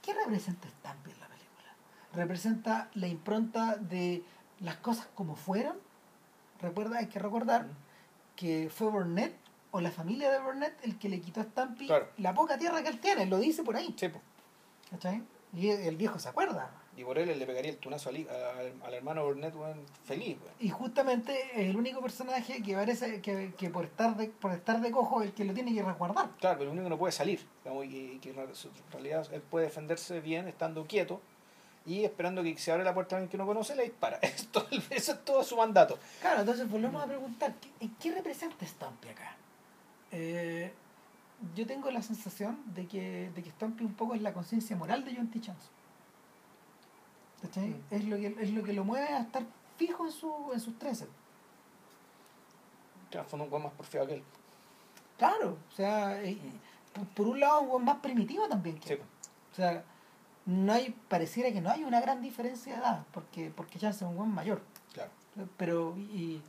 ¿qué 0.03 0.15
representa 0.15 0.69
Stampede 0.69 1.15
en 1.15 1.21
la 1.21 1.27
película? 1.29 1.69
representa 2.15 2.91
la 2.95 3.09
impronta 3.09 3.77
de 3.77 4.23
las 4.61 4.77
cosas 4.77 5.07
como 5.15 5.37
fueron 5.37 5.77
recuerda 6.61 6.99
hay 6.99 7.07
que 7.09 7.19
recordar 7.19 7.67
que 8.37 8.71
fue 8.75 8.89
Burnett 8.89 9.35
o 9.73 9.81
la 9.81 9.91
familia 9.91 10.31
de 10.33 10.41
Burnett 10.41 10.75
el 10.83 10.99
que 10.99 11.09
le 11.09 11.21
quitó 11.21 11.41
a 11.41 11.45
Stampede 11.45 11.87
Claro. 11.89 12.09
la 12.17 12.35
poca 12.35 12.57
tierra 12.59 12.83
que 12.83 12.89
él 12.89 13.01
tiene 13.01 13.27
lo 13.27 13.39
dice 13.39 13.63
por 13.63 13.77
ahí 13.77 13.95
Sí, 13.99 14.09
po. 14.09 14.21
¿cachai? 14.91 15.23
y 15.53 15.69
el 15.69 15.97
viejo 15.97 16.19
se 16.19 16.29
acuerda 16.29 16.71
Y 16.97 17.05
por 17.05 17.19
él 17.19 17.39
le 17.39 17.47
pegaría 17.47 17.71
el 17.71 17.79
tunazo 17.79 18.09
al, 18.11 18.17
al, 18.17 18.73
al 18.85 18.95
hermano 18.95 19.25
Burnett, 19.25 19.55
feliz, 20.05 20.37
weón. 20.43 20.55
y 20.59 20.69
justamente 20.71 21.33
es 21.55 21.69
el 21.71 21.77
único 21.77 22.03
personaje 22.03 22.63
que 22.63 22.75
parece 22.75 23.21
que, 23.23 23.55
que 23.57 23.71
por 23.71 23.85
estar 23.85 24.17
de 24.17 24.27
por 24.29 24.53
estar 24.53 24.81
de 24.81 24.91
cojo 24.91 25.23
es 25.23 25.29
el 25.29 25.35
que 25.35 25.45
lo 25.45 25.55
tiene 25.55 25.73
que 25.73 25.83
resguardar 25.83 26.29
Claro, 26.41 26.59
pero 26.59 26.71
el 26.71 26.77
único 26.77 26.85
que 26.85 26.91
no 26.91 26.99
puede 26.99 27.13
salir. 27.13 27.41
digamos, 27.65 27.87
y, 27.87 28.19
que 28.21 28.31
en 28.31 28.37
real- 28.37 28.49
en 28.53 28.93
realidad 28.93 29.27
él 29.33 29.41
puede 29.41 29.67
defenderse 29.67 30.21
bien 30.21 30.49
estando 30.49 30.85
quieto 30.87 31.21
y 31.87 32.05
esperando 32.05 32.43
que 32.43 32.59
se 32.59 32.71
abra 32.73 32.85
la 32.85 32.93
puerta 32.93 33.15
a 33.15 33.19
alguien 33.19 33.31
que 33.31 33.39
no 33.39 33.47
conoce, 33.47 33.75
le 33.77 33.85
dispara. 33.85 34.19
Esto, 34.23 34.67
eso 34.91 35.13
es 35.13 35.25
todo 35.25 35.43
su 35.45 35.57
mandato. 35.57 35.99
Claro, 36.21 36.41
entonces 36.41 36.69
volvemos 36.69 37.03
a 37.03 37.07
preguntar, 37.07 37.55
¿qué, 37.79 37.89
¿qué 37.99 38.13
representa 38.13 38.67
Stampy 38.67 39.09
acá? 39.09 39.37
Eh, 40.13 40.73
yo 41.55 41.67
tengo 41.67 41.91
la 41.91 42.03
sensación 42.03 42.59
de 42.75 42.87
que, 42.87 43.31
de 43.35 43.43
que 43.43 43.51
Stampy 43.51 43.85
un 43.85 43.95
poco 43.95 44.15
es 44.15 44.21
la 44.23 44.33
conciencia 44.35 44.77
moral 44.77 45.05
de 45.05 45.15
John 45.17 45.31
T. 45.31 45.41
Chance. 45.41 45.69
¿Cachai? 47.43 47.69
Mm. 47.69 47.83
Es, 47.91 48.05
lo 48.05 48.17
que, 48.17 48.37
es 48.41 48.51
lo 48.51 48.63
que 48.63 48.73
lo 48.73 48.85
mueve 48.85 49.09
a 49.09 49.21
estar 49.21 49.43
fijo 49.77 50.07
en, 50.07 50.13
su, 50.13 50.51
en 50.53 50.61
sus 50.61 50.79
13. 50.79 51.07
Transforma 53.11 53.45
un 53.45 53.53
weón 53.53 53.65
más 53.65 53.73
porfiado 53.73 54.07
que 54.07 54.15
él. 54.15 54.23
Claro, 55.19 55.59
o 55.71 55.75
sea, 55.75 56.23
eh, 56.23 56.39
por, 56.93 57.07
por 57.09 57.27
un 57.29 57.41
lado 57.41 57.61
un 57.63 57.69
weón 57.69 57.85
más 57.85 57.97
primitivo 57.97 58.49
también. 58.49 58.79
que 58.79 58.97
Sí. 58.97 59.03
O 59.53 59.55
sea, 59.55 59.85
no 60.47 60.73
hay, 60.73 60.95
pareciera 61.09 61.53
que 61.53 61.61
no 61.61 61.71
hay 61.71 61.85
una 61.85 62.01
gran 62.01 62.23
diferencia 62.23 62.75
de 62.75 62.81
edad, 62.81 63.05
porque, 63.13 63.51
porque 63.55 63.79
Chance 63.79 64.05
es 64.05 64.11
un 64.11 64.17
buen 64.17 64.31
mayor. 64.31 64.63
claro. 64.93 65.11
pero 65.57 65.97
y, 65.97 66.41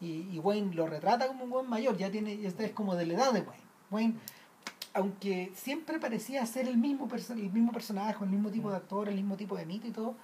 y, 0.00 0.28
y 0.32 0.38
Wayne 0.38 0.74
lo 0.74 0.86
retrata 0.86 1.26
como 1.26 1.44
un 1.44 1.50
buen 1.50 1.68
mayor, 1.68 1.96
ya 1.96 2.10
tiene, 2.10 2.36
ya 2.38 2.48
es 2.48 2.72
como 2.72 2.94
de 2.96 3.06
la 3.06 3.14
edad 3.14 3.32
de 3.32 3.40
Wayne. 3.40 3.64
Wayne, 3.90 4.14
aunque 4.94 5.52
siempre 5.54 5.98
parecía 5.98 6.44
ser 6.46 6.68
el 6.68 6.76
mismo 6.76 7.08
el 7.12 7.52
mismo 7.52 7.72
personaje, 7.72 8.24
el 8.24 8.30
mismo 8.30 8.50
tipo 8.50 8.70
de 8.70 8.76
actor, 8.76 9.08
el 9.08 9.16
mismo 9.16 9.36
tipo 9.36 9.56
de 9.56 9.66
mito 9.66 9.86
y 9.86 9.92
todo, 9.92 10.16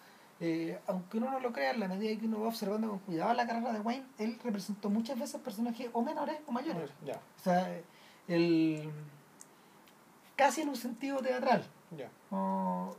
eh, 0.44 0.76
aunque 0.88 1.18
uno 1.18 1.30
no 1.30 1.38
lo 1.38 1.52
crea, 1.52 1.70
en 1.70 1.78
la 1.80 1.86
medida 1.86 2.18
que 2.18 2.26
uno 2.26 2.40
va 2.40 2.48
observando 2.48 2.88
con 2.90 2.98
cuidado 2.98 3.32
la 3.32 3.46
carrera 3.46 3.72
de 3.72 3.78
Wayne, 3.80 4.04
él 4.18 4.38
representó 4.42 4.90
muchas 4.90 5.16
veces 5.18 5.40
personajes 5.40 5.88
o 5.92 6.02
menores 6.02 6.36
o 6.46 6.50
mayores. 6.52 6.90
Ya, 7.04 7.14
O 7.14 7.42
sea, 7.44 7.68
el 8.26 8.90
casi 10.36 10.62
en 10.62 10.68
un 10.70 10.76
sentido 10.76 11.18
teatral. 11.18 11.64
ya. 11.96 12.10
O- 12.30 12.96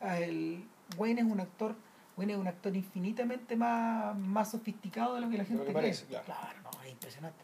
el, 0.00 0.64
Wayne 0.98 1.20
es 1.22 1.26
un 1.26 1.40
actor 1.40 1.74
Wayne 2.16 2.32
es 2.34 2.38
un 2.38 2.48
actor 2.48 2.74
infinitamente 2.74 3.56
más, 3.56 4.16
más 4.18 4.50
sofisticado 4.50 5.14
de 5.14 5.20
lo 5.20 5.28
que 5.30 5.36
la 5.38 5.44
gente 5.44 5.64
que 5.64 5.72
cree. 5.72 5.94
claro. 6.24 6.58
no, 6.64 6.82
es 6.82 6.90
impresionante. 6.92 7.38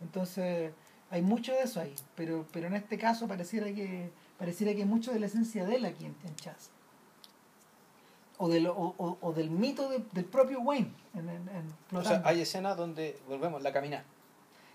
Entonces, 0.00 0.72
hay 1.10 1.20
mucho 1.22 1.52
de 1.52 1.60
eso 1.62 1.80
ahí, 1.80 1.94
pero, 2.16 2.46
pero 2.52 2.66
en 2.66 2.74
este 2.74 2.96
caso 2.98 3.28
pareciera 3.28 3.66
que 3.66 4.10
pareciera 4.38 4.72
que 4.72 4.80
hay 4.80 4.88
mucho 4.88 5.12
de 5.12 5.20
la 5.20 5.26
esencia 5.26 5.64
de 5.66 5.76
él 5.76 5.84
aquí 5.84 6.06
en, 6.06 6.16
en 6.24 6.34
Chaz. 6.36 6.70
O, 8.38 8.48
del, 8.48 8.66
o, 8.66 8.72
o- 8.74 9.18
o 9.20 9.32
del 9.32 9.48
mito 9.50 9.88
de- 9.88 10.04
del 10.12 10.24
propio 10.24 10.60
Wayne 10.60 10.90
en, 11.14 11.28
en, 11.28 11.48
en 11.48 11.66
O 11.68 11.88
Flotando. 11.88 12.20
sea, 12.20 12.22
hay 12.28 12.40
escenas 12.40 12.76
donde, 12.76 13.18
volvemos, 13.28 13.62
la 13.62 13.72
caminar. 13.72 14.02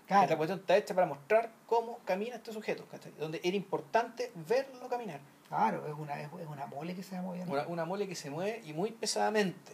Claro. 0.06 0.22
Esta 0.24 0.36
cuestión 0.36 0.58
está 0.60 0.76
hecha 0.76 0.94
para 0.94 1.06
mostrar 1.06 1.52
cómo 1.66 1.98
camina 2.04 2.36
este 2.36 2.52
sujeto, 2.52 2.84
¿cachai? 2.90 3.12
Donde 3.18 3.40
era 3.44 3.56
importante 3.56 4.32
verlo 4.48 4.88
caminar. 4.88 5.20
Claro, 5.48 5.86
es 5.86 5.92
una, 5.96 6.20
es 6.20 6.28
una 6.48 6.66
mole 6.66 6.94
que 6.96 7.02
se 7.02 7.16
va 7.16 7.22
moviendo. 7.22 7.52
Una, 7.52 7.66
una 7.66 7.84
mole 7.84 8.08
que 8.08 8.14
se 8.14 8.30
mueve 8.30 8.62
y 8.64 8.72
muy 8.72 8.92
pesadamente. 8.92 9.72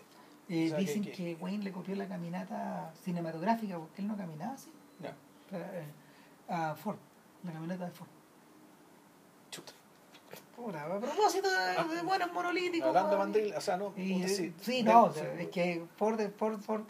Eh, 0.48 0.66
o 0.66 0.68
sea, 0.68 0.76
que- 0.78 0.84
dicen 0.84 1.02
que- 1.02 1.12
que, 1.12 1.34
Wayne 1.40 1.62
le 1.64 1.72
copió 1.72 1.94
la 1.96 2.06
caminata 2.08 2.92
cinematográfica 3.04 3.78
porque 3.78 4.02
él 4.02 4.08
no 4.08 4.16
caminaba 4.16 4.54
así. 4.54 4.72
Ya, 5.00 5.14
O 5.46 5.50
sea, 5.50 5.60
eh, 5.80 5.84
a 6.48 6.74
Ford, 6.74 6.98
la 7.44 7.52
camioneta 7.52 7.84
de 7.84 7.90
Ford. 7.92 8.08
Puta, 10.57 10.85
a 10.85 10.99
propósito 10.99 11.49
de, 11.51 11.95
de 11.97 12.03
buenos 12.03 12.33
monolíticos. 12.33 12.89
Hablando 12.89 13.11
de 13.11 13.19
mandril, 13.19 13.55
o 13.55 13.61
sea, 13.61 13.77
no. 13.77 13.93
Y, 13.95 14.27
sí, 14.27 14.83
no, 14.83 15.12
sí, 15.12 15.20
es 15.39 15.49
que 15.49 15.85
Ford, 15.97 16.19
Ford, 16.39 16.59
Ford, 16.61 16.83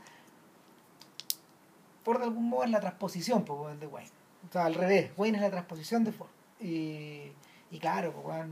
Ford 2.04 2.18
de 2.18 2.24
algún 2.24 2.48
modo 2.48 2.62
es 2.62 2.70
la 2.70 2.78
transposición 2.78 3.44
pues, 3.44 3.78
de 3.80 3.88
Wayne. 3.88 4.10
O 4.48 4.52
sea, 4.52 4.66
al 4.66 4.74
revés, 4.74 5.10
Wayne 5.16 5.38
es 5.38 5.42
la 5.42 5.50
transposición 5.50 6.04
de 6.04 6.12
Ford. 6.12 6.30
Y, 6.60 7.32
y 7.72 7.78
claro, 7.80 8.12
pues, 8.12 8.46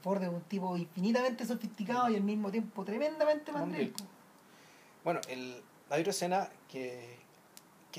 Ford 0.00 0.22
es 0.22 0.28
un 0.28 0.42
tipo 0.42 0.76
infinitamente 0.76 1.44
sofisticado 1.44 2.08
y 2.08 2.14
al 2.14 2.22
mismo 2.22 2.52
tiempo 2.52 2.84
tremendamente. 2.84 3.50
Mandril. 3.50 3.92
Bueno, 5.02 5.20
el, 5.28 5.60
hay 5.90 6.00
otra 6.00 6.12
escena 6.12 6.48
que, 6.68 7.18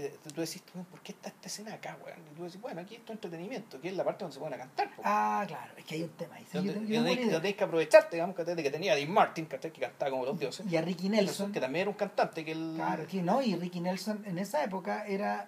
que 0.02 0.10
tú 0.34 0.42
decís, 0.42 0.62
"Weón, 0.74 0.86
¿por 0.88 1.00
qué 1.02 1.14
está 1.14 1.30
esta 1.30 1.48
escena 1.48 1.74
acá, 1.74 1.98
weón? 2.04 2.20
Y 2.32 2.36
tú 2.36 2.44
decís, 2.44 2.60
bueno, 2.60 2.82
aquí 2.82 2.96
es 2.96 3.06
tu 3.06 3.14
entretenimiento, 3.14 3.80
que 3.80 3.88
es 3.90 3.96
la 3.96 4.04
parte 4.04 4.26
donde 4.26 4.34
se 4.34 4.40
pueden 4.40 4.56
a 4.56 4.58
cantar. 4.58 4.90
Ah, 5.04 5.46
claro, 5.48 5.72
es 5.78 5.86
que 5.86 5.96
hay 5.96 6.04
un 6.04 6.10
tema 6.10 6.36
ahí. 6.36 6.44
sí, 6.44 6.58
donde, 6.58 6.74
yo 6.74 6.74
tengo- 6.74 6.86
donde 6.86 6.94
yo 6.96 7.04
tengo 7.06 7.22
hay- 7.28 7.30
donde 7.34 7.56
que 7.56 7.64
aprovecharte, 7.64 8.16
digamos, 8.18 8.36
de 8.36 8.64
que 8.64 8.72
tenía 8.72 8.92
a 8.92 8.96
Dean 8.98 9.12
Martin, 9.12 9.46
que 9.46 9.58
cantaba 9.80 10.12
como 10.12 10.26
los 10.26 10.38
dioses. 10.38 10.66
Y 10.70 10.76
a 10.76 10.82
Ricky 10.82 11.08
Nelson. 11.10 11.52
que 11.54 11.62
también 11.62 11.84
era 11.84 11.90
un 11.92 11.96
cantante 11.96 12.44
que 12.44 12.52
él... 12.52 12.74
Claro, 12.76 13.08
que 13.08 13.22
no, 13.22 13.42
y 13.42 13.56
Ricky 13.56 13.80
Nelson 13.80 14.24
en 14.26 14.38
esa 14.38 14.64
época 14.64 15.06
era. 15.08 15.48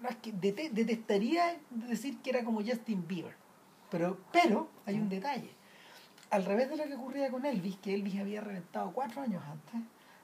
No, 0.00 0.08
es 0.10 0.16
que 0.16 0.32
dete- 0.32 0.70
detestaría 0.70 1.58
decir 1.70 2.18
que 2.20 2.30
era 2.30 2.44
como 2.44 2.62
Justin 2.62 3.06
Bieber. 3.08 3.34
Pero, 3.90 4.18
pero 4.30 4.68
hay 4.86 4.94
un 4.96 5.08
detalle. 5.08 5.50
Al 6.30 6.44
revés 6.44 6.68
de 6.68 6.76
lo 6.76 6.84
que 6.84 6.94
ocurría 6.94 7.30
con 7.30 7.46
Elvis, 7.46 7.78
que 7.78 7.94
Elvis 7.94 8.20
había 8.20 8.40
reventado 8.42 8.92
cuatro 8.92 9.22
años 9.22 9.42
antes, 9.44 9.80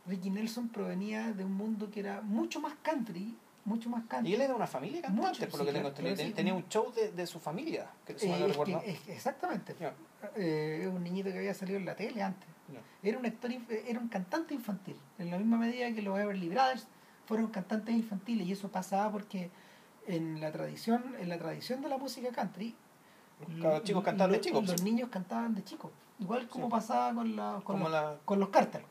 Ricky 0.07 0.31
Nelson 0.31 0.69
provenía 0.69 1.33
de 1.33 1.45
un 1.45 1.55
mundo 1.55 1.91
que 1.91 2.01
era 2.01 2.21
mucho 2.21 2.61
más 2.61 2.75
country, 2.83 3.37
mucho 3.65 3.89
más 3.89 4.05
country. 4.07 4.31
Y 4.31 4.35
él 4.35 4.41
era 4.43 4.51
de 4.51 4.57
una 4.57 4.67
familia 4.67 4.97
de 4.97 5.03
cantantes, 5.03 5.41
Mucho, 5.41 5.51
por 5.51 5.61
lo 5.61 5.65
sí, 5.65 5.73
que 5.73 5.79
tengo 5.79 5.95
claro, 5.95 6.17
sí. 6.17 6.33
Tenía 6.33 6.55
un 6.55 6.69
show 6.69 6.93
de, 6.93 7.13
de 7.13 7.27
su 7.27 7.41
familia, 7.41 7.87
que 8.07 8.19
si 8.19 8.27
Eh, 8.27 8.31
no 8.31 8.37
es 8.47 8.51
recuerdo. 8.51 8.81
que- 8.83 8.91
es- 8.91 9.09
exactamente. 9.09 9.75
Eh, 10.37 10.81
es 10.83 10.87
un 10.89 11.03
niñito 11.03 11.31
que 11.33 11.39
había 11.39 11.55
salido 11.55 11.79
en 11.79 11.87
la 11.87 11.97
tele 11.97 12.23
antes. 12.23 12.49
Era 13.03 13.19
un 13.19 13.27
actor, 13.27 13.51
era 13.87 13.99
un 14.01 14.09
cantante 14.09 14.55
infantil, 14.55 14.97
en 15.19 15.31
la 15.31 15.39
misma 15.39 15.59
medida 15.59 15.93
que 15.93 16.01
los 16.03 16.19
Everly 16.19 16.49
Brothers 16.49 16.87
fueron 17.27 17.49
cantantes 17.49 17.95
infantiles 17.95 18.47
y 18.47 18.53
eso 18.53 18.71
pasaba 18.71 19.11
porque 19.13 19.51
en 20.07 20.41
la 20.41 20.51
tradición, 20.51 21.15
en 21.19 21.29
la 21.29 21.39
tradición 21.39 21.81
de 21.83 21.89
la 21.89 21.99
música 21.99 22.31
country, 22.31 22.75
Los 23.49 23.61
cabros 23.63 23.83
chicos 23.85 24.05
cantaban 24.05 24.31
de 24.33 24.37
los- 24.39 24.47
chicos. 24.47 24.67
Los 24.67 24.81
sí. 24.81 24.85
niños 24.85 25.09
cantaban 25.11 25.55
de 25.55 25.63
chicos, 25.65 25.91
igual 26.19 26.49
como 26.49 26.67
Sí. 26.67 26.71
pasaba 26.71 27.15
con, 27.15 27.37
la, 27.37 27.61
con, 27.65 27.81
los, 27.81 27.91
la, 27.91 28.19
con 28.25 28.41
los 28.41 28.49
Carter. 28.51 28.85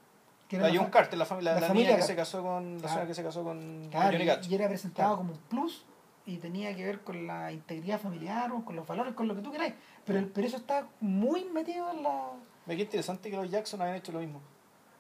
Que 0.54 0.58
era 0.58 0.68
la 0.68 0.74
la 0.74 0.80
John 0.82 0.92
Carter, 0.92 1.18
la 1.20 1.26
familia, 1.26 1.54
la 1.56 1.60
la, 1.62 1.68
familia 1.68 1.90
niña 1.90 2.00
que 2.02 2.08
se 2.08 2.16
casó 2.16 2.42
con 2.44 2.74
la 2.76 2.80
Claro. 2.80 2.90
señora 2.94 3.08
que 3.08 3.14
se 3.16 3.24
casó 3.24 3.44
con 3.44 3.88
claro, 3.90 4.18
Johnny 4.18 4.32
y, 4.48 4.52
y 4.52 4.56
era 4.56 4.68
presentado 4.68 5.10
Claro. 5.10 5.18
como 5.18 5.34
un 5.34 5.40
plus 5.50 5.86
y 6.26 6.38
tenía 6.38 6.76
que 6.76 6.86
ver 6.86 7.02
con 7.02 7.26
la 7.28 7.52
integridad 7.52 8.00
familiar 8.00 8.52
o 8.52 8.64
con 8.64 8.76
los 8.76 8.88
valores, 8.88 9.14
con 9.14 9.28
lo 9.28 9.36
que 9.36 9.42
tú 9.42 9.52
queráis. 9.52 9.74
Pero, 10.06 10.20
el- 10.20 10.28
pero 10.28 10.48
eso 10.48 10.58
está 10.58 10.88
muy 11.02 11.44
metido 11.46 11.90
en 11.92 12.04
la... 12.04 12.30
Ve 12.66 12.76
qué 12.78 12.84
interesante 12.84 13.30
que 13.30 13.36
los 13.36 13.50
Jackson 13.50 13.82
habían 13.82 13.98
hecho 13.98 14.12
lo 14.14 14.20
mismo. 14.20 14.42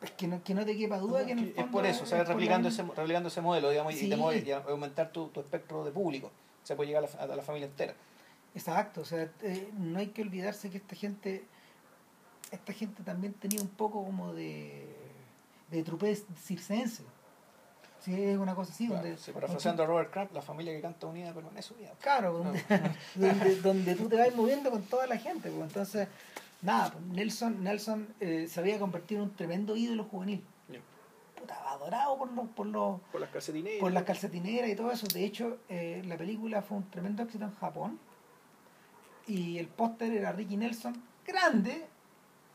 Es 0.01 0.11
que 0.11 0.27
no, 0.27 0.43
que 0.43 0.53
no 0.53 0.65
te 0.65 0.75
quepa 0.75 0.97
duda 0.97 1.25
que 1.25 1.31
en 1.31 1.39
el 1.39 1.47
es 1.49 1.55
fondo 1.55 1.71
por 1.71 1.85
eso, 1.85 2.03
o 2.03 2.05
sea, 2.05 2.17
es 2.17 2.23
por 2.23 2.29
la 2.29 2.33
replicando 2.33 2.67
ese, 2.67 2.83
replicando 2.83 3.29
ese 3.29 3.39
modelo, 3.39 3.69
digamos, 3.69 3.93
y, 3.93 3.97
Sí. 3.99 4.09
te 4.09 4.17
mueve- 4.17 4.43
y 4.45 4.51
aumentar 4.51 5.11
tu, 5.13 5.27
tu 5.29 5.39
espectro 5.39 5.85
de 5.85 5.91
público. 5.91 6.29
Se 6.63 6.75
puede 6.75 6.87
llegar 6.89 7.05
a 7.05 7.25
la, 7.27 7.33
a 7.33 7.35
la 7.37 7.41
familia 7.43 7.67
entera. 7.67 7.93
Exacto, 8.53 8.99
o 9.01 9.05
sea, 9.05 9.29
eh, 9.43 9.69
no 9.77 9.99
hay 9.99 10.07
que 10.07 10.21
olvidarse 10.23 10.69
que 10.69 10.77
esta 10.77 10.95
gente, 10.95 11.45
esta 12.51 12.73
gente 12.73 13.01
también 13.03 13.33
tenía 13.33 13.61
un 13.61 13.69
poco 13.69 14.03
como 14.03 14.33
de, 14.33 14.93
de 15.77 15.83
trupé 15.83 16.15
circense. 16.15 17.03
Sí, 17.99 18.13
es 18.21 18.37
una 18.37 18.53
cosa 18.53 18.71
así, 18.73 18.87
Claro, 18.87 19.01
donde, 19.01 19.17
sí, 19.17 19.31
parafraseando 19.31 19.83
a 19.83 19.85
Robert 19.85 20.11
Crumb, 20.11 20.29
la 20.33 20.41
familia 20.41 20.73
que 20.73 20.81
canta 20.81 21.07
unida 21.07 21.33
permanece 21.33 21.73
unida. 21.73 21.91
claro, 22.01 22.33
donde, 22.33 22.61
donde, 23.15 23.55
donde 23.61 23.95
tú 23.95 24.09
te 24.09 24.17
vas 24.17 24.35
moviendo 24.35 24.69
con 24.71 24.83
toda 24.83 25.07
la 25.07 25.17
gente. 25.17 25.49
pues, 25.49 25.63
entonces, 25.63 26.09
nada, 26.61 26.91
pues, 26.91 27.03
Nelson, 27.05 27.63
Nelson 27.63 28.13
eh, 28.19 28.47
se 28.49 28.59
había 28.59 28.77
convertido 28.77 29.23
en 29.23 29.29
un 29.29 29.35
tremendo 29.35 29.75
ídolo 29.77 30.03
juvenil. 30.03 30.43
Ya. 30.67 30.79
Puta, 31.39 31.55
adorado 31.71 32.17
por 32.17 32.31
los, 32.33 32.47
por 32.49 32.65
los, 32.67 32.99
Por 33.11 33.21
las 33.21 33.29
calcetineras. 33.29 33.79
por 33.79 33.91
las 33.93 34.03
calcetineras 34.03 34.69
y 34.69 34.75
todo 34.75 34.91
eso. 34.91 35.07
De 35.07 35.23
hecho, 35.23 35.59
eh, 35.69 36.01
la 36.05 36.17
película 36.17 36.61
fue 36.61 36.77
un 36.77 36.89
tremendo 36.89 37.23
éxito 37.23 37.45
en 37.45 37.55
Japón. 37.55 37.99
Y 39.27 39.57
el 39.59 39.67
póster 39.67 40.11
era 40.11 40.33
Ricky 40.33 40.57
Nelson 40.57 41.01
grande 41.25 41.85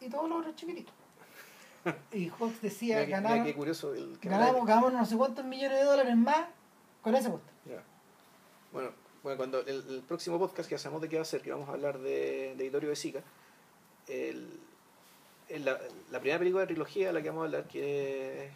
y 0.03 0.11
todos 0.11 0.28
los 0.28 0.40
otros 0.40 0.55
chiquititos. 0.57 0.93
Y 2.12 2.28
Hawks 2.28 2.60
decía, 2.62 3.05
curioso 3.55 3.94
el 3.94 4.19
que 4.19 4.28
ganamos, 4.28 4.66
ganamos 4.66 4.93
no 4.93 5.05
sé 5.05 5.16
cuántos 5.16 5.44
millones 5.44 5.78
de 5.78 5.85
dólares 5.85 6.16
más 6.16 6.47
con 7.02 7.15
ese 7.15 7.31
póster. 7.31 7.52
Ya. 7.66 7.82
Bueno, 8.73 8.90
bueno, 9.23 9.36
cuando 9.36 9.60
el, 9.60 9.85
el 9.89 10.02
próximo 10.02 10.39
podcast 10.39 10.69
que 10.69 10.74
hacemos 10.74 11.01
de 11.01 11.09
qué 11.09 11.16
va 11.16 11.23
a 11.23 11.24
ser, 11.24 11.43
que 11.43 11.51
vamos 11.51 11.69
a 11.69 11.73
hablar 11.73 11.98
de, 11.98 12.55
de 12.56 12.65
Vittorio 12.65 12.89
de 12.90 12.97
Sica, 12.97 13.23
el, 14.06 14.48
el- 15.48 15.65
la, 15.65 15.78
la 16.10 16.19
primera 16.20 16.39
película 16.39 16.62
de 16.62 16.66
trilogía 16.69 17.09
de 17.09 17.12
la 17.15 17.23
que 17.23 17.28
vamos 17.28 17.43
a 17.43 17.44
hablar, 17.47 17.65
que 17.69 18.47
es. 18.47 18.52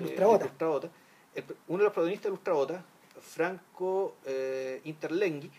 Ultrabota, 0.00 0.88
el- 1.34 1.44
uno 1.68 1.78
de 1.78 1.84
los 1.84 1.92
protagonistas 1.92 2.24
de 2.26 2.32
Ultrabota, 2.32 2.84
Franco 3.20 4.16
eh, 4.24 4.80
Interlenghi, 4.84 5.50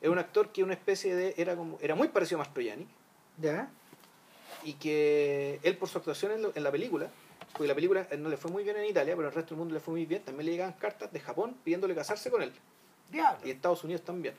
es 0.00 0.08
un 0.08 0.18
actor 0.18 0.50
que 0.52 0.62
una 0.62 0.74
especie 0.74 1.16
de 1.16 1.34
era 1.36 1.56
como 1.56 1.76
era 1.80 1.94
muy 1.96 2.08
parecido 2.08 2.36
a 2.40 2.44
Mastroianni 2.44 2.86
¿Ya? 3.38 3.70
Y 4.64 4.74
que 4.74 5.60
él 5.62 5.76
por 5.76 5.88
su 5.88 5.98
actuación 5.98 6.32
en, 6.32 6.42
lo- 6.42 6.52
en 6.54 6.62
la 6.62 6.70
película 6.70 7.08
porque 7.52 7.68
la 7.68 7.74
película 7.74 8.06
eh, 8.10 8.16
no 8.16 8.28
le 8.28 8.36
fue 8.36 8.50
muy 8.50 8.62
bien 8.64 8.76
en 8.76 8.84
Italia 8.86 9.14
pero 9.16 9.28
el 9.28 9.34
resto 9.34 9.50
del 9.50 9.58
mundo 9.58 9.74
le 9.74 9.80
fue 9.80 9.92
muy 9.92 10.04
bien 10.06 10.22
también 10.22 10.46
le 10.46 10.52
llegaban 10.52 10.72
cartas 10.74 11.12
de 11.12 11.20
Japón 11.20 11.56
pidiéndole 11.64 11.94
casarse 11.94 12.30
con 12.30 12.42
él 12.42 12.52
Diablo. 13.10 13.46
y 13.46 13.50
Estados 13.52 13.82
Unidos 13.84 14.02
también. 14.02 14.34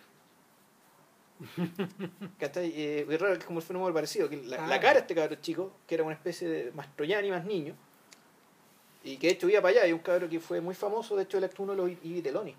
¿Cachai? 2.39 2.71
Eh, 2.75 3.05
es 3.09 3.21
raro 3.21 3.39
como 3.45 3.59
el 3.59 3.65
fenómeno 3.65 3.93
parecido, 3.93 4.29
que 4.29 4.37
la, 4.37 4.63
Ah. 4.63 4.67
la 4.67 4.79
cara 4.79 4.95
de 4.95 4.99
este 4.99 5.15
cabrón 5.15 5.39
chico, 5.41 5.71
que 5.87 5.95
era 5.95 6.03
una 6.03 6.13
especie 6.13 6.47
de 6.47 6.71
Mastroianni 6.73 7.29
más 7.31 7.45
niño, 7.45 7.75
y 9.03 9.17
que 9.17 9.27
de 9.27 9.33
hecho 9.33 9.49
iba 9.49 9.61
para 9.61 9.71
allá, 9.79 9.87
y 9.87 9.93
un 9.93 9.99
cabrón 9.99 10.29
que 10.29 10.39
fue 10.39 10.59
muy 10.61 10.75
famoso, 10.75 11.15
de 11.15 11.23
hecho 11.23 11.37
él 11.37 11.45
actuó 11.45 11.63
uno 11.63 11.73
de 11.73 11.77
los 11.77 11.89
I- 11.91 12.13
Viteloni, 12.13 12.55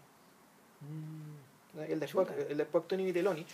Mm. 0.81 1.81
el 1.91 2.01
después, 2.01 2.27
después 2.57 2.83
actuó 2.83 2.99
en 2.99 3.05
Viteloni, 3.05 3.41
y 3.43 3.47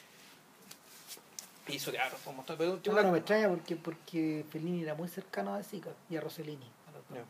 hizo 1.74 1.90
fue 2.22 2.30
un 2.30 2.36
montón, 2.36 2.56
pero 2.58 2.72
un 2.72 2.80
tipo- 2.80 2.94
No, 2.96 3.02
no 3.02 3.12
me 3.12 3.18
extraña 3.18 3.48
porque, 3.48 3.76
porque 3.76 4.44
Fellini 4.50 4.82
era 4.82 4.94
muy 4.94 5.08
cercano 5.08 5.54
a 5.54 5.62
Zika 5.62 5.90
y 6.08 6.16
a 6.16 6.20
Rossellini. 6.20 6.70
Pero 7.08 7.24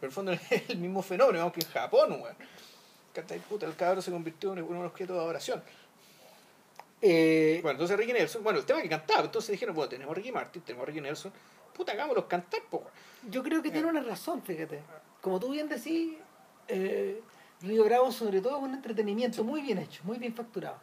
en 0.00 0.06
el 0.06 0.12
fondo 0.12 0.32
es 0.50 0.70
el 0.70 0.78
mismo 0.78 1.02
fenómeno, 1.02 1.40
aunque 1.42 1.60
en 1.60 1.68
Japón, 1.70 2.20
weón. 2.22 2.36
Puta, 3.48 3.66
el 3.66 3.74
cabrón 3.74 4.00
se 4.02 4.12
convirtió 4.12 4.52
en 4.52 4.62
un 4.62 4.84
objeto 4.84 5.12
de 5.14 5.18
adoración. 5.18 5.62
Eh, 7.00 7.58
Bueno, 7.62 7.72
entonces 7.76 7.96
Ricky 7.96 8.12
Nelson, 8.12 8.42
bueno, 8.42 8.58
el 8.58 8.64
tema 8.64 8.80
que 8.82 8.88
cantaba, 8.88 9.22
entonces 9.22 9.50
dijeron, 9.52 9.74
bueno, 9.74 9.88
tenemos 9.88 10.12
a 10.12 10.14
Ricky 10.14 10.32
Martin, 10.32 10.62
tenemos 10.62 10.84
a 10.84 10.86
Ricky 10.86 11.00
Nelson, 11.00 11.32
puta, 11.74 11.92
hagámoslos 11.92 12.24
cantar, 12.26 12.60
po. 12.70 12.84
Yo 13.28 13.42
creo 13.42 13.60
que 13.62 13.70
tiene 13.70 13.88
una 13.88 14.00
razón, 14.02 14.42
fíjate. 14.42 14.80
Como 15.20 15.38
tú 15.40 15.50
bien 15.50 15.68
decís, 15.68 16.14
eh, 16.68 17.20
Río 17.62 17.84
Bravo 17.84 18.12
sobre 18.12 18.40
todo 18.40 18.58
es 18.58 18.62
un 18.62 18.74
entretenimiento 18.74 19.42
muy 19.42 19.62
bien 19.62 19.78
hecho, 19.78 20.02
muy 20.04 20.18
bien 20.18 20.34
facturado. 20.34 20.78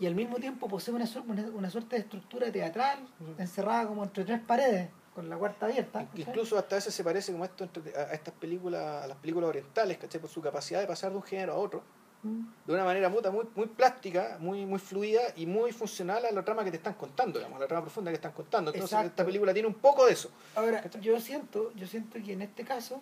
Y 0.00 0.06
al 0.06 0.14
mismo 0.14 0.36
tiempo 0.38 0.66
posee 0.66 0.94
una, 0.94 1.04
una, 1.26 1.42
una 1.50 1.70
suerte 1.70 1.96
de 1.96 2.02
estructura 2.02 2.50
teatral, 2.50 3.06
encerrada 3.38 3.86
como 3.86 4.02
entre 4.02 4.24
tres 4.24 4.40
paredes, 4.40 4.88
con 5.14 5.28
la 5.28 5.36
cuarta 5.36 5.66
abierta. 5.66 6.08
Incluso 6.14 6.56
hasta 6.58 6.76
a 6.76 6.78
veces 6.78 6.94
se 6.94 7.04
parece 7.04 7.32
como 7.32 7.44
esto 7.44 7.64
entre- 7.64 7.94
a 7.94 8.04
a 8.04 8.12
estas 8.14 8.32
películas, 8.34 9.04
a 9.04 9.06
las 9.06 9.18
películas 9.18 9.48
orientales, 9.50 9.98
¿cachai? 9.98 10.20
Por 10.20 10.30
su 10.30 10.40
capacidad 10.40 10.80
de 10.80 10.86
pasar 10.86 11.10
de 11.10 11.16
un 11.18 11.22
género 11.22 11.52
a 11.52 11.56
otro, 11.56 11.82
Mm. 12.22 12.46
de 12.66 12.72
una 12.74 12.84
manera 12.84 13.10
puta, 13.10 13.30
muy, 13.30 13.46
muy 13.54 13.66
plástica, 13.66 14.36
muy, 14.40 14.66
muy 14.66 14.78
fluida 14.78 15.20
y 15.36 15.46
muy 15.46 15.72
funcional 15.72 16.24
a 16.26 16.30
la 16.30 16.44
trama 16.44 16.62
que 16.64 16.70
te 16.70 16.76
están 16.76 16.92
contando, 16.94 17.38
digamos, 17.38 17.56
a 17.56 17.60
la 17.60 17.66
trama 17.66 17.82
profunda 17.82 18.10
que 18.10 18.16
están 18.16 18.32
contando. 18.32 18.70
Entonces 18.70 18.92
Exacto. 18.92 19.08
esta 19.08 19.24
película 19.24 19.52
tiene 19.54 19.68
un 19.68 19.74
poco 19.74 20.04
de 20.06 20.12
eso. 20.12 20.30
Ahora, 20.54 20.82
¿Cachai? 20.82 21.00
yo 21.02 21.18
siento, 21.20 21.72
yo 21.74 21.86
siento 21.86 22.18
que 22.22 22.32
en 22.34 22.42
este 22.42 22.62
caso 22.64 23.00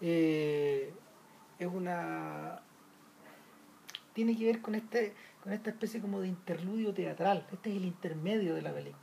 eh, 0.00 0.92
es 1.60 1.66
una 1.68 2.60
tiene 4.14 4.36
que 4.36 4.46
ver 4.46 4.60
con 4.62 4.74
este, 4.74 5.14
con 5.46 5.52
esta 5.52 5.70
especie 5.70 6.00
como 6.00 6.20
de 6.20 6.26
interludio 6.26 6.92
teatral. 6.92 7.46
Este 7.52 7.70
es 7.70 7.76
el 7.76 7.84
intermedio 7.84 8.56
de 8.56 8.62
la 8.62 8.72
película. 8.74 8.98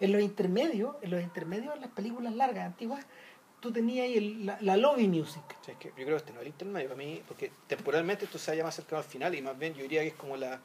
En 0.00 0.10
los 0.10 0.20
intermedios, 0.20 0.96
en 1.00 1.12
los 1.12 1.22
intermedios 1.22 1.74
de 1.74 1.80
las 1.80 1.90
películas 1.90 2.34
largas, 2.34 2.66
antiguas, 2.66 3.06
tú 3.60 3.70
tenías 3.70 4.02
ahí 4.06 4.16
el- 4.18 4.46
la, 4.46 4.58
la 4.62 4.76
lobby 4.76 5.06
music. 5.06 5.44
Sea, 5.64 5.74
es 5.74 5.78
que 5.78 5.90
yo 5.90 5.94
creo 5.94 6.08
que 6.08 6.16
este 6.16 6.32
no 6.32 6.38
es 6.40 6.42
el 6.42 6.48
intermedio 6.48 6.88
para 6.88 6.98
mí, 6.98 7.22
porque 7.28 7.52
temporalmente 7.68 8.24
esto 8.24 8.36
se 8.36 8.50
haya 8.50 8.64
más 8.64 8.74
cercano 8.74 8.98
al 8.98 9.04
final 9.04 9.32
y 9.36 9.42
más 9.42 9.56
bien 9.56 9.74
yo 9.74 9.82
diría 9.82 10.00
que 10.00 10.08
es 10.08 10.14
como 10.14 10.36
la 10.36 10.60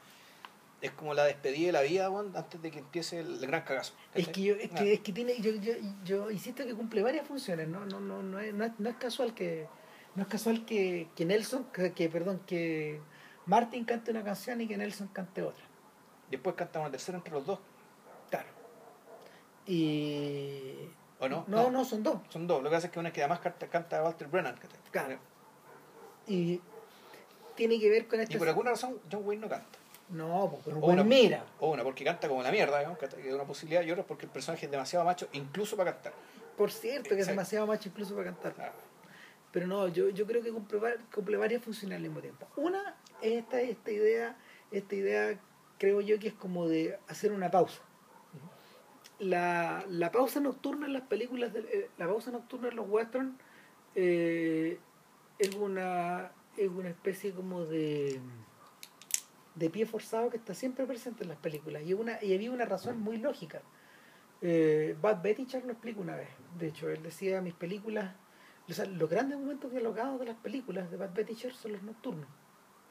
es 0.80 0.90
como 0.90 1.14
la 1.14 1.22
despedida 1.22 1.66
de 1.66 1.72
la 1.74 1.82
vida 1.82 2.10
weón, 2.10 2.36
antes 2.36 2.60
de 2.60 2.72
que 2.72 2.80
empiece 2.80 3.20
el, 3.20 3.34
el 3.34 3.46
gran 3.46 3.62
cagazo. 3.62 3.94
Es 4.16 4.26
que, 4.26 4.42
yo, 4.42 4.56
es, 4.56 4.68
Ah. 4.72 4.78
que, 4.78 4.92
es 4.94 4.98
que 4.98 5.12
tiene, 5.12 5.40
yo, 5.40 5.52
yo, 5.54 5.74
yo 6.04 6.28
insisto 6.32 6.66
que 6.66 6.74
cumple 6.74 7.04
varias 7.04 7.24
funciones, 7.24 7.68
no, 7.68 7.86
no, 7.86 8.00
no, 8.00 8.20
no, 8.20 8.40
es, 8.40 8.52
no, 8.52 8.64
es, 8.64 8.72
no 8.80 8.88
es 8.90 8.96
casual 8.96 9.32
que 9.32 9.68
no 10.16 10.22
es 10.24 10.28
casual 10.28 10.64
que, 10.66 11.06
que 11.14 11.24
Nelson, 11.24 11.66
que, 11.72 11.92
que, 11.92 12.08
perdón, 12.08 12.40
que 12.48 13.00
Martin 13.46 13.84
cante 13.84 14.10
una 14.10 14.22
canción 14.22 14.60
y 14.60 14.68
que 14.68 14.76
Nelson 14.76 15.08
cante 15.08 15.42
otra. 15.42 15.64
Después 16.30 16.54
cantamos 16.56 16.86
una 16.86 16.92
tercera 16.92 17.18
entre 17.18 17.32
los 17.32 17.44
dos, 17.46 17.58
Claro. 18.30 18.48
Y 19.66 20.88
¿o 21.20 21.28
no? 21.28 21.44
no, 21.46 21.70
no, 21.70 21.84
son 21.84 22.02
dos. 22.02 22.18
Son 22.30 22.46
dos. 22.46 22.62
Lo 22.62 22.68
que 22.70 22.76
pasa 22.76 22.86
es 22.88 22.92
que 22.92 22.98
una 22.98 23.08
es 23.08 23.14
que 23.14 23.20
además 23.22 23.40
canta, 23.40 23.66
canta 23.68 24.02
Walter 24.02 24.26
Brennan. 24.28 24.56
Claro. 24.90 25.18
Y 26.26 26.60
tiene 27.54 27.78
que 27.78 27.88
ver 27.90 28.08
con 28.08 28.20
Y 28.20 28.22
este 28.24 28.38
por 28.38 28.48
alguna 28.48 28.70
razón 28.70 28.98
John 29.10 29.22
Wayne 29.24 29.42
no 29.42 29.48
canta. 29.48 29.78
No, 30.08 30.50
porque 30.50 30.70
O 30.78 30.86
una- 30.90 31.04
mira. 31.04 31.44
O 31.60 31.70
una 31.70 31.82
porque 31.84 32.04
canta 32.04 32.28
como 32.28 32.42
la 32.42 32.50
mierda, 32.50 32.78
digamos, 32.78 32.98
que 32.98 33.06
es 33.06 33.34
una 33.34 33.44
posibilidad, 33.44 33.82
y 33.82 33.90
otra 33.90 34.04
porque 34.04 34.26
el 34.26 34.32
personaje 34.32 34.66
es 34.66 34.70
demasiado 34.72 35.04
macho, 35.04 35.28
incluso 35.32 35.76
para 35.76 35.92
cantar. 35.94 36.12
Por 36.56 36.70
cierto, 36.70 37.10
que 37.10 37.20
es 37.20 37.26
demasiado 37.26 37.66
macho 37.66 37.88
incluso 37.88 38.14
para 38.14 38.26
cantar. 38.26 38.54
Ah, 38.58 38.72
Pero 39.52 39.66
no, 39.66 39.88
yo, 39.88 40.08
yo 40.08 40.26
creo 40.26 40.42
que 40.42 40.50
cumple, 40.50 40.80
cumple 41.14 41.36
varias 41.36 41.62
funciones 41.62 41.96
al 41.96 42.02
mismo 42.02 42.20
tiempo. 42.20 42.48
Una 42.56 42.96
es 43.20 43.34
esta, 43.34 43.60
esta 43.60 43.90
idea, 43.90 44.36
esta 44.70 44.94
idea 44.94 45.40
creo 45.78 46.00
yo 46.00 46.18
que 46.18 46.28
es 46.28 46.34
como 46.34 46.68
de 46.68 46.98
hacer 47.08 47.32
una 47.32 47.50
pausa. 47.50 47.82
La, 49.18 49.84
la 49.88 50.10
pausa 50.10 50.40
nocturna 50.40 50.86
en 50.86 50.94
las 50.94 51.02
películas, 51.02 51.52
de, 51.52 51.60
eh, 51.60 51.90
la 51.98 52.06
pausa 52.06 52.30
nocturna 52.30 52.68
en 52.68 52.76
los 52.76 52.88
westerns 52.88 53.34
eh, 53.94 54.78
es 55.38 55.54
una 55.54 56.32
es 56.56 56.68
una 56.68 56.88
especie 56.88 57.32
como 57.32 57.64
de 57.64 58.20
de 59.54 59.70
pie 59.70 59.84
forzado 59.86 60.30
que 60.30 60.38
está 60.38 60.54
siempre 60.54 60.86
presente 60.86 61.24
en 61.24 61.28
las 61.28 61.38
películas 61.38 61.82
y 61.84 61.92
una 61.92 62.22
y 62.22 62.34
había 62.34 62.50
una 62.50 62.64
razón 62.64 63.00
muy 63.00 63.18
lógica 63.18 63.60
eh, 64.40 64.96
Bud 65.00 65.22
Betticher 65.22 65.64
lo 65.64 65.72
explica 65.72 66.00
una 66.00 66.16
vez 66.16 66.28
de 66.58 66.68
hecho 66.68 66.88
él 66.88 67.02
decía 67.02 67.40
mis 67.42 67.54
películas 67.54 68.14
o 68.68 68.72
sea, 68.72 68.84
los 68.86 69.08
grandes 69.10 69.38
momentos 69.38 69.70
dialogados 69.70 70.18
de 70.20 70.26
las 70.26 70.36
películas 70.36 70.90
de 70.90 70.96
Bud 70.96 71.10
Betticher 71.14 71.52
son 71.54 71.72
los 71.72 71.82
nocturnos 71.82 72.28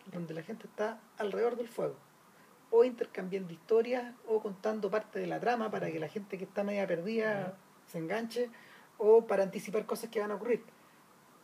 donde 0.08 0.34
la 0.34 0.42
gente 0.44 0.68
está 0.68 1.00
alrededor 1.18 1.56
del 1.56 1.68
fuego 1.70 1.96
o 2.72 2.84
intercambiando 2.84 3.54
historias 3.54 4.14
o 4.28 4.42
contando 4.42 4.90
parte 4.90 5.20
de 5.20 5.28
la 5.28 5.40
trama 5.40 5.70
para 5.70 5.92
que 5.92 6.00
la 6.00 6.08
gente 6.08 6.38
que 6.38 6.44
está 6.46 6.64
media 6.64 6.88
perdida 6.88 7.56
se 7.88 7.98
enganche 8.00 8.50
o 8.98 9.26
para 9.28 9.44
anticipar 9.44 9.86
cosas 9.86 10.10
que 10.10 10.20
van 10.20 10.32
a 10.32 10.36
ocurrir 10.36 10.64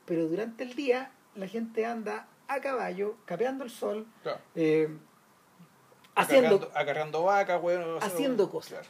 pero 0.06 0.28
durante 0.28 0.64
el 0.64 0.74
día 0.74 1.12
la 1.36 1.48
gente 1.48 1.86
anda 1.86 2.28
a 2.48 2.62
caballo, 2.62 3.18
capeando 3.26 3.64
el 3.66 3.70
sol, 3.70 4.08
Claro. 4.24 4.40
eh, 4.56 4.90
haciendo, 6.16 6.60
vacas, 7.24 7.62
weón. 7.62 8.02
haciendo 8.02 8.50
cosas. 8.50 8.88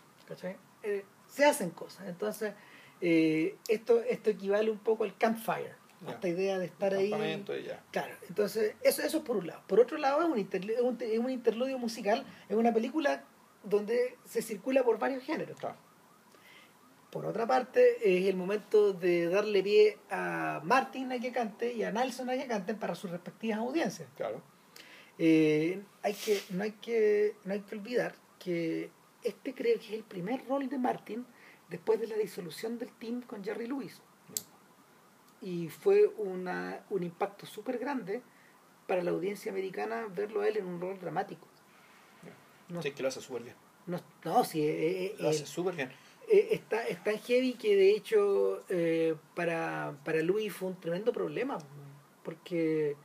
Eh, 0.84 1.04
se 1.28 1.46
hacen 1.46 1.72
cosas. 1.72 2.08
Entonces, 2.08 2.54
eh, 3.02 3.56
esto, 3.68 4.02
esto 4.02 4.30
equivale 4.30 4.72
un 4.72 4.80
poco 4.80 5.04
al 5.04 5.18
campfire, 5.18 5.72
a 6.02 6.06
Ya. 6.06 6.12
esta 6.12 6.28
idea 6.28 6.58
de 6.60 6.66
estar 6.66 6.94
ahí. 6.94 7.10
Ya. 7.66 7.84
Claro, 7.92 8.14
entonces 8.28 8.76
eso, 8.82 9.02
eso 9.02 9.18
es 9.18 9.24
por 9.24 9.38
un 9.38 9.48
lado. 9.48 9.62
Por 9.68 9.80
otro 9.80 9.98
lado, 9.98 10.22
es 10.22 10.28
un, 10.30 10.38
interlu- 10.38 10.74
es 10.76 10.82
un, 10.82 10.98
es 11.02 11.20
un 11.20 11.30
interludio 11.30 11.78
musical, 11.80 12.26
es 12.50 12.56
una 12.56 12.74
película 12.74 13.24
donde 13.64 14.16
se 14.26 14.42
circula 14.42 14.84
por 14.84 15.00
varios 15.00 15.24
géneros. 15.24 15.60
Claro. 15.60 15.76
Por 17.10 17.26
otra 17.26 17.48
parte, 17.48 17.98
es 18.04 18.28
el 18.28 18.36
momento 18.36 18.92
de 18.94 19.30
darle 19.30 19.64
pie 19.64 19.98
a 20.12 20.60
Martin 20.64 21.12
a 21.14 21.20
que 21.20 21.32
cante 21.32 21.74
y 21.74 21.84
a 21.84 21.92
Nelson 21.92 22.30
a 22.30 22.38
que 22.38 22.48
canten 22.48 22.78
para 22.78 22.96
sus 22.96 23.10
respectivas 23.10 23.60
audiencias. 23.60 24.10
Claro. 24.18 24.42
Eh, 25.18 25.82
hay 26.04 26.14
que, 26.14 26.40
no, 26.52 26.64
hay 26.64 26.74
que, 26.74 27.36
no 27.46 27.54
hay 27.54 27.62
que 27.62 27.76
olvidar 27.76 28.14
que 28.38 28.92
este 29.24 29.54
creo 29.56 29.80
que 29.80 29.86
es 29.88 29.92
el 29.94 30.04
primer 30.04 30.46
rol 30.48 30.70
de 30.70 30.78
Martin 30.78 31.26
después 31.70 32.00
de 32.00 32.08
la 32.08 32.16
disolución 32.18 32.78
del 32.78 32.92
team 32.94 33.22
con 33.22 33.44
Jerry 33.44 33.68
Lewis. 33.68 34.02
Y 35.42 35.70
fue 35.70 36.08
una, 36.18 36.84
un 36.90 37.04
impacto 37.04 37.46
súper 37.46 37.78
grande 37.78 38.22
para 38.88 39.04
la 39.04 39.12
audiencia 39.12 39.52
americana 39.52 40.08
verlo 40.10 40.42
a 40.42 40.48
él 40.48 40.58
en 40.58 40.66
un 40.66 40.82
rol 40.82 41.00
dramático. 41.00 41.48
No, 42.70 42.82
Sí, 42.82 42.92
que 42.92 43.02
lo 43.04 43.10
hace 43.10 43.22
súper 43.22 43.44
bien. 43.44 43.56
no, 43.86 44.00
no, 44.26 44.44
sí, 44.44 44.62
eh, 44.62 45.06
eh, 45.06 45.16
Lo 45.20 45.30
hace 45.30 45.44
eh, 45.44 45.46
súper 45.46 45.76
bien. 45.76 45.90
eh, 46.30 46.50
está, 46.52 46.86
es 46.88 47.02
tan 47.04 47.18
heavy 47.20 47.54
que 47.54 47.76
de 47.76 47.92
hecho 47.92 48.64
para, 49.36 49.96
para 50.04 50.22
Louis 50.22 50.52
fue 50.52 50.70
un 50.70 50.80
tremendo 50.80 51.14
problema 51.14 51.58
porque 52.24 52.98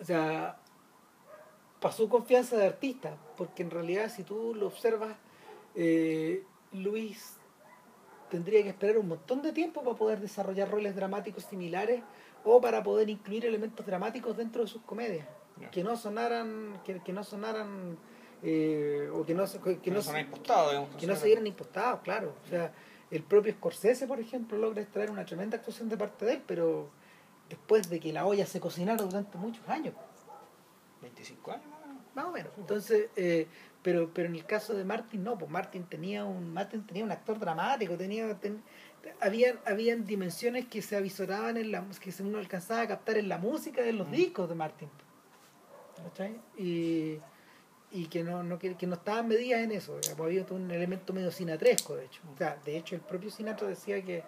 o 0.00 0.04
sea 0.04 0.58
pasó 1.80 2.08
confianza 2.08 2.56
de 2.56 2.66
artista 2.66 3.16
porque 3.36 3.62
en 3.62 3.70
realidad 3.70 4.10
si 4.14 4.22
tú 4.22 4.54
lo 4.54 4.68
observas 4.68 5.14
eh, 5.74 6.42
Luis 6.72 7.36
tendría 8.30 8.62
que 8.62 8.70
esperar 8.70 8.98
un 8.98 9.08
montón 9.08 9.42
de 9.42 9.52
tiempo 9.52 9.82
para 9.82 9.96
poder 9.96 10.20
desarrollar 10.20 10.70
roles 10.70 10.94
dramáticos 10.96 11.44
similares 11.44 12.02
o 12.44 12.60
para 12.60 12.82
poder 12.82 13.10
incluir 13.10 13.44
elementos 13.46 13.84
dramáticos 13.84 14.36
dentro 14.36 14.62
de 14.62 14.68
sus 14.68 14.82
comedias 14.82 15.26
que 15.70 15.84
no 15.84 15.96
sonaran 15.96 16.80
que, 16.84 17.00
que 17.02 17.12
no 17.12 17.22
sonaran 17.22 17.96
eh, 18.42 19.08
o 19.12 19.24
que 19.24 19.34
no 19.34 19.46
se- 19.46 19.60
que, 19.60 19.78
Que 19.78 19.90
no 19.92 20.00
no 20.02 20.18
impostados, 20.18 20.70
digamos. 20.70 20.96
que 20.96 21.06
no 21.06 21.14
se 21.14 21.26
vieran 21.26 21.46
impostados, 21.46 22.00
claro. 22.00 22.34
O 22.44 22.48
sea, 22.48 22.72
el 23.10 23.22
propio 23.22 23.52
Scorsese, 23.52 24.06
por 24.08 24.18
ejemplo, 24.18 24.58
logra 24.58 24.82
extraer 24.82 25.10
una 25.12 25.24
tremenda 25.24 25.58
actuación 25.58 25.88
de 25.88 25.96
parte 25.96 26.24
de 26.24 26.32
él, 26.32 26.42
pero 26.46 26.90
después 27.48 27.88
de 27.90 28.00
que 28.00 28.12
la 28.12 28.26
olla 28.26 28.44
se 28.46 28.58
cocinara 28.58 29.04
durante 29.04 29.38
muchos 29.38 29.68
años, 29.68 29.94
25 31.02 31.52
años, 31.52 31.66
más 31.66 31.76
o 31.78 31.86
menos. 31.86 32.02
más 32.14 32.24
o 32.24 32.32
menos. 32.32 32.52
Entonces, 32.58 33.10
eh, 33.14 33.46
pero, 33.82 34.10
pero 34.14 34.28
en 34.28 34.34
el 34.36 34.44
caso 34.44 34.74
de 34.74 34.84
Martin, 34.84 35.24
no, 35.24 35.36
pues 35.38 35.50
Martin 35.50 35.84
tenía 35.84 36.24
un, 36.24 36.52
Martin 36.52 36.86
tenía 36.86 37.04
un 37.04 37.10
actor 37.12 37.38
dramático, 37.38 37.96
tenía, 37.96 38.32
ten- 38.38 38.62
habían, 39.20 39.58
habían 39.66 40.04
dimensiones 40.04 40.66
que 40.66 40.82
se 40.82 40.96
avisoraban 40.96 41.56
en 41.56 41.72
la 41.72 41.84
que 42.00 42.12
uno 42.22 42.38
alcanzaba 42.38 42.82
a 42.82 42.88
captar 42.88 43.18
en 43.18 43.28
la 43.28 43.38
música 43.38 43.82
de 43.82 43.92
los 43.92 44.06
Mm. 44.08 44.12
discos 44.12 44.48
de 44.48 44.54
Martin. 44.54 44.88
¿Cachai? 46.04 46.40
Y, 46.56 47.18
y 47.90 48.06
que 48.06 48.22
no, 48.24 48.42
no 48.42 48.58
que, 48.58 48.76
que 48.76 48.86
no 48.86 48.94
estaban 48.94 49.28
medidas 49.28 49.60
en 49.60 49.72
eso, 49.72 49.92
pues 50.00 50.18
había 50.18 50.46
todo 50.46 50.56
un 50.58 50.70
elemento 50.70 51.12
medio 51.12 51.30
sinatresco, 51.30 51.96
de 51.96 52.06
hecho. 52.06 52.20
O 52.34 52.36
sea, 52.38 52.56
de 52.64 52.76
hecho 52.76 52.94
el 52.94 53.00
propio 53.02 53.30
Sinatra 53.30 53.68
decía 53.68 54.02
que 54.02 54.22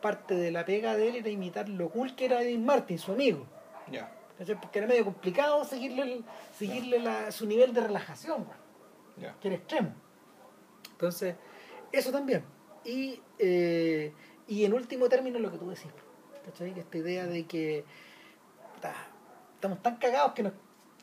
parte 0.00 0.34
de 0.34 0.50
la 0.50 0.64
pega 0.64 0.96
de 0.96 1.08
él 1.08 1.16
era 1.16 1.28
imitar 1.28 1.68
lo 1.68 1.90
cool 1.90 2.14
que 2.16 2.24
era 2.24 2.40
Dean 2.40 2.64
Martin, 2.64 2.98
su 2.98 3.12
amigo. 3.12 3.46
Ya. 3.90 4.10
¿Cachai? 4.42 4.60
Porque 4.60 4.78
era 4.80 4.88
medio 4.88 5.04
complicado 5.04 5.64
seguirle, 5.64 6.02
el- 6.02 6.24
seguirle 6.58 6.98
la- 6.98 7.30
su 7.30 7.46
nivel 7.46 7.72
de 7.72 7.80
relajación, 7.80 8.44
que 9.40 9.48
era 9.48 9.56
extremo. 9.56 9.94
Entonces, 10.92 11.36
eso 11.92 12.10
también. 12.10 12.44
Y, 12.84 13.20
eh, 13.38 14.12
y 14.48 14.64
en 14.64 14.72
último 14.74 15.08
término 15.08 15.38
lo 15.38 15.50
que 15.52 15.58
tú 15.58 15.68
decís, 15.70 15.86
¿cachai? 16.44 16.74
Que 16.74 16.80
esta 16.80 16.98
idea 16.98 17.26
de 17.26 17.46
que 17.46 17.84
estamos 19.54 19.80
tan 19.82 19.96
cagados 19.96 20.32
que 20.32 20.42
nos... 20.42 20.52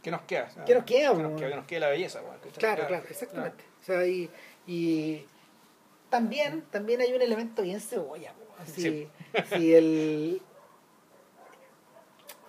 ¿Qué 0.01 0.11
nos 0.11 0.21
queda? 0.21 0.49
¿Qué 0.65 0.73
nos 0.75 0.83
queda, 0.85 1.13
Que 1.15 1.23
nos 1.23 1.39
queda, 1.39 1.49
que 1.49 1.55
nos 1.55 1.65
quede 1.65 1.79
la 1.81 1.89
belleza. 1.89 2.21
Claro, 2.57 2.87
claro, 2.87 3.05
exactamente. 3.09 3.63
O 3.81 3.83
sea, 3.83 4.05
y, 4.07 4.29
y 4.67 5.25
también, 6.09 6.61
también 6.71 7.01
hay 7.01 7.13
un 7.13 7.21
elemento 7.21 7.61
bien 7.61 7.79
cebolla. 7.81 8.33
Sí. 8.65 9.07
si 9.55 9.73
el... 9.73 10.41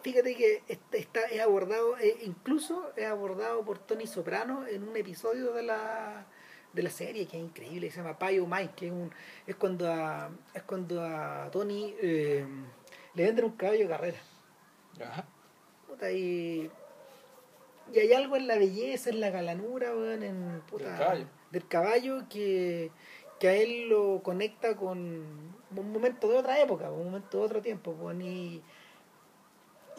Fíjate 0.03 0.35
que 0.35 0.63
este- 0.69 0.99
está, 0.99 1.21
es 1.25 1.41
abordado, 1.41 1.99
eh, 1.99 2.17
incluso 2.23 2.91
es 2.97 3.07
abordado 3.07 3.65
por 3.65 3.79
Tony 3.79 4.07
Soprano 4.07 4.67
en 4.67 4.83
un 4.89 4.97
episodio 4.97 5.53
de 5.53 5.63
la, 5.63 6.27
de 6.73 6.83
la 6.83 6.91
serie 6.91 7.27
que 7.27 7.37
es 7.37 7.43
increíble, 7.43 7.89
que 7.89 7.93
se 7.93 8.01
llama 8.03 8.19
Pie 8.19 8.41
o 8.41 8.47
Mike, 8.47 8.73
que 8.77 8.87
es, 8.87 8.93
un, 8.93 9.13
es, 9.47 9.57
cuando 9.57 9.93
a, 9.93 10.31
es 10.55 10.63
cuando 10.63 11.03
a 11.03 11.51
Tony 11.51 11.95
eh, 12.01 12.47
le 13.15 13.25
venden 13.25 13.45
un 13.45 13.57
caballo 13.57 13.81
de 13.81 13.89
carrera. 13.89 14.19
Ajá. 15.05 15.27
Puta, 15.87 16.11
y, 16.13 16.71
y 17.93 17.99
hay 17.99 18.13
algo 18.15 18.37
en 18.37 18.47
la 18.47 18.57
belleza, 18.57 19.11
en 19.11 19.21
la 19.21 19.29
galanura, 19.31 19.91
weón, 19.95 20.23
en, 20.23 20.63
puta, 20.71 20.85
Del 20.89 20.99
caballo. 20.99 21.27
del 21.51 21.69
caballo 21.69 22.23
que, 22.31 22.91
que 23.39 23.49
a 23.49 23.55
él 23.55 23.89
lo 23.91 24.23
conecta 24.23 24.77
con 24.77 24.99
un 24.99 25.93
momento 25.93 26.29
de 26.29 26.39
otra 26.39 26.59
época, 26.61 26.91
un 26.91 27.05
momento 27.05 27.39
de 27.39 27.45
otro 27.45 27.61
tiempo. 27.61 27.91
weón, 27.91 28.23
y 28.23 28.63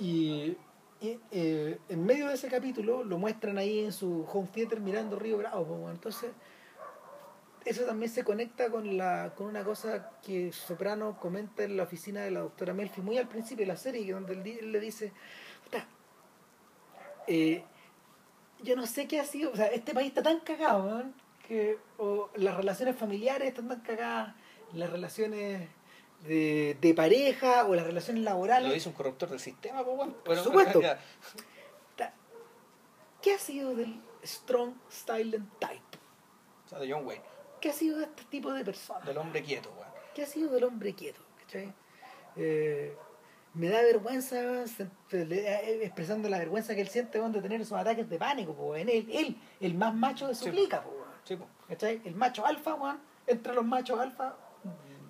y, 0.01 0.57
y, 0.99 1.19
eh, 1.31 1.79
en 1.87 2.05
medio 2.05 2.27
de 2.27 2.33
ese 2.33 2.47
capítulo 2.47 3.03
lo 3.03 3.19
muestran 3.19 3.59
ahí 3.59 3.79
en 3.79 3.93
su 3.93 4.25
home 4.25 4.49
theater 4.51 4.79
mirando 4.79 5.19
Río 5.19 5.37
Bravo. 5.37 5.89
entonces, 5.91 6.31
eso 7.65 7.83
también 7.85 8.11
se 8.11 8.23
conecta 8.23 8.71
con 8.71 8.97
la 8.97 9.33
con 9.35 9.45
una 9.45 9.63
cosa 9.63 10.09
que 10.23 10.51
Soprano 10.51 11.19
comenta 11.19 11.63
en 11.63 11.77
la 11.77 11.83
oficina 11.83 12.21
de 12.21 12.31
la 12.31 12.39
doctora 12.39 12.73
Melfi 12.73 13.01
muy 13.01 13.19
al 13.19 13.27
principio 13.27 13.63
de 13.63 13.71
la 13.71 13.77
serie, 13.77 14.11
donde 14.11 14.33
él, 14.33 14.71
le 14.71 14.79
dice, 14.79 15.13
"Puta, 15.63 15.85
eh, 17.27 17.63
yo 18.63 18.75
no 18.75 18.87
sé 18.87 19.07
qué 19.07 19.19
ha 19.19 19.25
sido, 19.25 19.51
o 19.51 19.55
sea, 19.55 19.67
este 19.67 19.93
país 19.93 20.07
está 20.07 20.23
tan 20.23 20.39
cagado, 20.39 21.03
que 21.47 21.77
o 21.99 22.29
las 22.35 22.57
relaciones 22.57 22.95
familiares 22.95 23.49
están 23.49 23.67
tan 23.67 23.81
cagadas, 23.81 24.33
las 24.73 24.89
relaciones 24.89 25.69
de, 26.27 26.77
de 26.79 26.93
pareja 26.93 27.65
o 27.65 27.75
las 27.75 27.85
relaciones 27.85 28.23
laborales. 28.23 28.67
Lo 28.69 28.73
dice 28.73 28.89
un 28.89 28.95
corruptor 28.95 29.29
del 29.29 29.39
sistema, 29.39 29.83
pues, 29.83 29.97
weón. 29.97 30.13
Por 30.23 30.37
supuesto. 30.37 30.81
¿Qué 33.21 33.33
ha 33.35 33.37
sido 33.37 33.75
del 33.75 34.01
strong 34.23 34.73
silent 34.89 35.47
type? 35.59 35.97
O 36.65 36.69
sea, 36.69 36.79
de 36.79 36.91
John 36.91 37.05
Wayne. 37.05 37.23
¿Qué 37.59 37.69
ha 37.69 37.73
sido 37.73 37.99
de 37.99 38.05
este 38.05 38.23
tipo 38.25 38.51
de 38.51 38.65
personas? 38.65 39.05
Del 39.05 39.17
hombre 39.17 39.43
quieto, 39.43 39.71
weón. 39.77 39.91
¿Qué 40.15 40.23
ha 40.23 40.25
sido 40.25 40.51
del 40.51 40.63
hombre 40.63 40.93
quieto? 40.95 41.21
¿cachai? 41.41 41.71
Eh, 42.35 42.95
me 43.53 43.69
da 43.69 43.81
vergüenza 43.81 44.63
eh, 45.11 45.79
expresando 45.83 46.29
la 46.29 46.39
vergüenza 46.39 46.73
que 46.73 46.81
él 46.81 46.87
siente 46.87 47.19
de 47.19 47.41
tener 47.41 47.61
esos 47.61 47.77
ataques 47.77 48.09
de 48.09 48.17
pánico, 48.17 48.55
po, 48.55 48.71
weón. 48.71 48.89
él, 48.89 49.07
él, 49.11 49.37
el 49.59 49.75
más 49.75 49.93
macho 49.93 50.27
de 50.27 50.33
su 50.33 50.45
Sí. 50.45 50.51
clica, 50.51 50.81
po, 50.81 50.89
weón. 50.89 51.09
Sí, 51.23 51.35
pues. 51.35 51.49
¿cachai? 51.67 52.01
El 52.03 52.15
macho 52.15 52.43
alfa, 52.45 52.73
weón, 52.73 52.99
entre 53.27 53.53
los 53.53 53.65
machos 53.65 53.99
alfa 53.99 54.35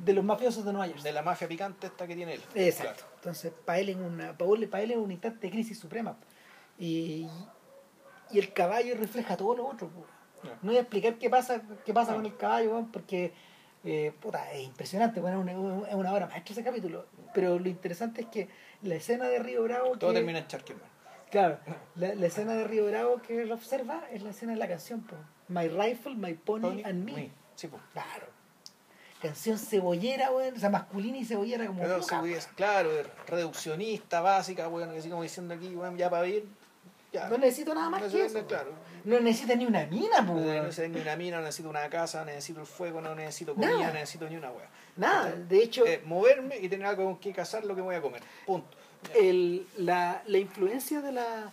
de 0.03 0.13
los 0.13 0.23
mafiosos 0.23 0.65
de 0.65 0.71
Nueva 0.73 0.87
York. 0.87 1.01
De 1.01 1.11
la 1.11 1.21
mafia 1.21 1.47
picante 1.47 1.87
esta 1.87 2.07
que 2.07 2.15
tiene 2.15 2.33
él. 2.35 2.41
Exacto. 2.55 3.03
Entonces, 3.15 3.51
para 3.65 3.79
él, 3.79 3.95
una, 3.97 4.37
para 4.37 4.51
él, 4.51 4.67
para 4.69 4.83
él 4.83 4.91
es 4.91 4.97
un 4.97 5.11
instante 5.11 5.47
de 5.47 5.51
crisis 5.51 5.77
suprema. 5.79 6.17
Y, 6.79 7.27
y 8.31 8.39
el 8.39 8.53
caballo 8.53 8.95
refleja 8.95 9.37
todo 9.37 9.55
lo 9.55 9.67
otro. 9.67 9.87
po. 9.89 10.05
No 10.63 10.71
voy 10.71 10.77
a 10.77 10.81
explicar 10.81 11.15
qué 11.15 11.29
pasa, 11.29 11.61
qué 11.85 11.93
pasa 11.93 12.15
con 12.15 12.25
el 12.25 12.35
caballo, 12.35 12.87
porque 12.91 13.31
eh, 13.83 14.11
puta, 14.19 14.51
es 14.53 14.63
impresionante, 14.63 15.19
bueno, 15.19 15.41
es 15.47 15.55
una, 15.55 15.87
es 15.87 15.93
una 15.93 16.13
obra 16.13 16.25
maestra 16.27 16.53
ese 16.53 16.63
capítulo. 16.63 17.05
Pero 17.33 17.59
lo 17.59 17.69
interesante 17.69 18.21
es 18.21 18.27
que 18.27 18.49
la 18.81 18.95
escena 18.95 19.25
de 19.25 19.37
Río 19.39 19.61
Bravo... 19.63 19.97
Todo 19.97 20.09
que- 20.09 20.17
termina 20.17 20.39
en 20.39 20.47
Charquerman. 20.47 20.89
Claro, 21.29 21.59
la, 21.95 22.13
la 22.15 22.25
escena 22.25 22.53
de 22.55 22.65
Río 22.65 22.85
Bravo 22.87 23.21
que 23.21 23.43
él 23.43 23.51
observa 23.53 24.03
es 24.11 24.21
la 24.21 24.31
escena 24.31 24.51
de 24.53 24.57
la 24.57 24.67
canción, 24.67 25.01
po. 25.01 25.15
My 25.47 25.67
Rifle, 25.69 26.15
My 26.15 26.33
Pony, 26.33 26.61
Pony, 26.61 26.81
and 26.83 27.05
Me. 27.05 27.11
Me. 27.13 27.31
Sí, 27.55 27.67
pues. 27.67 27.81
Claro. 27.93 28.27
Canción 29.21 29.57
cebollera, 29.59 30.31
weón. 30.31 30.55
O 30.55 30.59
sea, 30.59 30.69
masculina 30.69 31.17
y 31.17 31.25
cebollera 31.25 31.67
como 31.67 31.81
Pero 31.81 31.99
poca, 31.99 32.21
weón. 32.21 32.39
claro, 32.55 32.89
reduccionista, 33.27 34.21
básica, 34.21 34.67
bueno, 34.67 34.91
que 34.93 34.99
así 34.99 35.09
como 35.09 35.23
diciendo 35.23 35.53
aquí, 35.53 35.73
bueno, 35.75 35.95
ya 35.97 36.09
para 36.09 36.23
vivir, 36.23 36.45
ya. 37.13 37.27
No 37.29 37.37
necesito 37.37 37.73
nada 37.75 37.89
más 37.89 38.01
No 38.01 38.07
que 38.07 38.11
sé, 38.13 38.25
eso. 38.25 38.39
no, 38.41 38.47
claro. 38.47 38.71
No 39.03 39.19
necesita 39.19 39.55
ni 39.55 39.65
una 39.65 39.85
mina, 39.85 40.17
po, 40.25 40.33
No 40.33 40.41
weón. 40.41 40.65
necesito 40.65 40.95
ni 40.95 41.01
una 41.01 41.15
mina, 41.15 41.37
no 41.37 41.43
necesito 41.43 41.69
una 41.69 41.89
casa, 41.89 42.19
no 42.19 42.25
necesito 42.25 42.61
el 42.61 42.65
fuego, 42.67 43.01
no 43.01 43.13
necesito 43.15 43.53
comida, 43.53 43.71
Nada. 43.71 43.87
no 43.87 43.93
necesito 43.93 44.29
ni 44.29 44.35
una 44.37 44.51
wea. 44.51 44.69
Nada, 44.97 45.31
de 45.35 45.63
hecho, 45.63 45.85
Eh, 45.85 46.01
moverme 46.05 46.57
y 46.57 46.69
tener 46.69 46.87
algo 46.87 47.05
con 47.05 47.17
que 47.17 47.31
cazar 47.33 47.63
lo 47.65 47.75
que 47.75 47.81
voy 47.81 47.95
a 47.95 48.01
comer. 48.01 48.21
Punto. 48.45 48.77
El, 49.15 49.67
la, 49.77 50.21
la 50.27 50.37
influencia 50.37 51.01
de 51.01 51.11
la 51.11 51.51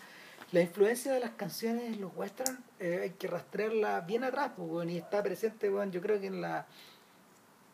la 0.51 0.63
influencia 0.63 1.13
de 1.13 1.21
las 1.21 1.33
canciones 1.33 1.85
en 1.85 2.01
los 2.01 2.11
western 2.17 2.59
eh, 2.81 3.01
hay 3.03 3.11
que 3.11 3.27
rastrearla 3.27 4.01
bien 4.01 4.25
atrás 4.25 4.53
pues, 4.57 4.67
weón, 4.71 4.89
y 4.89 4.97
está 4.97 5.23
presente 5.23 5.69
weón, 5.69 5.93
yo 5.93 6.01
creo 6.01 6.19
que 6.19 6.27
en 6.29 6.41
la 6.41 6.65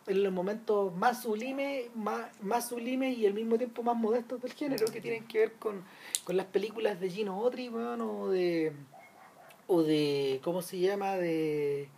en 0.06 0.22
los 0.22 0.32
momentos 0.32 0.94
más 0.97 1.22
sublimes 1.22 1.94
más, 1.97 2.31
más 2.43 2.68
sublimes 2.68 3.16
y 3.16 3.26
al 3.26 3.35
mismo 3.35 3.56
tiempo 3.56 3.82
más 3.82 3.97
modestos 3.97 4.40
del 4.43 4.52
género 4.52 4.86
que 4.86 5.01
tienen 5.01 5.26
que 5.26 5.39
ver 5.39 5.52
con, 5.55 5.82
con 6.24 6.36
las 6.36 6.47
películas 6.47 7.01
de 7.01 7.09
Gino 7.10 7.32
Autry 7.43 7.68
weón, 7.70 8.01
o 8.02 8.28
de 8.28 8.72
o 9.66 9.82
de 9.82 10.40
cómo 10.44 10.60
se 10.62 10.78
llama 10.78 11.16
de 11.16 11.89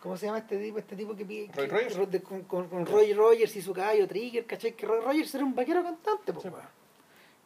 ¿Cómo 0.00 0.16
se 0.16 0.24
llama 0.26 0.38
este 0.38 0.56
tipo? 0.58 0.78
Este 0.78 0.96
tipo 0.96 1.14
que 1.14 1.26
pide. 1.26 1.50
Roy 1.54 1.66
que- 1.68 1.72
Rogers. 1.74 2.10
de- 2.10 2.22
con, 2.22 2.42
con, 2.44 2.68
con 2.70 2.86
Roy 2.86 3.12
Rogers 3.12 3.54
y 3.56 3.60
su 3.60 3.74
caballo 3.74 4.08
Trigger, 4.08 4.46
¿cachai? 4.46 4.72
Que 4.74 4.86
Roy 4.86 5.00
Rogers 5.04 5.34
era 5.34 5.44
un 5.44 5.54
vaquero 5.54 5.82
cantante, 5.82 6.32
po, 6.32 6.40
Sí. 6.40 6.48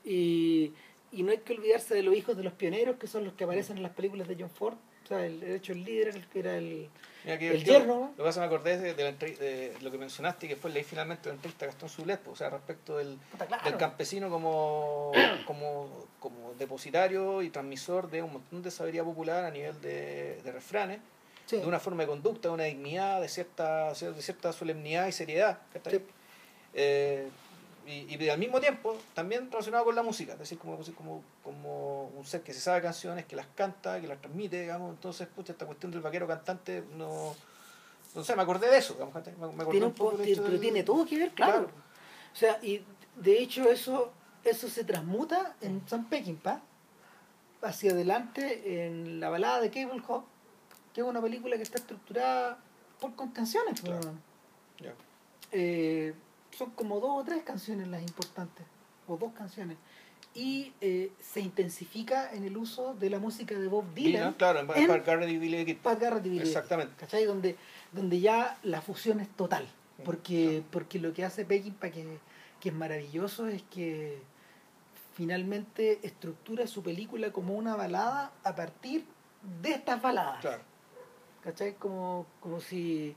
Y, 0.05 0.73
y 1.11 1.23
no 1.24 1.32
hay 1.32 1.39
que 1.39 1.52
olvidarse 1.55 1.94
de 1.94 2.02
los 2.05 2.15
hijos 2.15 2.36
de 2.36 2.44
los 2.44 2.52
pioneros, 2.52 2.97
que 2.97 3.06
son 3.09 3.24
los 3.24 3.35
que 3.35 3.43
aparecen 3.43 3.77
en 3.78 3.82
las 3.82 3.93
películas 3.93 4.28
de 4.28 4.36
John 4.39 4.51
Ford. 4.51 4.77
O 5.05 5.06
sea, 5.09 5.27
el, 5.27 5.40
de 5.40 5.56
hecho, 5.56 5.73
el 5.73 5.82
líder 5.85 6.09
era 6.09 6.16
el 6.19 6.27
que 6.28 6.39
era 6.39 6.56
el. 6.56 6.89
Mira, 7.24 7.38
que 7.38 7.51
el 7.52 7.64
yerno, 7.64 7.94
¿no? 7.94 8.01
Lo 8.10 8.16
que 8.16 8.22
pasa 8.22 8.40
me 8.40 8.46
acordé 8.46 8.76
de, 8.78 8.94
de 8.94 9.12
de 9.12 9.76
lo 9.80 9.90
que 9.90 9.98
mencionaste, 9.98 10.46
que 10.46 10.56
fue 10.56 10.70
leí 10.70 10.84
finalmente 10.84 11.28
la 11.28 11.34
entrevista 11.34 11.64
a 11.64 11.68
Gastón 11.68 11.88
Zulet, 11.88 12.20
pues, 12.20 12.34
o 12.34 12.36
sea, 12.36 12.51
respecto 12.51 12.98
del, 12.98 13.18
claro. 13.48 13.64
del 13.64 13.76
campesino 13.78 14.28
como, 14.28 15.10
como, 15.46 16.06
como 16.20 16.55
depositario 16.59 17.40
y 17.42 17.51
transmisor 17.51 18.10
de 18.10 18.22
un 18.22 18.34
montón 18.34 18.62
de 18.62 18.70
sabiduría 18.70 19.05
popular 19.05 19.44
a 19.44 19.51
nivel 19.51 19.80
de, 19.80 20.40
de 20.42 20.52
refranes, 20.52 21.01
Sí. 21.46 21.59
de 21.59 21.66
una 21.66 21.78
forma 21.78 22.05
de 22.05 22.09
conducta, 22.09 22.48
de 22.48 22.55
una 22.55 22.64
dignidad, 22.64 23.20
de 23.20 23.28
cierta, 23.28 23.92
de 23.92 24.22
cierta 24.22 24.51
solemnidad 24.55 25.06
y 25.06 25.12
seriedad. 25.12 25.59
Eh, 26.72 27.28
y, 27.86 28.16
y 28.16 28.28
al 28.28 28.39
mismo 28.39 28.61
tiempo 28.61 28.97
también 29.15 29.51
relacionado 29.51 29.85
con 29.85 29.94
la 29.94 30.02
música, 30.02 30.32
es 30.35 30.39
decir, 30.39 30.59
como, 30.59 30.78
como, 30.97 31.23
como 31.43 32.05
un 32.09 32.24
ser 32.24 32.43
que 32.43 32.52
se 32.52 32.61
sabe 32.61 32.81
canciones, 32.82 33.27
que 33.27 33.36
las 33.36 33.47
canta, 33.55 34.01
que 34.01 34.06
las 34.06 34.20
transmite, 34.20 34.61
digamos, 34.61 34.90
entonces, 34.90 35.27
pucha, 35.28 35.52
esta 35.52 35.66
cuestión 35.66 35.93
del 35.93 36.01
vaquero 36.01 36.27
cantante, 36.27 36.85
no, 36.97 37.35
no 38.15 38.24
sé, 38.24 38.36
me 38.36 38.43
acordé 38.43 38.70
de 38.70 38.78
eso, 38.78 38.94
digamos, 38.94 39.15
me, 39.15 39.20
acordé 39.44 39.70
Tiene 39.70 39.86
un 39.86 39.93
poco 39.93 40.16
pero 40.16 40.43
del- 40.48 40.61
tiene 40.61 40.82
todo 40.82 41.05
que 41.06 41.19
ver, 41.19 41.31
claro. 41.32 41.65
Claro. 41.65 41.69
O 42.32 42.36
sea, 42.36 42.59
y 42.62 42.82
de 43.16 43.39
hecho 43.39 43.70
eso 43.70 44.12
eso 44.44 44.69
se 44.69 44.85
transmuta 44.85 45.56
en 45.61 45.82
San 45.89 46.09
Peckinpah 46.09 46.61
hacia 47.62 47.93
adelante 47.93 48.85
en 48.86 49.19
la 49.20 49.31
balada 49.31 49.61
de 49.61 49.70
Cable 49.70 50.02
Hawk, 50.06 50.24
que 50.93 51.01
es 51.01 51.06
una 51.06 51.23
película 51.23 51.56
que 51.56 51.62
está 51.62 51.78
estructurada 51.78 52.59
por 53.01 53.15
contenciones. 53.15 53.81
Claro. 53.81 54.15
Eh, 55.52 56.15
son 56.56 56.70
como 56.70 57.01
dos 57.01 57.20
o 57.20 57.24
tres 57.24 57.43
canciones 57.43 57.89
las 57.89 58.02
importantes, 58.02 58.64
o 59.06 59.16
dos 59.16 59.32
canciones. 59.32 59.76
Y 60.35 60.72
eh, 60.81 61.12
se 61.20 61.40
intensifica 61.40 62.32
en 62.32 62.44
el 62.44 62.56
uso 62.56 62.94
de 62.94 63.09
la 63.09 63.20
música 63.20 63.56
de 63.56 63.68
Bob 63.68 63.85
Dylan, 63.94 64.12
Dylan, 64.12 64.35
claro, 64.35 64.60
en, 64.60 64.82
en 64.82 64.89
Pat 64.89 65.06
Garrett 65.06 65.31
y 65.31 65.39
Billy 65.39 65.64
Kid. 65.64 65.76
Pat 65.78 66.01
Garrett 66.01 66.26
y 66.26 66.28
Billy 66.28 66.43
Idol, 66.43 66.48
Exactamente. 66.48 66.94
¿cachai? 66.98 67.24
Donde, 67.24 67.56
donde 67.93 68.20
ya 68.20 68.59
la 68.64 68.82
fusión 68.82 69.20
es 69.20 69.28
total. 69.31 69.68
Porque, 70.05 70.64
porque 70.72 70.98
lo 70.98 71.12
que 71.12 71.24
hace 71.24 71.44
Peckinpah 71.44 71.90
que, 71.90 72.18
que 72.60 72.70
es 72.70 72.74
maravilloso 72.74 73.47
es 73.47 73.62
que 73.62 74.20
finalmente 75.14 76.01
estructura 76.02 76.66
su 76.66 76.82
película 76.82 77.31
como 77.31 77.55
una 77.55 77.76
balada 77.76 78.32
a 78.43 78.56
partir 78.56 79.05
de 79.62 79.70
estas 79.70 80.02
baladas. 80.02 80.40
Claro. 80.40 80.74
¿cachai? 81.44 81.74
Como, 81.74 82.26
como 82.40 82.60
si 82.60 83.14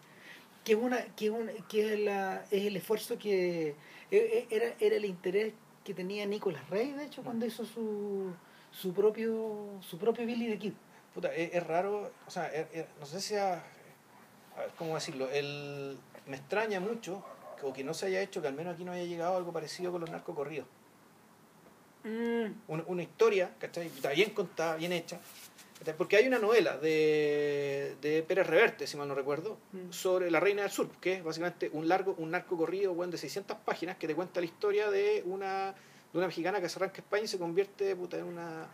que 0.67 0.75
una 0.75 1.01
que 1.15 1.29
una 1.29 1.53
que 1.69 1.93
es, 1.93 1.99
la, 2.01 2.43
es 2.51 2.65
el 2.65 2.75
esfuerzo 2.75 3.17
que 3.17 3.69
e- 3.69 3.75
e- 4.11 4.47
era 4.49 4.75
era 4.81 4.97
el 4.97 5.05
interés 5.05 5.53
que 5.85 5.93
tenía 5.93 6.25
Nicolas 6.25 6.69
Rey 6.69 6.91
de 6.91 7.05
hecho 7.05 7.23
cuando 7.23 7.45
hizo 7.45 7.63
su 7.63 8.33
su 8.71 8.93
propio 8.93 9.69
su 9.79 9.97
propio 9.97 10.25
Billy 10.25 10.49
the 10.49 10.59
Kid 10.59 10.73
Puta, 11.13 11.33
es, 11.33 11.53
es 11.53 11.65
raro, 11.65 12.11
o 12.27 12.29
sea, 12.29 12.47
es- 12.47 12.67
es- 12.73 12.85
no 12.99 13.05
sé 13.05 13.21
si 13.21 13.35
a, 13.35 13.53
a 13.53 14.59
ver, 14.59 14.71
¿cómo 14.77 14.93
decirlo? 14.95 15.29
El, 15.29 15.97
me 16.27 16.35
extraña 16.35 16.81
mucho 16.81 17.23
o 17.63 17.71
que 17.71 17.85
no 17.85 17.93
se 17.93 18.07
haya 18.07 18.21
hecho, 18.21 18.41
que 18.41 18.49
al 18.49 18.53
menos 18.53 18.75
aquí 18.75 18.83
no 18.83 18.91
haya 18.91 19.05
llegado 19.05 19.37
algo 19.37 19.53
parecido 19.53 19.91
con 19.93 20.01
los 20.01 20.11
narcocorridos. 20.11 20.67
Una, 22.67 22.83
una 22.87 23.01
historia, 23.03 23.51
¿cachai? 23.57 23.87
Está 23.87 24.09
bien 24.11 24.29
contada, 24.31 24.75
bien 24.75 24.91
hecha. 24.91 25.17
Porque 25.97 26.17
hay 26.17 26.27
una 26.27 26.39
novela 26.39 26.77
de, 26.77 27.95
de 28.01 28.23
Pérez 28.23 28.47
Reverte, 28.47 28.87
si 28.87 28.97
mal 28.97 29.07
no 29.07 29.15
recuerdo, 29.15 29.57
Mm. 29.73 29.91
sobre 29.91 30.31
la 30.31 30.39
Reina 30.39 30.63
del 30.63 30.71
Sur, 30.71 30.89
que 30.99 31.13
es 31.15 31.23
básicamente 31.23 31.69
un 31.71 31.87
largo 31.87 32.15
un 32.17 32.31
narco 32.31 32.57
corrido 32.57 32.93
bueno, 32.93 33.11
de 33.11 33.17
600 33.17 33.57
páginas 33.65 33.95
que 33.97 34.07
te 34.07 34.15
cuenta 34.15 34.39
la 34.39 34.47
historia 34.47 34.89
de 34.89 35.21
una, 35.25 35.73
de 36.11 36.17
una 36.17 36.27
mexicana 36.27 36.59
que 36.59 36.67
se 36.67 36.79
arranca 36.79 36.97
a 36.97 37.01
España 37.01 37.23
y 37.23 37.27
se 37.27 37.37
convierte 37.37 37.95
puta, 37.95 38.17
en 38.17 38.25
una 38.25 38.67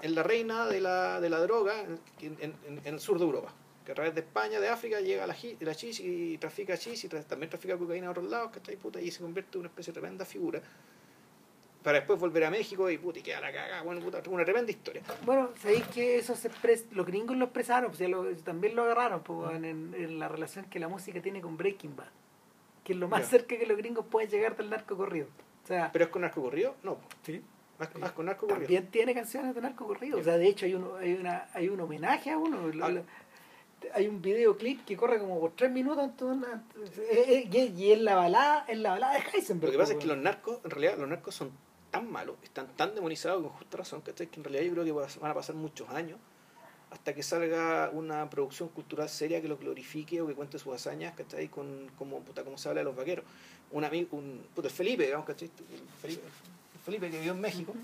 en 0.00 0.14
la 0.14 0.22
reina 0.22 0.66
de 0.66 0.80
la, 0.80 1.20
de 1.20 1.28
la 1.30 1.40
droga 1.40 1.80
en, 1.80 1.98
en- 2.20 2.36
en- 2.66 2.80
en 2.84 2.94
el 2.94 3.00
sur 3.00 3.18
de 3.18 3.24
Europa. 3.24 3.52
Que 3.84 3.92
a 3.92 3.94
través 3.94 4.14
de 4.14 4.20
España, 4.20 4.60
de 4.60 4.68
África, 4.68 5.00
llega 5.00 5.24
a 5.24 5.26
la, 5.26 5.36
la 5.60 5.74
chis 5.74 5.98
y 6.00 6.38
trafica 6.38 6.76
chis 6.76 7.02
y 7.04 7.08
tra- 7.08 7.24
también 7.24 7.50
trafica 7.50 7.76
cocaína 7.76 8.08
a 8.08 8.10
otros 8.10 8.26
lados, 8.30 8.50
¿cachai? 8.52 8.76
Puta, 8.76 9.00
y 9.00 9.10
se 9.10 9.20
convierte 9.22 9.56
en 9.56 9.60
una 9.60 9.68
especie 9.70 9.92
de 9.92 10.00
tremenda 10.00 10.24
figura. 10.24 10.60
Para 11.88 12.00
después 12.00 12.20
volver 12.20 12.44
a 12.44 12.50
México 12.50 12.90
y 12.90 12.98
puta, 12.98 13.18
y 13.18 13.22
queda 13.22 13.40
la 13.40 13.50
caga, 13.50 13.80
bueno, 13.80 14.02
puta, 14.02 14.20
una 14.28 14.44
tremenda 14.44 14.70
historia. 14.70 15.00
bueno 15.24 15.48
sabéis 15.62 15.86
que 15.86 16.18
eso 16.18 16.36
se 16.36 16.50
expres- 16.50 16.84
los 16.90 17.06
gringos 17.06 17.34
lo 17.34 17.46
expresaron 17.46 17.86
pues, 17.88 17.98
ya 17.98 18.08
lo- 18.08 18.26
también 18.44 18.76
lo 18.76 18.82
agarraron 18.82 19.22
pues, 19.22 19.54
en, 19.56 20.18
la 20.18 20.28
relación 20.28 20.66
que 20.66 20.78
la 20.80 20.88
música 20.88 21.22
tiene 21.22 21.40
con 21.40 21.56
Breaking 21.56 21.96
Bad 21.96 22.08
que 22.84 22.92
es 22.92 22.98
lo 22.98 23.08
más 23.08 23.26
cerca 23.26 23.56
que 23.56 23.64
los 23.64 23.78
gringos 23.78 24.04
pueden 24.04 24.28
llegar 24.28 24.54
del 24.54 24.68
narco 24.68 24.98
corrido 24.98 25.28
o 25.64 25.66
sea 25.66 25.90
¿Pero 25.90 26.04
es 26.04 26.10
con 26.10 26.20
narco 26.20 26.42
corrido? 26.42 26.74
No, 26.82 26.98
sí. 27.22 27.40
más, 27.78 27.94
más 27.96 28.12
con 28.12 28.26
narco 28.26 28.40
corrido. 28.46 28.60
también 28.66 28.86
tiene 28.88 29.14
canciones 29.14 29.54
de 29.54 29.60
narco 29.62 29.86
corrido 29.86 30.18
o 30.18 30.22
sea 30.22 30.36
de 30.36 30.46
hecho 30.46 30.66
hay 30.66 30.74
uno 30.74 30.96
hay 30.96 31.14
una 31.14 31.48
hay 31.54 31.70
un 31.70 31.80
homenaje 31.80 32.30
a 32.32 32.36
uno 32.36 32.58
Ah. 32.82 32.88
lo- 32.90 33.04
hay 33.94 34.08
un 34.08 34.20
videoclip 34.20 34.84
que 34.84 34.94
corre 34.94 35.18
como 35.20 35.40
por 35.40 35.52
tres 35.52 35.70
minutos 35.70 36.04
en 36.04 36.12
toda 36.16 36.34
una- 36.34 36.64
eh, 37.10 37.48
eh, 37.54 37.70
y 37.74 37.92
es- 37.92 38.00
la 38.02 38.14
balada 38.14 38.66
es 38.68 38.76
la 38.78 38.90
balada 38.90 39.14
de 39.14 39.20
Heisenberg 39.32 39.68
Lo 39.68 39.72
que 39.72 39.78
pasa 39.78 39.92
es 39.94 39.98
que 40.00 40.06
los 40.06 40.18
narcos, 40.18 40.58
en 40.64 40.70
realidad, 40.70 40.98
los 40.98 41.08
narcos 41.08 41.34
son 41.34 41.50
tan 41.90 42.10
malos, 42.10 42.36
están 42.42 42.68
tan 42.76 42.94
demonizados 42.94 43.42
con 43.42 43.50
justa 43.52 43.76
razón, 43.78 44.00
¿cachai? 44.02 44.26
Que 44.28 44.40
en 44.40 44.44
realidad 44.44 44.64
yo 44.64 44.72
creo 44.72 44.84
que 44.84 44.92
va- 44.92 45.06
van 45.20 45.30
a 45.30 45.34
pasar 45.34 45.54
muchos 45.54 45.88
años 45.90 46.18
hasta 46.90 47.14
que 47.14 47.22
salga 47.22 47.90
una 47.92 48.28
producción 48.30 48.68
cultural 48.70 49.08
seria 49.08 49.42
que 49.42 49.48
lo 49.48 49.58
glorifique 49.58 50.20
o 50.22 50.26
que 50.26 50.34
cuente 50.34 50.58
sus 50.58 50.74
hazañas, 50.74 51.14
¿cachai? 51.14 51.48
Con, 51.48 51.90
como, 51.98 52.20
puta, 52.20 52.44
como 52.44 52.56
se 52.58 52.68
habla 52.68 52.80
de 52.80 52.84
los 52.86 52.96
vaqueros. 52.96 53.24
Un 53.70 53.84
amigo, 53.84 54.16
un, 54.16 54.46
puta, 54.54 54.68
el 54.68 54.74
Felipe, 54.74 55.04
digamos, 55.04 55.26
¿cachai? 55.26 55.50
El 55.70 55.80
Felipe, 56.00 56.22
el 56.24 56.80
Felipe 56.80 57.10
que 57.10 57.16
vivió 57.18 57.32
en 57.32 57.40
México. 57.40 57.74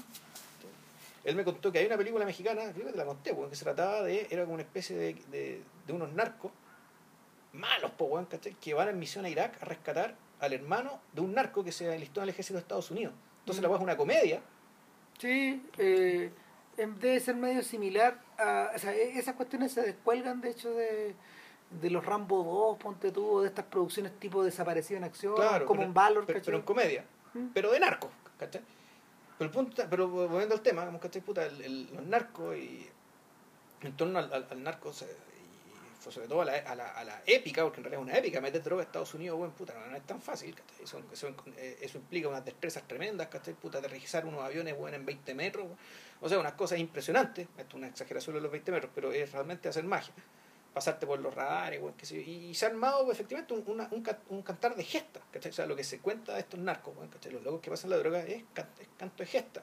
Él 1.24 1.36
me 1.36 1.44
contó 1.44 1.72
que 1.72 1.78
hay 1.78 1.86
una 1.86 1.96
película 1.96 2.24
mexicana, 2.26 2.70
creo 2.72 2.86
que 2.86 2.92
te 2.92 2.98
la 2.98 3.06
conté, 3.06 3.32
weón, 3.32 3.48
que 3.50 3.56
se 3.56 3.64
trataba 3.64 4.02
de, 4.02 4.26
era 4.30 4.42
como 4.44 4.54
una 4.54 4.62
especie 4.62 4.96
de, 4.96 5.14
de, 5.30 5.62
de 5.86 5.92
unos 5.92 6.12
narcos 6.12 6.50
malos, 7.52 7.90
po, 7.92 8.06
weón, 8.06 8.26
¿cachai? 8.26 8.54
Que 8.54 8.74
van 8.74 8.88
en 8.88 8.98
misión 8.98 9.24
a 9.24 9.28
Irak 9.30 9.62
a 9.62 9.64
rescatar 9.66 10.16
al 10.40 10.52
hermano 10.52 11.00
de 11.12 11.20
un 11.20 11.32
narco 11.34 11.62
que 11.64 11.72
se 11.72 11.92
enlistó 11.94 12.20
en 12.20 12.24
el 12.24 12.28
ejército 12.30 12.54
de 12.54 12.60
Estados 12.60 12.90
Unidos. 12.90 13.14
Entonces 13.44 13.62
la 13.62 13.68
weá 13.68 13.76
es 13.78 13.82
una 13.82 13.96
comedia, 13.96 14.40
Sí, 15.18 15.62
eh, 15.78 16.32
em, 16.76 16.98
debe 16.98 17.20
ser 17.20 17.36
medio 17.36 17.62
similar 17.62 18.18
a... 18.38 18.70
O 18.74 18.78
sea, 18.78 18.92
e- 18.94 19.16
esas 19.18 19.36
cuestiones 19.36 19.70
se 19.72 19.82
descuelgan, 19.82 20.40
de 20.40 20.50
hecho, 20.50 20.70
de, 20.74 21.14
de 21.80 21.90
los 21.90 22.04
Rambo 22.04 22.42
2, 22.42 22.78
ponte 22.78 23.12
tú, 23.12 23.40
de 23.42 23.46
estas 23.48 23.64
producciones 23.66 24.18
tipo 24.18 24.42
Desaparecido 24.42 24.98
en 24.98 25.04
Acción, 25.04 25.34
claro, 25.36 25.66
como 25.66 25.80
pero, 25.80 25.88
un 25.88 25.94
Valor, 25.94 26.24
pero, 26.26 26.40
pero 26.44 26.56
en 26.56 26.62
comedia, 26.64 27.04
Mm. 27.34 27.48
pero 27.52 27.70
de 27.70 27.80
narcos, 27.80 28.10
¿cachai? 28.38 28.62
Pero, 29.38 29.48
el 29.50 29.54
punto, 29.54 29.82
pero 29.90 30.08
volviendo 30.08 30.54
al 30.54 30.62
tema, 30.62 30.90
¿cachai? 31.00 31.20
Puta, 31.22 31.44
el- 31.46 31.62
el- 31.62 31.94
los 31.94 32.04
narcos 32.06 32.56
y 32.56 32.88
en 33.82 33.96
torno 33.96 34.18
al, 34.18 34.32
al, 34.32 34.46
al 34.50 34.62
narco, 34.62 34.92
se- 34.92 35.16
sobre 36.10 36.28
todo 36.28 36.42
a 36.42 36.44
la, 36.44 36.52
a, 36.58 36.74
la, 36.74 36.90
a 36.92 37.04
la 37.04 37.22
épica, 37.26 37.62
porque 37.62 37.78
en 37.80 37.84
realidad 37.84 38.02
es 38.02 38.08
una 38.10 38.18
épica, 38.18 38.40
meter 38.40 38.62
droga 38.62 38.82
a 38.82 38.86
Estados 38.86 39.14
Unidos, 39.14 39.38
bueno, 39.38 39.54
puta, 39.54 39.74
no, 39.88 39.96
es 39.96 40.06
tan 40.06 40.20
fácil. 40.20 40.54
Eso, 40.82 41.00
eso, 41.12 41.98
implica 41.98 42.28
unas 42.28 42.44
destrezas 42.44 42.86
tremendas, 42.86 43.28
¿cachai? 43.28 43.54
Puta, 43.54 43.78
aterrizar 43.78 44.26
unos 44.26 44.42
aviones, 44.42 44.76
bueno, 44.76 44.96
en 44.96 45.06
20 45.06 45.34
metros, 45.34 45.66
o 46.20 46.28
sea, 46.28 46.38
unas 46.38 46.52
cosas 46.54 46.78
impresionantes, 46.78 47.46
esto 47.56 47.68
es 47.68 47.74
una 47.74 47.88
exageración 47.88 48.34
de 48.36 48.42
los 48.42 48.50
20 48.50 48.72
metros, 48.72 48.90
pero 48.94 49.12
es 49.12 49.30
realmente 49.32 49.68
hacer 49.68 49.84
magia. 49.84 50.14
Pasarte 50.72 51.06
por 51.06 51.20
los 51.20 51.32
radares, 51.32 51.80
y 52.10 52.52
se 52.52 52.66
ha 52.66 52.68
armado 52.68 53.10
efectivamente 53.12 53.54
un, 53.54 53.62
un, 53.80 54.06
un 54.30 54.42
cantar 54.42 54.74
de 54.74 54.82
gesta, 54.82 55.20
¿cachai? 55.30 55.50
O 55.50 55.54
sea, 55.54 55.66
lo 55.66 55.76
que 55.76 55.84
se 55.84 56.00
cuenta 56.00 56.34
de 56.34 56.40
estos 56.40 56.58
narcos. 56.58 56.94
Los 57.30 57.42
locos 57.44 57.60
que 57.60 57.70
pasan 57.70 57.90
la 57.90 57.96
droga 57.98 58.20
es, 58.24 58.42
can- 58.52 58.68
es 58.80 58.88
canto 58.98 59.22
de 59.22 59.26
gesta. 59.28 59.62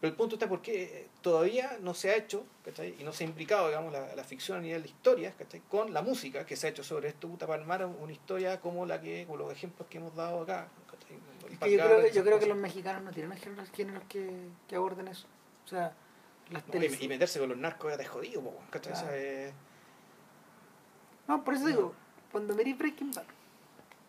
Pero 0.00 0.12
el 0.12 0.16
punto 0.16 0.36
está 0.36 0.48
porque 0.48 1.08
todavía 1.20 1.76
no 1.82 1.92
se 1.92 2.10
ha 2.10 2.16
hecho, 2.16 2.46
¿cachai? 2.64 2.96
Y 2.98 3.04
no 3.04 3.12
se 3.12 3.24
ha 3.24 3.26
implicado, 3.26 3.68
digamos, 3.68 3.92
la, 3.92 4.14
la 4.14 4.24
ficción 4.24 4.58
a 4.58 4.60
nivel 4.62 4.82
de 4.82 4.88
historias, 4.88 5.34
¿cachai? 5.36 5.60
Con 5.68 5.92
la 5.92 6.00
música 6.00 6.46
que 6.46 6.56
se 6.56 6.66
ha 6.66 6.70
hecho 6.70 6.82
sobre 6.82 7.08
esto, 7.08 7.28
puta, 7.28 7.46
para 7.46 7.60
armar 7.60 7.84
una 7.84 8.10
historia 8.12 8.60
como 8.60 8.86
la 8.86 9.00
que, 9.00 9.26
como 9.26 9.36
los 9.38 9.52
ejemplos 9.52 9.86
que 9.90 9.98
hemos 9.98 10.16
dado 10.16 10.40
acá, 10.42 10.68
¿cachai? 10.90 11.18
Es 11.52 11.58
que 11.58 11.70
yo 11.72 11.84
creo, 11.84 12.08
yo 12.10 12.24
creo 12.24 12.38
que 12.38 12.46
los 12.46 12.56
mexicanos 12.56 13.02
no 13.02 13.10
tienen 13.10 13.36
géneros, 13.36 13.70
géneros 13.72 14.02
que, 14.08 14.30
que 14.66 14.76
aborden 14.76 15.08
eso. 15.08 15.26
O 15.66 15.68
sea, 15.68 15.92
las 16.50 16.66
No, 16.66 16.82
y, 16.82 16.96
y 17.04 17.08
meterse 17.08 17.38
con 17.38 17.50
los 17.50 17.58
narcos 17.58 17.90
ya 17.90 17.98
te 17.98 18.06
jodido, 18.06 18.40
po, 18.42 18.54
¿cachai? 18.70 18.92
Claro. 18.92 19.06
O 19.06 19.10
sea, 19.10 19.18
eh, 19.18 19.52
No, 21.28 21.44
por 21.44 21.54
eso 21.54 21.66
digo, 21.66 21.94
cuando 22.32 22.54
miré 22.54 22.72
Breaking 22.72 23.12
Bad, 23.12 23.24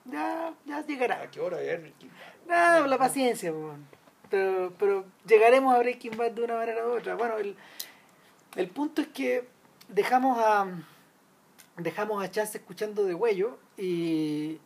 ya, 0.06 0.54
ya 0.66 0.86
llegará. 0.86 1.22
¿A 1.24 1.30
qué 1.30 1.42
hora 1.42 1.58
ver? 1.58 1.92
Ah, 2.50 2.86
la 2.88 2.98
paciencia, 2.98 3.52
po. 3.52 3.76
Pero, 4.32 4.74
pero 4.80 5.06
llegaremos 5.28 5.76
a 5.76 5.80
Breaking 5.80 6.18
Bad 6.18 6.32
de 6.32 6.44
una 6.44 6.56
manera 6.56 6.88
u 6.88 6.98
otra. 6.98 7.14
Bueno, 7.16 7.38
el, 7.38 7.56
el 8.56 8.68
punto 8.70 9.02
es 9.02 9.10
que 9.10 9.48
dejamos 9.90 10.40
a 10.40 10.66
dejamos 11.78 12.24
a 12.24 12.30
Chance 12.32 12.58
escuchando 12.58 13.03
de 13.06 13.14
huello 13.14 13.58
y 13.78 14.60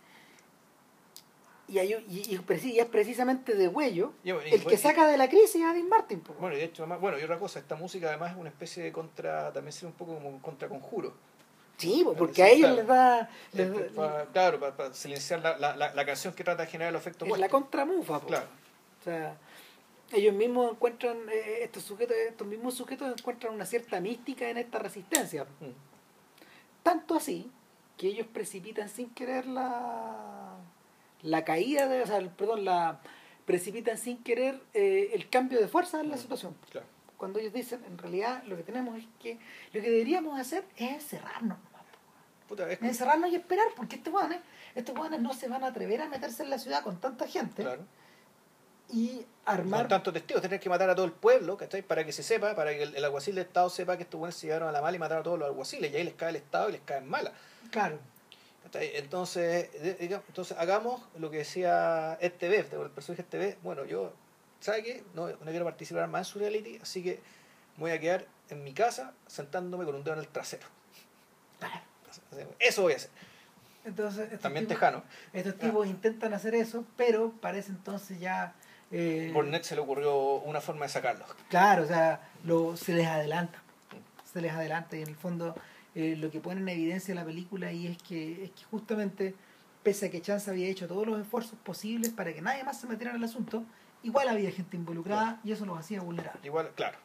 y, 1.67 1.79
hay 1.79 1.93
y, 2.07 2.31
y 2.35 2.79
es 2.79 2.85
precisamente 2.85 3.55
de 3.55 3.67
huello 3.67 4.13
el 4.23 4.63
que 4.65 4.77
saca 4.77 5.07
de 5.07 5.17
la 5.17 5.27
crisis 5.27 5.63
a 5.63 5.73
Dean 5.73 5.89
Martin. 5.89 6.19
po. 6.19 6.33
Bueno, 6.35 6.55
y 6.55 6.59
de 6.59 6.65
hecho, 6.65 6.83
además, 6.83 7.01
bueno, 7.01 7.17
y 7.17 7.23
otra 7.23 7.39
cosa, 7.39 7.57
esta 7.57 7.75
música 7.75 8.09
además 8.09 8.33
es 8.33 8.37
una 8.37 8.49
especie 8.49 8.83
de 8.83 8.91
contra, 8.91 9.51
también 9.51 9.73
sirve 9.73 9.87
un 9.87 9.93
poco 9.93 10.13
como 10.13 10.29
un 10.29 10.39
contraconjuro. 10.39 11.13
Sí, 11.77 12.01
po, 12.03 12.11
Sí, 12.11 12.15
porque 12.19 12.43
a 12.43 12.49
ellos 12.49 12.71
les 12.75 12.85
da, 12.87 13.29
les 13.51 13.73
da- 13.73 13.87
pa- 13.95 14.25
claro, 14.31 14.59
para 14.59 14.93
silenciar 14.93 15.41
la, 15.41 15.57
la, 15.57 15.75
la, 15.93 16.05
canción 16.05 16.33
que 16.33 16.43
trata 16.43 16.63
de 16.63 16.69
generar 16.69 16.93
el 16.93 16.97
efecto 16.97 17.25
es 17.25 17.37
la 17.37 17.49
contramufa. 17.49 18.19
po. 18.19 18.27
Claro. 18.27 18.45
O 19.01 19.03
sea, 19.03 19.35
ellos 20.11 20.33
mismos 20.33 20.71
encuentran, 20.71 21.17
eh, 21.31 21.59
estos 21.63 21.83
sujetos, 21.83 22.15
estos 22.15 22.47
mismos 22.47 22.73
sujetos 22.75 23.13
encuentran 23.19 23.53
una 23.53 23.65
cierta 23.65 23.99
mística 23.99 24.49
en 24.49 24.57
esta 24.57 24.79
resistencia. 24.79 25.43
Mm. 25.59 25.71
Tanto 26.83 27.15
así 27.15 27.51
que 27.97 28.07
ellos 28.07 28.27
precipitan 28.27 28.89
sin 28.89 29.09
querer 29.09 29.47
la, 29.47 30.55
la 31.23 31.43
caída 31.45 31.87
de, 31.87 32.01
o 32.03 32.05
sea, 32.07 32.19
perdón, 32.35 32.65
la 32.65 32.99
precipitan 33.45 33.97
sin 33.97 34.21
querer 34.23 34.61
eh, 34.73 35.11
el 35.13 35.29
cambio 35.29 35.59
de 35.59 35.67
fuerza 35.67 35.99
en 36.01 36.09
la 36.09 36.15
Mm. 36.15 36.19
situación. 36.19 36.55
Claro. 36.69 36.87
Cuando 37.17 37.39
ellos 37.39 37.53
dicen, 37.53 37.81
en 37.87 37.97
realidad 37.97 38.43
lo 38.43 38.57
que 38.57 38.63
tenemos 38.63 38.97
es 38.97 39.05
que 39.21 39.39
lo 39.73 39.81
que 39.81 39.89
deberíamos 39.89 40.37
hacer 40.39 40.65
es 40.75 40.91
encerrarnos. 40.91 41.57
Puta, 42.47 42.69
es- 42.69 42.81
Encerrarnos 42.81 43.31
y 43.31 43.35
esperar, 43.35 43.67
porque 43.75 43.95
estos 43.95 44.11
guanes, 44.11 44.39
estos 44.75 44.95
guanes 44.95 45.19
no 45.21 45.33
se 45.33 45.47
van 45.47 45.63
a 45.63 45.67
atrever 45.67 46.01
a 46.01 46.09
meterse 46.09 46.43
en 46.43 46.49
la 46.51 46.59
ciudad 46.59 46.83
con 46.83 46.99
tanta 46.99 47.25
gente 47.27 47.63
claro. 47.63 47.83
Y 48.89 49.15
Con 49.17 49.25
armar 49.55 49.87
tantos 49.87 50.13
testigos, 50.13 50.41
tener 50.41 50.59
que 50.59 50.69
matar 50.69 50.89
a 50.89 50.95
todo 50.95 51.05
el 51.05 51.11
pueblo, 51.11 51.57
¿cachai? 51.57 51.81
Para 51.81 52.03
que 52.05 52.11
se 52.11 52.23
sepa, 52.23 52.55
para 52.55 52.71
que 52.71 52.83
el, 52.83 52.95
el 52.95 53.03
alguacil 53.05 53.35
del 53.35 53.45
Estado 53.45 53.69
sepa 53.69 53.97
que 53.97 54.03
estos 54.03 54.19
buenos 54.19 54.35
se 54.35 54.47
llevaron 54.47 54.69
a 54.69 54.71
la 54.71 54.81
mala 54.81 54.95
y 54.95 54.99
mataron 54.99 55.21
a 55.21 55.23
todos 55.23 55.39
los 55.39 55.47
alguaciles, 55.47 55.91
y 55.91 55.95
ahí 55.95 56.03
les 56.03 56.13
cae 56.13 56.29
el 56.29 56.35
Estado 56.37 56.69
y 56.69 56.73
les 56.73 56.81
cae 56.81 56.97
en 56.99 57.07
mala. 57.09 57.31
Claro. 57.71 57.99
¿cachai? 58.63 58.95
Entonces, 58.95 59.69
digamos, 59.99 60.25
entonces 60.27 60.57
hagamos 60.57 61.01
lo 61.17 61.29
que 61.31 61.37
decía 61.37 62.17
este 62.21 62.47
Bev, 62.49 62.81
el 62.83 62.89
personaje 62.91 63.21
este 63.21 63.37
Bev, 63.37 63.57
bueno, 63.61 63.85
yo, 63.85 64.13
¿sabe 64.59 64.83
qué? 64.83 65.03
No, 65.13 65.27
no 65.27 65.37
quiero 65.45 65.65
participar 65.65 66.07
más 66.07 66.27
en 66.27 66.33
su 66.33 66.39
reality, 66.39 66.79
así 66.81 67.03
que 67.03 67.19
me 67.77 67.81
voy 67.81 67.91
a 67.91 67.99
quedar 67.99 68.25
en 68.49 68.63
mi 68.63 68.73
casa 68.73 69.13
sentándome 69.27 69.85
con 69.85 69.95
un 69.95 70.03
dedo 70.03 70.13
en 70.15 70.19
el 70.21 70.27
trasero. 70.27 70.65
Eso 72.59 72.81
voy 72.83 72.93
a 72.93 72.95
hacer. 72.95 73.09
Entonces, 73.85 74.39
También 74.39 74.65
tipos- 74.65 74.79
tejano. 74.79 75.03
Estos 75.33 75.57
tipos 75.57 75.85
intentan 75.87 76.33
hacer 76.33 76.55
eso, 76.55 76.85
pero 76.97 77.31
parece 77.41 77.69
entonces 77.69 78.19
ya... 78.19 78.53
eh, 78.97 79.31
Burnett 79.33 79.63
se 79.63 79.75
le 79.75 79.81
ocurrió 79.81 80.35
una 80.37 80.61
forma 80.61 80.85
de 80.85 80.89
sacarlos. 80.89 81.27
Claro, 81.49 81.83
o 81.83 81.85
sea, 81.85 82.21
lo, 82.45 82.77
se 82.77 82.93
les 82.93 83.05
adelanta. 83.07 83.61
Se 84.31 84.39
les 84.41 84.53
adelanta 84.53 84.95
y 84.95 85.01
en 85.01 85.09
el 85.09 85.15
fondo 85.15 85.53
eh, 85.95 86.15
lo 86.17 86.31
que 86.31 86.39
pone 86.39 86.61
en 86.61 86.69
evidencia 86.69 87.13
la 87.13 87.25
película 87.25 87.67
ahí 87.67 87.87
es 87.87 87.97
que, 87.97 88.45
es 88.45 88.51
que 88.51 88.63
justamente, 88.71 89.35
pese 89.83 90.05
a 90.05 90.11
que 90.11 90.21
Chance 90.21 90.49
había 90.49 90.67
hecho 90.67 90.87
todos 90.87 91.05
los 91.05 91.19
esfuerzos 91.19 91.59
posibles 91.59 92.11
para 92.11 92.33
que 92.33 92.41
nadie 92.41 92.63
más 92.63 92.79
se 92.79 92.87
metiera 92.87 93.11
en 93.11 93.17
el 93.17 93.23
asunto, 93.25 93.65
igual 94.01 94.29
había 94.29 94.49
gente 94.51 94.77
involucrada 94.77 95.41
y 95.43 95.51
eso 95.51 95.65
los 95.65 95.77
hacía 95.77 95.99
vulnerables. 95.99 96.45
Igual, 96.45 96.71
claro. 96.75 96.97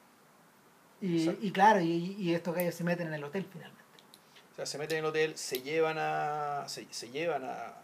Y, 1.00 1.20
Exacto. 1.20 1.46
y 1.46 1.50
claro, 1.50 1.80
y, 1.80 2.14
y 2.18 2.34
estos 2.34 2.54
gallos 2.54 2.74
se 2.76 2.84
meten 2.84 3.08
en 3.08 3.14
el 3.14 3.24
hotel 3.24 3.46
finalmente. 3.50 3.82
O 4.52 4.54
sea, 4.54 4.66
se 4.66 4.78
meten 4.78 4.98
en 4.98 5.04
el 5.04 5.10
hotel, 5.10 5.36
se 5.36 5.62
llevan 5.62 5.96
a. 5.98 6.64
se, 6.68 6.86
se 6.90 7.10
llevan 7.10 7.44
a. 7.44 7.74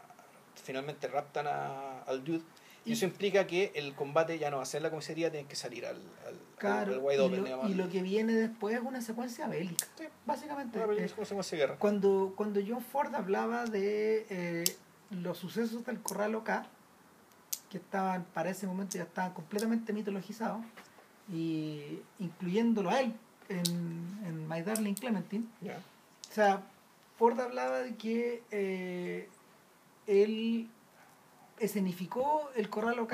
finalmente 0.63 1.09
raptan 1.09 1.47
a, 1.49 2.03
al 2.03 2.23
dude. 2.23 2.43
Y, 2.87 2.91
Y- 2.91 2.93
eso 2.95 3.05
implica 3.05 3.47
que 3.47 3.73
el 3.75 3.95
combate 3.95 4.39
ya 4.39 4.51
no 4.51 4.57
va 4.59 4.63
a 4.63 4.67
ser 4.67 4.81
la 4.81 4.91
comisaría, 4.91 5.31
tienen 5.31 5.49
que 5.49 5.57
salir 5.57 5.85
al, 5.87 5.97
al, 6.27 6.39
Claro, 6.57 6.95
al 6.95 7.01
wide 7.01 7.17
y, 7.17 7.21
open, 7.21 7.45
lo, 7.45 7.69
y 7.69 7.75
lo 7.75 7.89
que 7.91 8.01
viene 8.03 8.33
después 8.33 8.75
es 8.77 8.83
una 8.83 9.01
secuencia 9.03 9.47
bélica. 9.49 9.87
Sí. 9.99 10.05
Básicamente, 10.25 10.79
Una 10.83 10.95
eh, 10.95 11.11
como 11.11 11.25
se 11.27 11.31
llama 11.31 11.41
esa 11.43 11.57
guerra. 11.57 11.77
cuando, 11.79 12.33
cuando 12.37 12.61
John 12.67 12.81
Ford 12.81 13.15
hablaba 13.15 13.65
de 13.67 14.27
eh, 14.31 14.65
los 15.11 15.37
sucesos 15.37 15.85
del 15.85 16.01
Corral 16.01 16.35
OK, 16.37 16.51
que 17.71 17.79
estaban, 17.79 18.25
para 18.33 18.51
ese 18.51 18.67
momento 18.67 18.97
ya 18.97 19.03
estaban 19.03 19.33
completamente 19.35 19.93
mitologizados, 19.93 20.65
y 21.33 21.99
incluyéndolo 22.21 22.91
a 22.91 23.01
él 23.01 23.13
en, 23.49 23.65
en 24.25 24.49
My 24.49 24.63
Darling 24.63 24.95
Clementine, 24.95 25.45
Ya. 25.61 25.79
o 26.31 26.33
sea, 26.33 26.63
Ford 27.19 27.39
hablaba 27.41 27.81
de 27.81 27.97
que 27.97 28.43
eh, 28.53 29.29
él 30.07 30.69
escenificó 31.59 32.51
el 32.57 32.69
Corral 32.69 32.99
OK 33.01 33.13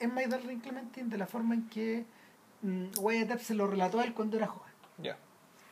en 0.00 0.14
My 0.14 0.24
Darling 0.26 0.58
Clementine 0.58 1.08
de 1.08 1.18
la 1.18 1.26
forma 1.26 1.54
en 1.54 1.68
que 1.68 2.04
mm, 2.62 2.86
Wyatt 2.98 3.30
Earp 3.30 3.40
se 3.40 3.54
lo 3.54 3.66
relató 3.66 4.00
a 4.00 4.04
él 4.04 4.14
cuando 4.14 4.36
era 4.36 4.46
joven. 4.46 4.72
Ya. 4.98 5.16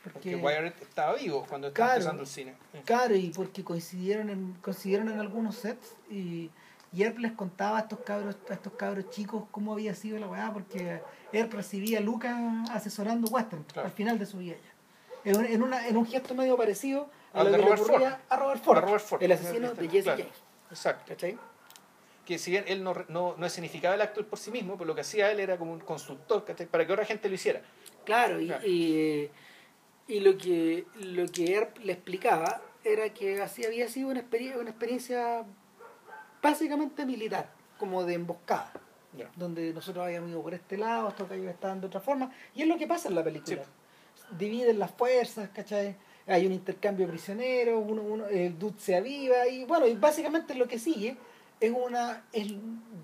Porque 0.03 0.33
Porque, 0.33 0.37
Wyatt 0.37 0.83
estaba 0.83 1.15
vivo 1.15 1.45
cuando 1.49 1.69
estaba 1.69 1.89
Claro. 1.89 2.01
empezando 2.01 2.23
el 2.23 2.29
cine. 2.29 2.55
claro, 2.85 3.15
y 3.17 3.31
porque 3.31 3.65
coincidieron 3.65 4.31
en, 4.31 4.53
coincidieron 4.63 5.09
en 5.11 5.19
algunos 5.21 5.57
sets 5.57 5.95
y, 6.11 6.51
y 6.93 7.03
Earp 7.03 7.19
les 7.19 7.33
contaba 7.33 7.79
a 7.79 7.81
estos 7.83 7.99
cabros, 8.01 8.37
a 8.49 8.55
estos 8.55 8.73
cabros 8.75 9.11
chicos 9.11 9.45
cómo 9.51 9.73
había 9.73 9.95
sido 9.95 10.19
la 10.19 10.29
weá, 10.29 10.53
porque 10.53 11.03
Earp 11.33 11.53
recibía 11.55 11.99
a 11.99 12.01
Lucas 12.03 12.35
asesorando 12.71 13.29
Western 13.29 13.65
Claro. 13.65 13.89
al 13.89 13.93
final 13.95 14.19
de 14.19 14.27
su 14.27 14.39
vida 14.39 14.55
ya. 14.57 15.31
En, 15.31 15.37
un- 15.39 15.45
en 15.47 15.63
una, 15.63 15.89
en 15.89 15.97
un 15.97 16.07
gesto 16.07 16.35
medio 16.37 16.57
parecido 16.57 17.11
a 17.35 17.41
Al 17.41 17.47
lo 17.47 17.51
de 17.53 17.57
que 17.59 17.63
le 17.65 17.69
Robert 17.71 17.83
ocurría 17.91 18.11
Ford. 18.11 18.21
a 18.29 18.37
Robert 18.37 18.63
Ford, 18.63 18.79
A 18.79 18.81
Robert 18.81 19.03
Ford. 19.05 19.23
el 19.25 19.33
asesino 19.33 19.75
de 19.75 19.89
Jesse 19.89 20.05
Claro. 20.05 20.19
James. 20.23 20.37
Exacto. 20.71 21.05
¿Cachai? 21.09 21.39
Que 22.27 22.39
si 22.39 22.51
bien 22.51 22.65
él 22.67 22.83
no, 22.85 22.93
no, 23.09 23.37
no 23.39 23.47
escenificaba 23.47 23.95
el 23.95 24.03
actor 24.03 24.27
por 24.27 24.39
sí 24.39 24.51
mismo, 24.51 24.75
pero 24.75 24.89
lo 24.89 24.95
que 24.95 25.01
hacía 25.01 25.31
él 25.31 25.41
era 25.41 25.57
como 25.57 25.73
un 25.73 25.81
constructor. 25.81 26.45
Para 26.45 26.87
que 26.87 26.93
otra 26.93 27.05
gente 27.07 27.29
lo 27.29 27.35
hiciera. 27.37 27.63
Claro, 28.05 28.41
y, 28.41 28.47
Claro. 28.49 28.67
y, 28.67 29.31
y 30.09 30.21
lo 30.21 30.37
que 30.37 30.85
lo 30.97 31.27
que 31.29 31.53
Earp 31.55 31.79
le 31.79 31.93
explicaba 31.93 32.61
era 32.85 33.13
que 33.15 33.41
así 33.41 33.65
había 33.65 33.89
sido 33.89 34.11
una 34.11 34.21
experiencia, 34.21 34.61
una 34.61 34.71
experiencia 34.71 35.45
básicamente 36.43 37.05
militar, 37.05 37.51
como 37.79 38.05
de 38.05 38.15
emboscada, 38.15 38.73
donde 39.35 39.73
nosotros 39.73 40.05
habíamos 40.05 40.31
ido 40.31 40.43
por 40.43 40.55
este 40.55 40.77
lado, 40.77 41.09
estos 41.09 41.29
gallos 41.29 41.51
estaban 41.51 41.81
de 41.81 41.89
otra 41.89 42.01
forma, 42.01 42.31
y 42.55 42.63
es 42.63 42.69
lo 42.69 42.77
que 42.77 42.87
pasa 42.87 43.09
en 43.09 43.17
la 43.17 43.25
película. 43.25 43.63
Dividen 44.39 44.79
las 44.79 44.93
fuerzas, 44.93 45.49
¿cachai? 45.51 45.97
Hay 46.29 46.47
un 46.47 46.53
intercambio 46.53 47.07
de 47.07 47.13
prisioneros, 47.13 47.83
uno, 47.85 48.03
uno, 48.03 48.27
el 48.27 48.57
dude 48.59 48.79
se 48.79 48.95
aviva, 48.97 49.49
y 49.49 49.65
bueno, 49.65 49.87
y 49.87 49.95
básicamente 49.95 50.55
lo 50.55 50.69
que 50.69 50.79
sigue 50.79 51.17
es 51.61 51.71
una, 51.71 52.25
es 52.33 52.53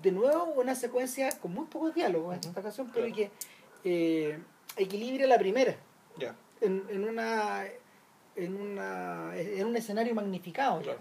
de 0.01 0.11
nuevo 0.11 0.45
una 0.55 0.75
secuencia 0.75 1.31
con 1.39 1.53
muy 1.53 1.65
pocos 1.65 1.93
diálogos 1.95 2.33
en 2.33 2.39
Ujú, 2.39 2.47
esta 2.49 2.59
ocasión, 2.61 2.91
pero 2.93 3.07
claro. 3.07 3.15
que 3.15 3.31
eh, 3.83 4.39
equilibra 4.77 5.25
la 5.27 5.37
primera 5.39 5.75
Ya. 6.17 6.35
en, 6.61 6.83
en 6.89 7.07
una 7.07 7.65
en 8.35 8.55
una 8.55 9.35
en 9.37 9.65
un 9.67 9.75
escenario 9.75 10.15
magnificado. 10.15 10.81
Claro. 10.81 10.99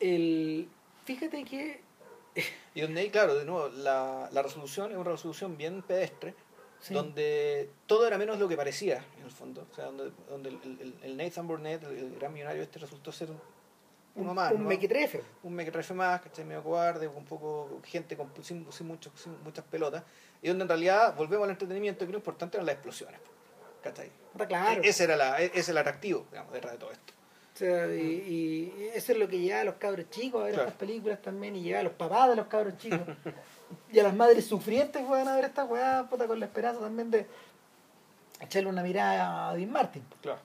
el 0.00 0.68
fíjate 1.04 1.44
que 1.44 1.80
Y 2.74 2.80
donde 2.80 3.02
ahí, 3.02 3.10
claro, 3.10 3.34
de 3.34 3.44
nuevo, 3.44 3.68
la, 3.68 4.28
la 4.32 4.42
resolución 4.42 4.90
es 4.92 4.96
una 4.96 5.10
resolución 5.10 5.56
bien 5.58 5.82
pedestre, 5.82 6.34
sí, 6.80 6.94
donde 6.94 7.68
todo 7.86 8.06
era 8.06 8.16
menos 8.16 8.38
lo 8.38 8.48
que 8.48 8.56
parecía, 8.56 9.04
en 9.18 9.24
el 9.24 9.30
fondo. 9.30 9.66
O 9.70 9.74
sea, 9.74 9.84
donde, 9.86 10.10
donde 10.28 10.48
el, 10.48 10.78
el- 10.80 10.94
el 11.02 11.16
Nathan 11.18 11.46
Burnett, 11.46 11.82
el, 11.84 11.98
el 11.98 12.14
gran 12.16 12.32
millonario 12.32 12.62
este, 12.62 12.78
resultó 12.78 13.12
ser 13.12 13.28
uno 14.14 14.30
un, 14.30 14.36
más. 14.36 14.52
un 14.52 14.62
¿no? 14.62 14.68
mequetrefe 14.68 15.22
un 15.42 15.54
mequetrefe 15.54 15.94
más, 15.94 16.20
¿cachai? 16.20 16.44
Medio 16.44 16.62
cobarde, 16.62 17.06
un 17.08 17.24
poco 17.24 17.80
gente 17.84 18.16
con, 18.16 18.30
sin, 18.44 18.70
sin, 18.72 18.86
muchos- 18.86 19.12
sin 19.16 19.42
muchas 19.42 19.64
pelotas. 19.64 20.02
Y 20.42 20.48
donde 20.48 20.62
en 20.62 20.68
realidad 20.68 21.14
volvemos 21.16 21.44
al 21.44 21.50
entretenimiento, 21.50 22.04
que 22.04 22.12
lo 22.12 22.18
importante 22.18 22.56
eran 22.56 22.66
las 22.66 22.74
explosiones. 22.74 23.20
¿cachai? 23.82 24.10
claro 24.46 24.82
E- 24.82 24.88
Ese 24.88 25.04
era 25.04 25.16
la, 25.16 25.40
e- 25.42 25.46
ese 25.46 25.58
es 25.60 25.68
el 25.70 25.78
atractivo, 25.78 26.26
digamos, 26.30 26.52
detrás 26.52 26.72
de 26.72 26.78
todo 26.78 26.92
esto. 26.92 27.12
O 27.54 27.58
sea, 27.58 27.86
y, 27.94 28.00
y 28.00 28.90
eso 28.94 29.12
es 29.12 29.18
lo 29.18 29.28
que 29.28 29.38
lleva 29.38 29.60
a 29.60 29.64
los 29.64 29.74
cabros 29.74 30.08
chicos 30.10 30.40
a 30.40 30.44
ver 30.44 30.54
Claro. 30.54 30.68
estas 30.68 30.78
películas 30.80 31.20
también 31.20 31.54
y 31.56 31.62
lleva 31.62 31.80
a 31.80 31.82
los 31.82 31.92
papás 31.92 32.28
de 32.30 32.36
los 32.36 32.46
cabros 32.46 32.76
chicos 32.78 33.00
y 33.92 33.98
a 33.98 34.02
las 34.04 34.14
madres 34.14 34.46
sufrientes 34.46 35.06
van 35.08 35.28
a 35.28 35.34
ver 35.36 35.44
estas 35.46 35.68
weas 35.68 36.06
puta, 36.08 36.26
con 36.26 36.38
la 36.40 36.46
esperanza 36.46 36.80
también 36.80 37.10
de 37.10 37.26
echarle 38.40 38.68
una 38.68 38.82
mirada 38.82 39.50
a 39.50 39.54
Dean 39.54 39.70
Martin 39.70 40.02
Claro. 40.22 40.38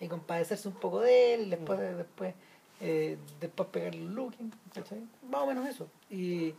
Y 0.00 0.08
compadecerse 0.08 0.68
un 0.68 0.74
poco 0.74 1.00
de 1.00 1.34
él 1.34 1.50
después 1.50 1.78
después 1.96 2.34
eh, 2.80 3.18
después 3.40 3.68
pegarle 3.70 4.02
un 4.02 4.14
looking 4.14 4.52
¿cachai? 4.72 5.02
más 5.28 5.40
o 5.40 5.46
menos 5.46 5.68
eso 5.68 5.88
y, 6.08 6.54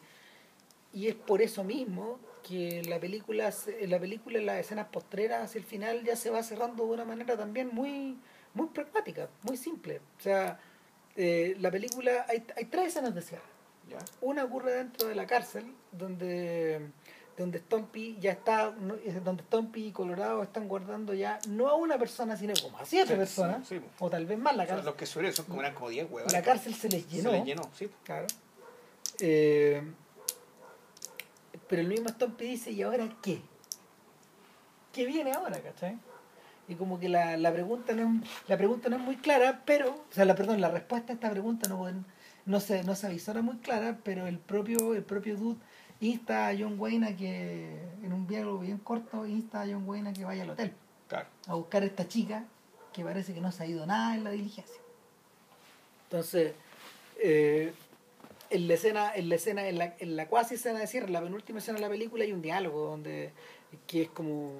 y 0.92 1.08
es 1.08 1.16
por 1.16 1.42
eso 1.42 1.64
mismo 1.64 2.20
que 2.48 2.82
la 2.84 3.00
película, 3.00 3.54
la 3.88 4.00
película 4.00 4.40
las 4.40 4.60
escenas 4.60 4.88
postreras 4.88 5.44
hacia 5.44 5.60
el 5.60 5.66
final 5.66 6.04
ya 6.04 6.16
se 6.16 6.30
va 6.30 6.44
cerrando 6.44 6.86
de 6.86 6.92
una 6.92 7.06
manera 7.06 7.38
también 7.38 7.70
muy, 7.72 8.18
muy 8.54 8.68
pragmática, 8.68 9.30
muy 9.44 9.58
simple. 9.58 10.02
O 10.18 10.22
sea, 10.22 10.60
eh, 11.16 11.56
la 11.60 11.72
película, 11.72 12.26
hay, 12.28 12.46
hay 12.56 12.66
tres 12.66 12.88
escenas 12.88 13.14
de 13.16 13.22
cierre. 13.22 13.44
¿Ya? 13.90 13.98
Una 14.22 14.44
ocurre 14.44 14.74
dentro 14.74 15.08
de 15.08 15.16
la 15.16 15.26
cárcel, 15.26 15.74
donde, 15.92 16.90
donde 17.40 17.60
Stompy 17.60 18.18
ya 18.20 18.32
está, 18.32 18.72
donde 18.72 19.44
Stompy 19.44 19.88
y 19.88 19.92
Colorado 19.92 20.44
están 20.44 20.68
guardando 20.68 21.14
ya 21.14 21.40
no 21.48 21.70
a 21.70 21.76
una 21.76 21.98
persona, 21.98 22.36
sino 22.36 22.54
como 22.62 22.78
a 22.78 22.86
siete 22.86 23.14
Sí, 23.14 23.16
personas, 23.18 23.68
sí, 23.68 23.80
sí. 23.80 23.86
o 24.00 24.10
tal 24.10 24.26
vez 24.26 24.38
más. 24.38 24.56
La 24.58 24.68
cárcel, 24.68 24.86
los 24.86 24.96
que 24.96 25.06
suelen 25.06 25.32
son 25.34 25.46
como 25.46 25.62
eran 25.62 25.74
como 25.74 25.90
10 25.90 26.12
huevos. 26.12 26.34
la 26.34 26.42
cárcel 26.42 26.76
se 26.76 26.90
les 26.90 27.08
llenó. 27.10 27.32
Se 27.32 27.38
les 27.38 27.46
llenó, 27.46 27.62
sí. 27.74 27.90
Claro. 28.04 28.28
Eh, 29.22 29.82
pero 31.68 31.82
el 31.82 31.88
mismo 31.88 32.10
Stompy 32.10 32.46
dice, 32.46 32.72
¿y 32.72 32.82
ahora 32.82 33.08
qué? 33.22 33.42
¿Qué 34.92 35.06
viene 35.06 35.32
ahora, 35.32 35.60
cachai? 35.62 35.98
Y 36.68 36.76
como 36.76 37.00
que 37.00 37.10
la, 37.10 37.38
la 37.38 37.52
pregunta 37.54 37.94
no 37.94 38.02
es, 38.22 38.30
la 38.50 38.58
pregunta 38.58 38.90
no 38.90 38.98
es 38.98 39.02
muy 39.02 39.16
clara, 39.18 39.64
pero, 39.66 39.92
o 39.92 40.14
sea, 40.14 40.26
la 40.26 40.36
perdón, 40.36 40.62
la 40.62 40.70
respuesta 40.70 41.14
a 41.14 41.16
esta 41.16 41.30
pregunta 41.32 41.70
no, 41.70 41.88
no 42.46 42.60
se, 42.60 42.84
no 42.84 42.96
se 42.96 43.08
avisora 43.08 43.42
muy 43.42 43.58
clara, 43.58 44.00
pero 44.04 44.28
el 44.28 44.40
propio, 44.40 44.94
el 44.94 45.04
propio 45.04 45.36
Dude 45.38 45.60
insta 46.02 46.48
a 46.48 46.56
John 46.58 46.76
Wayne 46.80 47.08
a 47.08 47.16
que, 47.18 47.78
en 48.04 48.14
un 48.14 48.26
diálogo 48.28 48.60
bien 48.60 48.78
corto, 48.78 49.26
insta 49.26 49.62
a 49.62 49.66
John 49.66 49.88
Wayne 49.88 50.10
a 50.10 50.14
que 50.14 50.24
vaya 50.26 50.44
al 50.44 50.52
hotel 50.52 50.74
Claro. 51.08 51.28
a 51.48 51.56
buscar 51.56 51.84
a 51.84 51.86
esta 51.86 52.08
chica 52.08 52.46
que 52.94 53.04
parece 53.04 53.34
que 53.34 53.42
no 53.42 53.52
se 53.52 53.64
ha 53.64 53.66
ido 53.66 53.86
nada 53.86 54.16
en 54.16 54.24
la 54.24 54.32
diligencia. 54.32 54.80
Entonces, 56.04 56.54
eh, 57.22 57.74
en 58.50 58.68
la 58.68 58.74
escena, 58.74 59.14
en 59.16 59.30
la 59.30 59.36
escena, 59.36 59.68
en 59.68 59.78
la, 59.78 59.96
en 60.00 60.16
la 60.16 60.28
cuasi 60.28 60.56
escena 60.56 60.80
de 60.80 60.88
cierre, 60.88 61.08
en 61.08 61.14
la 61.14 61.22
penúltima 61.22 61.60
escena 61.60 61.76
de 61.78 61.82
la 61.82 61.90
película 61.90 62.24
hay 62.24 62.32
un 62.32 62.42
diálogo 62.42 62.86
donde 62.90 63.32
que 63.86 64.04
es 64.04 64.10
como 64.10 64.54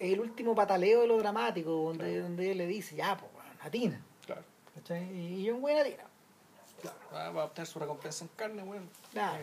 el 0.00 0.18
último 0.18 0.54
pataleo 0.54 1.02
de 1.02 1.06
lo 1.06 1.18
dramático, 1.18 1.70
donde, 1.70 2.04
Claro. 2.10 2.22
donde 2.22 2.50
él 2.52 2.58
le 2.58 2.66
dice, 2.66 2.96
ya, 2.96 3.16
pues, 3.16 3.30
atina. 3.60 4.00
Claro. 4.26 4.42
¿cachai? 4.74 5.04
Y 5.14 5.48
John 5.48 5.62
Wayne 5.62 5.80
atina. 5.80 6.04
Claro. 6.80 6.96
Va, 7.14 7.30
va 7.30 7.42
a 7.42 7.44
obtener 7.46 7.66
su 7.66 7.78
recompensa 7.78 8.24
en 8.24 8.30
carne, 8.36 8.62
weón. 8.62 8.88
Nada. 9.14 9.38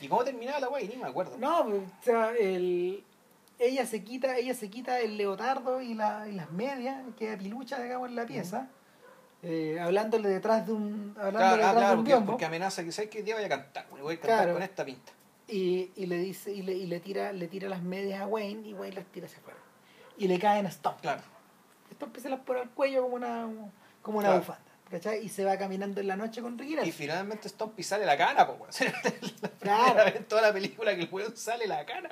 ¿Y 0.00 0.08
cómo 0.08 0.24
terminaba 0.24 0.60
la 0.60 0.68
wey? 0.68 0.88
Ni 0.88 0.96
me 0.96 1.08
acuerdo. 1.08 1.36
No, 1.38 1.60
o 1.60 1.82
sea, 2.02 2.32
el, 2.38 3.04
ella 3.58 3.86
se 3.86 4.02
quita, 4.02 4.36
ella 4.36 4.54
se 4.54 4.68
quita 4.70 5.00
el 5.00 5.16
leotardo 5.16 5.80
y, 5.80 5.94
la, 5.94 6.26
y 6.28 6.32
las 6.32 6.50
medias, 6.50 7.02
queda 7.18 7.36
pilucha, 7.38 7.80
digamos, 7.80 8.08
en 8.08 8.16
la 8.16 8.26
pieza, 8.26 8.68
eh, 9.42 9.78
hablándole 9.80 10.28
detrás 10.28 10.66
de 10.66 10.72
un, 10.72 11.14
hablándole 11.16 11.32
Claro, 11.38 11.52
ah, 11.52 11.56
detrás 11.56 11.72
claro, 11.74 11.88
de 11.88 11.98
un 12.00 12.04
porque, 12.04 12.26
porque 12.26 12.44
amenaza 12.46 12.82
que 12.82 12.90
sabes 12.92 13.10
que 13.10 13.22
día 13.22 13.36
voy 13.36 13.44
a 13.44 13.48
cantar, 13.48 13.86
voy 13.90 14.14
a 14.14 14.18
cantar 14.20 14.38
Claro. 14.38 14.52
con 14.54 14.62
esta 14.62 14.84
pinta. 14.84 15.12
y, 15.46 15.90
y 15.94 16.06
le 16.06 16.16
dice, 16.18 16.50
y 16.52 16.62
le, 16.62 16.72
y 16.72 16.86
le 16.86 16.98
tira, 17.00 17.32
le 17.32 17.46
tira 17.46 17.68
las 17.68 17.82
medias 17.82 18.20
a 18.20 18.26
Wayne 18.26 18.66
y 18.68 18.74
Wayne 18.74 18.96
las 18.96 19.04
tira 19.06 19.26
hacia 19.26 19.38
afuera. 19.38 19.58
Y 20.18 20.26
le 20.28 20.38
caen 20.38 20.66
a 20.66 20.70
Stomp. 20.70 21.00
Claro. 21.00 21.22
Stomp 21.92 22.16
se 22.16 22.28
las 22.30 22.40
pone 22.40 22.60
al 22.60 22.70
cuello 22.70 23.02
como 23.02 23.14
una, 23.16 23.48
como 24.02 24.18
una 24.18 24.28
Claro. 24.28 24.40
bufanda. 24.40 24.70
¿Cachai? 24.94 25.24
Y 25.24 25.28
se 25.28 25.44
va 25.44 25.58
caminando 25.58 26.00
en 26.00 26.06
la 26.06 26.14
noche 26.14 26.40
con 26.40 26.56
Ricky 26.56 26.74
Y 26.74 26.76
Nelson. 26.76 26.92
finalmente 26.92 27.48
Stompy 27.48 27.82
sale 27.82 28.06
la 28.06 28.16
cana, 28.16 28.46
pues, 28.46 28.80
la 29.42 29.48
Claro. 29.58 30.04
vez 30.04 30.14
en 30.14 30.24
toda 30.24 30.40
la 30.42 30.52
película 30.52 30.94
que 30.94 31.02
el 31.02 31.08
weón 31.10 31.36
sale 31.36 31.66
la 31.66 31.84
cana. 31.84 32.08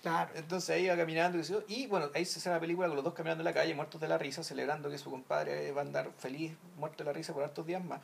Claro. 0.00 0.30
Entonces 0.36 0.70
ahí 0.70 0.86
va 0.86 0.96
caminando 0.96 1.38
y, 1.66 1.74
y 1.74 1.86
bueno, 1.88 2.08
ahí 2.14 2.24
se 2.24 2.38
hace 2.38 2.48
la 2.48 2.60
película 2.60 2.86
con 2.86 2.94
los 2.94 3.04
dos 3.04 3.14
caminando 3.14 3.40
en 3.42 3.46
la 3.46 3.52
calle, 3.52 3.74
muertos 3.74 4.00
de 4.00 4.06
la 4.06 4.16
risa, 4.16 4.44
celebrando 4.44 4.88
que 4.88 4.96
su 4.96 5.10
compadre 5.10 5.72
va 5.72 5.80
a 5.80 5.84
andar 5.84 6.08
feliz, 6.18 6.52
muerto 6.76 6.98
de 6.98 7.04
la 7.10 7.12
risa 7.12 7.34
por 7.34 7.42
hartos 7.42 7.66
días 7.66 7.82
más. 7.82 8.00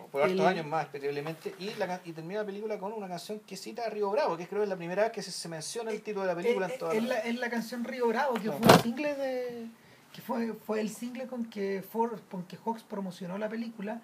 O 0.00 0.06
por 0.06 0.22
hartos 0.22 0.40
El- 0.40 0.46
años 0.46 0.64
más, 0.64 0.86
preferiblemente. 0.86 1.54
Y, 1.58 1.74
la, 1.74 2.00
y 2.06 2.12
termina 2.12 2.40
la 2.40 2.46
película 2.46 2.78
con 2.78 2.94
una 2.94 3.06
canción 3.06 3.40
que 3.40 3.58
cita 3.58 3.84
a 3.84 3.90
Río 3.90 4.10
Bravo, 4.12 4.38
que 4.38 4.44
es 4.44 4.48
creo 4.48 4.60
que 4.62 4.64
es 4.64 4.70
la 4.70 4.76
primera 4.76 5.02
vez 5.02 5.12
que 5.12 5.22
se, 5.22 5.30
se 5.30 5.48
menciona 5.50 5.90
el 5.90 6.00
título 6.00 6.22
de 6.22 6.28
la 6.28 6.34
película 6.34 6.68
Eh, 6.68 6.72
en 6.72 6.78
toda 6.78 6.94
es, 6.94 7.02
la... 7.02 7.08
la, 7.16 7.20
es 7.20 7.34
la 7.36 7.50
canción 7.50 7.84
Río 7.84 8.06
Bravo, 8.08 8.32
que 8.34 8.46
No. 8.48 8.52
fue 8.54 8.72
un 8.72 8.80
single 8.82 9.14
de. 9.14 9.66
Que 10.12 10.22
fue, 10.22 10.54
fue 10.54 10.80
el 10.80 10.88
single 10.90 11.26
con 11.26 11.44
que 11.44 11.82
Ford, 11.82 12.20
con 12.30 12.44
que 12.44 12.56
Hawks 12.56 12.82
promocionó 12.82 13.36
la 13.38 13.48
película 13.48 14.00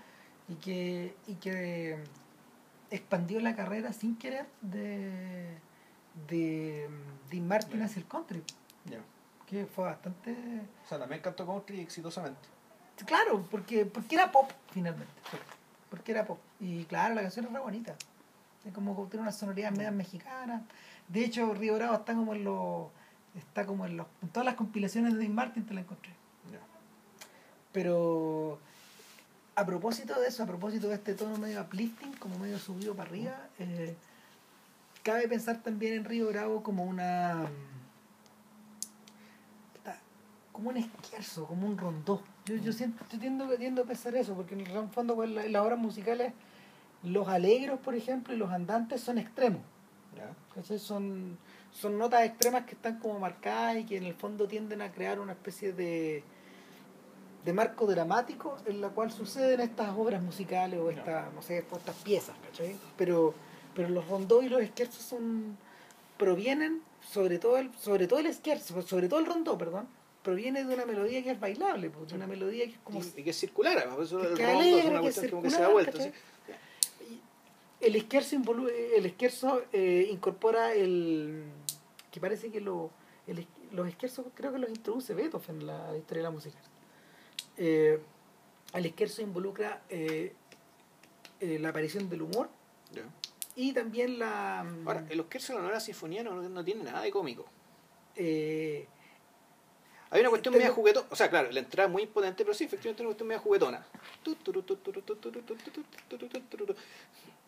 y 0.49 0.57
que, 0.57 1.17
y 1.27 1.35
que 1.37 2.03
expandió 2.91 3.41
la 3.41 3.57
carrera 3.57 3.93
sin 3.93 4.17
querer 4.17 4.47
de 4.61 5.59
de 6.29 6.89
Dean 7.31 7.47
Martin 7.49 7.79
Ya. 7.79 7.87
hacia 7.87 8.01
el 8.01 8.07
country, 8.07 8.43
que 9.47 9.67
fue 9.67 9.85
bastante 9.85 10.33
O 10.85 10.89
sea, 10.89 10.99
también 10.99 11.21
cantó 11.23 11.47
country 11.47 11.81
exitosamente. 11.81 12.41
claro, 13.07 13.47
porque, 13.51 13.87
porque 13.87 14.15
era 14.15 14.31
pop 14.31 14.51
finalmente. 14.71 15.13
Porque 15.91 16.13
era 16.13 16.25
pop. 16.27 16.39
Y 16.61 16.85
claro, 16.85 17.15
la 17.15 17.23
canción 17.23 17.47
es 17.47 17.53
re 17.53 17.61
bonita. 17.61 17.95
Es 18.65 18.73
como 18.73 18.95
que 18.97 19.11
tiene 19.11 19.23
una 19.23 19.33
sonoridad 19.33 19.73
media 19.73 19.91
mexicana. 19.91 20.63
De 21.09 21.25
hecho, 21.25 21.53
Río 21.55 21.75
Bravo 21.75 21.95
está 21.95 22.15
como 22.15 22.35
en 22.35 22.45
los. 22.45 22.89
Está 23.37 23.65
como 23.67 23.87
en 23.87 23.97
los. 23.97 24.07
En 24.23 24.29
todas 24.29 24.45
las 24.45 24.55
compilaciones 24.57 25.13
de 25.15 25.19
Dean 25.21 25.35
Martin 25.35 25.65
te 25.65 25.75
la 25.75 25.81
encontré. 25.81 26.13
Pero 27.73 28.59
a 29.57 29.65
propósito 29.65 30.19
de 30.21 30.29
eso, 30.29 30.43
a 30.43 30.47
propósito 30.47 30.89
de 30.89 30.95
este 30.95 31.15
tono 31.15 31.39
medio 31.39 31.61
uplifting, 31.63 32.13
como 32.15 32.39
medio 32.39 32.59
subido 32.59 32.95
para 32.95 33.09
arriba, 33.09 33.49
eh, 33.59 33.97
cabe 35.03 35.27
pensar 35.29 35.63
también 35.63 35.95
en 35.95 36.05
Río 36.05 36.29
Bravo 36.29 36.63
como 36.63 36.85
una. 36.85 37.47
puta, 39.73 39.99
como 40.53 40.69
un 40.71 40.77
esquerzo, 40.77 41.47
como 41.47 41.67
un 41.67 41.79
rondó. 41.79 42.23
Yo, 42.45 42.57
yo, 42.57 42.73
siento, 42.73 43.05
yo 43.11 43.19
tiendo, 43.19 43.49
tiendo 43.57 43.83
a 43.83 43.87
pensar 43.87 44.15
eso, 44.17 44.35
porque 44.35 44.55
en 44.55 44.67
el 44.67 44.89
fondo 44.91 45.15
pues, 45.15 45.31
la- 45.31 45.47
las 45.49 45.63
obras 45.63 45.79
musicales, 45.79 46.33
los 47.03 47.27
alegros, 47.29 47.81
por 47.81 47.95
ejemplo, 47.95 48.35
y 48.35 48.37
los 48.37 48.51
andantes 48.51 49.01
son 49.01 49.17
extremos. 49.19 49.63
¿cachai? 50.55 50.79
Son, 50.79 51.39
son 51.73 51.99
notas 51.99 52.25
extremas 52.25 52.65
que 52.67 52.75
están 52.75 52.99
como 52.99 53.19
marcadas 53.19 53.79
y 53.79 53.85
que 53.85 53.97
en 53.97 54.05
el 54.05 54.15
fondo 54.15 54.47
tienden 54.47 54.83
a 54.83 54.93
crear 54.93 55.19
una 55.19 55.33
especie 55.33 55.73
de, 55.73 56.23
de 57.45 57.53
marco 57.53 57.87
dramático 57.87 58.57
en 58.67 58.81
la 58.81 58.91
cual 58.91 59.11
suceden 59.11 59.61
estas 59.61 59.91
obras 59.97 60.23
musicales 60.23 60.79
o 60.81 60.91
estas, 60.91 61.33
no 61.35 61.43
sé, 61.43 61.65
o 61.71 61.77
estas 61.77 61.97
piezas, 61.97 62.37
¿cachai? 62.45 62.77
Pero, 62.97 63.35
pero 63.75 63.89
los 63.89 64.07
rondó 64.07 64.43
y 64.43 64.49
los 64.49 64.61
esquerzos 64.61 65.03
son 65.03 65.57
provienen, 66.19 66.83
sobre 67.01 67.39
todo 67.39 67.57
el, 67.59 67.75
sobre 67.75 68.07
todo 68.07 68.19
el 68.21 68.27
esquerzo, 68.27 68.81
sobre 68.83 69.09
todo 69.09 69.19
el 69.19 69.27
rondó, 69.27 69.57
perdón, 69.59 69.89
proviene 70.23 70.63
de 70.65 70.73
una 70.75 70.85
melodía 70.87 71.21
que 71.25 71.31
es 71.33 71.41
bailable, 71.41 71.91
pues, 71.91 72.11
de 72.11 72.15
una 72.15 72.29
melodía 72.29 72.65
que 72.67 72.73
es 72.75 72.79
como 72.85 73.01
Y, 73.01 73.13
y 73.17 73.25
que 73.25 73.31
es 73.31 73.41
circular, 73.41 73.77
además, 73.79 73.99
eso 74.07 74.21
el 74.23 74.37
rondo 74.39 74.79
es 74.79 74.85
una 74.85 75.01
que 75.01 75.09
es 75.09 75.15
cuestión 75.17 75.31
como 75.31 75.43
que 75.43 75.51
se 75.51 75.61
da 75.63 75.69
vuelta. 75.69 75.99
el 77.81 77.97
esquerzo 77.97 78.37
involu- 78.37 78.71
el 78.97 79.07
esquerzo 79.07 79.63
eh, 79.73 80.07
incorpora 80.13 80.73
el 80.75 81.43
que 82.13 82.21
parece 82.21 82.53
que 82.53 82.61
lo, 82.61 82.91
el 83.27 83.47
los 83.73 83.89
esquerzos 83.89 84.27
creo 84.35 84.53
que 84.53 84.59
los 84.59 84.71
introduce 84.71 85.13
Beethoven 85.15 85.61
en 85.63 85.67
la 85.67 85.97
historia 85.97 86.21
de 86.21 86.23
la 86.23 86.31
música 86.31 86.59
eh, 87.57 88.01
el 88.75 88.87
esquerzo 88.87 89.23
involucra 89.23 89.83
eh, 89.89 90.35
eh, 91.41 91.59
la 91.59 91.71
aparición 91.71 92.09
del 92.09 92.23
humor 92.23 92.49
y 93.57 93.73
también 93.73 94.19
la 94.19 94.61
Ahora, 94.61 95.05
el 95.11 95.21
Oscar 95.21 95.41
no 95.61 95.69
era 95.69 95.81
sinfonía, 95.81 96.23
no, 96.23 96.41
no 96.49 96.65
tiene 96.65 96.85
nada 96.85 97.03
de 97.03 97.11
cómico. 97.11 97.45
eh, 98.17 98.87
Hay 100.11 100.21
una 100.21 100.31
cuestión 100.31 100.55
media 100.55 100.71
juguetona, 100.71 101.07
o 101.11 101.17
sea, 101.17 101.29
claro, 101.29 101.51
la 101.51 101.61
entrada 101.61 101.87
es 101.87 101.93
muy 101.93 102.03
impotente, 102.03 102.45
pero 102.45 102.55
sí, 102.55 102.65
efectivamente, 102.65 103.03
una 103.03 103.09
cuestión 103.09 103.29
media 103.29 103.41
juguetona. 103.41 103.87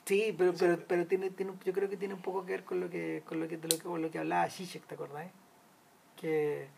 Sí 0.07 0.35
pero 0.37 0.53
pero, 0.59 0.79
pero 0.87 1.07
tiene, 1.07 1.31
tiene 1.31 1.53
yo 1.65 1.73
creo 1.73 1.89
que 1.89 1.97
tiene 1.97 2.15
un 2.15 2.21
poco 2.21 2.45
que 2.45 2.53
ver 2.53 2.65
con 2.65 2.81
lo 2.81 2.91
que 2.91 3.23
con 3.25 3.41
lo 3.41 3.49
que 3.49 3.57
de 3.57 3.69
lo 3.69 3.77
que, 3.77 3.83
con 3.83 4.03
lo 4.03 4.11
que 4.11 4.19
hablaba 4.19 4.49
Zizek 4.51 4.85
¿te 4.87 4.95
acordás? 4.95 5.31
que 6.17 6.69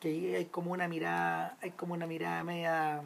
que 0.00 0.08
ahí 0.08 0.34
hay 0.34 0.44
como 0.46 0.72
una 0.72 0.86
mirada 0.88 1.56
hay 1.62 1.70
como 1.70 1.94
una 1.94 2.06
mirada 2.06 2.44
media 2.44 3.02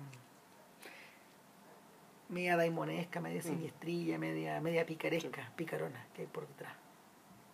media 2.28 2.56
daimonesca 2.56 3.20
media 3.20 3.40
Mm. 3.40 3.44
siniestrilla 3.44 4.18
media 4.18 4.60
media 4.60 4.84
picaresca 4.86 5.52
picarona 5.56 6.04
que 6.14 6.22
hay 6.22 6.28
por 6.28 6.46
detrás 6.48 6.72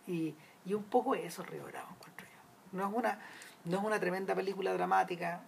y, 0.07 0.33
y 0.65 0.73
un 0.73 0.83
poco 0.83 1.15
eso 1.15 1.41
es 1.43 1.49
Río 1.49 1.65
Bravo 1.65 1.87
encuentro 1.95 2.25
yo 2.25 2.77
no 2.77 2.87
es 2.87 2.93
una 2.95 3.19
no 3.65 3.77
es 3.77 3.83
una 3.83 3.99
tremenda 3.99 4.35
película 4.35 4.73
dramática 4.73 5.41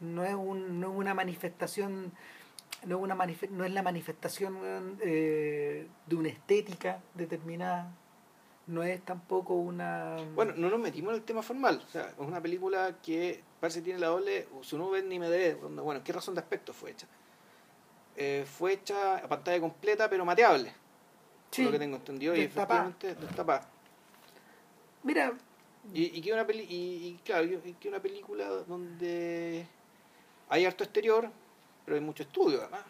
no 0.00 0.24
es 0.24 0.34
un 0.34 0.80
no 0.80 0.90
es 0.92 0.96
una 0.96 1.14
manifestación 1.14 2.12
no 2.86 2.96
es 2.98 3.02
una 3.02 3.14
no 3.50 3.64
es 3.64 3.72
la 3.72 3.82
manifestación 3.82 4.98
eh, 5.02 5.86
de 6.06 6.16
una 6.16 6.28
estética 6.28 7.00
determinada 7.14 7.92
no 8.66 8.82
es 8.84 9.02
tampoco 9.04 9.54
una 9.54 10.16
Bueno, 10.34 10.52
no 10.56 10.70
nos 10.70 10.78
metimos 10.78 11.10
en 11.10 11.16
el 11.16 11.24
tema 11.24 11.42
formal. 11.42 11.82
O 11.84 11.90
sea, 11.90 12.02
es 12.10 12.18
una 12.18 12.40
película 12.40 12.98
que 13.02 13.42
parece 13.58 13.80
que 13.80 13.86
tiene 13.86 13.98
la 13.98 14.06
doble. 14.08 14.46
Si 14.62 14.76
uno 14.76 14.90
ve 14.90 15.00
en 15.00 15.10
IMDb, 15.10 15.60
donde- 15.60 15.82
bueno, 15.82 16.02
¿qué 16.04 16.12
razón 16.12 16.34
de 16.36 16.40
aspecto 16.40 16.72
fue 16.72 16.92
hecha? 16.92 17.08
Eh, 18.16 18.44
fue 18.46 18.74
hecha 18.74 19.16
a 19.16 19.28
pantalla 19.28 19.58
completa, 19.60 20.08
pero 20.08 20.24
mateable. 20.24 20.72
Sí, 21.50 21.62
Por 21.62 21.72
lo 21.72 21.72
que 21.72 21.78
tengo 21.84 21.96
entendido. 21.96 22.36
Y 22.36 22.42
efectivamente, 22.42 23.14
destapada. 23.16 23.68
mira 25.02 25.32
Y, 25.92 26.16
y 26.18 26.20
que 26.20 26.32
una 26.32 26.46
peli 26.46 26.62
y, 26.68 27.08
y 27.08 27.20
claro, 27.24 27.44
y 27.44 27.72
que 27.74 27.88
una 27.88 28.00
película 28.00 28.46
donde 28.68 29.66
hay 30.48 30.64
harto 30.64 30.84
exterior, 30.84 31.28
pero 31.84 31.96
hay 31.96 32.00
mucho 32.02 32.22
estudio 32.22 32.60
además. 32.62 32.82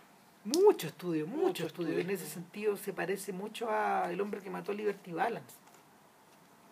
Mucho 0.45 0.87
estudio, 0.87 1.27
mucho, 1.27 1.43
Mucho 1.49 1.67
estudio. 1.67 1.91
estudio. 1.91 2.05
En 2.05 2.11
ese 2.11 2.27
sentido 2.27 2.77
se 2.77 2.93
parece 2.93 3.33
mucho 3.33 3.69
a 3.71 4.11
El 4.11 4.21
hombre 4.21 4.41
que 4.41 4.49
mató 4.51 4.73
a 4.73 4.75
Liberty 4.75 5.12
Balance, 5.12 5.57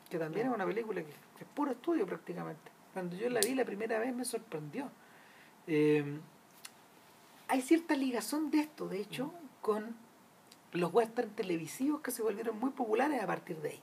que 0.09 0.19
también 0.19 0.47
Mm. 0.47 0.51
es 0.51 0.55
una 0.57 0.67
película 0.67 1.01
que, 1.03 1.09
que 1.09 1.45
es 1.45 1.51
puro 1.55 1.73
estudio 1.73 2.07
prácticamente. 2.07 2.71
Cuando 2.95 3.15
yo 3.17 3.29
la 3.29 3.41
vi 3.41 3.55
la 3.55 3.65
primera 3.65 3.99
vez 3.99 4.15
me 4.15 4.25
sorprendió. 4.25 4.91
Eh, 5.67 6.19
hay 7.49 7.61
cierta 7.63 7.95
ligazón 7.95 8.51
de 8.51 8.61
esto, 8.61 8.89
de 8.89 9.01
hecho, 9.01 9.33
con 9.61 9.95
los 10.73 10.93
western 10.93 11.31
televisivos 11.31 12.01
que 12.01 12.11
se 12.11 12.23
volvieron 12.23 12.59
muy 12.59 12.71
populares 12.71 13.23
a 13.23 13.27
partir 13.27 13.57
de 13.59 13.71
ahí. 13.71 13.81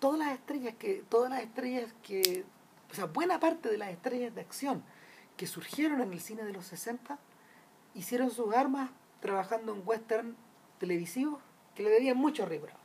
Todas 0.00 0.18
las 0.18 0.32
estrellas 0.32 0.74
que, 0.78 1.02
todas 1.08 1.30
las 1.30 1.42
estrellas 1.42 1.92
que, 2.02 2.44
o 2.90 2.94
sea, 2.94 3.06
buena 3.06 3.40
parte 3.40 3.68
de 3.68 3.76
las 3.78 3.90
estrellas 3.90 4.34
de 4.34 4.40
acción 4.40 4.82
que 5.36 5.46
surgieron 5.46 6.00
en 6.00 6.12
el 6.12 6.20
cine 6.20 6.44
de 6.44 6.52
los 6.52 6.66
60 6.66 7.18
hicieron 7.94 8.30
sus 8.30 8.54
armas 8.54 8.90
trabajando 9.20 9.74
en 9.74 9.82
western 9.84 10.36
televisivos 10.78 11.40
que 11.74 11.82
le 11.82 11.90
debían 11.90 12.16
mucho 12.16 12.42
a 12.42 12.46
Ray 12.46 12.58
Brown. 12.58 12.78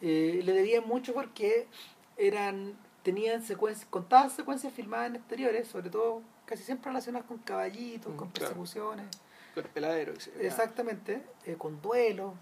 Eh, 0.00 0.40
le 0.44 0.52
debían 0.52 0.86
mucho 0.86 1.12
porque 1.12 1.66
eran 2.16 2.76
tenían 3.02 3.42
secuencias, 3.42 3.88
contadas 3.88 4.32
secuencias 4.32 4.72
filmadas 4.72 5.08
en 5.08 5.16
exteriores, 5.16 5.66
sobre 5.68 5.88
todo 5.90 6.22
casi 6.44 6.62
siempre 6.62 6.90
relacionadas 6.90 7.26
con 7.26 7.38
caballitos, 7.38 8.12
Mm, 8.12 8.16
con 8.16 8.30
persecuciones, 8.30 9.06
Con 9.54 9.64
el 9.64 9.70
peladero. 9.70 10.14
que 10.14 10.20
se- 10.20 10.32
ya. 10.32 10.40
exactamente, 10.46 11.22
eh, 11.46 11.54
con 11.56 11.80
duelos, 11.80 12.34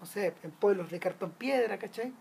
no 0.00 0.06
sé, 0.06 0.34
en 0.42 0.50
pueblos 0.50 0.90
de 0.90 1.00
cartón 1.00 1.30
piedra, 1.32 1.78
¿cachai? 1.78 2.12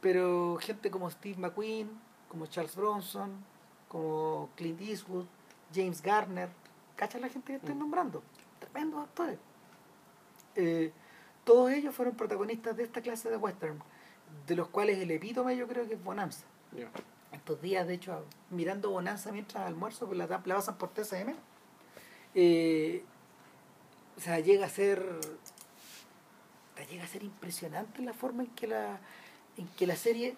Pero 0.00 0.58
gente 0.60 0.90
como 0.90 1.10
Steve 1.10 1.38
McQueen, 1.38 1.90
como 2.28 2.46
Charles 2.46 2.76
Bronson, 2.76 3.42
como 3.88 4.50
Clint 4.56 4.80
Eastwood, 4.80 5.26
James 5.74 6.02
Garner, 6.02 6.50
¿cachai 6.96 7.20
la 7.20 7.28
gente 7.28 7.52
que 7.52 7.56
estoy 7.56 7.74
nombrando? 7.74 8.22
Tremendos 8.58 9.02
actores. 9.04 9.38
Eh, 10.54 10.92
todos 11.44 11.70
ellos 11.72 11.94
fueron 11.94 12.14
protagonistas 12.14 12.76
de 12.76 12.84
esta 12.84 13.00
clase 13.00 13.30
de 13.30 13.36
western, 13.36 13.82
de 14.46 14.56
los 14.56 14.68
cuales 14.68 14.98
el 14.98 15.10
epítome 15.10 15.56
yo 15.56 15.66
creo 15.66 15.86
que 15.88 15.94
es 15.94 16.04
Bonanza. 16.04 16.44
Estos 17.32 17.60
días, 17.60 17.86
de 17.86 17.94
hecho, 17.94 18.24
mirando 18.50 18.90
Bonanza 18.90 19.32
mientras 19.32 19.64
almuerzo, 19.64 20.06
pues 20.06 20.18
la, 20.18 20.26
la 20.26 20.54
pasan 20.54 20.78
por 20.78 20.90
TCM. 20.90 21.34
Eh, 22.34 23.04
o 24.16 24.20
sea, 24.20 24.40
llega 24.40 24.66
a 24.66 24.68
ser. 24.68 25.04
Llega 26.90 27.04
a 27.04 27.06
ser 27.06 27.22
impresionante 27.22 28.02
la 28.02 28.12
forma 28.12 28.42
en 28.42 28.50
que 28.50 28.66
la, 28.66 28.98
en 29.56 29.68
que 29.68 29.86
la 29.86 29.94
serie 29.94 30.36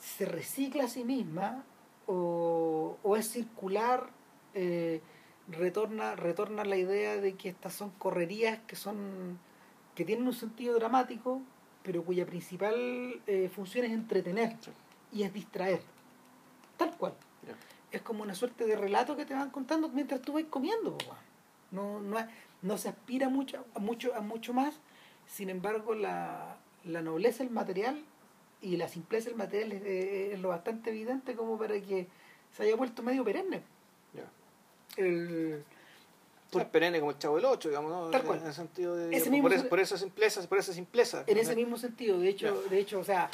se 0.00 0.24
recicla 0.24 0.84
a 0.84 0.88
sí 0.88 1.04
misma 1.04 1.64
o, 2.06 2.98
o 3.02 3.16
es 3.16 3.30
circular, 3.30 4.10
eh, 4.54 5.00
retorna, 5.50 6.14
retorna 6.16 6.64
la 6.64 6.76
idea 6.76 7.16
de 7.16 7.34
que 7.34 7.48
estas 7.48 7.72
son 7.74 7.90
correrías 7.98 8.58
que 8.66 8.76
son 8.76 9.38
que 9.94 10.04
tienen 10.04 10.26
un 10.26 10.32
sentido 10.34 10.74
dramático, 10.76 11.40
pero 11.82 12.04
cuya 12.04 12.24
principal 12.26 13.20
eh, 13.26 13.48
función 13.52 13.84
es 13.86 13.92
entretener 13.92 14.56
Sí. 14.60 14.70
y 15.12 15.22
es 15.24 15.32
distraer. 15.32 15.80
Tal 16.76 16.96
cual. 16.96 17.14
Es 17.90 18.02
como 18.02 18.22
una 18.22 18.34
suerte 18.34 18.66
de 18.66 18.76
relato 18.76 19.16
que 19.16 19.24
te 19.24 19.34
van 19.34 19.50
contando 19.50 19.88
mientras 19.88 20.20
tú 20.22 20.34
vas 20.34 20.44
comiendo. 20.50 20.98
No, 21.70 22.00
no, 22.00 22.16
no 22.62 22.78
se 22.78 22.90
aspira 22.90 23.28
mucho, 23.28 23.64
a, 23.74 23.78
mucho, 23.78 24.14
a 24.14 24.20
mucho 24.20 24.52
más. 24.52 24.78
Sin 25.26 25.48
embargo, 25.50 25.94
la, 25.94 26.58
la 26.84 27.00
nobleza 27.02 27.42
del 27.42 27.52
material 27.52 28.04
y 28.60 28.76
la 28.76 28.88
simpleza 28.88 29.30
del 29.30 29.38
material 29.38 29.72
es, 29.72 29.82
es- 29.82 30.32
es 30.34 30.40
lo 30.40 30.48
bastante 30.50 30.90
evidente 30.90 31.34
como 31.34 31.58
para 31.58 31.80
que 31.80 32.06
se 32.52 32.62
haya 32.64 32.76
vuelto 32.76 33.02
medio 33.02 33.24
perenne. 33.24 33.62
El, 34.98 35.64
Por 36.50 36.66
perenne 36.68 36.98
como 36.98 37.12
el 37.12 37.18
chavo 37.18 37.36
del 37.36 37.44
8, 37.44 37.68
digamos, 37.68 37.90
¿no? 37.90 38.10
Tal 38.10 38.22
cual. 38.22 38.40
En 38.40 38.46
el 38.46 38.54
sentido 38.54 38.96
de. 38.96 39.14
Ese 39.14 39.24
por, 39.26 39.32
mismo 39.32 39.48
eso- 39.48 39.62
se- 39.62 39.68
por 39.68 39.80
esa 39.80 39.96
simpleza, 39.98 40.48
por 40.48 40.58
esa 40.58 40.72
simpleza. 40.72 41.24
en 41.26 41.38
ese 41.38 41.54
mismo 41.56 41.76
sentido, 41.76 42.18
de 42.18 42.28
hecho, 42.28 42.62
de 42.62 42.78
hecho, 42.78 42.98
o 43.00 43.04
sea, 43.04 43.30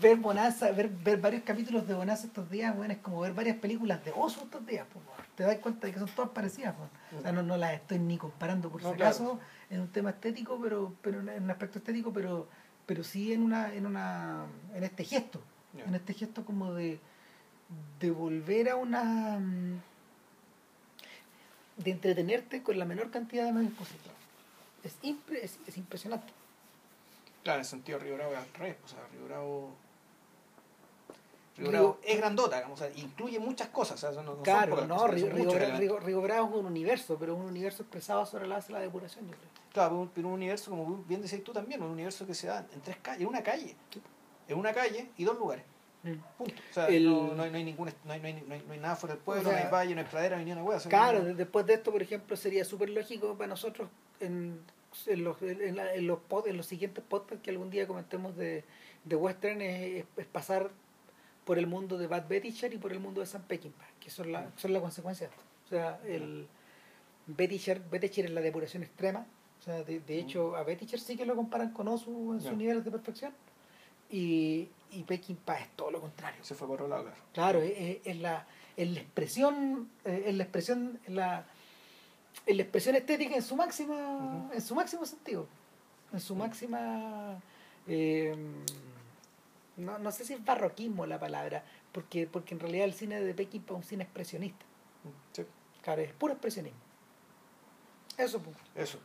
ver 0.00 0.16
Bonanza, 0.16 0.70
ver, 0.72 0.88
ver 0.88 1.18
varios 1.18 1.42
capítulos 1.44 1.86
de 1.88 1.94
Bonanza 1.94 2.26
estos 2.26 2.50
días, 2.50 2.76
bueno, 2.76 2.92
es 2.92 3.00
como 3.00 3.20
ver 3.20 3.32
varias 3.32 3.56
películas 3.56 4.04
de 4.04 4.12
oso 4.14 4.42
estos 4.44 4.64
días, 4.66 4.86
pues, 4.92 5.04
te 5.34 5.44
das 5.44 5.56
cuenta 5.58 5.86
de 5.86 5.92
que 5.92 5.98
son 5.98 6.08
todas 6.08 6.30
parecidas, 6.30 6.74
pues. 6.76 7.18
o 7.18 7.22
sea, 7.22 7.32
no, 7.32 7.42
no 7.42 7.56
las 7.56 7.74
estoy 7.74 7.98
ni 7.98 8.18
comparando 8.18 8.70
por 8.70 8.82
No, 8.82 8.90
si 8.90 8.96
claro. 8.96 9.10
acaso 9.10 9.40
en 9.70 9.80
un 9.80 9.88
tema 9.88 10.10
estético, 10.10 10.58
pero, 10.62 10.92
pero 11.02 11.20
en 11.20 11.42
un 11.42 11.50
aspecto 11.50 11.78
estético, 11.78 12.12
pero, 12.12 12.46
pero 12.86 13.02
sí 13.04 13.32
en 13.32 13.42
una, 13.42 13.72
en 13.74 13.86
una, 13.86 14.46
en 14.74 14.84
este 14.84 15.04
gesto, 15.04 15.40
en 15.86 15.94
este 15.94 16.12
gesto 16.14 16.44
como 16.44 16.74
de, 16.74 16.98
de 18.00 18.10
volver 18.10 18.68
a 18.70 18.76
una 18.76 19.38
de 21.78 21.90
entretenerte 21.92 22.62
con 22.62 22.78
la 22.78 22.84
menor 22.84 23.10
cantidad 23.10 23.44
de 23.44 23.52
medios 23.52 23.72
posible. 23.72 24.10
Es, 24.84 25.00
impre- 25.02 25.40
es, 25.42 25.58
es 25.66 25.76
impresionante. 25.76 26.32
Claro, 27.42 27.58
en 27.58 27.60
el 27.60 27.66
sentido 27.66 27.98
de 27.98 28.04
Río 28.04 28.14
Bravo 28.16 28.32
es 28.32 28.38
al 28.38 28.54
revés. 28.54 28.76
O 28.84 28.88
sea, 28.88 28.98
Río 29.12 29.24
Bravo. 29.24 29.70
Río 31.56 31.66
Río- 31.66 31.70
Bravo 31.70 31.98
es 32.04 32.16
grandota, 32.18 32.56
digamos, 32.56 32.80
o 32.80 32.84
sea, 32.84 32.92
incluye 32.96 33.38
muchas 33.38 33.68
cosas. 33.68 34.02
O 34.04 34.12
sea, 34.12 34.22
no, 34.22 34.30
no 34.30 34.34
son 34.36 34.44
Claro, 34.44 34.70
pocas 34.74 34.88
no, 34.88 34.96
cosas, 34.96 35.10
Río, 35.14 35.26
son 35.26 35.36
Río. 35.78 35.98
Río- 36.00 36.20
Bravo 36.22 36.48
es 36.50 36.54
un 36.60 36.66
universo, 36.66 37.16
pero 37.18 37.34
un 37.34 37.46
universo 37.46 37.82
expresado 37.82 38.26
sobre 38.26 38.46
la 38.46 38.56
base 38.56 38.68
de 38.68 38.74
la 38.74 38.80
depuración, 38.80 39.24
yo 39.26 39.32
creo. 39.36 39.48
Claro, 39.72 40.10
pero- 40.14 40.28
un 40.28 40.34
universo, 40.34 40.70
como 40.70 41.02
bien 41.08 41.22
decís 41.22 41.42
tú 41.42 41.52
también, 41.52 41.82
un 41.82 41.90
universo 41.90 42.26
que 42.26 42.34
se 42.34 42.46
da 42.48 42.66
en 42.72 42.80
tres 42.80 42.96
calles, 43.02 43.22
en 43.22 43.28
una 43.28 43.42
calle. 43.42 43.74
En 44.48 44.58
una 44.58 44.72
calle 44.72 45.10
y 45.16 45.24
dos 45.24 45.38
lugares. 45.38 45.64
Punto. 46.16 46.54
O 46.70 46.74
sea, 46.74 46.86
El- 46.88 47.04
no, 47.06 47.34
no 47.34 47.42
hay, 47.42 47.50
no, 47.50 47.56
hay 47.56 47.64
ningún, 47.64 47.90
no, 48.04 48.12
hay, 48.12 48.20
no, 48.20 48.26
hay, 48.26 48.42
no, 48.46 48.54
hay, 48.54 48.62
no 48.66 48.72
hay 48.72 48.78
nada 48.80 48.96
fuera 48.96 49.14
del 49.14 49.22
pueblo, 49.24 49.48
O 49.48 49.52
sea, 49.52 49.60
no 49.60 49.66
hay 49.66 49.72
valle, 49.72 49.94
no 49.94 50.00
hay 50.00 50.06
pradera, 50.06 50.36
no 50.36 50.40
hay 50.40 50.44
ni 50.46 50.52
una 50.52 50.62
hueá. 50.62 50.78
Claro, 50.80 51.22
después 51.24 51.66
de 51.66 51.74
esto, 51.74 51.92
por 51.92 52.02
ejemplo, 52.02 52.36
sería 52.36 52.64
súper 52.64 52.90
lógico 52.90 53.34
para 53.36 53.48
nosotros 53.48 53.88
en, 54.20 54.60
en, 55.06 55.24
los, 55.24 55.40
en, 55.42 55.76
la- 55.76 55.94
en 55.94 56.06
los 56.06 56.18
pod- 56.28 56.46
en 56.48 56.56
los 56.56 56.66
siguientes 56.66 57.04
podcasts 57.08 57.42
que 57.42 57.50
algún 57.50 57.70
día 57.70 57.86
comentemos 57.86 58.36
de, 58.36 58.64
de 59.04 59.16
western 59.16 59.60
es, 59.60 60.04
es 60.16 60.26
pasar 60.26 60.70
por 61.44 61.58
el 61.58 61.66
mundo 61.66 61.96
de 61.98 62.06
Bad 62.06 62.28
Betisher 62.28 62.72
y 62.74 62.78
por 62.78 62.92
el 62.92 63.00
mundo 63.00 63.20
de 63.20 63.26
Sam 63.26 63.42
Peckinpah, 63.42 63.86
que 64.00 64.10
son 64.10 64.32
la, 64.32 64.50
son 64.56 64.72
la 64.72 64.80
consecuencia 64.80 65.26
de 65.28 65.32
esto. 65.32 65.44
O 65.64 65.68
sea, 65.68 66.00
el 66.06 66.46
Betisher, 67.26 67.80
Betisher 67.90 68.26
es 68.26 68.30
la 68.32 68.40
depuración 68.40 68.82
extrema. 68.82 69.26
O 69.58 69.62
sea, 69.62 69.82
de, 69.82 70.00
de 70.00 70.18
hecho, 70.18 70.56
a 70.56 70.62
Betisher 70.62 71.00
sí 71.00 71.16
que 71.16 71.26
lo 71.26 71.34
comparan 71.36 71.72
con 71.72 71.88
Osu 71.88 72.32
en 72.34 72.40
sus 72.40 72.50
Ya. 72.50 72.56
niveles 72.56 72.84
de 72.84 72.90
perfección. 72.90 73.32
Y, 74.10 74.68
y 74.92 75.02
Peckinpah 75.04 75.58
es 75.60 75.68
todo 75.76 75.90
lo 75.90 76.00
contrario. 76.00 76.42
Se 76.44 76.54
fue 76.54 76.66
por 76.66 76.74
otro 76.82 76.88
lado, 76.88 77.04
claro. 77.04 77.18
Claro, 77.32 77.60
es, 77.62 77.72
es- 77.76 77.98
es 78.06 78.16
la, 78.18 78.46
es 78.76 78.88
la 78.90 79.00
expresión, 79.00 79.90
eh, 80.04 80.24
es 80.26 80.34
la 80.34 80.42
expresión, 80.44 81.00
es 81.06 81.12
la, 81.14 81.44
es 82.46 82.56
la 82.56 82.62
expresión 82.62 82.96
estética 82.96 83.34
en 83.34 83.42
su 83.42 83.56
máxima, 83.56 84.50
en 84.52 84.60
su 84.62 84.74
máximo 84.74 85.04
sentido, 85.06 85.46
en 86.12 86.20
su 86.20 86.34
máxima, 86.34 87.38
eh, 87.86 88.34
no, 89.76 89.98
no 89.98 90.10
sé 90.12 90.24
si 90.24 90.34
es 90.34 90.44
barroquismo 90.44 91.06
la 91.06 91.18
palabra, 91.18 91.62
porque, 91.92 92.26
porque 92.26 92.54
en 92.54 92.60
realidad 92.60 92.84
el 92.84 92.94
cine 92.94 93.20
de 93.20 93.34
Peckinpah 93.34 93.74
es 93.74 93.76
un 93.78 93.84
cine 93.84 94.04
expresionista, 94.04 94.64
Sí, 95.32 95.44
claro, 95.82 96.02
es 96.02 96.12
puro 96.12 96.32
expresionismo. 96.34 96.78
Eso, 98.16 98.40
pues, 98.40 98.56
eso. 98.74 98.98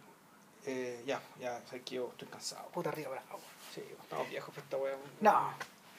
Eh, 0.66 1.04
ya, 1.06 1.22
ya, 1.40 1.62
sé 1.68 1.82
que 1.82 1.96
yo 1.96 2.10
estoy 2.12 2.28
cansado. 2.30 2.68
puta 2.70 2.90
arriba 2.90 3.10
bravo. 3.12 3.40
Sí, 3.74 3.82
estamos 4.02 4.30
viejos 4.30 4.50
para 4.56 4.64
esta 4.64 4.78
weá. 4.78 4.96
No. 5.22 5.50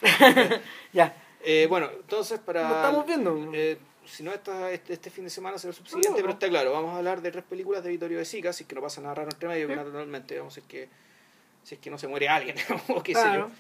ya, 0.92 1.14
Eh, 1.46 1.66
bueno, 1.68 1.90
entonces 1.94 2.40
para... 2.40 2.68
lo 2.68 2.76
estamos 2.76 3.06
viendo. 3.06 3.50
Eh, 3.52 3.78
si 4.06 4.22
no, 4.22 4.32
esta, 4.32 4.70
este, 4.70 4.92
este 4.94 5.10
fin 5.10 5.24
de 5.24 5.30
semana 5.30 5.56
será 5.58 5.70
el 5.70 5.76
subsiguiente, 5.76 6.08
No, 6.10 6.16
no. 6.16 6.20
pero 6.22 6.32
está 6.34 6.48
claro, 6.48 6.72
vamos 6.72 6.94
a 6.94 6.98
hablar 6.98 7.20
de 7.22 7.30
tres 7.30 7.44
películas 7.44 7.82
de 7.84 7.90
Vittorio 7.90 8.18
de 8.18 8.24
Sica, 8.24 8.52
si 8.52 8.64
es 8.64 8.68
que 8.68 8.74
no 8.74 8.82
pasa 8.82 9.00
nada 9.00 9.14
raro 9.14 9.30
entre 9.30 9.48
medio, 9.48 9.66
que 9.68 9.76
naturalmente, 9.76 10.38
vamos, 10.38 10.54
si 10.54 10.60
es 10.60 10.66
que, 10.66 10.88
si 11.62 11.74
es 11.76 11.80
que 11.80 11.90
no 11.90 11.98
se 11.98 12.06
muere 12.08 12.28
alguien, 12.28 12.56
o 12.88 13.02
qué 13.02 13.12
Claro. 13.12 13.48
sé 13.48 13.54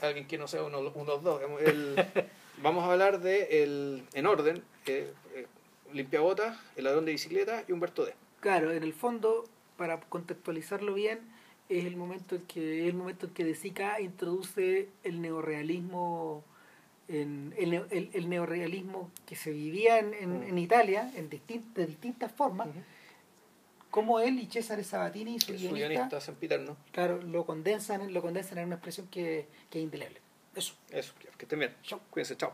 yo, 0.00 0.06
alguien 0.06 0.26
que 0.26 0.38
no 0.38 0.48
sea 0.48 0.62
uno, 0.64 0.80
uno 0.94 1.16
dos. 1.18 1.38
digamos, 1.40 1.60
el- 1.62 1.96
vamos 2.62 2.84
a 2.84 2.92
hablar 2.92 3.20
de, 3.20 3.62
el, 3.62 4.04
en 4.14 4.26
orden, 4.26 4.62
eh, 4.86 5.12
eh, 5.34 5.46
Limpiabotas, 5.92 6.56
El 6.76 6.84
ladrón 6.84 7.04
de 7.04 7.12
bicicleta 7.12 7.64
y 7.68 7.72
Humberto 7.72 8.04
D. 8.04 8.14
Claro, 8.40 8.70
en 8.72 8.82
el 8.82 8.94
fondo, 8.94 9.44
para 9.76 9.98
contextualizarlo 10.00 10.94
bien, 10.94 11.20
es 11.70 11.84
el 11.86 11.96
momento 11.96 12.34
en 12.36 12.42
que 12.42 12.82
es 12.82 12.88
el 12.88 12.94
momento 12.94 13.26
en 13.26 13.32
que 13.32 13.44
De 13.44 13.54
Sica 13.54 14.00
introduce 14.00 14.88
el 15.04 15.20
neorrealismo 15.22 16.44
en, 17.08 17.54
el, 17.58 17.74
el- 17.90 18.10
el 18.12 18.28
neorrealismo 18.28 19.10
que 19.26 19.34
se 19.36 19.50
vivía 19.50 19.98
en, 19.98 20.12
en- 20.14 20.40
Mm. 20.40 20.42
en 20.44 20.58
Italia 20.58 21.10
en 21.16 21.28
de 21.30 21.86
distintas 21.86 22.30
formas, 22.32 22.68
Ujú. 22.68 22.78
como 23.90 24.20
él 24.20 24.38
y 24.38 24.46
Cesare 24.46 24.84
Sabatini, 24.84 25.40
su 25.40 25.46
Su 25.46 25.52
guionista, 25.54 25.88
guionista 25.88 26.20
sempiterno. 26.20 26.76
claro, 26.92 27.20
lo 27.22 27.44
condensan, 27.46 28.12
lo 28.12 28.22
condensan 28.22 28.58
en 28.58 28.66
una 28.66 28.76
expresión 28.76 29.08
que, 29.08 29.46
que 29.70 29.78
es 29.78 29.84
indeleble. 29.84 30.20
Eso. 30.54 30.74
Eso, 30.90 31.12
que 31.38 31.44
estén 31.44 31.58
bien. 31.58 31.74
Chau. 31.82 32.00
Cuídense, 32.10 32.36
chao. 32.36 32.52